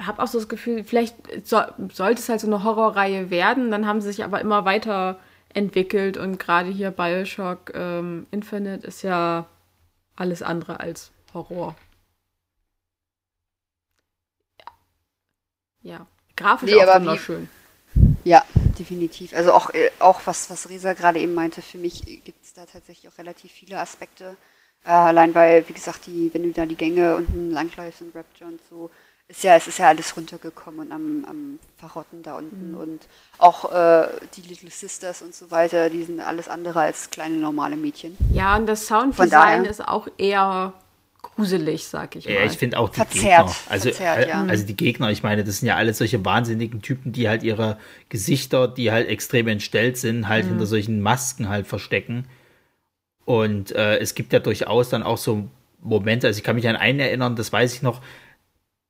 habe 0.00 0.22
auch 0.22 0.28
so 0.28 0.38
das 0.38 0.48
Gefühl, 0.48 0.84
vielleicht 0.84 1.16
so, 1.46 1.60
sollte 1.92 2.20
es 2.20 2.28
halt 2.28 2.40
so 2.40 2.46
eine 2.46 2.62
Horrorreihe 2.64 3.30
werden, 3.30 3.70
dann 3.70 3.86
haben 3.86 4.00
sie 4.00 4.08
sich 4.12 4.24
aber 4.24 4.40
immer 4.40 4.64
weiter 4.64 5.18
entwickelt 5.54 6.16
und 6.16 6.38
gerade 6.38 6.68
hier 6.70 6.90
Bioshock 6.90 7.72
ähm, 7.74 8.26
Infinite 8.30 8.86
ist 8.86 9.02
ja 9.02 9.46
alles 10.14 10.42
andere 10.42 10.78
als 10.80 11.10
Horror. 11.34 11.74
Ja, 14.60 15.92
ja. 15.98 16.06
grafisch 16.36 16.70
Nee, 16.70 16.76
auch 16.78 16.82
aber 16.82 16.94
wie- 17.02 17.06
wunderschön. 17.06 17.48
Ja, 18.24 18.44
definitiv. 18.78 19.34
Also 19.34 19.52
auch, 19.52 19.70
äh, 19.70 19.90
auch 19.98 20.20
was, 20.24 20.50
was 20.50 20.68
Resa 20.68 20.92
gerade 20.92 21.20
eben 21.20 21.34
meinte, 21.34 21.62
für 21.62 21.78
mich 21.78 22.04
gibt 22.24 22.44
es 22.44 22.54
da 22.54 22.66
tatsächlich 22.66 23.10
auch 23.12 23.18
relativ 23.18 23.52
viele 23.52 23.78
Aspekte. 23.78 24.36
Äh, 24.84 24.90
allein 24.90 25.34
weil, 25.34 25.68
wie 25.68 25.72
gesagt, 25.72 26.06
die, 26.06 26.30
wenn 26.32 26.42
du 26.42 26.52
da 26.52 26.66
die 26.66 26.76
Gänge 26.76 27.16
unten 27.16 27.50
langläufst 27.50 28.02
und 28.02 28.14
Rapture 28.14 28.50
und 28.50 28.60
so, 28.70 28.90
ist 29.28 29.42
ja, 29.42 29.56
es 29.56 29.66
ist 29.68 29.78
ja 29.78 29.88
alles 29.88 30.16
runtergekommen 30.16 30.80
und 30.80 30.92
am, 30.92 31.26
am 31.28 31.58
Verrotten 31.76 32.22
da 32.22 32.38
unten 32.38 32.74
und 32.74 33.02
auch 33.36 33.70
äh, 33.70 34.08
die 34.34 34.40
Little 34.40 34.70
Sisters 34.70 35.20
und 35.20 35.34
so 35.34 35.50
weiter, 35.50 35.90
die 35.90 36.02
sind 36.02 36.20
alles 36.20 36.48
andere 36.48 36.80
als 36.80 37.10
kleine 37.10 37.36
normale 37.36 37.76
Mädchen. 37.76 38.16
Ja, 38.32 38.56
und 38.56 38.66
das 38.66 38.88
Von 38.88 39.12
Sounddesign 39.12 39.66
ist 39.66 39.86
auch 39.86 40.08
eher 40.16 40.72
gruselig, 41.38 41.84
sag 41.84 42.16
ich 42.16 42.26
mal. 42.26 42.34
Ja, 42.34 42.44
ich 42.44 42.58
finde 42.58 42.78
auch 42.78 42.88
die 42.88 42.96
Verzerrt, 42.96 43.46
Gegner. 43.46 43.54
Also, 43.68 43.88
verzerrt, 43.90 44.26
äh, 44.26 44.28
ja. 44.28 44.44
also 44.44 44.66
die 44.66 44.74
Gegner, 44.74 45.10
ich 45.10 45.22
meine, 45.22 45.44
das 45.44 45.58
sind 45.58 45.68
ja 45.68 45.76
alle 45.76 45.94
solche 45.94 46.24
wahnsinnigen 46.24 46.82
Typen, 46.82 47.12
die 47.12 47.28
halt 47.28 47.44
ihre 47.44 47.78
Gesichter, 48.08 48.66
die 48.66 48.90
halt 48.90 49.08
extrem 49.08 49.46
entstellt 49.46 49.96
sind, 49.98 50.28
halt 50.28 50.46
hinter 50.46 50.66
solchen 50.66 51.00
Masken 51.00 51.48
halt 51.48 51.68
verstecken. 51.68 52.26
Und 53.24 53.70
äh, 53.72 53.98
es 53.98 54.16
gibt 54.16 54.32
ja 54.32 54.40
durchaus 54.40 54.88
dann 54.88 55.04
auch 55.04 55.18
so 55.18 55.48
Momente, 55.80 56.26
also 56.26 56.38
ich 56.38 56.44
kann 56.44 56.56
mich 56.56 56.66
an 56.66 56.74
einen 56.74 56.98
erinnern, 56.98 57.36
das 57.36 57.52
weiß 57.52 57.72
ich 57.72 57.82
noch, 57.82 58.02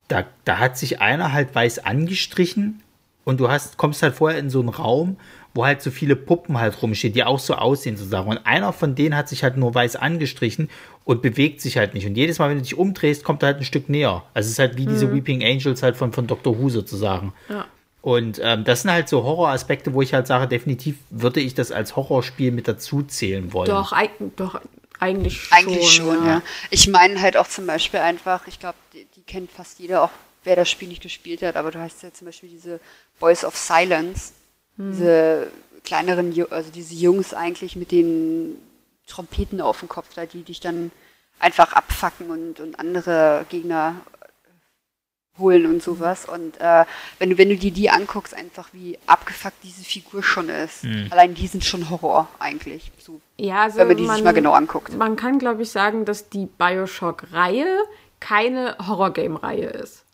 da, 0.09 0.25
da 0.45 0.59
hat 0.59 0.79
sich 0.79 1.03
einer 1.03 1.35
halt 1.35 1.55
weiß 1.55 1.81
angestrichen 1.81 2.83
und 3.25 3.41
du 3.41 3.51
hast, 3.51 3.77
kommst 3.77 4.03
halt 4.03 4.15
vorher 4.15 4.39
in 4.39 4.49
so 4.49 4.61
einen 4.61 4.71
Raum, 4.71 5.19
wo 5.59 5.67
halt 5.67 5.83
so 5.83 5.91
viele 5.91 6.15
Puppen 6.15 6.57
halt 6.57 6.81
rumstehen, 6.81 7.13
die 7.13 7.25
auch 7.25 7.41
so 7.41 7.55
aussehen 7.55 7.97
sozusagen. 7.97 8.31
Und 8.31 8.47
einer 8.47 8.73
von 8.73 8.95
denen 8.95 9.17
hat 9.17 9.29
sich 9.29 9.43
halt 9.43 9.57
nur 9.57 9.75
weiß 9.75 9.97
angestrichen 9.97 10.71
und 11.03 11.21
bewegt 11.21 11.61
sich 11.61 11.77
halt 11.77 11.95
nicht. 11.95 12.07
Und 12.07 12.15
jedes 12.15 12.39
Mal, 12.39 12.49
wenn 12.49 12.59
du 12.59 12.63
dich 12.63 12.79
umdrehst, 12.79 13.25
kommt 13.25 13.43
er 13.43 13.49
halt 13.49 13.57
ein 13.57 13.65
Stück 13.65 13.89
näher. 13.89 14.23
Also 14.35 14.47
es 14.47 14.53
ist 14.53 14.59
halt 14.61 14.77
wie 14.77 14.87
diese 14.87 15.13
Weeping 15.13 15.43
Angels 15.43 15.83
halt 15.83 15.97
von, 15.97 16.13
von 16.13 16.29
Dr. 16.29 16.57
Who 16.61 16.69
sozusagen. 16.69 17.33
Ja. 17.49 17.67
Und 18.03 18.41
ähm, 18.41 18.63
das 18.63 18.83
sind 18.83 18.93
halt 18.93 19.09
so 19.09 19.25
Horroraspekte, 19.25 19.95
wo 19.95 20.01
ich 20.01 20.15
halt 20.15 20.29
sage, 20.29 20.47
definitiv 20.47 20.95
würde 21.11 21.41
ich 21.41 21.55
das 21.55 21.73
als 21.73 21.97
Horrorspiel 21.97 22.53
mit 22.53 22.69
dazu 22.69 23.03
zählen 23.03 23.53
wollen. 23.53 23.69
Doch, 23.69 23.93
eig 23.93 24.13
doch 24.37 24.61
eigentlich 25.01 25.43
schon. 25.43 25.59
Eigentlich 25.59 25.91
schon, 25.91 26.25
ja. 26.25 26.41
Ich 26.71 26.87
meine 26.87 27.21
halt 27.21 27.37
auch 27.37 27.49
zum 27.49 27.67
Beispiel 27.67 27.99
einfach, 27.99 28.47
ich 28.47 28.61
glaube, 28.61 28.79
die, 28.93 29.09
die 29.17 29.23
kennt 29.23 29.51
fast 29.51 29.81
jeder, 29.81 30.05
auch 30.05 30.11
wer 30.45 30.55
das 30.55 30.71
Spiel 30.71 30.87
nicht 30.87 31.03
gespielt 31.03 31.43
hat, 31.43 31.57
aber 31.57 31.73
du 31.73 31.81
hast 31.81 32.05
ja 32.05 32.13
zum 32.13 32.27
Beispiel 32.27 32.49
diese 32.49 32.79
Boys 33.19 33.45
of 33.45 33.57
Silence, 33.57 34.35
hm. 34.79 34.91
diese 34.93 35.51
kleineren, 35.85 36.35
also 36.51 36.71
diese 36.71 36.95
Jungs 36.95 37.35
eigentlich 37.35 37.77
mit 37.77 37.93
den 37.93 38.57
Trompeten 39.07 39.61
auf 39.61 39.81
dem 39.81 39.89
Kopf 39.89 40.15
da, 40.15 40.27
die 40.27 40.43
dich 40.43 40.61
dann 40.61 40.91
einfach 41.39 41.73
abfacken 41.73 42.31
und, 42.31 42.61
und 42.61 42.79
andere 42.79 43.47
Gegner 43.49 43.97
holen 45.39 45.67
und 45.67 45.83
sowas. 45.83 46.27
Und 46.29 46.61
äh, 46.61 46.85
wenn 47.19 47.31
du, 47.31 47.39
wenn 47.39 47.49
du 47.49 47.57
dir 47.57 47.71
die 47.71 47.91
anguckst, 47.91 48.35
einfach 48.35 48.69
wie 48.73 48.99
abgefuckt 49.07 49.57
diese 49.63 49.85
Figur 49.85 50.23
schon 50.23 50.49
ist. 50.49 50.85
Mhm. 50.85 51.09
Allein 51.11 51.35
die 51.35 51.47
sind 51.47 51.65
schon 51.65 51.91
Horror 51.91 52.29
eigentlich. 52.39 52.91
So, 52.99 53.21
ja, 53.37 53.63
also 53.63 53.79
wenn 53.79 53.89
man 53.89 53.97
die 53.97 54.03
man, 54.05 54.17
sich 54.17 54.25
mal 54.25 54.35
genau 54.35 54.53
anguckt. 54.53 54.97
Man 54.97 55.17
kann, 55.17 55.39
glaube 55.39 55.63
ich, 55.63 55.71
sagen, 55.71 56.05
dass 56.05 56.29
die 56.29 56.47
Bioshock-Reihe 56.47 57.67
keine 58.21 58.77
Horror-Game-Reihe 58.85 59.67
ist. 59.67 60.05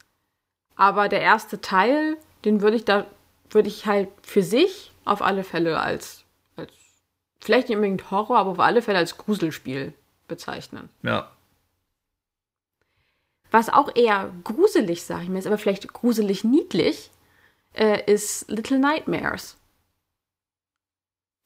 Aber 0.77 1.09
der 1.09 1.21
erste 1.21 1.61
Teil, 1.61 2.17
den 2.45 2.61
würde 2.61 2.77
ich 2.77 2.85
da, 2.85 3.07
würde 3.55 3.69
ich 3.69 3.87
halt 3.87 4.09
für 4.23 4.43
sich 4.43 4.93
auf 5.05 5.23
alle 5.23 5.45
Fälle 5.45 5.81
als, 5.81 6.25
als 6.57 6.73
vielleicht 7.41 7.69
nicht 7.69 7.77
unbedingt 7.77 8.11
Horror, 8.11 8.39
aber 8.39 8.51
auf 8.51 8.61
alle 8.61 8.83
Fälle 8.83 8.99
als 8.99 9.17
Gruselspiel 9.17 9.95
bezeichnen. 10.29 10.89
Ja. 11.03 11.31
Was 13.51 13.69
auch 13.69 13.95
eher 13.95 14.33
gruselig, 14.43 15.05
sage 15.05 15.25
ich 15.25 15.29
mir, 15.29 15.39
ist 15.39 15.47
aber 15.47 15.59
vielleicht 15.59 15.93
gruselig 15.93 16.43
niedlich, 16.43 17.11
äh, 17.75 18.11
ist 18.13 18.51
Little 18.51 18.79
Nightmares. 18.79 19.57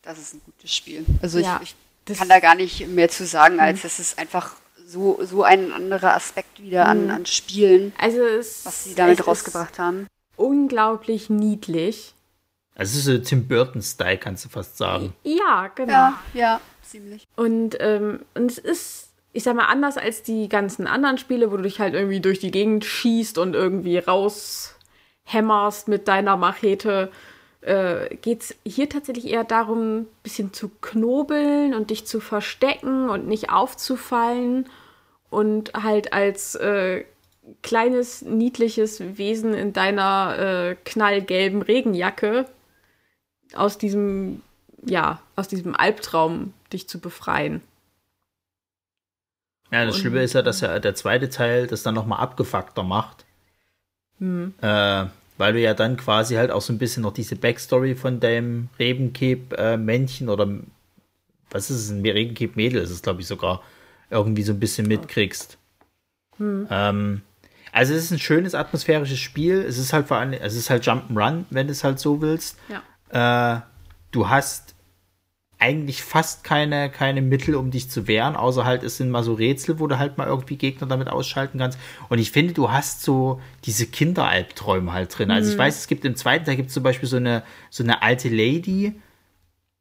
Das 0.03 0.19
ist 0.19 0.35
ein 0.35 0.43
gutes 0.45 0.75
Spiel. 0.75 1.05
Also 1.21 1.39
ja, 1.39 1.61
ich, 1.63 1.75
ich 2.09 2.19
kann 2.19 2.29
da 2.29 2.41
gar 2.41 2.55
nicht 2.55 2.87
mehr 2.89 3.11
zu 3.11 3.27
sagen, 3.27 3.61
als 3.61 3.85
es 3.85 3.99
ist 3.99 4.19
einfach 4.19 4.57
so, 4.87 5.23
so 5.23 5.43
ein 5.43 5.71
anderer 5.73 6.15
Aspekt 6.15 6.63
wieder 6.63 6.87
an, 6.87 7.05
mhm. 7.05 7.11
an 7.11 7.27
Spielen, 7.27 7.93
also 7.99 8.21
es, 8.21 8.65
was 8.65 8.85
sie 8.85 8.95
damit 8.95 9.27
rausgebracht 9.27 9.79
haben. 9.79 10.07
Unglaublich 10.39 11.29
niedlich. 11.29 12.15
Also 12.75 12.93
es 12.93 12.99
ist 12.99 13.05
so 13.05 13.19
Tim 13.19 13.47
Burton-Style, 13.47 14.19
kannst 14.19 14.45
du 14.45 14.49
fast 14.49 14.79
sagen. 14.79 15.13
Ja, 15.25 15.71
genau. 15.75 15.93
Ja, 15.93 16.19
ja 16.33 16.61
ziemlich. 16.83 17.27
Und, 17.37 17.77
ähm, 17.81 18.21
und 18.35 18.51
es 18.51 18.59
ist 18.59 19.09
ich 19.33 19.45
sag 19.45 19.55
mal, 19.55 19.67
anders 19.67 19.97
als 19.97 20.23
die 20.23 20.49
ganzen 20.49 20.87
anderen 20.87 21.19
Spiele, 21.19 21.53
wo 21.53 21.57
du 21.57 21.63
dich 21.63 21.81
halt 21.81 21.95
irgendwie 21.95 22.21
durch 22.21 22.39
die 22.39 22.51
Gegend 22.51 22.85
schießt 22.85 23.39
und 23.39 23.55
irgendwie 23.55 23.99
raushämmerst 23.99 25.87
mit 25.89 26.09
deiner 26.09 26.37
Machete, 26.37 27.13
äh, 27.61 28.17
geht 28.17 28.43
es 28.43 28.57
hier 28.65 28.89
tatsächlich 28.89 29.29
eher 29.29 29.45
darum, 29.45 29.99
ein 29.99 30.07
bisschen 30.23 30.53
zu 30.53 30.71
knobeln 30.81 31.75
und 31.75 31.91
dich 31.91 32.07
zu 32.07 32.21
verstecken 32.21 33.11
und 33.11 33.29
nicht 33.29 33.51
aufzufallen 33.51 34.69
und 35.31 35.73
halt 35.75 36.13
als 36.13 36.55
äh, 36.55 37.05
kleines, 37.63 38.23
niedliches 38.23 39.01
Wesen 39.19 39.55
in 39.55 39.73
deiner 39.73 40.39
äh, 40.39 40.77
knallgelben 40.85 41.63
Regenjacke 41.63 42.47
aus 43.55 43.79
diesem, 43.79 44.43
ja, 44.85 45.21
aus 45.37 45.49
diesem 45.49 45.75
Albtraum 45.75 46.53
dich 46.73 46.89
zu 46.89 47.01
befreien. 47.01 47.63
Ja, 49.71 49.85
das 49.85 49.99
Schlimme 49.99 50.23
ist 50.23 50.33
ja, 50.33 50.43
dass 50.43 50.63
ja 50.63 50.79
der 50.79 50.95
zweite 50.95 51.29
Teil 51.29 51.67
das 51.67 51.83
dann 51.83 51.95
nochmal 51.95 52.21
abgefuckter 52.21 52.83
macht. 52.83 53.27
Mhm. 54.19 54.55
Äh, 54.61 55.07
weil 55.37 55.53
du 55.53 55.61
ja 55.61 55.75
dann 55.75 55.97
quasi 55.97 56.35
halt 56.35 56.51
auch 56.51 56.63
so 56.63 56.73
ein 56.73 56.79
bisschen 56.79 57.03
noch 57.03 57.13
diese 57.13 57.37
Backstory 57.37 57.95
von 57.95 58.19
deinem 58.19 58.69
Rebencape-Männchen 58.79 60.29
oder 60.29 60.49
was 61.51 61.71
ist 61.71 61.77
es, 61.77 61.91
ein 61.91 62.03
Rebencape-Mädel 62.03 62.83
ist 62.83 62.91
es, 62.91 63.03
glaube 63.03 63.21
ich, 63.21 63.27
sogar 63.27 63.63
irgendwie 64.11 64.43
so 64.43 64.53
ein 64.53 64.61
bisschen 64.61 64.89
mitkriegst. 64.89 65.59
Mhm. 66.39 66.67
Ähm, 66.71 67.23
also 67.79 67.95
es 67.95 68.07
ist 68.07 68.11
ein 68.11 68.19
schönes 68.19 68.57
atmosphärisches 68.57 69.21
Spiel. 69.21 69.61
Es 69.61 69.79
ist 69.79 69.93
halt 69.93 70.09
vor 70.09 70.17
allem, 70.17 70.33
es 70.33 70.57
ist 70.57 70.69
halt 70.69 70.83
Jump'n'Run, 70.83 71.45
wenn 71.51 71.69
du 71.69 71.71
es 71.71 71.85
halt 71.85 72.01
so 72.01 72.21
willst. 72.21 72.59
Ja. 72.69 73.57
Äh, 73.57 73.61
du 74.11 74.29
hast 74.29 74.75
eigentlich 75.61 76.03
fast 76.03 76.43
keine, 76.43 76.91
keine 76.91 77.23
Mittel, 77.23 77.55
um 77.55 77.71
dich 77.71 77.89
zu 77.89 78.09
wehren, 78.09 78.35
außer 78.35 78.65
halt, 78.65 78.83
es 78.83 78.97
sind 78.97 79.11
mal 79.11 79.23
so 79.23 79.35
Rätsel, 79.35 79.79
wo 79.79 79.87
du 79.87 79.97
halt 79.97 80.19
mal 80.19 80.27
irgendwie 80.27 80.57
Gegner 80.57 80.89
damit 80.89 81.09
ausschalten 81.09 81.61
kannst. 81.61 81.79
Und 82.09 82.19
ich 82.19 82.33
finde, 82.33 82.53
du 82.53 82.73
hast 82.73 83.03
so 83.03 83.41
diese 83.65 83.87
Kinderalbträume 83.87 84.93
halt 84.93 85.17
drin. 85.17 85.31
Also 85.31 85.51
ich 85.51 85.57
mhm. 85.57 85.61
weiß, 85.61 85.79
es 85.79 85.87
gibt 85.87 86.05
im 86.05 86.17
zweiten, 86.17 86.47
da 86.47 86.57
gibt 86.57 86.69
es 86.69 86.75
zum 86.75 86.83
Beispiel 86.83 87.09
so 87.09 87.19
eine, 87.19 87.45
so 87.71 87.85
eine 87.85 88.03
alte 88.03 88.29
Lady, 88.29 89.01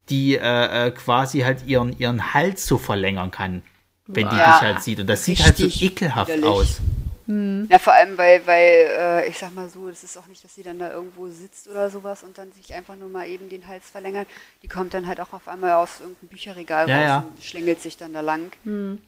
die 0.08 0.36
äh, 0.36 0.86
äh 0.86 0.90
quasi 0.92 1.40
halt 1.40 1.66
ihren, 1.66 1.98
ihren 1.98 2.32
Hals 2.32 2.64
so 2.64 2.78
verlängern 2.78 3.32
kann, 3.32 3.62
wenn 4.06 4.28
die 4.28 4.36
ja, 4.36 4.52
dich 4.52 4.60
halt 4.60 4.82
sieht. 4.84 5.00
Und 5.00 5.08
das 5.08 5.24
sieht 5.24 5.42
halt 5.42 5.56
so 5.56 5.66
ekelhaft 5.66 6.28
widerlich. 6.28 6.48
aus. 6.48 6.80
Mhm. 7.28 7.68
Ja, 7.70 7.78
vor 7.78 7.92
allem, 7.92 8.16
weil, 8.16 8.46
weil 8.46 8.88
äh, 8.90 9.28
ich 9.28 9.38
sag 9.38 9.54
mal 9.54 9.68
so, 9.68 9.86
es 9.88 10.02
ist 10.02 10.16
auch 10.16 10.26
nicht, 10.28 10.42
dass 10.42 10.54
sie 10.54 10.62
dann 10.62 10.78
da 10.78 10.90
irgendwo 10.90 11.28
sitzt 11.28 11.68
oder 11.68 11.90
sowas 11.90 12.22
und 12.22 12.38
dann 12.38 12.50
sich 12.52 12.72
einfach 12.74 12.96
nur 12.96 13.10
mal 13.10 13.28
eben 13.28 13.50
den 13.50 13.68
Hals 13.68 13.88
verlängert. 13.90 14.26
Die 14.62 14.68
kommt 14.68 14.94
dann 14.94 15.06
halt 15.06 15.20
auch 15.20 15.34
auf 15.34 15.46
einmal 15.46 15.74
aus 15.74 16.00
irgendeinem 16.00 16.28
Bücherregal 16.28 16.88
ja, 16.88 16.96
raus 16.96 17.06
ja. 17.06 17.24
und 17.28 17.44
schlängelt 17.44 17.82
sich 17.82 17.98
dann 17.98 18.14
da 18.14 18.22
lang. 18.22 18.50
Mhm. 18.64 19.02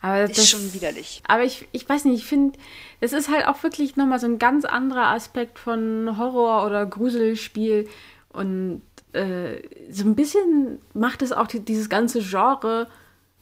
Aber 0.00 0.26
das 0.26 0.38
ist 0.38 0.48
schon 0.48 0.72
widerlich. 0.72 1.22
Aber 1.28 1.44
ich, 1.44 1.68
ich 1.72 1.86
weiß 1.86 2.06
nicht, 2.06 2.22
ich 2.22 2.26
finde, 2.26 2.58
es 3.00 3.12
ist 3.12 3.30
halt 3.30 3.46
auch 3.46 3.62
wirklich 3.62 3.96
nochmal 3.96 4.18
so 4.18 4.26
ein 4.26 4.38
ganz 4.38 4.64
anderer 4.64 5.08
Aspekt 5.08 5.58
von 5.58 6.16
Horror- 6.18 6.66
oder 6.66 6.86
Gruselspiel. 6.86 7.88
Und 8.30 8.82
äh, 9.12 9.62
so 9.90 10.04
ein 10.04 10.14
bisschen 10.14 10.78
macht 10.94 11.20
es 11.20 11.32
auch 11.32 11.46
die, 11.46 11.60
dieses 11.60 11.90
ganze 11.90 12.20
Genre 12.20 12.86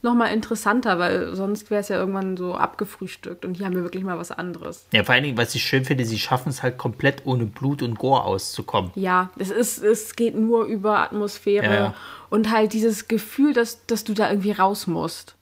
nochmal 0.03 0.33
interessanter, 0.35 0.99
weil 0.99 1.35
sonst 1.35 1.71
wäre 1.71 1.81
es 1.81 1.89
ja 1.89 1.97
irgendwann 1.97 2.37
so 2.37 2.55
abgefrühstückt 2.55 3.45
und 3.45 3.57
hier 3.57 3.67
haben 3.67 3.75
wir 3.75 3.85
wirklich 3.85 4.03
mal 4.03 4.19
was 4.19 4.33
anderes. 4.33 4.87
Ja, 4.93 5.05
vor 5.05 5.15
allen 5.15 5.25
Dingen, 5.25 5.39
was 5.39 5.55
ich 5.55 5.65
schön 5.65 5.85
finde, 5.85 6.05
sie 6.05 6.19
schaffen 6.19 6.49
es 6.49 6.63
halt 6.63 6.77
komplett 6.77 7.25
ohne 7.25 7.47
Blut 7.47 7.83
und 7.83 7.99
Gore 7.99 8.25
auszukommen. 8.25 8.91
Ja, 8.97 9.31
es 9.39 9.51
ist, 9.51 9.83
es 9.83 10.17
geht 10.17 10.35
nur 10.35 10.65
über 10.65 10.99
Atmosphäre 10.99 11.75
ja. 11.75 11.95
und 12.31 12.51
halt 12.51 12.73
dieses 12.73 13.07
Gefühl, 13.07 13.53
dass, 13.53 13.87
dass 13.87 14.05
du 14.05 14.13
da 14.13 14.29
irgendwie 14.29 14.53
raus 14.53 14.87
musst. 14.87 15.37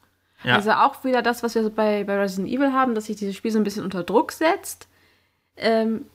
Ja. 0.44 0.56
Also 0.56 0.72
auch 0.72 1.04
wieder 1.04 1.22
das, 1.22 1.42
was 1.42 1.54
wir 1.54 1.68
bei, 1.70 2.04
bei 2.04 2.18
Resident 2.18 2.48
Evil 2.48 2.72
haben, 2.72 2.94
dass 2.94 3.06
sich 3.06 3.16
dieses 3.16 3.36
Spiel 3.36 3.50
so 3.50 3.58
ein 3.58 3.64
bisschen 3.64 3.84
unter 3.84 4.04
Druck 4.04 4.32
setzt. 4.32 4.88
Ähm, 5.56 6.06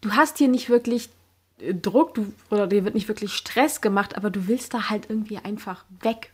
du 0.00 0.12
hast 0.12 0.38
hier 0.38 0.48
nicht 0.48 0.68
wirklich 0.70 1.10
Druck 1.58 2.14
du, 2.14 2.32
oder 2.50 2.66
dir 2.66 2.84
wird 2.84 2.94
nicht 2.94 3.08
wirklich 3.08 3.32
Stress 3.32 3.80
gemacht, 3.80 4.16
aber 4.16 4.30
du 4.30 4.48
willst 4.48 4.72
da 4.72 4.88
halt 4.88 5.10
irgendwie 5.10 5.38
einfach 5.38 5.84
weg 6.02 6.32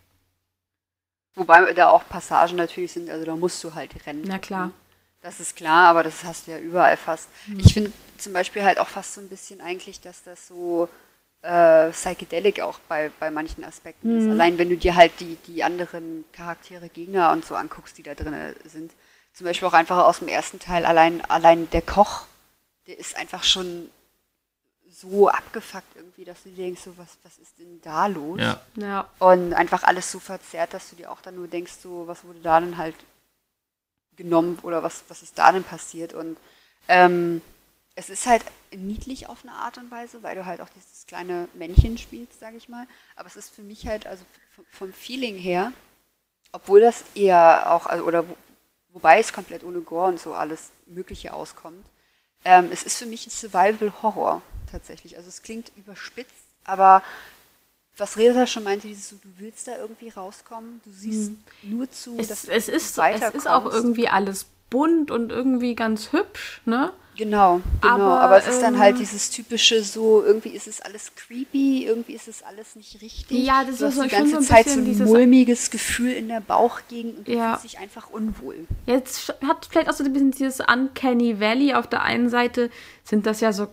Wobei 1.37 1.73
da 1.75 1.91
auch 1.91 2.09
Passagen 2.09 2.57
natürlich 2.57 2.93
sind, 2.93 3.11
also 3.11 3.25
da 3.25 3.37
musst 3.37 3.63
du 3.63 3.75
halt 3.75 3.91
rennen. 4.07 4.25
Na 4.27 4.39
klar. 4.39 4.73
Das 5.21 5.39
ist 5.39 5.55
klar, 5.55 5.89
aber 5.89 6.03
das 6.03 6.25
hast 6.25 6.47
du 6.47 6.53
ja 6.53 6.59
überall 6.59 6.97
fast. 6.97 7.29
Mhm. 7.47 7.61
Ich 7.61 7.75
finde 7.75 7.93
zum 8.17 8.33
Beispiel 8.33 8.65
halt 8.65 8.79
auch 8.79 8.89
fast 8.89 9.15
so 9.15 9.21
ein 9.21 9.29
bisschen 9.29 9.61
eigentlich, 9.61 10.01
dass 10.01 10.23
das 10.23 10.49
so 10.49 10.89
äh, 11.43 11.91
psychedelic 11.91 12.61
auch 12.61 12.79
bei, 12.89 13.11
bei 13.21 13.31
manchen 13.31 13.65
Aspekten 13.65 14.13
mhm. 14.13 14.19
ist. 14.19 14.31
Allein 14.31 14.57
wenn 14.59 14.71
du 14.71 14.77
dir 14.77 14.97
halt 14.97 15.13
die, 15.21 15.37
die 15.47 15.63
anderen 15.63 16.25
Charaktere, 16.33 16.89
Gegner 16.89 17.33
und 17.33 17.45
so 17.45 17.55
anguckst, 17.55 17.99
die 17.99 18.03
da 18.03 18.15
drin 18.15 18.35
sind. 18.65 18.93
Zum 19.35 19.45
Beispiel 19.45 19.69
auch 19.69 19.75
einfach 19.75 19.99
aus 20.07 20.21
dem 20.21 20.29
ersten 20.29 20.59
Teil, 20.59 20.87
allein, 20.87 21.23
allein 21.27 21.69
der 21.71 21.83
Koch, 21.83 22.25
der 22.87 22.99
ist 22.99 23.17
einfach 23.17 23.45
schon 23.45 23.91
so 24.97 25.29
abgefuckt 25.29 25.95
irgendwie, 25.95 26.25
dass 26.25 26.43
du 26.43 26.49
denkst, 26.51 26.81
so, 26.81 26.97
was, 26.97 27.19
was 27.23 27.37
ist 27.39 27.59
denn 27.59 27.81
da 27.83 28.07
los? 28.07 28.41
Ja. 28.41 28.61
ja. 28.77 29.11
Und 29.19 29.53
einfach 29.53 29.83
alles 29.83 30.11
so 30.11 30.19
verzerrt, 30.19 30.73
dass 30.73 30.89
du 30.89 30.97
dir 30.97 31.11
auch 31.13 31.21
dann 31.21 31.37
nur 31.37 31.49
denkst, 31.49 31.75
so, 31.83 32.07
was 32.07 32.25
wurde 32.25 32.41
da 32.41 32.61
denn 32.61 32.79
halt 32.79 32.95
genommen 34.17 34.59
oder 34.63 34.83
was, 34.83 35.05
was 35.09 35.23
ist 35.23 35.39
da 35.39 35.53
denn 35.53 35.65
passiert? 35.65 36.15
Und 36.15 36.39
ähm, 36.89 37.43
es 37.95 38.09
ist 38.09 38.27
halt 38.27 38.43
niedlich 38.75 39.29
auf 39.29 39.43
eine 39.43 39.53
Art 39.53 39.77
und 39.77 39.91
Weise, 39.91 40.23
weil 40.23 40.35
du 40.35 40.47
halt 40.47 40.63
auch 40.63 40.71
dieses 40.71 41.07
kleine 41.07 41.49
Männchen 41.53 41.99
spielst, 41.99 42.41
sag 42.41 42.55
ich 42.55 42.71
mal. 42.71 42.87
Aber 43.17 43.27
es 43.27 43.37
ist 43.37 43.55
für 43.55 43.63
mich 43.63 43.87
halt, 43.87 44.07
also 44.07 44.25
vom 44.71 44.95
Feeling 44.95 45.37
her, 45.37 45.73
obwohl 46.53 46.81
das 46.81 47.05
eher 47.15 47.71
auch, 47.71 47.85
also, 47.85 48.05
oder 48.05 48.27
wo, 48.27 48.35
wobei 48.95 49.19
es 49.19 49.35
komplett 49.35 49.63
ohne 49.63 49.81
Gore 49.81 50.09
und 50.09 50.21
so 50.21 50.33
alles 50.33 50.71
Mögliche 50.87 51.35
auskommt, 51.35 51.85
ähm, 52.47 52.69
es 52.73 52.85
ist 52.85 52.97
für 52.97 53.07
mich 53.07 53.27
ein 53.27 53.31
Survival-Horror 53.31 54.41
tatsächlich. 54.71 55.17
Also 55.17 55.29
es 55.29 55.43
klingt 55.43 55.73
überspitzt, 55.77 56.33
aber 56.65 57.03
was 57.97 58.17
Resa 58.17 58.47
schon 58.47 58.63
meinte, 58.63 58.87
dieses 58.87 59.09
so, 59.09 59.17
du 59.17 59.29
willst 59.39 59.67
da 59.67 59.77
irgendwie 59.77 60.11
rauskommen, 60.11 60.81
du 60.85 60.93
siehst 60.93 61.31
hm. 61.31 61.45
nur 61.63 61.91
zu, 61.91 62.17
es, 62.19 62.29
dass 62.29 62.45
es 62.45 62.69
ist, 62.69 62.99
Es 62.99 63.35
ist 63.35 63.49
auch 63.49 63.65
irgendwie 63.65 64.09
alles 64.09 64.47
bunt 64.71 65.11
und 65.11 65.31
irgendwie 65.33 65.75
ganz 65.75 66.13
hübsch, 66.13 66.61
ne? 66.67 66.93
Genau, 67.17 67.61
genau. 67.81 67.95
Aber, 67.95 68.21
aber 68.21 68.39
es 68.39 68.47
ist 68.47 68.61
dann 68.61 68.79
halt 68.79 68.95
ähm, 68.95 69.01
dieses 69.01 69.31
typische 69.31 69.83
so, 69.83 70.23
irgendwie 70.23 70.51
ist 70.51 70.67
es 70.67 70.81
alles 70.81 71.13
creepy, 71.15 71.87
irgendwie 71.87 72.13
ist 72.13 72.29
es 72.29 72.43
alles 72.43 72.77
nicht 72.77 73.01
richtig. 73.01 73.45
Ja, 73.45 73.65
das 73.65 73.79
du 73.79 73.87
ist 73.87 73.99
hast 73.99 74.05
die 74.05 74.09
ganze 74.09 74.43
so 74.43 74.43
Zeit 74.43 74.69
so 74.69 74.81
ein 74.81 75.05
mulmiges 75.05 75.71
Gefühl 75.71 76.13
in 76.13 76.29
der 76.29 76.41
Bauchgegend 76.41 77.19
und 77.19 77.29
du 77.29 77.33
ja. 77.33 77.57
fühlst 77.57 77.65
dich 77.65 77.79
einfach 77.79 78.11
unwohl. 78.11 78.67
Jetzt 78.85 79.35
hat 79.47 79.67
vielleicht 79.71 79.89
auch 79.89 79.95
so 79.95 80.05
ein 80.05 80.13
bisschen 80.13 80.31
dieses 80.31 80.61
Uncanny 80.61 81.41
Valley 81.41 81.75
auf 81.75 81.87
der 81.87 82.03
einen 82.03 82.29
Seite, 82.29 82.71
sind 83.05 83.27
das 83.27 83.41
ja 83.41 83.53
so 83.53 83.69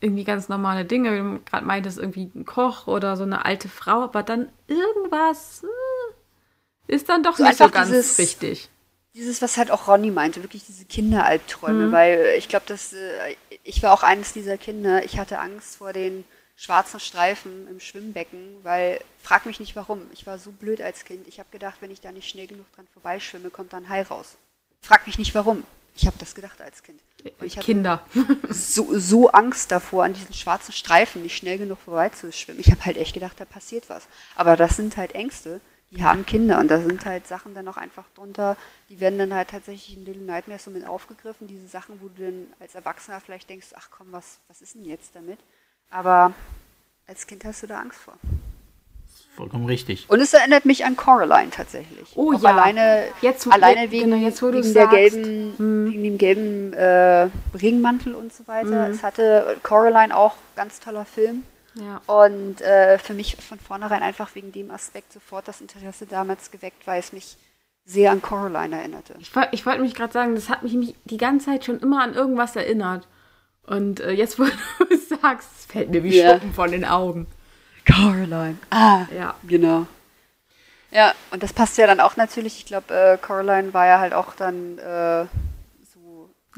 irgendwie 0.00 0.24
ganz 0.24 0.48
normale 0.48 0.84
Dinge. 0.84 1.12
Wie 1.12 1.18
du 1.18 1.40
gerade 1.44 1.66
meintest, 1.66 1.98
irgendwie 1.98 2.30
ein 2.34 2.44
Koch 2.44 2.86
oder 2.86 3.16
so 3.16 3.24
eine 3.24 3.44
alte 3.44 3.68
Frau, 3.68 4.02
aber 4.02 4.22
dann 4.22 4.48
irgendwas 4.68 5.62
äh, 5.64 6.94
ist 6.94 7.08
dann 7.08 7.22
doch 7.22 7.36
so 7.36 7.44
nicht 7.44 7.58
so 7.58 7.68
ganz 7.68 7.88
dieses, 7.88 8.18
richtig. 8.18 8.70
Dieses, 9.18 9.42
was 9.42 9.56
halt 9.56 9.70
auch 9.70 9.88
Ronny 9.88 10.10
meinte, 10.10 10.42
wirklich 10.42 10.64
diese 10.64 10.84
Kinderalbträume, 10.84 11.88
Mhm. 11.88 11.92
weil 11.92 12.34
ich 12.38 12.48
glaube, 12.48 12.66
dass 12.66 12.92
äh, 12.92 13.36
ich 13.64 13.82
war 13.82 13.92
auch 13.92 14.02
eines 14.02 14.32
dieser 14.32 14.56
Kinder. 14.56 15.04
Ich 15.04 15.18
hatte 15.18 15.38
Angst 15.40 15.76
vor 15.76 15.92
den 15.92 16.24
schwarzen 16.56 16.98
Streifen 17.00 17.68
im 17.68 17.80
Schwimmbecken, 17.80 18.56
weil 18.62 19.00
frag 19.22 19.44
mich 19.46 19.60
nicht 19.60 19.76
warum. 19.76 20.02
Ich 20.12 20.26
war 20.26 20.38
so 20.38 20.50
blöd 20.52 20.80
als 20.80 21.04
Kind. 21.04 21.26
Ich 21.28 21.38
habe 21.38 21.48
gedacht, 21.50 21.76
wenn 21.80 21.90
ich 21.90 22.00
da 22.00 22.12
nicht 22.12 22.28
schnell 22.28 22.46
genug 22.46 22.66
dran 22.74 22.86
vorbeischwimme, 22.92 23.50
kommt 23.50 23.72
da 23.72 23.76
ein 23.76 23.88
Hai 23.88 24.02
raus. 24.02 24.36
Frag 24.80 25.06
mich 25.06 25.18
nicht 25.18 25.34
warum. 25.34 25.64
Ich 25.96 26.06
habe 26.06 26.16
das 26.18 26.34
gedacht 26.36 26.60
als 26.60 26.82
Kind. 26.84 27.00
Und 27.40 27.46
ich 27.46 27.56
hatte 27.56 27.66
Kinder. 27.66 28.02
so, 28.48 28.96
so 28.98 29.30
Angst 29.30 29.72
davor, 29.72 30.04
an 30.04 30.14
diesen 30.14 30.32
schwarzen 30.32 30.72
Streifen 30.72 31.22
nicht 31.22 31.36
schnell 31.36 31.58
genug 31.58 31.78
vorbeizuschwimmen. 31.84 32.60
Ich 32.60 32.70
habe 32.70 32.84
halt 32.84 32.96
echt 32.96 33.14
gedacht, 33.14 33.34
da 33.38 33.44
passiert 33.44 33.88
was. 33.88 34.06
Aber 34.36 34.56
das 34.56 34.76
sind 34.76 34.96
halt 34.96 35.12
Ängste, 35.16 35.60
die 35.90 36.04
haben 36.04 36.26
Kinder 36.26 36.58
und 36.58 36.68
da 36.70 36.80
sind 36.80 37.04
halt 37.06 37.26
Sachen 37.26 37.54
dann 37.54 37.66
auch 37.68 37.76
einfach 37.78 38.04
drunter, 38.14 38.56
die 38.90 39.00
werden 39.00 39.18
dann 39.18 39.32
halt 39.34 39.48
tatsächlich 39.48 39.96
in 39.96 40.04
Little 40.04 40.22
Nightmares 40.22 40.64
so 40.64 40.70
mit 40.70 40.86
aufgegriffen. 40.86 41.46
Diese 41.46 41.66
Sachen, 41.66 42.00
wo 42.02 42.08
du 42.08 42.24
dann 42.24 42.46
als 42.60 42.74
Erwachsener 42.74 43.20
vielleicht 43.20 43.48
denkst, 43.48 43.68
ach 43.74 43.88
komm, 43.90 44.08
was, 44.10 44.38
was 44.48 44.60
ist 44.60 44.74
denn 44.74 44.84
jetzt 44.84 45.14
damit? 45.16 45.38
Aber 45.90 46.32
als 47.06 47.26
Kind 47.26 47.44
hast 47.46 47.62
du 47.62 47.66
da 47.66 47.80
Angst 47.80 47.98
vor. 47.98 48.14
Vollkommen 49.34 49.66
richtig. 49.66 50.10
Und 50.10 50.20
es 50.20 50.34
erinnert 50.34 50.64
mich 50.64 50.84
an 50.84 50.96
Coraline 50.96 51.50
tatsächlich. 51.50 52.12
Oh 52.16 52.34
Auch 52.34 52.42
ja. 52.42 52.50
Alleine, 52.50 53.04
Jetzt, 53.22 53.46
wo- 53.46 53.50
alleine 53.50 53.82
jetzt- 53.82 53.92
wegen, 53.92 54.10
genau, 54.10 54.16
jetzt, 54.22 54.42
wo 54.42 54.50
du 54.50 54.58
wegen, 54.62 54.74
der 54.74 54.82
sagst. 54.84 54.90
gelben, 54.96 55.54
Hm. 55.58 55.86
wegen 55.92 56.02
dem 56.04 56.18
gelben 56.18 56.72
äh, 56.74 57.28
Ringmantel 57.56 58.14
und 58.14 58.32
so 58.32 58.46
weiter. 58.48 58.88
Es 58.90 59.02
hatte 59.02 59.56
Coraline 59.62 60.14
auch 60.16 60.34
ganz 60.56 60.80
toller 60.80 61.04
Film. 61.04 61.44
Ja. 61.80 62.00
Und 62.06 62.60
äh, 62.60 62.98
für 62.98 63.14
mich 63.14 63.36
von 63.36 63.58
vornherein 63.58 64.02
einfach 64.02 64.34
wegen 64.34 64.52
dem 64.52 64.70
Aspekt 64.70 65.12
sofort 65.12 65.46
das 65.48 65.60
Interesse 65.60 66.06
damals 66.06 66.50
geweckt, 66.50 66.86
weil 66.86 66.98
es 67.00 67.12
mich 67.12 67.36
sehr 67.84 68.10
an 68.10 68.20
Coraline 68.20 68.76
erinnerte. 68.78 69.14
Ich, 69.18 69.30
ich 69.52 69.64
wollte 69.64 69.80
mich 69.80 69.94
gerade 69.94 70.12
sagen, 70.12 70.34
das 70.34 70.48
hat 70.48 70.62
mich 70.62 70.94
die 71.04 71.16
ganze 71.16 71.46
Zeit 71.46 71.64
schon 71.64 71.80
immer 71.80 72.02
an 72.02 72.14
irgendwas 72.14 72.56
erinnert. 72.56 73.06
Und 73.66 74.00
äh, 74.00 74.10
jetzt, 74.12 74.38
wo 74.38 74.44
du 74.44 74.94
es 74.94 75.08
sagst, 75.08 75.48
es 75.58 75.66
fällt 75.66 75.90
mir 75.90 76.02
wie 76.02 76.16
Ja. 76.18 76.32
Schuppen 76.34 76.52
von 76.52 76.70
den 76.70 76.84
Augen. 76.84 77.26
Coraline. 77.86 78.58
Ah, 78.70 79.06
Ja. 79.16 79.34
genau. 79.46 79.86
Ja, 80.90 81.12
und 81.30 81.42
das 81.42 81.52
passt 81.52 81.76
ja 81.76 81.86
dann 81.86 82.00
auch 82.00 82.16
natürlich. 82.16 82.58
Ich 82.58 82.66
glaube, 82.66 82.94
äh, 82.94 83.18
Coraline 83.18 83.74
war 83.74 83.86
ja 83.86 83.98
halt 84.00 84.14
auch 84.14 84.34
dann 84.34 84.78
äh, 84.78 85.26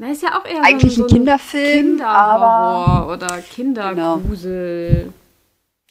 Na, 0.01 0.11
ist 0.11 0.23
ja 0.23 0.39
auch 0.39 0.45
eher 0.45 0.63
eigentlich 0.63 0.95
so 0.95 1.03
ein 1.05 1.09
Kinderfilm, 1.11 2.01
aber 2.01 2.85
Kinderhorror 2.87 3.13
oder 3.13 3.37
Kindergrusel. 3.37 5.13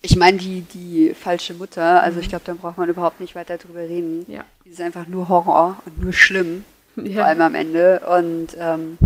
ich 0.02 0.16
meine, 0.16 0.36
die, 0.36 0.62
die 0.62 1.14
falsche 1.14 1.54
Mutter, 1.54 2.02
also 2.02 2.18
ich 2.18 2.28
glaube, 2.28 2.42
da 2.44 2.54
braucht 2.54 2.76
man 2.76 2.88
überhaupt 2.88 3.20
nicht 3.20 3.36
weiter 3.36 3.56
drüber 3.56 3.78
reden. 3.78 4.26
Ja. 4.26 4.42
Die 4.64 4.70
ist 4.70 4.80
einfach 4.80 5.06
nur 5.06 5.28
Horror 5.28 5.76
und 5.86 6.02
nur 6.02 6.12
schlimm. 6.12 6.64
vor 6.96 7.04
Ja. 7.04 7.24
allem 7.26 7.40
am 7.40 7.54
Ende. 7.54 8.00
Und 8.00 8.48
ähm, 8.58 8.98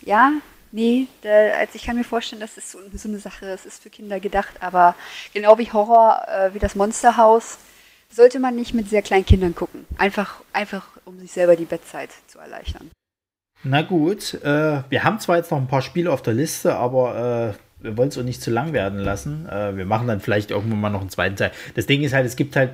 ja, 0.00 0.32
nee, 0.72 1.06
da, 1.20 1.28
also 1.58 1.72
ich 1.74 1.84
kann 1.84 1.96
mir 1.96 2.04
vorstellen, 2.04 2.40
das 2.40 2.56
ist 2.56 2.70
so, 2.70 2.78
so 2.94 3.08
eine 3.10 3.18
Sache, 3.18 3.44
es 3.44 3.66
ist 3.66 3.82
für 3.82 3.90
Kinder 3.90 4.20
gedacht, 4.20 4.54
aber 4.60 4.94
genau 5.34 5.58
wie 5.58 5.70
Horror, 5.70 6.22
äh, 6.28 6.54
wie 6.54 6.58
das 6.58 6.74
Monsterhaus, 6.74 7.58
sollte 8.10 8.40
man 8.40 8.56
nicht 8.56 8.72
mit 8.72 8.88
sehr 8.88 9.02
kleinen 9.02 9.26
Kindern 9.26 9.54
gucken. 9.54 9.84
Einfach, 9.98 10.40
einfach 10.54 10.86
um 11.04 11.18
sich 11.18 11.30
selber 11.30 11.56
die 11.56 11.66
Bettzeit 11.66 12.08
zu 12.26 12.38
erleichtern. 12.38 12.90
Na 13.62 13.82
gut, 13.82 14.34
äh, 14.42 14.82
wir 14.88 15.04
haben 15.04 15.18
zwar 15.20 15.36
jetzt 15.36 15.50
noch 15.50 15.58
ein 15.58 15.68
paar 15.68 15.82
Spiele 15.82 16.10
auf 16.10 16.22
der 16.22 16.32
Liste, 16.34 16.76
aber 16.76 17.54
äh, 17.54 17.84
wir 17.84 17.96
wollen 17.96 18.08
es 18.08 18.18
auch 18.18 18.22
nicht 18.22 18.42
zu 18.42 18.50
lang 18.50 18.72
werden 18.72 18.98
lassen. 18.98 19.46
Äh, 19.48 19.76
wir 19.76 19.84
machen 19.84 20.06
dann 20.06 20.20
vielleicht 20.20 20.50
irgendwann 20.50 20.80
mal 20.80 20.90
noch 20.90 21.00
einen 21.00 21.10
zweiten 21.10 21.36
Teil. 21.36 21.52
Das 21.74 21.86
Ding 21.86 22.02
ist 22.02 22.14
halt, 22.14 22.26
es 22.26 22.36
gibt 22.36 22.56
halt, 22.56 22.70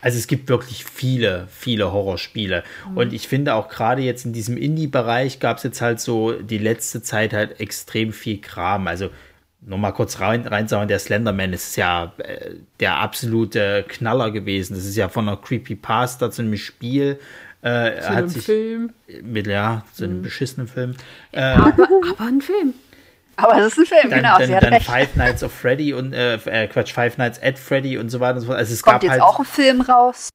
also 0.00 0.16
es 0.18 0.26
gibt 0.26 0.48
wirklich 0.48 0.84
viele, 0.84 1.46
viele 1.50 1.92
Horrorspiele. 1.92 2.62
Und 2.94 3.12
ich 3.12 3.28
finde 3.28 3.54
auch 3.54 3.68
gerade 3.68 4.00
jetzt 4.00 4.24
in 4.24 4.32
diesem 4.32 4.56
Indie-Bereich 4.56 5.40
gab 5.40 5.58
es 5.58 5.62
jetzt 5.62 5.82
halt 5.82 6.00
so 6.00 6.32
die 6.32 6.58
letzte 6.58 7.02
Zeit 7.02 7.34
halt 7.34 7.60
extrem 7.60 8.12
viel 8.12 8.40
Kram. 8.40 8.86
Also 8.86 9.10
nur 9.62 9.76
mal 9.76 9.92
kurz 9.92 10.20
rein, 10.20 10.46
reinsauen, 10.46 10.88
der 10.88 10.98
Slenderman 10.98 11.52
ist 11.52 11.76
ja 11.76 12.14
äh, 12.16 12.54
der 12.80 12.96
absolute 12.96 13.84
Knaller 13.86 14.30
gewesen. 14.30 14.74
Das 14.74 14.86
ist 14.86 14.96
ja 14.96 15.10
von 15.10 15.28
einer 15.28 15.36
Creepypasta 15.36 16.30
zu 16.30 16.40
einem 16.42 16.56
Spiel. 16.56 17.18
Äh, 17.62 18.00
Zu 18.00 18.08
hat 18.08 18.16
einem 18.16 18.28
sich, 18.28 18.44
Film. 18.44 18.92
mit, 19.22 19.46
ja, 19.46 19.84
so 19.92 20.04
einem 20.04 20.22
beschissenen 20.22 20.66
Film. 20.66 20.94
Äh, 21.32 21.40
Aber, 21.42 21.84
aber 21.84 22.26
ein 22.26 22.40
Film. 22.40 22.74
Aber 23.36 23.54
das 23.58 23.76
ist 23.76 23.78
ein 23.78 23.86
Film, 23.86 24.10
dann 24.10 24.18
genau, 24.20 24.38
dann, 24.38 24.46
sie 24.48 24.56
hat 24.56 24.62
dann 24.64 24.72
recht. 24.74 24.86
Five 24.86 25.16
Nights 25.16 25.42
of 25.42 25.52
Freddy 25.52 25.92
und, 25.94 26.12
äh, 26.12 26.34
äh, 26.34 26.66
Quatsch, 26.68 26.92
Five 26.92 27.16
Nights 27.18 27.40
at 27.42 27.58
Freddy 27.58 27.96
und 27.98 28.08
so 28.10 28.20
weiter 28.20 28.34
und 28.34 28.40
so 28.40 28.46
fort. 28.48 28.58
Also 28.58 28.72
es 28.74 28.82
Kommt 28.82 28.94
gab 28.96 29.02
jetzt 29.02 29.12
halt, 29.12 29.22
auch 29.22 29.38
ein 29.38 29.44
Film 29.46 29.80
raus. 29.80 30.28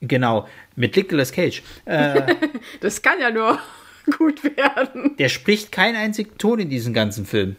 genau, 0.00 0.48
mit 0.76 0.96
Nicolas 0.96 1.32
Cage. 1.32 1.62
Äh, 1.84 2.34
Das 2.80 3.02
kann 3.02 3.20
ja 3.20 3.30
nur 3.30 3.58
gut 4.18 4.42
werden. 4.44 5.16
der 5.18 5.28
spricht 5.28 5.70
keinen 5.72 5.96
einzigen 5.96 6.36
Ton 6.38 6.58
in 6.60 6.68
diesem 6.70 6.94
ganzen 6.94 7.26
Film. 7.26 7.56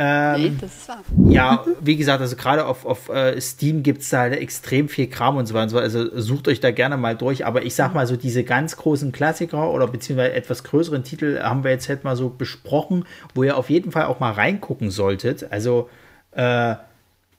Ähm, 0.00 0.40
Nee, 0.40 0.52
das 0.60 0.76
ist 0.76 0.88
wahr. 0.88 1.02
Ja, 1.28 1.64
wie 1.80 1.96
gesagt, 1.96 2.20
also 2.20 2.36
gerade 2.36 2.64
auf, 2.66 2.86
auf 2.86 3.08
äh, 3.08 3.40
Steam 3.40 3.82
gibt 3.82 4.02
es 4.02 4.10
da 4.10 4.20
halt 4.20 4.34
extrem 4.34 4.88
viel 4.88 5.08
Kram 5.08 5.36
und 5.36 5.46
so 5.46 5.54
weiter. 5.54 5.64
und 5.64 5.70
so. 5.70 5.78
Also 5.78 6.20
sucht 6.20 6.46
euch 6.46 6.60
da 6.60 6.70
gerne 6.70 6.96
mal 6.96 7.16
durch. 7.16 7.44
Aber 7.44 7.64
ich 7.64 7.74
sag 7.74 7.94
mal 7.94 8.06
so, 8.06 8.16
diese 8.16 8.44
ganz 8.44 8.76
großen 8.76 9.10
Klassiker 9.10 9.70
oder 9.72 9.88
beziehungsweise 9.88 10.34
etwas 10.34 10.62
größeren 10.62 11.02
Titel 11.02 11.40
haben 11.40 11.64
wir 11.64 11.72
jetzt 11.72 11.88
halt 11.88 12.04
mal 12.04 12.14
so 12.14 12.28
besprochen, 12.28 13.06
wo 13.34 13.42
ihr 13.42 13.56
auf 13.56 13.70
jeden 13.70 13.90
Fall 13.90 14.04
auch 14.04 14.20
mal 14.20 14.32
reingucken 14.32 14.90
solltet. 14.92 15.50
Also 15.50 15.90
äh, 16.30 16.76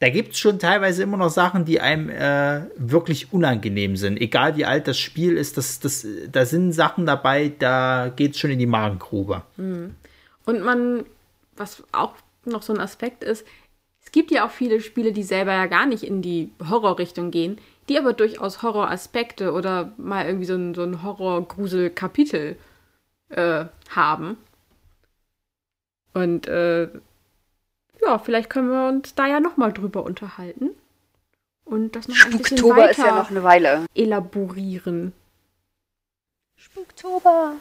da 0.02 0.10
gibt 0.10 0.34
es 0.34 0.40
schon 0.40 0.60
teilweise 0.60 1.04
immer 1.04 1.18
noch 1.18 1.30
Sachen, 1.30 1.66
die 1.66 1.80
einem 1.82 2.10
äh, 2.10 2.62
wirklich 2.78 3.34
unangenehm 3.34 3.96
sind. 3.98 4.20
Egal 4.20 4.56
wie 4.58 4.66
alt 4.66 4.88
das 4.88 4.98
Spiel 4.98 5.38
ist, 5.38 5.58
das, 5.58 5.80
das, 5.80 6.06
da 6.32 6.46
sind 6.46 6.72
Sachen 6.74 7.06
dabei, 7.06 7.52
da 7.58 8.12
geht 8.14 8.34
es 8.34 8.40
schon 8.40 8.52
in 8.52 8.60
die 8.60 8.66
Magengrube. 8.66 9.42
Und 9.58 10.64
man, 10.64 11.04
was 11.58 11.84
auch 11.92 12.14
noch 12.46 12.62
so 12.62 12.74
ein 12.74 12.80
Aspekt 12.80 13.24
ist, 13.24 13.46
es 14.02 14.12
gibt 14.12 14.32
ja 14.32 14.46
auch 14.46 14.52
viele 14.52 14.82
Spiele, 14.82 15.12
die 15.12 15.24
selber 15.24 15.54
ja 15.54 15.68
gar 15.68 15.86
nicht 15.86 16.04
in 16.04 16.22
die 16.22 16.52
Horrorrichtung 16.68 17.32
gehen, 17.32 17.60
die 17.90 17.98
aber 17.98 18.14
durchaus 18.14 18.64
Horroraspekte 18.64 19.52
oder 19.52 19.92
mal 19.98 20.26
irgendwie 20.26 20.46
so 20.46 20.56
ein, 20.56 20.74
so 20.74 20.84
ein 20.84 21.04
Horror-Grusel-Kapitel 21.04 22.56
äh, 23.30 23.66
haben. 23.90 24.38
Und 26.14 26.48
äh, 26.48 26.90
ja, 28.02 28.20
vielleicht 28.20 28.50
können 28.50 28.70
wir 28.70 28.88
uns 28.88 29.16
da 29.16 29.28
ja 29.28 29.40
nochmal 29.40 29.74
drüber 29.74 30.04
unterhalten. 30.04 30.72
Und 31.66 31.96
das 31.96 32.08
noch 32.08 32.16
ein 32.26 32.38
bisschen 32.38 32.58
Spuktober 32.58 32.78
weiter 32.78 32.92
ist 32.92 32.98
ja 32.98 33.16
noch 33.16 33.30
eine 33.30 33.44
Weile. 33.44 33.86
elaborieren. 33.94 35.14
Spuktober. 36.56 37.54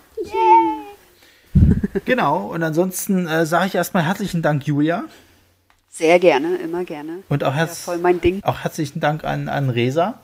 Genau, 2.05 2.47
und 2.47 2.63
ansonsten 2.63 3.27
äh, 3.27 3.45
sage 3.47 3.67
ich 3.67 3.75
erstmal 3.75 4.05
herzlichen 4.05 4.41
Dank, 4.43 4.67
Julia. 4.67 5.05
Sehr 5.91 6.19
gerne, 6.19 6.57
immer 6.57 6.85
gerne. 6.85 7.19
Und 7.29 7.43
auch, 7.45 7.49
Ja, 7.51 7.55
herz 7.57 7.83
voll 7.83 7.99
mein 7.99 8.21
Ding. 8.21 8.43
auch 8.45 8.59
herzlichen 8.61 9.01
Dank 9.01 9.25
an, 9.25 9.49
an 9.49 9.69
Resa. 9.71 10.15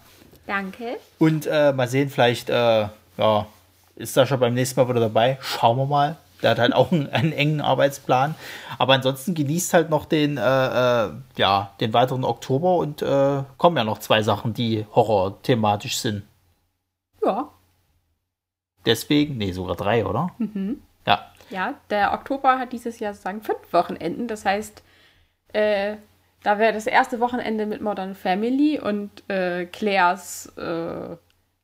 Danke. 0.46 0.96
Und 1.18 1.46
äh, 1.46 1.72
mal 1.72 1.88
sehen, 1.88 2.10
vielleicht 2.10 2.48
äh, 2.50 2.86
ja, 3.16 3.46
ist 3.96 4.14
Sascha 4.14 4.36
beim 4.36 4.54
nächsten 4.54 4.78
Mal 4.80 4.88
wieder 4.88 5.00
dabei. 5.00 5.38
Schauen 5.40 5.76
wir 5.78 5.86
mal. 5.86 6.16
Der 6.42 6.50
hat 6.50 6.58
halt 6.58 6.74
auch 6.74 6.92
einen, 6.92 7.08
einen 7.08 7.32
engen 7.32 7.60
Arbeitsplan. 7.60 8.34
Aber 8.78 8.92
ansonsten 8.94 9.34
genießt 9.34 9.72
halt 9.72 9.88
noch 9.90 10.04
den, 10.04 10.36
äh, 10.36 11.06
äh, 11.06 11.10
ja, 11.36 11.72
den 11.80 11.92
weiteren 11.92 12.24
Oktober 12.24 12.76
und 12.76 13.02
äh, 13.02 13.42
kommen 13.56 13.76
ja 13.76 13.84
noch 13.84 13.98
zwei 13.98 14.22
Sachen, 14.22 14.52
die 14.54 14.84
horror-thematisch 14.94 15.98
sind. 15.98 16.22
Ja. 17.24 17.48
Deswegen, 18.84 19.38
nee, 19.38 19.52
sogar 19.52 19.76
drei, 19.76 20.04
oder? 20.04 20.30
Ja. 21.06 21.30
Ja, 21.50 21.74
der 21.90 22.12
Oktober 22.12 22.58
hat 22.58 22.72
dieses 22.72 22.98
Jahr 22.98 23.12
sozusagen 23.12 23.42
fünf 23.42 23.72
Wochenenden. 23.72 24.28
Das 24.28 24.44
heißt, 24.44 24.82
äh, 25.52 25.96
da 26.42 26.58
wäre 26.58 26.72
das 26.72 26.86
erste 26.86 27.20
Wochenende 27.20 27.66
mit 27.66 27.80
Modern 27.80 28.14
Family 28.14 28.78
und 28.80 29.10
äh, 29.28 29.66
Claires 29.66 30.52
äh, 30.56 31.16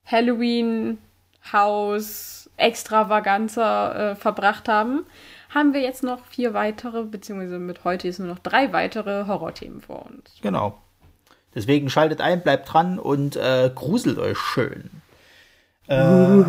Halloween 0.04 0.98
Haus 1.52 2.50
Extravaganza 2.56 4.10
äh, 4.12 4.16
verbracht 4.16 4.68
haben, 4.68 5.06
haben 5.48 5.72
wir 5.72 5.80
jetzt 5.80 6.02
noch 6.02 6.24
vier 6.26 6.54
weitere, 6.54 7.04
beziehungsweise 7.04 7.58
mit 7.58 7.84
heute 7.84 8.06
ist 8.06 8.18
nur 8.18 8.28
noch 8.28 8.38
drei 8.38 8.72
weitere 8.72 9.26
Horrorthemen 9.26 9.80
vor 9.80 10.06
uns. 10.06 10.30
Genau. 10.42 10.78
Deswegen 11.54 11.90
schaltet 11.90 12.20
ein, 12.20 12.42
bleibt 12.42 12.72
dran 12.72 12.98
und 12.98 13.36
äh, 13.36 13.70
gruselt 13.74 14.18
euch 14.18 14.38
schön. 14.38 14.90
Äh, 15.88 16.44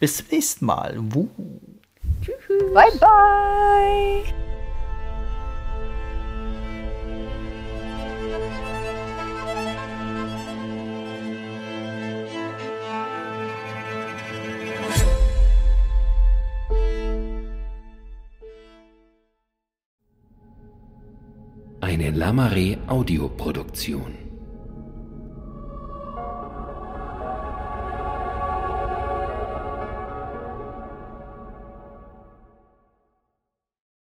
bis 0.00 0.16
zum 0.16 0.26
nächsten 0.30 0.64
Mal. 0.64 0.94
Wuhu. 0.96 1.60
Bye, 2.74 2.90
bye. 3.00 4.24
Eine 21.80 22.10
Lamare 22.10 22.78
Audioproduktion. 22.88 24.25